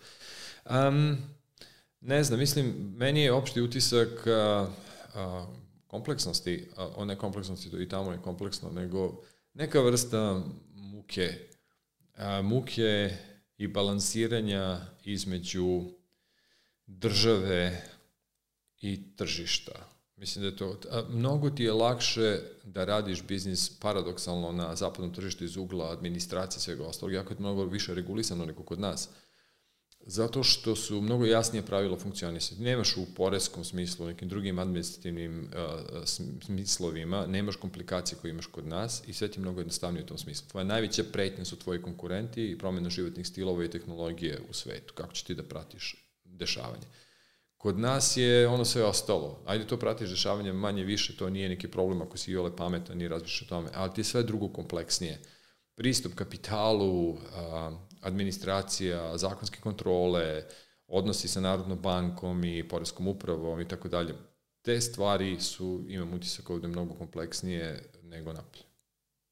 Um, 0.70 1.16
ne 2.00 2.24
znam, 2.24 2.38
mislim, 2.38 2.94
meni 2.96 3.22
je 3.22 3.32
opšti 3.32 3.62
utisak 3.62 4.26
a, 4.26 4.68
a, 5.14 5.46
kompleksnosti, 5.86 6.68
a, 6.76 7.04
ne 7.04 7.16
kompleksnosti, 7.16 7.70
to 7.70 7.80
i 7.80 7.88
tamo 7.88 8.12
je 8.12 8.22
kompleksno, 8.22 8.70
nego 8.70 9.22
neka 9.54 9.80
vrsta 9.80 10.42
muke, 10.74 11.28
a, 12.16 12.42
muke 12.42 13.16
i 13.58 13.68
balansiranja 13.68 14.80
između 15.04 15.82
države 16.86 17.82
i 18.80 19.16
tržišta. 19.16 19.94
Mislim 20.16 20.42
da 20.42 20.48
je 20.48 20.56
to, 20.56 20.76
a, 20.90 21.02
mnogo 21.08 21.50
ti 21.50 21.62
je 21.62 21.72
lakše 21.72 22.40
da 22.64 22.84
radiš 22.84 23.22
biznis 23.22 23.78
paradoksalno 23.80 24.52
na 24.52 24.76
zapadnom 24.76 25.14
tržištu 25.14 25.44
iz 25.44 25.56
ugla 25.56 25.92
administracije 25.92 26.60
svega 26.60 26.84
ostalog, 26.84 27.12
jako 27.12 27.32
je 27.32 27.40
mnogo 27.40 27.64
više 27.64 27.94
regulisano 27.94 28.44
nego 28.44 28.62
kod 28.62 28.80
nas. 28.80 29.08
Zato 30.06 30.42
što 30.42 30.76
su 30.76 31.00
mnogo 31.00 31.24
jasnije 31.24 31.62
pravila 31.62 31.98
funkcionisati. 31.98 32.62
Nemaš 32.62 32.96
u 32.96 33.06
poreskom 33.16 33.64
smislu, 33.64 34.06
nekim 34.06 34.28
drugim 34.28 34.58
administrativnim 34.58 35.40
uh, 35.40 36.04
smislovima, 36.42 37.26
nemaš 37.26 37.56
komplikacije 37.56 38.18
koje 38.20 38.30
imaš 38.30 38.46
kod 38.46 38.66
nas 38.66 39.02
i 39.06 39.12
sve 39.12 39.28
ti 39.28 39.40
mnogo 39.40 39.60
jednostavnije 39.60 40.04
u 40.04 40.06
tom 40.06 40.18
smislu. 40.18 40.48
Tvoja 40.48 40.64
najveća 40.64 41.04
pretnja 41.12 41.44
su 41.44 41.58
tvoji 41.58 41.82
konkurenti 41.82 42.50
i 42.50 42.58
promjena 42.58 42.90
životnih 42.90 43.26
stilova 43.26 43.64
i 43.64 43.70
tehnologije 43.70 44.40
u 44.50 44.52
svetu. 44.52 44.94
Kako 44.94 45.12
će 45.12 45.24
ti 45.24 45.34
da 45.34 45.42
pratiš 45.42 46.03
dešavanje. 46.34 46.86
Kod 47.56 47.78
nas 47.78 48.16
je 48.16 48.48
ono 48.48 48.64
sve 48.64 48.84
ostalo. 48.84 49.42
Ajde 49.46 49.66
to 49.66 49.78
pratiš 49.78 50.10
dešavanje 50.10 50.52
manje 50.52 50.84
više, 50.84 51.16
to 51.16 51.30
nije 51.30 51.48
neki 51.48 51.68
problem 51.70 52.02
ako 52.02 52.16
si 52.16 52.36
ole 52.36 52.56
pametan 52.56 53.00
i 53.00 53.08
razmišljaš 53.08 53.42
o 53.42 53.48
tome, 53.48 53.68
ali 53.74 53.92
ti 53.94 54.00
je 54.00 54.04
sve 54.04 54.22
drugo 54.22 54.48
kompleksnije. 54.48 55.20
Pristup 55.74 56.14
kapitalu, 56.14 57.18
administracija, 58.00 59.18
zakonske 59.18 59.60
kontrole, 59.60 60.44
odnosi 60.86 61.28
sa 61.28 61.40
Narodnom 61.40 61.78
bankom 61.78 62.44
i 62.44 62.68
Poreskom 62.68 63.08
upravom 63.08 63.60
i 63.60 63.68
tako 63.68 63.88
dalje. 63.88 64.14
Te 64.62 64.80
stvari 64.80 65.40
su, 65.40 65.84
imam 65.88 66.14
utisak 66.14 66.50
ovde, 66.50 66.68
mnogo 66.68 66.94
kompleksnije 66.94 67.90
nego 68.02 68.32
napolje. 68.32 68.64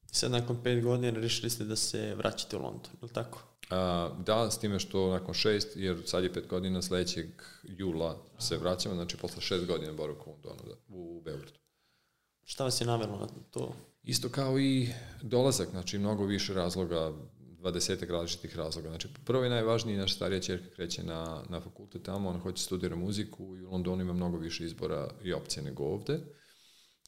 Sad 0.07 0.31
nakon 0.31 0.63
pet 0.63 0.85
godina 0.85 1.21
rešili 1.21 1.51
ste 1.51 1.65
da 1.65 1.77
se 1.77 2.15
vraćate 2.15 2.57
u 2.57 2.63
London, 2.63 2.93
je 2.93 3.07
li 3.07 3.13
tako? 3.13 3.52
A, 3.73 4.11
da, 4.27 4.51
s 4.51 4.59
time 4.59 4.79
što 4.79 5.11
nakon 5.11 5.35
šest, 5.35 5.77
jer 5.77 6.03
sad 6.07 6.25
je 6.25 6.33
pet 6.33 6.47
godina, 6.47 6.83
sledećeg 6.83 7.27
jula 7.63 8.17
se 8.39 8.57
vraćamo, 8.57 8.95
znači 8.95 9.17
posle 9.17 9.43
šest 9.43 9.67
godina 9.67 9.93
boravka 9.93 10.23
u 10.27 10.31
Londonu, 10.31 10.63
da, 10.67 10.75
u 10.89 11.23
Beogradu. 11.25 11.59
Šta 12.45 12.65
vas 12.65 12.81
je 12.81 12.87
navelo 12.87 13.19
na 13.19 13.27
to? 13.51 13.75
Isto 14.03 14.29
kao 14.29 14.59
i 14.59 14.89
dolazak, 15.23 15.69
znači 15.71 15.99
mnogo 15.99 16.25
više 16.25 16.55
razloga, 16.55 17.13
dvadesetak 17.39 18.11
različitih 18.11 18.57
razloga. 18.57 18.89
Znači, 18.89 19.09
prvo 19.25 19.45
i 19.45 19.51
najvažniji, 19.51 19.97
naša 19.97 20.15
starija 20.15 20.41
čerka 20.41 20.75
kreće 20.75 21.03
na, 21.03 21.43
na 21.49 21.61
fakultet 21.61 22.03
tamo, 22.03 22.29
ona 22.29 22.39
hoće 22.39 22.63
studira 22.63 22.97
muziku 22.97 23.57
i 23.57 23.63
u 23.63 23.71
Londonu 23.71 24.03
ima 24.03 24.13
mnogo 24.13 24.39
više 24.39 24.65
izbora 24.65 25.09
i 25.25 25.33
opcije 25.33 25.63
nego 25.63 25.85
ovde 25.85 26.21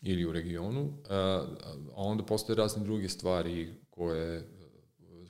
ili 0.02 0.24
u 0.24 0.32
regionu, 0.32 0.92
a, 1.08 1.46
a 1.94 2.02
onda 2.02 2.24
postoje 2.24 2.56
razne 2.56 2.84
druge 2.84 3.08
stvari 3.08 3.74
koje 3.90 4.48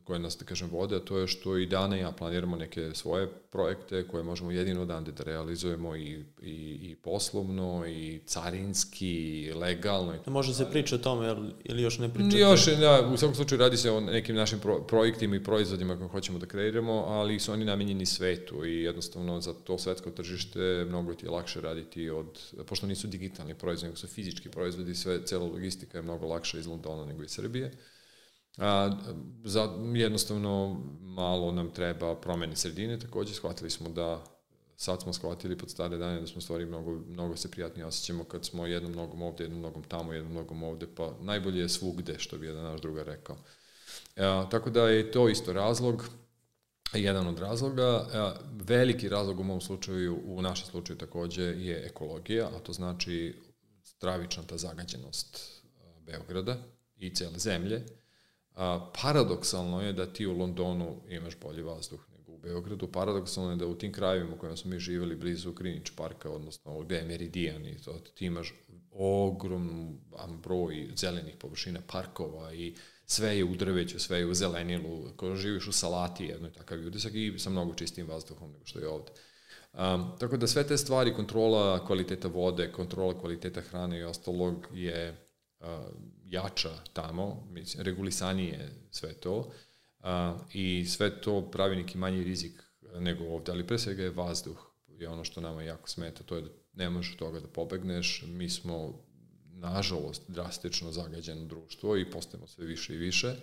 koje 0.04 0.18
nas, 0.18 0.38
da 0.38 0.44
kažem, 0.44 0.70
vode, 0.70 0.96
a 0.96 1.00
to 1.00 1.18
je 1.18 1.26
što 1.26 1.56
i 1.58 1.66
dana 1.66 1.96
ja 1.96 2.12
planiramo 2.12 2.56
neke 2.56 2.90
svoje 2.94 3.28
projekte 3.50 4.08
koje 4.08 4.22
možemo 4.22 4.50
jedino 4.50 4.84
dande 4.84 5.12
da 5.12 5.24
realizujemo 5.24 5.96
i, 5.96 6.24
i, 6.42 6.78
i 6.82 6.96
poslovno, 7.02 7.86
i 7.86 8.20
carinski, 8.26 9.42
i 9.42 9.52
legalno. 9.52 10.14
I 10.14 10.30
Može 10.30 10.54
se 10.54 10.70
priča 10.70 10.94
o 10.94 10.98
tome, 10.98 11.36
ili 11.64 11.82
još 11.82 11.98
ne 11.98 12.14
pričate? 12.14 12.38
Još, 12.38 12.66
da, 12.66 13.10
u 13.14 13.16
svakom 13.16 13.34
slučaju 13.34 13.58
radi 13.58 13.76
se 13.76 13.90
o 13.90 14.00
nekim 14.00 14.36
našim 14.36 14.58
pro, 14.60 14.82
projektima 14.82 15.36
i 15.36 15.44
proizvodima 15.44 15.96
koje 15.96 16.08
hoćemo 16.08 16.38
da 16.38 16.46
kreiramo, 16.46 16.92
ali 16.92 17.40
su 17.40 17.52
oni 17.52 17.64
namenjeni 17.64 18.06
svetu 18.06 18.66
i 18.66 18.82
jednostavno 18.82 19.40
za 19.40 19.54
to 19.54 19.78
svetsko 19.78 20.10
tržište 20.10 20.84
mnogo 20.88 21.14
ti 21.14 21.26
je 21.26 21.30
lakše 21.30 21.60
raditi 21.60 22.10
od, 22.10 22.40
pošto 22.66 22.86
nisu 22.86 23.06
digitalni 23.06 23.54
proizvodi, 23.54 23.86
nego 23.86 23.96
su 23.96 24.06
fizički 24.06 24.48
proizvodi, 24.48 24.94
sve, 24.94 25.26
cela 25.26 25.44
logistika 25.44 25.98
je 25.98 26.02
mnogo 26.02 26.26
lakša 26.26 26.58
iz 26.58 26.66
Londona 26.66 27.04
nego 27.04 27.22
iz 27.22 27.30
Srbije. 27.30 27.72
A, 28.58 28.90
za, 29.44 29.68
jednostavno 29.94 30.80
malo 31.00 31.52
nam 31.52 31.70
treba 31.70 32.16
promene 32.16 32.56
sredine, 32.56 32.98
takođe 32.98 33.34
shvatili 33.34 33.70
smo 33.70 33.88
da 33.88 34.24
sad 34.76 35.02
smo 35.02 35.12
shvatili 35.12 35.58
pod 35.58 35.70
stare 35.70 35.96
dane 35.96 36.20
da 36.20 36.26
smo 36.26 36.40
stvari 36.40 36.66
mnogo, 36.66 36.90
mnogo 37.08 37.36
se 37.36 37.50
prijatnije 37.50 37.86
osjećamo 37.86 38.24
kad 38.24 38.44
smo 38.44 38.66
jednom 38.66 38.92
nogom 38.92 39.22
ovde, 39.22 39.44
jednom 39.44 39.60
nogom 39.60 39.82
tamo, 39.82 40.12
jednom 40.12 40.32
nogom 40.32 40.62
ovde, 40.62 40.86
pa 40.96 41.12
najbolje 41.20 41.60
je 41.60 41.68
svugde, 41.68 42.18
što 42.18 42.38
bi 42.38 42.46
jedan 42.46 42.64
naš 42.64 42.80
druga 42.80 43.02
rekao. 43.02 43.36
E, 44.16 44.22
tako 44.50 44.70
da 44.70 44.88
je 44.88 45.12
to 45.12 45.28
isto 45.28 45.52
razlog, 45.52 46.04
jedan 46.92 47.26
od 47.26 47.38
razloga. 47.38 48.08
E, 48.12 48.44
veliki 48.52 49.08
razlog 49.08 49.40
u 49.40 49.44
mom 49.44 49.60
slučaju, 49.60 50.20
u 50.24 50.42
našem 50.42 50.66
slučaju 50.66 50.98
takođe, 50.98 51.42
je 51.42 51.86
ekologija, 51.86 52.50
a 52.56 52.58
to 52.58 52.72
znači 52.72 53.34
stravična 53.82 54.42
ta 54.42 54.56
zagađenost 54.56 55.36
e, 55.36 56.00
Beograda 56.00 56.56
i 56.96 57.14
cele 57.14 57.38
zemlje. 57.38 57.86
A, 58.54 58.90
paradoksalno 59.02 59.82
je 59.82 59.92
da 59.92 60.06
ti 60.06 60.26
u 60.26 60.38
Londonu 60.38 61.00
imaš 61.08 61.36
bolji 61.40 61.62
vazduh 61.62 62.00
nego 62.18 62.32
u 62.32 62.38
Beogradu. 62.38 62.88
Paradoksalno 62.92 63.50
je 63.50 63.56
da 63.56 63.66
u 63.66 63.74
tim 63.74 63.92
krajevima 63.92 64.34
u 64.34 64.38
kojima 64.38 64.56
smo 64.56 64.70
mi 64.70 64.78
živjeli 64.78 65.16
blizu 65.16 65.52
Krinić 65.52 65.90
parka, 65.96 66.30
odnosno 66.30 66.80
gde 66.80 66.96
je 66.96 67.04
Meridian 67.04 67.66
i 67.66 67.82
to, 67.82 67.98
ti 68.14 68.26
imaš 68.26 68.54
ogrom 68.90 69.98
broj 70.42 70.88
zelenih 70.96 71.36
površina, 71.36 71.80
parkova 71.92 72.54
i 72.54 72.74
sve 73.06 73.36
je 73.36 73.44
u 73.44 73.54
drveću, 73.54 73.98
sve 73.98 74.18
je 74.18 74.26
u 74.26 74.34
zelenilu, 74.34 75.08
ko 75.16 75.34
živiš 75.34 75.66
u 75.66 75.72
salati, 75.72 76.24
jedno 76.24 76.48
je 76.48 76.52
takav 76.52 76.86
utisak 76.86 77.14
i 77.14 77.34
sa 77.38 77.50
mnogo 77.50 77.74
čistim 77.74 78.06
vazduhom 78.06 78.52
nego 78.52 78.66
što 78.66 78.78
je 78.78 78.88
ovde. 78.88 79.12
Um, 79.72 80.12
tako 80.20 80.36
da 80.36 80.46
sve 80.46 80.66
te 80.66 80.76
stvari, 80.76 81.14
kontrola 81.14 81.86
kvaliteta 81.86 82.28
vode, 82.28 82.72
kontrola 82.72 83.20
kvaliteta 83.20 83.60
hrane 83.60 83.98
i 83.98 84.02
ostalog 84.02 84.66
je 84.72 85.28
uh, 85.60 85.66
jača 86.34 86.70
tamo, 86.92 87.46
mislim, 87.50 87.82
regulisanije 87.82 88.70
sve 88.90 89.14
to 89.14 89.36
uh, 89.38 90.06
i 90.52 90.86
sve 90.86 91.20
to 91.20 91.50
pravi 91.50 91.76
neki 91.76 91.98
manji 91.98 92.24
rizik 92.24 92.62
nego 92.98 93.24
ovde, 93.24 93.52
ali 93.52 93.66
pre 93.66 93.78
svega 93.78 94.02
je 94.02 94.10
vazduh 94.10 94.70
je 94.86 95.08
ono 95.08 95.24
što 95.24 95.40
nama 95.40 95.62
jako 95.62 95.88
smeta, 95.88 96.22
to 96.22 96.36
je 96.36 96.42
da 96.42 96.48
ne 96.72 96.90
možeš 96.90 97.16
toga 97.16 97.40
da 97.40 97.48
pobegneš, 97.48 98.24
mi 98.26 98.50
smo 98.50 99.04
nažalost 99.44 100.22
drastično 100.28 100.92
zagađeno 100.92 101.44
društvo 101.44 101.96
i 101.96 102.10
postajemo 102.10 102.46
sve 102.46 102.66
više 102.66 102.94
i 102.94 102.98
više 102.98 103.36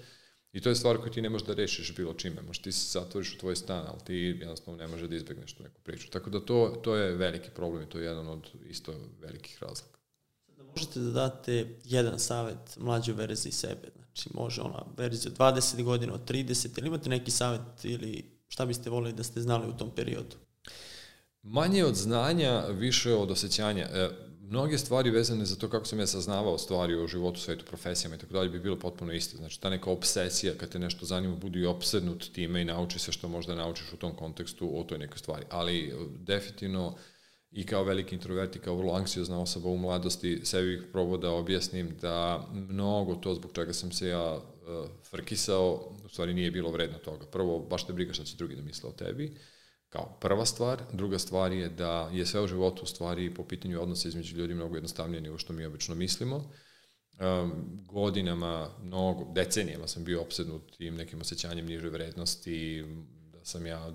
I 0.54 0.62
to 0.62 0.70
je 0.70 0.76
stvar 0.76 0.98
koju 0.98 1.12
ti 1.12 1.22
ne 1.22 1.30
možeš 1.30 1.48
da 1.48 1.54
rešiš 1.54 1.96
bilo 1.96 2.14
čime. 2.14 2.42
Možeš 2.42 2.62
ti 2.62 2.72
se 2.72 3.00
zatvoriš 3.00 3.34
u 3.36 3.38
tvoj 3.38 3.56
stan, 3.56 3.86
ali 3.88 4.00
ti 4.06 4.16
jednostavno 4.16 4.78
ne 4.78 4.88
možeš 4.88 5.10
da 5.10 5.16
izbegneš 5.16 5.54
tu 5.54 5.64
neku 5.64 5.82
priču. 5.82 6.10
Tako 6.10 6.30
da 6.30 6.40
to, 6.40 6.80
to 6.84 6.96
je 6.96 7.16
veliki 7.16 7.50
problem 7.56 7.84
i 7.84 7.90
to 7.90 8.00
je 8.00 8.06
jedan 8.06 8.28
od 8.28 8.50
isto 8.70 8.94
velikih 9.22 9.58
razloga. 9.62 10.01
Možete 10.76 11.00
da 11.00 11.12
date 11.12 11.80
jedan 11.84 12.20
savet 12.20 12.78
mlađoj 12.78 13.16
verziji 13.16 13.52
sebe. 13.52 13.92
Znači 13.96 14.30
može 14.34 14.62
ona 14.62 14.86
verzija 14.98 15.32
od 15.32 15.38
20 15.38 15.84
godina, 15.84 16.14
od 16.14 16.30
30, 16.30 16.80
ili 16.80 16.88
imate 16.88 17.10
neki 17.10 17.32
savet 17.32 17.62
ili 17.84 18.42
šta 18.48 18.66
biste 18.66 18.90
volili 18.90 19.14
da 19.14 19.24
ste 19.24 19.42
znali 19.42 19.68
u 19.70 19.78
tom 19.78 19.92
periodu? 19.96 20.36
Manje 21.44 21.86
od 21.86 21.96
znanja, 21.96 22.66
više 22.70 23.14
od 23.14 23.32
osjećanja. 23.32 23.88
E, 23.94 24.10
mnoge 24.42 24.78
stvari 24.78 25.10
vezane 25.10 25.46
za 25.46 25.56
to 25.56 25.70
kako 25.70 25.86
sam 25.86 26.00
ja 26.00 26.08
saznavao 26.08 26.58
stvari 26.58 26.96
o 26.96 27.08
životu, 27.08 27.40
svetu, 27.40 27.66
profesijama 27.66 28.16
i 28.16 28.20
tako 28.20 28.34
dalje 28.34 28.50
bi 28.50 28.60
bilo 28.60 28.80
potpuno 28.80 29.14
isto. 29.14 29.38
Znači, 29.38 29.62
ta 29.62 29.70
neka 29.70 29.90
obsesija, 29.90 30.54
kad 30.58 30.70
te 30.70 30.80
nešto 30.80 31.06
zanima, 31.06 31.36
budi 31.36 31.66
obsednut 31.66 32.32
time 32.34 32.62
i 32.62 32.66
nauči 32.66 33.00
se 33.00 33.12
što 33.12 33.28
možda 33.28 33.56
naučiš 33.56 33.94
u 33.94 33.98
tom 33.98 34.16
kontekstu 34.16 34.80
o 34.80 34.84
toj 34.84 34.98
nekoj 34.98 35.18
stvari. 35.18 35.46
Ali, 35.50 35.94
definitivno, 36.20 36.96
i 37.52 37.66
kao 37.66 37.84
veliki 37.84 38.16
introvert 38.16 38.56
i 38.56 38.60
kao 38.60 38.76
vrlo 38.76 38.94
anksiozna 38.94 39.42
osoba 39.42 39.70
u 39.70 39.78
mladosti, 39.78 40.42
sebi 40.44 40.92
probao 40.92 41.18
da 41.18 41.32
objasnim 41.32 41.98
da 42.02 42.48
mnogo 42.54 43.16
to 43.16 43.36
zbog 43.36 43.52
čega 43.54 43.74
sam 43.74 43.92
se 43.92 44.08
ja 44.08 44.36
uh, 44.36 44.90
frkisao, 45.10 45.96
u 46.06 46.10
stvari 46.10 46.34
nije 46.34 46.52
bilo 46.52 46.72
vredno 46.72 46.98
toga. 46.98 47.26
Prvo, 47.26 47.60
baš 47.60 47.88
te 47.88 47.94
briga 47.94 48.14
šta 48.14 48.24
će 48.24 48.38
drugi 48.38 48.56
da 48.56 48.62
misle 48.62 48.90
o 48.90 48.94
tebi. 48.94 49.38
Kao 49.90 50.18
prva 50.22 50.46
stvar. 50.46 50.84
Druga 50.94 51.20
stvar 51.20 51.52
je 51.52 51.70
da 51.70 52.10
je 52.14 52.26
sve 52.26 52.42
u 52.42 52.48
životu 52.48 52.84
u 52.84 52.86
stvari 52.86 53.34
po 53.34 53.44
pitanju 53.44 53.82
odnosa 53.82 54.08
između 54.08 54.38
ljudi 54.38 54.54
mnogo 54.54 54.76
jednostavnije 54.76 55.22
nego 55.22 55.38
što 55.38 55.54
mi 55.54 55.66
obično 55.66 55.96
mislimo. 55.96 56.52
Um, 57.22 57.52
godinama, 57.86 58.70
mnogo, 58.84 59.32
decenijama 59.34 59.88
sam 59.88 60.04
bio 60.04 60.22
opsednut 60.22 60.78
tim 60.78 60.96
nekim 60.96 61.22
osjećanjem 61.22 61.66
niže 61.66 61.90
vrednosti, 61.90 62.86
sam 63.44 63.66
ja 63.66 63.94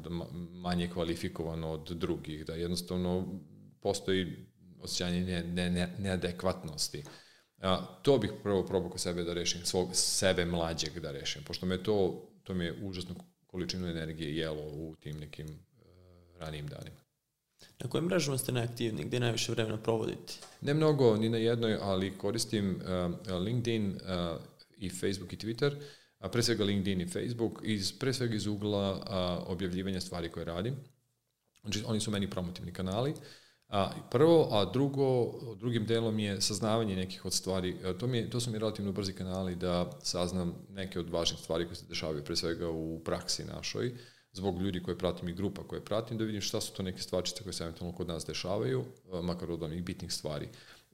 manje 0.50 0.90
kvalifikovan 0.90 1.64
od 1.64 1.90
drugih, 1.90 2.46
da 2.46 2.54
jednostavno 2.54 3.40
postoji 3.80 4.46
osjećanje 4.80 5.20
ne, 5.20 5.42
ne, 5.42 5.70
ne, 5.70 5.94
neadekvatnosti. 5.98 7.04
A, 7.62 7.86
to 8.02 8.18
bih 8.18 8.30
prvo 8.42 8.66
probao 8.66 8.90
kod 8.90 9.00
sebe 9.00 9.24
da 9.24 9.34
rešim, 9.34 9.60
svog 9.64 9.90
sebe 9.92 10.44
mlađeg 10.44 11.00
da 11.00 11.12
rešim, 11.12 11.42
pošto 11.44 11.66
me 11.66 11.82
to, 11.82 12.28
to 12.42 12.54
mi 12.54 12.64
je 12.64 12.74
užasno 12.82 13.14
količinu 13.46 13.86
energije 13.88 14.36
jelo 14.36 14.62
u 14.62 14.94
tim 15.00 15.16
nekim 15.18 15.46
ranijim 16.38 16.66
danima. 16.66 16.96
Na 17.78 17.90
kojim 17.90 18.04
mrežama 18.04 18.38
ste 18.38 18.52
najaktivni? 18.52 19.04
Gde 19.04 19.20
najviše 19.20 19.52
vremena 19.52 19.76
provodite? 19.82 20.34
Ne 20.60 20.74
mnogo, 20.74 21.16
ni 21.16 21.28
na 21.28 21.38
jednoj, 21.38 21.78
ali 21.80 22.18
koristim 22.18 22.80
uh, 23.30 23.40
LinkedIn 23.40 23.86
uh, 23.86 24.40
i 24.78 24.90
Facebook 24.90 25.32
i 25.32 25.36
Twitter, 25.36 25.76
a 26.26 26.28
pre 26.28 26.42
svega 26.42 26.64
LinkedIn 26.64 27.00
i 27.00 27.08
Facebook, 27.08 27.60
iz, 27.62 27.92
pre 27.98 28.12
svega 28.12 28.34
iz 28.34 28.46
ugla 28.46 28.92
uh, 28.92 29.52
objavljivanja 29.52 30.00
stvari 30.00 30.28
koje 30.28 30.44
radim. 30.44 30.74
Znači, 31.62 31.82
oni 31.86 32.00
su 32.00 32.10
meni 32.10 32.30
promotivni 32.30 32.72
kanali. 32.72 33.14
A, 33.68 33.90
prvo, 34.10 34.48
a 34.50 34.64
drugo, 34.64 35.32
drugim 35.54 35.86
delom 35.86 36.18
je 36.18 36.40
saznavanje 36.40 36.96
nekih 36.96 37.24
od 37.24 37.34
stvari. 37.34 37.76
To, 38.00 38.06
mi 38.06 38.18
je, 38.18 38.30
to 38.30 38.40
su 38.40 38.50
mi 38.50 38.58
relativno 38.58 38.92
brzi 38.92 39.12
kanali 39.12 39.56
da 39.56 39.90
saznam 40.02 40.54
neke 40.70 41.00
od 41.00 41.10
važnih 41.10 41.40
stvari 41.40 41.66
koje 41.66 41.76
se 41.76 41.86
dešavaju, 41.88 42.24
pre 42.24 42.36
svega 42.36 42.70
u 42.70 43.00
praksi 43.04 43.44
našoj. 43.44 43.92
Zbog 44.32 44.62
ljudi 44.62 44.82
koje 44.82 44.98
pratim 44.98 45.28
i 45.28 45.34
grupa 45.34 45.62
koje 45.62 45.84
pratim, 45.84 46.18
da 46.18 46.24
vidim 46.24 46.40
šta 46.40 46.60
su 46.60 46.72
to 46.72 46.82
neke 46.82 47.02
stvarčice 47.02 47.42
koje 47.42 47.52
se 47.52 47.64
eventualno 47.64 47.96
kod 47.96 48.08
nas 48.08 48.26
dešavaju, 48.26 48.84
makar 49.22 49.50
od 49.50 49.62
onih 49.62 49.84
bitnih 49.84 50.12
stvari. 50.12 50.48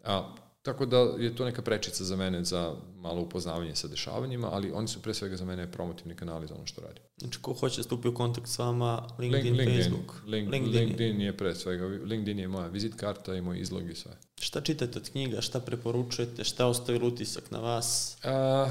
A, 0.05 0.35
tako 0.63 0.87
da 0.87 0.99
je 0.99 1.37
to 1.37 1.45
neka 1.45 1.63
prečica 1.63 2.05
za 2.05 2.17
mene 2.17 2.45
za 2.45 2.75
malo 2.97 3.21
upoznavanje 3.21 3.75
sa 3.75 3.89
dešavanjima, 3.89 4.49
ali 4.53 4.73
oni 4.73 4.89
su 4.89 5.03
pre 5.03 5.15
svega 5.15 5.37
za 5.37 5.45
mene 5.45 5.73
promotivni 5.73 6.15
kanali 6.15 6.47
za 6.47 6.55
ono 6.55 6.67
što 6.67 6.81
radim. 6.81 7.03
Znači, 7.17 7.39
ko 7.43 7.53
hoće 7.53 7.77
da 7.77 7.83
stupi 7.83 8.09
u 8.09 8.15
kontakt 8.15 8.49
s 8.49 8.59
vama, 8.59 9.09
LinkedIn, 9.19 9.57
LinkedIn 9.57 9.83
Facebook? 9.83 10.23
Link, 10.27 10.51
LinkedIn, 10.53 10.81
LinkedIn 10.81 11.21
je 11.21 11.37
pre 11.37 11.55
svega, 11.55 11.87
LinkedIn 11.87 12.39
je 12.39 12.49
moja 12.49 12.67
vizit 12.67 12.95
karta 12.95 13.35
i 13.35 13.41
moj 13.41 13.61
izlog 13.61 13.91
i 13.91 13.95
sve. 13.95 14.13
Šta 14.41 14.61
čitate 14.61 14.99
od 14.99 15.11
knjiga, 15.11 15.41
šta 15.41 15.61
preporučujete, 15.61 16.45
šta 16.45 16.67
ostavili 16.67 17.07
utisak 17.07 17.51
na 17.51 17.59
vas? 17.59 18.17
A, 18.25 18.71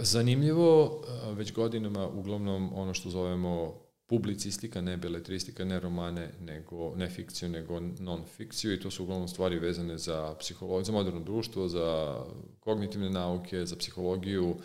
zanimljivo, 0.00 1.02
već 1.32 1.52
godinama 1.52 2.08
uglavnom 2.08 2.70
ono 2.74 2.94
što 2.94 3.10
zovemo 3.10 3.81
publicistika, 4.12 4.80
ne 4.80 4.96
beletristika, 4.96 5.64
ne 5.64 5.80
romane, 5.80 6.30
nego 6.40 6.94
ne 6.96 7.10
fikciju, 7.10 7.48
nego 7.48 7.80
non-fikciju 7.80 8.74
i 8.74 8.80
to 8.80 8.90
su 8.90 9.02
uglavnom 9.02 9.28
stvari 9.28 9.58
vezane 9.58 9.98
za 9.98 10.34
psihologiju, 10.40 10.84
za 10.84 10.92
moderno 10.92 11.20
društvo, 11.20 11.68
za 11.68 12.20
kognitivne 12.60 13.10
nauke, 13.10 13.66
za 13.66 13.76
psihologiju, 13.76 14.56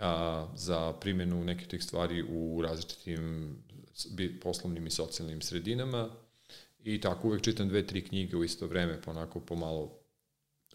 a, 0.00 0.46
za 0.56 0.92
primjenu 0.92 1.44
nekih 1.44 1.68
tih 1.68 1.84
stvari 1.84 2.22
u 2.22 2.62
različitim 2.62 3.56
poslovnim 4.42 4.86
i 4.86 4.90
socijalnim 4.90 5.42
sredinama 5.42 6.08
i 6.84 7.00
tako 7.00 7.28
uvek 7.28 7.42
čitam 7.42 7.68
dve, 7.68 7.86
tri 7.86 8.04
knjige 8.04 8.36
u 8.36 8.44
isto 8.44 8.66
vreme, 8.66 8.98
pa 9.04 9.10
onako 9.10 9.40
pomalo 9.40 9.98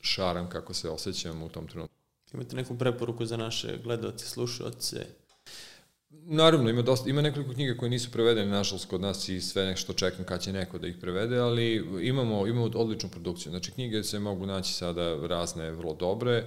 šaram 0.01 0.49
kako 0.49 0.73
se 0.73 0.89
osjećam 0.89 1.43
u 1.43 1.49
tom 1.49 1.67
trenutku. 1.67 1.95
Imate 2.33 2.55
neku 2.55 2.77
preporuku 2.77 3.25
za 3.25 3.37
naše 3.37 3.77
gledalce, 3.83 4.25
slušalce, 4.25 5.05
Naravno, 6.23 6.69
ima, 6.69 6.81
dosta, 6.81 7.09
ima 7.09 7.21
nekoliko 7.21 7.53
knjiga 7.53 7.77
koje 7.77 7.89
nisu 7.89 8.11
prevedene, 8.11 8.51
nažalost, 8.51 8.89
kod 8.89 9.01
nas 9.01 9.29
i 9.29 9.41
sve 9.41 9.65
nešto 9.65 9.93
čekam 9.93 10.25
kad 10.25 10.41
će 10.41 10.53
neko 10.53 10.77
da 10.77 10.87
ih 10.87 10.95
prevede, 11.01 11.37
ali 11.37 11.85
imamo, 12.01 12.47
imamo 12.47 12.65
odličnu 12.75 13.09
produkciju. 13.09 13.49
Znači, 13.49 13.71
knjige 13.71 14.03
se 14.03 14.19
mogu 14.19 14.45
naći 14.45 14.73
sada 14.73 15.27
razne, 15.27 15.71
vrlo 15.71 15.93
dobre. 15.93 16.45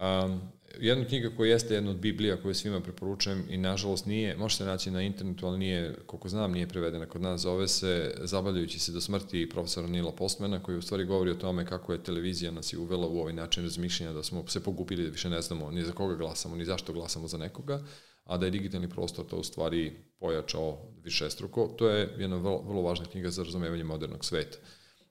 Um, 0.00 0.40
jedna 0.80 1.04
knjiga 1.04 1.30
koja 1.36 1.50
jeste 1.50 1.74
jedna 1.74 1.90
od 1.90 1.96
Biblija 1.96 2.42
koju 2.42 2.54
svima 2.54 2.80
preporučujem 2.80 3.44
i 3.50 3.56
nažalost 3.56 4.06
nije, 4.06 4.36
može 4.36 4.56
se 4.56 4.64
naći 4.64 4.90
na 4.90 5.02
internetu, 5.02 5.46
ali 5.46 5.58
nije, 5.58 5.94
koliko 6.06 6.28
znam, 6.28 6.52
nije 6.52 6.68
prevedena 6.68 7.06
kod 7.06 7.22
nas. 7.22 7.40
Zove 7.40 7.68
se 7.68 8.14
Zabavljajući 8.20 8.78
se 8.78 8.92
do 8.92 9.00
smrti 9.00 9.48
profesora 9.48 9.86
Nila 9.86 10.12
Postmana, 10.12 10.62
koji 10.62 10.78
u 10.78 10.82
stvari 10.82 11.04
govori 11.04 11.30
o 11.30 11.34
tome 11.34 11.66
kako 11.66 11.92
je 11.92 12.02
televizija 12.02 12.50
nas 12.50 12.72
i 12.72 12.76
uvela 12.76 13.06
u 13.06 13.18
ovaj 13.18 13.32
način 13.32 13.62
razmišljanja, 13.62 14.12
da 14.12 14.22
smo 14.22 14.48
se 14.48 14.62
pogubili, 14.62 15.04
da 15.04 15.10
više 15.10 15.30
ne 15.30 15.42
znamo 15.42 15.70
ni 15.70 15.84
za 15.84 15.92
koga 15.92 16.14
glasamo, 16.14 16.56
ni 16.56 16.64
zašto 16.64 16.92
glasamo 16.92 17.28
za 17.28 17.38
nekoga 17.38 17.82
a 18.24 18.36
da 18.36 18.46
je 18.46 18.50
digitalni 18.50 18.88
prostor 18.88 19.26
to 19.26 19.36
u 19.36 19.44
stvari 19.44 19.96
pojačao 20.18 20.78
više 21.02 21.30
struko. 21.30 21.74
To 21.78 21.88
je 21.88 22.14
jedna 22.18 22.36
vrlo, 22.36 22.62
vrlo 22.62 22.82
važna 22.82 23.06
knjiga 23.06 23.30
za 23.30 23.42
razumevanje 23.42 23.84
modernog 23.84 24.24
sveta. 24.24 24.58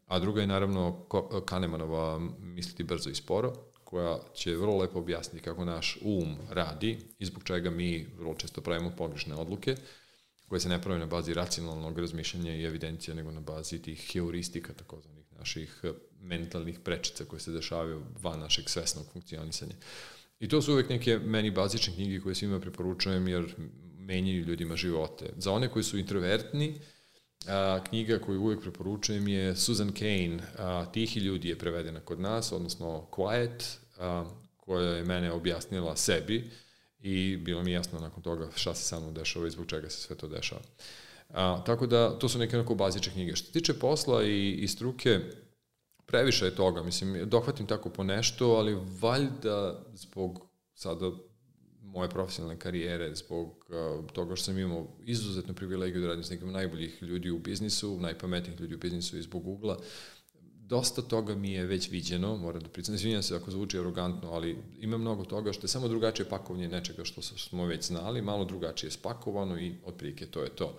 A 0.07 0.19
druga 0.19 0.41
je 0.41 0.47
naravno 0.47 1.05
Kahnemanova 1.45 2.19
Misliti 2.39 2.83
brzo 2.83 3.09
i 3.09 3.15
sporo, 3.15 3.53
koja 3.83 4.19
će 4.33 4.55
vrlo 4.55 4.77
lepo 4.77 4.99
objasniti 4.99 5.43
kako 5.45 5.65
naš 5.65 5.97
um 6.01 6.37
radi 6.49 6.97
i 7.19 7.25
zbog 7.25 7.43
čega 7.43 7.69
mi 7.69 8.07
vrlo 8.17 8.33
često 8.33 8.61
pravimo 8.61 8.91
pogrešne 8.97 9.35
odluke, 9.35 9.75
koje 10.47 10.59
se 10.59 10.69
ne 10.69 10.81
prave 10.81 10.99
na 10.99 11.05
bazi 11.05 11.33
racionalnog 11.33 11.99
razmišljanja 11.99 12.55
i 12.55 12.63
evidencija, 12.63 13.15
nego 13.15 13.31
na 13.31 13.41
bazi 13.41 13.81
tih 13.81 14.11
heuristika, 14.13 14.73
takozvanih 14.73 15.25
naših 15.37 15.81
mentalnih 16.21 16.79
prečica 16.79 17.25
koje 17.25 17.39
se 17.39 17.51
dešavaju 17.51 18.01
van 18.21 18.39
našeg 18.39 18.69
svesnog 18.69 19.05
funkcionisanja. 19.13 19.73
I 20.43 20.47
to 20.47 20.61
su 20.61 20.73
uvek 20.73 20.89
neke 20.89 21.19
meni 21.19 21.51
bazične 21.51 21.93
knjige 21.93 22.19
koje 22.19 22.35
svima 22.35 22.59
preporučujem 22.59 23.27
jer 23.27 23.55
menjaju 23.97 24.45
ljudima 24.45 24.75
živote. 24.75 25.25
Za 25.37 25.51
one 25.51 25.67
koji 25.67 25.83
su 25.83 25.97
introvertni, 25.97 26.79
A, 27.47 27.79
knjiga 27.89 28.19
koju 28.19 28.41
uvijek 28.41 28.61
preporučujem 28.61 29.27
je 29.27 29.55
Susan 29.55 29.91
Kane, 29.91 30.39
a, 30.57 30.85
Tihi 30.91 31.19
ljudi 31.19 31.49
je 31.49 31.57
prevedena 31.57 31.99
kod 31.99 32.19
nas, 32.19 32.51
odnosno 32.51 33.07
Quiet, 33.11 33.77
a, 33.99 34.25
koja 34.57 34.89
je 34.89 35.03
mene 35.03 35.31
objasnila 35.31 35.95
sebi 35.95 36.51
i 36.99 37.37
bilo 37.37 37.63
mi 37.63 37.71
jasno 37.71 37.99
nakon 37.99 38.23
toga 38.23 38.49
šta 38.55 38.75
se 38.75 38.83
sa 38.83 38.99
mnom 38.99 39.13
dešava 39.13 39.47
i 39.47 39.51
zbog 39.51 39.65
čega 39.65 39.89
se 39.89 40.01
sve 40.01 40.15
to 40.15 40.27
dešava. 40.27 40.61
A, 41.29 41.63
tako 41.65 41.87
da, 41.87 42.19
to 42.19 42.29
su 42.29 42.39
neke 42.39 42.57
onako 42.57 42.75
bazične 42.75 43.13
knjige. 43.13 43.35
Što 43.35 43.45
se 43.45 43.51
tiče 43.51 43.73
posla 43.73 44.23
i, 44.23 44.51
i 44.51 44.67
struke, 44.67 45.19
previše 46.05 46.45
je 46.45 46.55
toga, 46.55 46.83
mislim, 46.83 47.29
dohvatim 47.29 47.67
tako 47.67 47.89
po 47.89 48.03
nešto, 48.03 48.47
ali 48.47 48.77
valjda 49.01 49.85
zbog 49.93 50.47
sada 50.75 51.11
moje 51.81 52.09
profesionalne 52.09 52.59
karijere, 52.59 53.15
zbog 53.15 53.47
uh, 53.47 54.11
toga 54.11 54.35
što 54.35 54.45
sam 54.45 54.59
imao 54.59 54.87
izuzetnu 55.03 55.53
privilegiju 55.53 56.01
da 56.01 56.07
radim 56.07 56.23
s 56.23 56.29
nekim 56.29 56.51
najboljih 56.51 57.03
ljudi 57.03 57.29
u 57.29 57.39
biznisu, 57.39 57.99
najpametnijih 57.99 58.61
ljudi 58.61 58.75
u 58.75 58.77
biznisu 58.77 59.17
i 59.17 59.21
zbog 59.21 59.43
Google-a, 59.43 59.77
dosta 60.67 61.01
toga 61.01 61.35
mi 61.35 61.51
je 61.51 61.65
već 61.65 61.89
viđeno, 61.91 62.37
moram 62.37 62.61
da 62.61 62.69
pricam, 62.69 62.95
izvinjam 62.95 63.23
se 63.23 63.35
ako 63.35 63.51
zvuči 63.51 63.79
arogantno, 63.79 64.31
ali 64.31 64.57
ima 64.79 64.97
mnogo 64.97 65.25
toga 65.25 65.53
što 65.53 65.65
je 65.65 65.69
samo 65.69 65.87
drugačije 65.87 66.29
pakovanje 66.29 66.67
nečega 66.67 67.03
što 67.03 67.21
smo 67.21 67.65
već 67.65 67.87
znali, 67.87 68.21
malo 68.21 68.45
drugačije 68.45 68.91
spakovano 68.91 69.59
i 69.59 69.75
otprilike 69.85 70.25
to 70.25 70.43
je 70.43 70.49
to. 70.49 70.77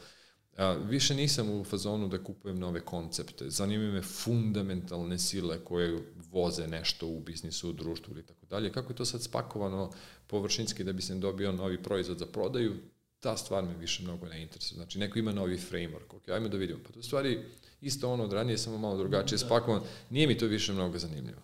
A, 0.56 0.72
više 0.72 1.14
nisam 1.14 1.50
u 1.50 1.64
fazonu 1.64 2.08
da 2.08 2.24
kupujem 2.24 2.58
nove 2.58 2.80
koncepte. 2.80 3.50
Zanimaju 3.50 3.92
me 3.92 4.02
fundamentalne 4.02 5.18
sile 5.18 5.64
koje 5.64 5.98
voze 6.32 6.66
nešto 6.66 7.06
u 7.06 7.20
biznisu, 7.20 7.70
u 7.70 7.72
društvu 7.72 8.12
ili 8.14 8.26
tako 8.26 8.46
dalje. 8.46 8.72
Kako 8.72 8.92
je 8.92 8.96
to 8.96 9.04
sad 9.04 9.22
spakovano 9.22 9.90
površinski 10.26 10.84
da 10.84 10.92
bi 10.92 11.02
se 11.02 11.14
dobio 11.14 11.52
novi 11.52 11.82
proizvod 11.82 12.18
za 12.18 12.26
prodaju, 12.26 12.74
ta 13.20 13.36
stvar 13.36 13.64
me 13.64 13.74
više 13.76 14.02
mnogo 14.02 14.26
ne 14.26 14.42
interesuje. 14.42 14.76
Znači, 14.76 14.98
neko 14.98 15.18
ima 15.18 15.32
novi 15.32 15.58
framework, 15.70 16.16
ok, 16.16 16.28
ajmo 16.28 16.48
da 16.48 16.56
vidimo. 16.56 16.80
Pa 16.86 16.92
to 16.92 17.02
stvari 17.02 17.44
isto 17.80 18.12
ono 18.12 18.24
od 18.24 18.32
ranije, 18.32 18.58
samo 18.58 18.78
malo 18.78 18.98
drugačije 18.98 19.38
da. 19.38 19.46
spakovan. 19.46 19.82
Nije 20.10 20.26
mi 20.26 20.38
to 20.38 20.46
više 20.46 20.72
mnogo 20.72 20.98
zanimljivo. 20.98 21.40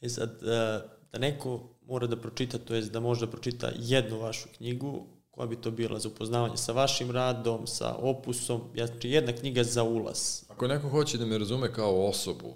E 0.00 0.08
sad, 0.08 0.38
da, 0.42 0.96
da 1.12 1.18
neko 1.18 1.68
mora 1.86 2.06
da 2.06 2.20
pročita, 2.20 2.58
to 2.58 2.74
jest 2.74 2.92
da 2.92 3.00
može 3.00 3.26
da 3.26 3.30
pročita 3.30 3.72
jednu 3.78 4.18
vašu 4.18 4.48
knjigu, 4.56 5.06
koja 5.34 5.46
bi 5.46 5.56
to 5.56 5.70
bila 5.70 5.98
za 5.98 6.08
upoznavanje 6.08 6.56
sa 6.56 6.72
vašim 6.72 7.10
radom, 7.10 7.66
sa 7.66 7.94
opusom, 7.94 8.60
znači 8.74 9.10
jedna 9.10 9.32
knjiga 9.32 9.64
za 9.64 9.82
ulaz. 9.82 10.42
Ako 10.48 10.68
neko 10.68 10.88
hoće 10.88 11.18
da 11.18 11.26
me 11.26 11.38
razume 11.38 11.72
kao 11.72 12.06
osobu, 12.06 12.54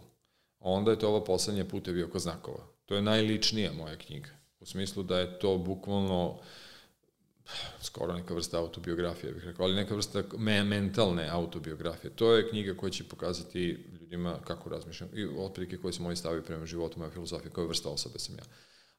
onda 0.61 0.91
je 0.91 0.99
to 0.99 1.09
ova 1.09 1.25
poslednja 1.25 1.65
putevi 1.65 2.03
oko 2.03 2.19
znakova. 2.19 2.67
To 2.87 2.95
je 2.95 3.03
najličnija 3.03 3.73
moja 3.73 3.97
knjiga. 3.97 4.29
U 4.61 4.67
smislu 4.67 5.03
da 5.03 5.19
je 5.19 5.39
to 5.39 5.59
bukvalno 5.59 6.39
skoro 7.81 8.13
neka 8.13 8.35
vrsta 8.35 8.59
autobiografije, 8.59 9.33
bih 9.33 9.45
rekao, 9.45 9.65
ali 9.67 9.75
neka 9.75 9.95
vrsta 9.95 10.23
me, 10.37 10.65
mentalne 10.65 11.29
autobiografije. 11.29 12.11
To 12.11 12.33
je 12.33 12.51
knjiga 12.51 12.75
koja 12.75 12.91
će 12.91 13.05
pokazati 13.05 13.87
ljudima 14.01 14.39
kako 14.45 14.69
razmišljam 14.69 15.11
i 15.15 15.27
otprilike 15.39 15.77
koji 15.79 15.93
su 15.93 16.03
moji 16.03 16.17
stavi 16.17 16.43
prema 16.43 16.67
životu, 16.67 16.99
moja 16.99 17.11
filozofija, 17.11 17.51
koja 17.53 17.67
vrsta 17.67 17.89
osobe 17.89 18.19
sam 18.19 18.37
ja. 18.37 18.45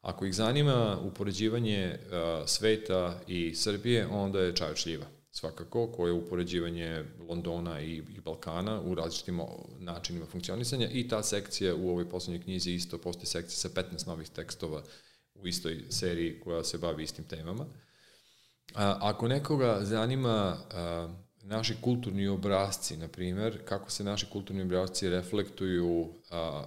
Ako 0.01 0.25
ih 0.25 0.35
zanima 0.35 0.97
upoređivanje 1.03 1.97
uh, 1.97 2.47
sveta 2.47 3.19
i 3.27 3.55
Srbije, 3.55 4.07
onda 4.07 4.39
je 4.39 4.55
Čajo 4.55 4.75
šljiva 4.75 5.05
svakako, 5.31 5.87
koje 5.87 6.09
je 6.09 6.13
upoređivanje 6.13 7.03
Londona 7.29 7.81
i, 7.81 7.95
i 7.95 8.21
Balkana 8.25 8.81
u 8.81 8.95
različitim 8.95 9.41
načinima 9.79 10.25
funkcionisanja 10.25 10.89
i 10.91 11.07
ta 11.07 11.23
sekcija 11.23 11.75
u 11.75 11.89
ovoj 11.89 12.09
poslednjoj 12.09 12.43
knjizi 12.43 12.71
isto 12.71 12.97
postoji 12.97 13.25
sekcija 13.25 13.57
sa 13.57 13.69
15 13.69 14.07
novih 14.07 14.29
tekstova 14.29 14.83
u 15.35 15.47
istoj 15.47 15.83
seriji 15.89 16.39
koja 16.39 16.63
se 16.63 16.77
bavi 16.77 17.03
istim 17.03 17.25
temama. 17.25 17.65
A, 18.75 18.97
ako 19.01 19.27
nekoga 19.27 19.79
zanima 19.81 20.57
a, 20.71 21.13
naši 21.43 21.75
kulturni 21.81 22.27
obrazci, 22.27 22.97
na 22.97 23.07
primer, 23.07 23.65
kako 23.65 23.91
se 23.91 24.03
naši 24.03 24.25
kulturni 24.31 24.61
obrazci 24.61 25.09
reflektuju 25.09 26.13
a, 26.31 26.65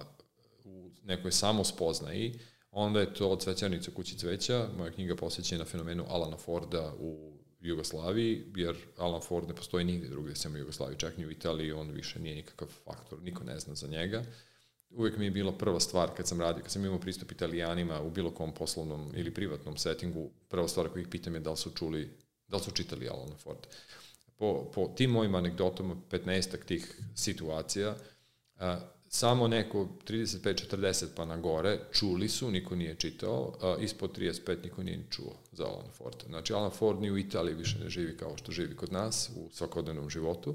u 0.65 0.89
nekoj 1.03 1.31
samospoznaji, 1.31 2.39
onda 2.73 2.99
je 2.99 3.13
to 3.13 3.29
od 3.29 3.41
Cvećarnica 3.41 3.91
kući 3.91 4.17
cveća, 4.17 4.67
moja 4.77 4.91
knjiga 4.91 5.15
posvećena 5.15 5.65
fenomenu 5.65 6.05
Alana 6.07 6.37
Forda 6.37 6.93
u 6.99 7.33
Jugoslaviji, 7.61 8.43
jer 8.55 8.75
Alan 8.97 9.21
Ford 9.21 9.47
ne 9.47 9.55
postoji 9.55 9.85
nigde 9.85 10.07
drugde 10.07 10.35
sem 10.35 10.53
u 10.53 10.57
Jugoslaviji, 10.57 10.99
čak 10.99 11.17
ni 11.17 11.25
u 11.25 11.31
Italiji, 11.31 11.71
on 11.71 11.91
više 11.91 12.19
nije 12.19 12.35
nikakav 12.35 12.67
faktor, 12.85 13.21
niko 13.21 13.43
ne 13.43 13.59
zna 13.59 13.75
za 13.75 13.87
njega. 13.87 14.23
Uvijek 14.89 15.17
mi 15.17 15.25
je 15.25 15.31
bila 15.31 15.51
prva 15.51 15.79
stvar 15.79 16.09
kad 16.17 16.27
sam 16.27 16.41
radio, 16.41 16.63
kad 16.63 16.71
sam 16.71 16.85
imao 16.85 16.99
pristup 16.99 17.31
italijanima 17.31 18.01
u 18.01 18.09
bilo 18.09 18.31
kom 18.31 18.53
poslovnom 18.53 19.11
ili 19.15 19.33
privatnom 19.33 19.77
settingu, 19.77 20.29
prva 20.49 20.67
stvar 20.67 20.89
koju 20.89 21.01
ih 21.01 21.07
pitam 21.07 21.35
je 21.35 21.39
da 21.39 21.51
li 21.51 21.57
su 21.57 21.69
čuli, 21.69 22.09
da 22.47 22.57
li 22.57 22.63
su 22.63 22.71
čitali 22.71 23.09
Alan 23.09 23.37
Ford. 23.37 23.67
Po, 24.37 24.71
po 24.75 24.87
tim 24.95 25.11
mojim 25.11 25.35
anegdotama, 25.35 25.95
15 26.11 26.65
tih 26.65 26.99
situacija, 27.15 27.95
samo 29.15 29.47
neko 29.47 29.87
35-40 30.07 31.05
pa 31.15 31.25
na 31.25 31.37
gore 31.37 31.79
čuli 31.91 32.29
su, 32.29 32.51
niko 32.51 32.75
nije 32.75 32.95
čitao, 32.95 33.53
a 33.61 33.75
ispod 33.81 34.17
35 34.17 34.63
niko 34.63 34.83
nije 34.83 34.97
ni 34.97 35.03
čuo 35.09 35.33
za 35.51 35.65
Alan 35.65 35.91
Ford. 35.97 36.15
Znači, 36.29 36.53
Alan 36.53 36.71
Ford 36.71 37.01
ni 37.01 37.11
u 37.11 37.17
Italiji 37.17 37.55
više 37.55 37.79
ne 37.83 37.89
živi 37.89 38.17
kao 38.17 38.37
što 38.37 38.51
živi 38.51 38.75
kod 38.75 38.91
nas 38.91 39.29
u 39.35 39.49
svakodnevnom 39.51 40.09
životu. 40.09 40.53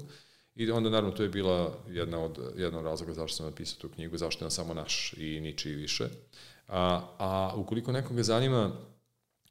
I 0.55 0.71
onda, 0.71 0.89
naravno, 0.89 1.15
to 1.15 1.23
je 1.23 1.29
bila 1.29 1.77
jedna 1.89 2.19
od, 2.19 2.39
jedna 2.55 2.79
od 2.79 2.85
razloga 2.85 3.13
zašto 3.13 3.37
sam 3.37 3.45
napisao 3.45 3.79
tu 3.79 3.89
knjigu, 3.89 4.17
zašto 4.17 4.43
je 4.43 4.45
on 4.45 4.51
samo 4.51 4.73
naš 4.73 5.13
i 5.17 5.39
ničiji 5.39 5.75
više. 5.75 6.07
A, 6.67 7.01
a 7.17 7.53
ukoliko 7.55 7.91
nekoga 7.91 8.23
zanima 8.23 8.71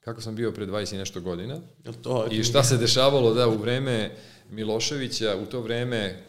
kako 0.01 0.20
sam 0.20 0.35
bio 0.35 0.52
pre 0.52 0.66
20 0.66 0.94
i 0.94 0.98
nešto 0.98 1.20
godina 1.20 1.60
to 2.02 2.26
i 2.30 2.44
šta 2.44 2.62
se 2.62 2.76
dešavalo 2.76 3.35
da 3.35 3.48
u 3.48 3.56
vreme 3.56 4.16
Miloševića, 4.51 5.36
u 5.43 5.47
to 5.47 5.60
vreme 5.60 6.27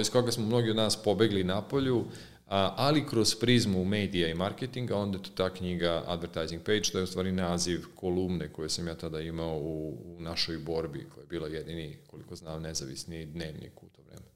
iz 0.00 0.10
koga 0.10 0.32
smo 0.32 0.46
mnogi 0.46 0.70
od 0.70 0.76
nas 0.76 1.02
pobegli 1.02 1.44
na 1.44 1.62
polju, 1.62 2.04
a, 2.52 2.74
ali 2.76 3.06
kroz 3.06 3.34
prizmu 3.34 3.84
medija 3.84 4.28
i 4.28 4.34
marketinga, 4.34 4.96
onda 4.96 5.18
je 5.18 5.22
to 5.22 5.30
ta 5.34 5.50
knjiga 5.50 6.02
Advertising 6.06 6.62
Page, 6.62 6.82
to 6.92 6.98
je 6.98 7.04
u 7.04 7.06
stvari 7.06 7.32
naziv 7.32 7.84
kolumne 7.94 8.52
koje 8.52 8.68
sam 8.68 8.88
ja 8.88 8.94
tada 8.94 9.20
imao 9.20 9.58
u, 9.58 9.98
u 10.04 10.20
našoj 10.20 10.58
borbi, 10.58 11.06
koja 11.14 11.22
je 11.22 11.26
bila 11.26 11.48
jedini, 11.48 11.96
koliko 12.06 12.36
znam, 12.36 12.62
nezavisni 12.62 13.26
dnevnik 13.26 13.82
u 13.82 13.86
to 13.88 14.02
vreme. 14.02 14.26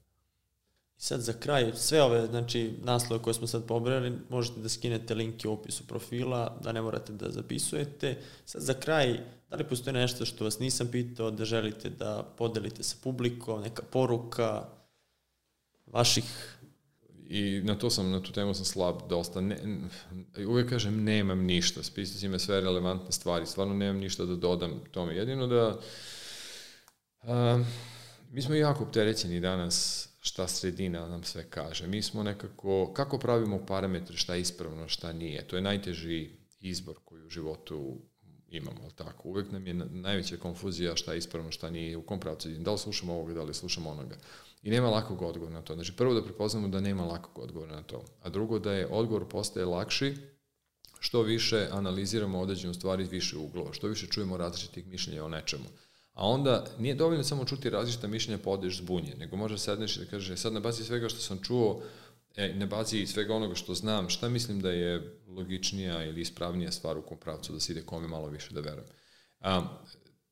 I 0.97 1.01
sad 1.01 1.21
za 1.21 1.33
kraj, 1.33 1.71
sve 1.75 2.01
ove 2.01 2.27
znači, 2.27 2.73
naslove 2.83 3.23
koje 3.23 3.33
smo 3.33 3.47
sad 3.47 3.65
pobrali, 3.65 4.13
možete 4.29 4.59
da 4.59 4.69
skinete 4.69 5.15
linke 5.15 5.47
u 5.47 5.53
opisu 5.53 5.87
profila, 5.87 6.57
da 6.63 6.71
ne 6.71 6.81
morate 6.81 7.13
da 7.13 7.31
zapisujete. 7.31 8.17
Sad 8.45 8.61
za 8.61 8.73
kraj, 8.73 9.19
da 9.49 9.55
li 9.55 9.63
postoje 9.63 9.93
nešto 9.93 10.25
što 10.25 10.43
vas 10.43 10.59
nisam 10.59 10.87
pitao, 10.91 11.31
da 11.31 11.45
želite 11.45 11.89
da 11.89 12.33
podelite 12.37 12.83
sa 12.83 12.95
publikom, 13.03 13.61
neka 13.61 13.83
poruka, 13.91 14.76
vaših 15.87 16.57
i 17.29 17.61
na 17.63 17.75
to 17.75 17.89
sam, 17.89 18.11
na 18.11 18.23
tu 18.23 18.31
temu 18.31 18.53
sam 18.53 18.65
slab 18.65 18.95
dosta. 19.09 19.41
Ne, 19.41 19.57
uvek 20.47 20.69
kažem, 20.69 21.03
nemam 21.03 21.39
ništa. 21.39 21.83
Spisati 21.83 22.27
me 22.27 22.39
sve 22.39 22.61
relevantne 22.61 23.11
stvari. 23.11 23.45
Stvarno 23.45 23.73
nemam 23.73 23.97
ništa 23.97 24.25
da 24.25 24.35
dodam 24.35 24.81
tome. 24.91 25.15
Jedino 25.15 25.47
da 25.47 25.79
a, 27.21 27.63
mi 28.31 28.41
smo 28.41 28.55
jako 28.55 28.83
opterećeni 28.83 29.39
danas 29.39 30.07
šta 30.21 30.47
sredina 30.47 31.07
nam 31.07 31.23
sve 31.23 31.49
kaže. 31.49 31.87
Mi 31.87 32.01
smo 32.01 32.23
nekako, 32.23 32.93
kako 32.93 33.17
pravimo 33.17 33.65
parametre 33.65 34.17
šta 34.17 34.35
je 34.35 34.41
ispravno, 34.41 34.87
šta 34.87 35.13
nije. 35.13 35.47
To 35.47 35.55
je 35.55 35.61
najteži 35.61 36.29
izbor 36.59 36.95
koji 37.05 37.25
u 37.25 37.29
životu 37.29 38.01
imamo, 38.49 38.79
ali 38.83 38.93
tako? 38.93 39.29
Uvek 39.29 39.51
nam 39.51 39.67
je 39.67 39.73
najveća 39.73 40.37
konfuzija 40.37 40.95
šta 40.95 41.11
je 41.11 41.17
ispravno, 41.17 41.51
šta 41.51 41.69
nije, 41.69 41.97
u 41.97 42.01
kom 42.01 42.19
pravcu 42.19 42.49
Da 42.49 42.71
li 42.71 42.77
slušamo 42.77 43.13
ovoga, 43.13 43.33
da 43.33 43.43
li 43.43 43.53
slušamo 43.53 43.89
onoga. 43.89 44.15
I 44.63 44.69
nema 44.69 44.89
lakog 44.89 45.21
odgovora 45.21 45.53
na 45.53 45.61
to. 45.61 45.73
Znači, 45.73 45.93
prvo 45.93 46.13
da 46.13 46.23
prepoznamo 46.23 46.67
da 46.67 46.79
nema 46.79 47.05
lakog 47.05 47.43
odgovora 47.43 47.75
na 47.75 47.83
to. 47.83 48.03
A 48.23 48.29
drugo 48.29 48.59
da 48.59 48.73
je 48.73 48.87
odgovor 48.87 49.27
postaje 49.27 49.65
lakši 49.65 50.15
što 50.99 51.21
više 51.21 51.67
analiziramo 51.71 52.39
određenu 52.39 52.73
stvari 52.73 53.03
iz 53.03 53.09
više 53.09 53.37
uglova, 53.37 53.73
što 53.73 53.87
više 53.87 54.07
čujemo 54.07 54.37
različitih 54.37 54.87
mišljenja 54.87 55.25
o 55.25 55.29
nečemu. 55.29 55.65
A 56.13 56.27
onda 56.27 56.65
nije 56.79 56.95
dovoljno 56.95 57.23
samo 57.23 57.45
čuti 57.45 57.69
različita 57.69 58.07
mišljenja 58.07 58.43
pa 58.43 58.49
odeš 58.49 58.77
zbunje, 58.77 59.15
nego 59.19 59.35
može 59.35 59.57
sedneš 59.57 59.97
i 59.97 59.99
da 59.99 60.05
kaže 60.05 60.37
sad 60.37 60.53
na 60.53 60.59
bazi 60.59 60.83
svega 60.83 61.09
što 61.09 61.19
sam 61.19 61.39
čuo, 61.43 61.81
e, 62.37 62.53
na 62.53 62.65
bazi 62.65 63.05
svega 63.05 63.35
onoga 63.35 63.55
što 63.55 63.73
znam, 63.73 64.09
šta 64.09 64.29
mislim 64.29 64.59
da 64.59 64.71
je 64.71 65.19
logičnija 65.27 66.05
ili 66.05 66.21
ispravnija 66.21 66.71
stvar 66.71 66.97
u 66.97 67.01
kom 67.01 67.17
pravcu 67.17 67.53
da 67.53 67.59
se 67.59 67.71
ide 67.71 67.81
kome 67.81 68.07
malo 68.07 68.27
više 68.27 68.53
da 68.53 68.61
verujem. 68.61 68.89
A, 69.39 69.77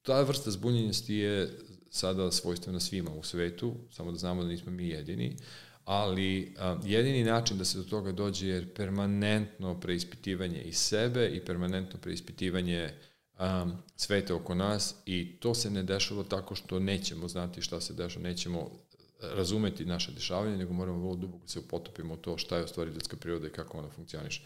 ta 0.02 0.22
vrsta 0.22 0.52
zbunjenosti 0.52 1.16
je 1.16 1.58
sada 1.90 2.32
svojstvena 2.32 2.80
svima 2.80 3.12
u 3.12 3.24
svetu, 3.24 3.76
samo 3.92 4.12
da 4.12 4.18
znamo 4.18 4.44
da 4.44 4.50
nismo 4.50 4.72
mi 4.72 4.88
jedini, 4.88 5.38
ali 5.86 6.56
a, 6.58 6.78
jedini 6.84 7.24
način 7.24 7.58
da 7.58 7.66
se 7.66 7.78
do 7.78 7.84
toga 7.84 8.12
dođe 8.12 8.48
je 8.48 8.74
permanentno 8.74 9.80
preispitivanje 9.80 10.62
i 10.62 10.74
sebe 10.74 11.28
i 11.28 11.46
permanentno 11.46 12.00
preispitivanje 12.00 12.90
a, 13.38 13.68
sveta 13.96 14.36
oko 14.36 14.56
nas 14.56 14.96
i 15.06 15.40
to 15.40 15.54
se 15.54 15.70
ne 15.70 15.84
dešava 15.84 16.24
tako 16.24 16.56
što 16.56 16.80
nećemo 16.80 17.28
znati 17.28 17.62
šta 17.62 17.82
se 17.82 17.94
dešava, 17.94 18.24
nećemo 18.24 18.72
razumeti 19.34 19.86
naše 19.86 20.12
dešavanje, 20.12 20.58
nego 20.58 20.74
moramo 20.74 21.00
vrlo 21.00 21.16
duboko 21.16 21.48
se 21.48 21.60
upotopimo 21.60 22.14
u 22.14 22.18
to 22.18 22.38
šta 22.38 22.58
je 22.58 22.64
u 22.64 22.68
stvari 22.68 22.92
ljudska 22.92 23.18
priroda 23.18 23.48
i 23.48 23.52
kako 23.52 23.78
ona 23.78 23.90
funkcioniše. 23.90 24.42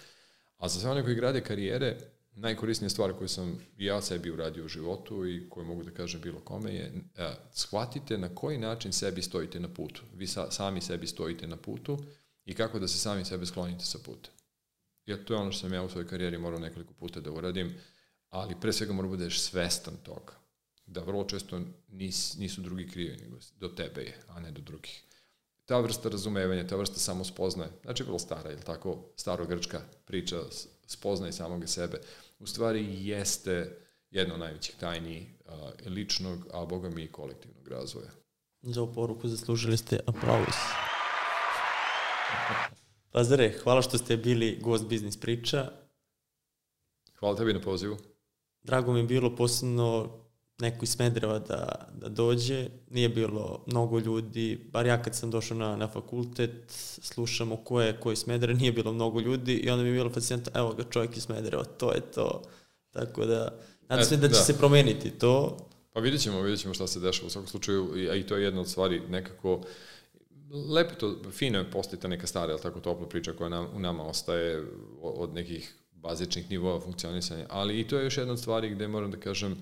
A 0.57 0.67
za 0.67 0.79
sve 0.79 0.89
one 0.89 1.03
koji 1.03 1.15
grade 1.15 1.41
karijere, 1.41 1.97
najkorisnija 2.35 2.89
stvar 2.89 3.13
koju 3.13 3.27
sam 3.27 3.59
ja 3.77 4.01
sebi 4.01 4.31
uradio 4.31 4.65
u 4.65 4.67
životu 4.67 5.27
i 5.27 5.49
koju 5.49 5.65
mogu 5.65 5.83
da 5.83 5.91
kažem 5.91 6.21
bilo 6.21 6.39
kome 6.39 6.73
je 6.73 6.93
a, 7.17 7.33
shvatite 7.53 8.17
na 8.17 8.35
koji 8.35 8.57
način 8.57 8.93
sebi 8.93 9.21
stojite 9.21 9.59
na 9.59 9.67
putu. 9.67 10.01
Vi 10.15 10.27
sa, 10.27 10.51
sami 10.51 10.81
sebi 10.81 11.07
stojite 11.07 11.47
na 11.47 11.57
putu 11.57 11.97
i 12.45 12.53
kako 12.53 12.79
da 12.79 12.87
se 12.87 12.97
sami 12.97 13.25
sebe 13.25 13.45
sklonite 13.45 13.85
sa 13.85 13.99
puta. 14.05 14.29
Jer 15.05 15.25
to 15.25 15.33
je 15.33 15.39
ono 15.39 15.51
što 15.51 15.61
sam 15.61 15.73
ja 15.73 15.83
u 15.83 15.89
svojoj 15.89 16.07
karijeri 16.07 16.37
morao 16.37 16.59
nekoliko 16.59 16.93
puta 16.93 17.19
da 17.19 17.31
uradim, 17.31 17.75
ali 18.29 18.55
pre 18.61 18.73
svega 18.73 18.93
mora 18.93 19.07
da 19.07 19.09
budeš 19.09 19.41
svestan 19.41 19.97
toga. 20.03 20.38
Da 20.91 21.01
vrlo 21.01 21.23
često 21.23 21.61
nis, 21.87 22.37
nisu 22.37 22.61
drugi 22.61 22.87
krivi, 22.87 23.17
nego 23.17 23.37
do 23.59 23.67
tebe 23.67 24.01
je, 24.01 24.17
a 24.27 24.39
ne 24.39 24.51
do 24.51 24.61
drugih. 24.61 25.03
Ta 25.65 25.79
vrsta 25.79 26.09
razumevanja, 26.09 26.67
ta 26.67 26.75
vrsta 26.75 26.99
samospoznaje, 26.99 27.69
znači 27.83 28.03
vrlo 28.03 28.19
stara, 28.19 28.49
je 28.49 28.59
tako, 28.59 28.97
staro-grčka 29.15 29.81
priča, 30.05 30.41
spoznaj 30.87 31.31
samoga 31.31 31.67
sebe, 31.67 32.01
u 32.39 32.47
stvari 32.47 33.07
jeste 33.07 33.77
jedna 34.11 34.33
od 34.33 34.39
najvećih 34.39 34.75
tajni 34.75 35.29
uh, 35.45 35.53
ličnog, 35.85 36.47
a 36.53 36.65
boga 36.65 36.89
mi 36.89 37.03
i 37.03 37.11
kolektivnog 37.11 37.67
razvoja. 37.67 38.09
Za 38.61 38.81
ovu 38.81 38.93
poruku 38.93 39.27
zaslužili 39.27 39.77
ste 39.77 39.99
aplauz. 40.05 40.55
Lazare, 43.13 43.53
hvala 43.63 43.81
što 43.81 43.97
ste 43.97 44.17
bili 44.17 44.59
gost 44.61 44.87
Biznis 44.87 45.17
priča. 45.17 45.71
Hvala 47.19 47.35
tebi 47.35 47.53
na 47.53 47.61
pozivu. 47.61 47.97
Drago 48.63 48.93
mi 48.93 48.99
je 48.99 49.05
bilo 49.05 49.35
posebno 49.35 50.19
neko 50.59 50.83
iz 50.83 50.89
Smedreva 50.89 51.39
da, 51.39 51.89
da 52.01 52.09
dođe. 52.09 52.67
Nije 52.89 53.09
bilo 53.09 53.63
mnogo 53.67 53.99
ljudi, 53.99 54.69
bar 54.71 54.85
ja 54.85 55.01
kad 55.01 55.15
sam 55.15 55.31
došao 55.31 55.57
na, 55.57 55.75
na 55.75 55.87
fakultet, 55.87 56.63
slušamo 57.01 57.57
ko 57.57 57.81
je, 57.81 57.99
ko 57.99 58.09
je 58.09 58.13
iz 58.13 58.19
Smedreva, 58.19 58.59
nije 58.59 58.71
bilo 58.71 58.93
mnogo 58.93 59.19
ljudi 59.19 59.53
i 59.53 59.69
onda 59.69 59.83
mi 59.83 59.89
je 59.89 59.93
bilo 59.93 60.09
fascinantno, 60.09 60.51
evo 60.55 60.73
ga 60.73 60.83
čovjek 60.83 61.17
iz 61.17 61.23
Smedreva, 61.23 61.63
to 61.63 61.91
je 61.91 62.01
to. 62.01 62.41
Tako 62.91 63.25
da, 63.25 63.59
nadam 63.89 64.05
se 64.05 64.17
da 64.17 64.27
će 64.27 64.33
da. 64.33 64.43
se 64.43 64.57
promeniti 64.57 65.09
to. 65.09 65.57
Pa 65.93 65.99
vidjet 65.99 66.21
ćemo, 66.21 66.41
vidjet 66.41 66.61
ćemo 66.61 66.73
šta 66.73 66.87
se 66.87 66.99
dešava 66.99 67.27
u 67.27 67.29
svakom 67.29 67.47
slučaju, 67.47 67.93
a 68.11 68.15
i 68.15 68.23
to 68.23 68.35
je 68.35 68.43
jedna 68.43 68.61
od 68.61 68.69
stvari 68.69 69.01
nekako 69.09 69.61
lepo 70.69 70.95
to, 70.95 71.15
fino 71.31 71.59
je 71.59 71.71
postati 71.71 72.07
neka 72.07 72.27
stara, 72.27 72.53
ali 72.53 72.61
tako 72.61 72.79
topla 72.79 73.07
priča 73.07 73.33
koja 73.33 73.49
nam, 73.49 73.67
u 73.75 73.79
nama 73.79 74.03
ostaje 74.03 74.63
od 75.01 75.33
nekih 75.33 75.75
bazičnih 75.91 76.49
nivoa 76.49 76.79
funkcionisanja, 76.79 77.45
ali 77.49 77.79
i 77.79 77.87
to 77.87 77.97
je 77.97 78.03
još 78.03 78.17
jedna 78.17 78.33
od 78.33 78.39
stvari 78.39 78.69
gde 78.69 78.87
moram 78.87 79.11
da 79.11 79.17
kažem 79.17 79.61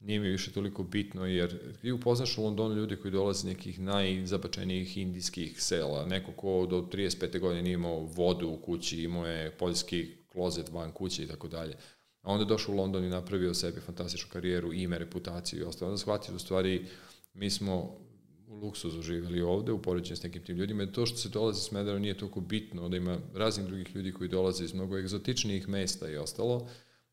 nije 0.00 0.20
mi 0.20 0.28
više 0.28 0.52
toliko 0.52 0.82
bitno, 0.82 1.26
jer 1.26 1.78
ti 1.80 1.92
upoznaš 1.92 2.38
u 2.38 2.42
Londonu 2.42 2.74
ljude 2.74 2.96
koji 2.96 3.12
dolaze 3.12 3.48
nekih 3.48 3.80
najzabačenijih 3.80 4.96
indijskih 4.96 5.62
sela, 5.62 6.06
neko 6.06 6.32
ko 6.32 6.66
do 6.70 6.88
35. 6.92 7.40
godine 7.40 7.62
nije 7.62 7.74
imao 7.74 8.00
vodu 8.00 8.48
u 8.48 8.56
kući, 8.56 9.02
imao 9.02 9.26
je 9.26 9.50
poljski 9.50 10.16
klozet 10.32 10.68
van 10.68 10.92
kuće 10.92 11.24
i 11.24 11.26
tako 11.26 11.48
dalje. 11.48 11.76
A 12.22 12.32
onda 12.32 12.42
je 12.42 12.48
došao 12.48 12.74
u 12.74 12.78
London 12.78 13.04
i 13.04 13.08
napravio 13.08 13.54
sebi 13.54 13.80
fantastičnu 13.80 14.28
karijeru, 14.32 14.72
ime, 14.72 14.98
reputaciju 14.98 15.60
i 15.60 15.64
ostalo. 15.64 15.90
Onda 15.90 15.98
shvatio 15.98 16.34
u 16.34 16.38
stvari 16.38 16.86
mi 17.34 17.50
smo 17.50 17.98
u 18.46 18.56
luksuzu 18.56 19.02
živeli 19.02 19.40
ovde 19.40 19.72
u 19.72 19.82
poređenju 19.82 20.16
s 20.16 20.22
nekim 20.22 20.44
tim 20.44 20.56
ljudima. 20.56 20.86
To 20.86 21.06
što 21.06 21.18
se 21.18 21.28
dolazi 21.28 21.60
s 21.60 21.70
Medara 21.70 21.98
nije 21.98 22.18
toliko 22.18 22.40
bitno, 22.40 22.88
da 22.88 22.96
ima 22.96 23.18
raznih 23.34 23.66
drugih 23.66 23.96
ljudi 23.96 24.12
koji 24.12 24.28
dolaze 24.28 24.64
iz 24.64 24.74
mnogo 24.74 24.98
egzotičnijih 24.98 25.68
mesta 25.68 26.10
i 26.10 26.16
ostalo. 26.16 26.68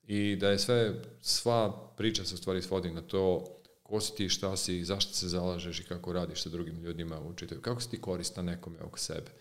I 0.07 0.35
da 0.35 0.49
je 0.49 0.59
sve, 0.59 1.01
sva 1.21 1.91
priča 1.97 2.25
se 2.25 2.33
u 2.33 2.37
stvari 2.37 2.61
svodi 2.61 2.91
na 2.91 3.01
to 3.01 3.55
ko 3.83 4.01
si 4.01 4.15
ti, 4.15 4.29
šta 4.29 4.57
si, 4.57 4.83
zašto 4.85 5.13
se 5.13 5.27
zalažeš 5.27 5.79
i 5.79 5.83
kako 5.83 6.13
radiš 6.13 6.43
sa 6.43 6.49
drugim 6.49 6.79
ljudima 6.83 7.19
u 7.19 7.33
čitavu. 7.33 7.61
Kako 7.61 7.81
si 7.81 7.89
ti 7.89 8.01
koristan 8.01 8.45
nekome 8.45 8.79
oko 8.79 8.99
sebe. 8.99 9.31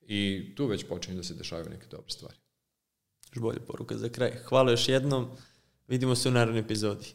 I 0.00 0.52
tu 0.56 0.66
već 0.66 0.84
počinju 0.88 1.16
da 1.16 1.22
se 1.22 1.34
dešavaju 1.34 1.70
neke 1.70 1.86
dobre 1.90 2.10
stvari. 2.10 2.36
Još 3.32 3.42
bolje 3.42 3.60
poruka 3.60 3.98
za 3.98 4.08
kraj. 4.08 4.32
Hvala 4.44 4.70
još 4.70 4.88
jednom. 4.88 5.28
Vidimo 5.88 6.14
se 6.14 6.28
u 6.28 6.32
narednoj 6.32 6.60
epizodi. 6.60 7.12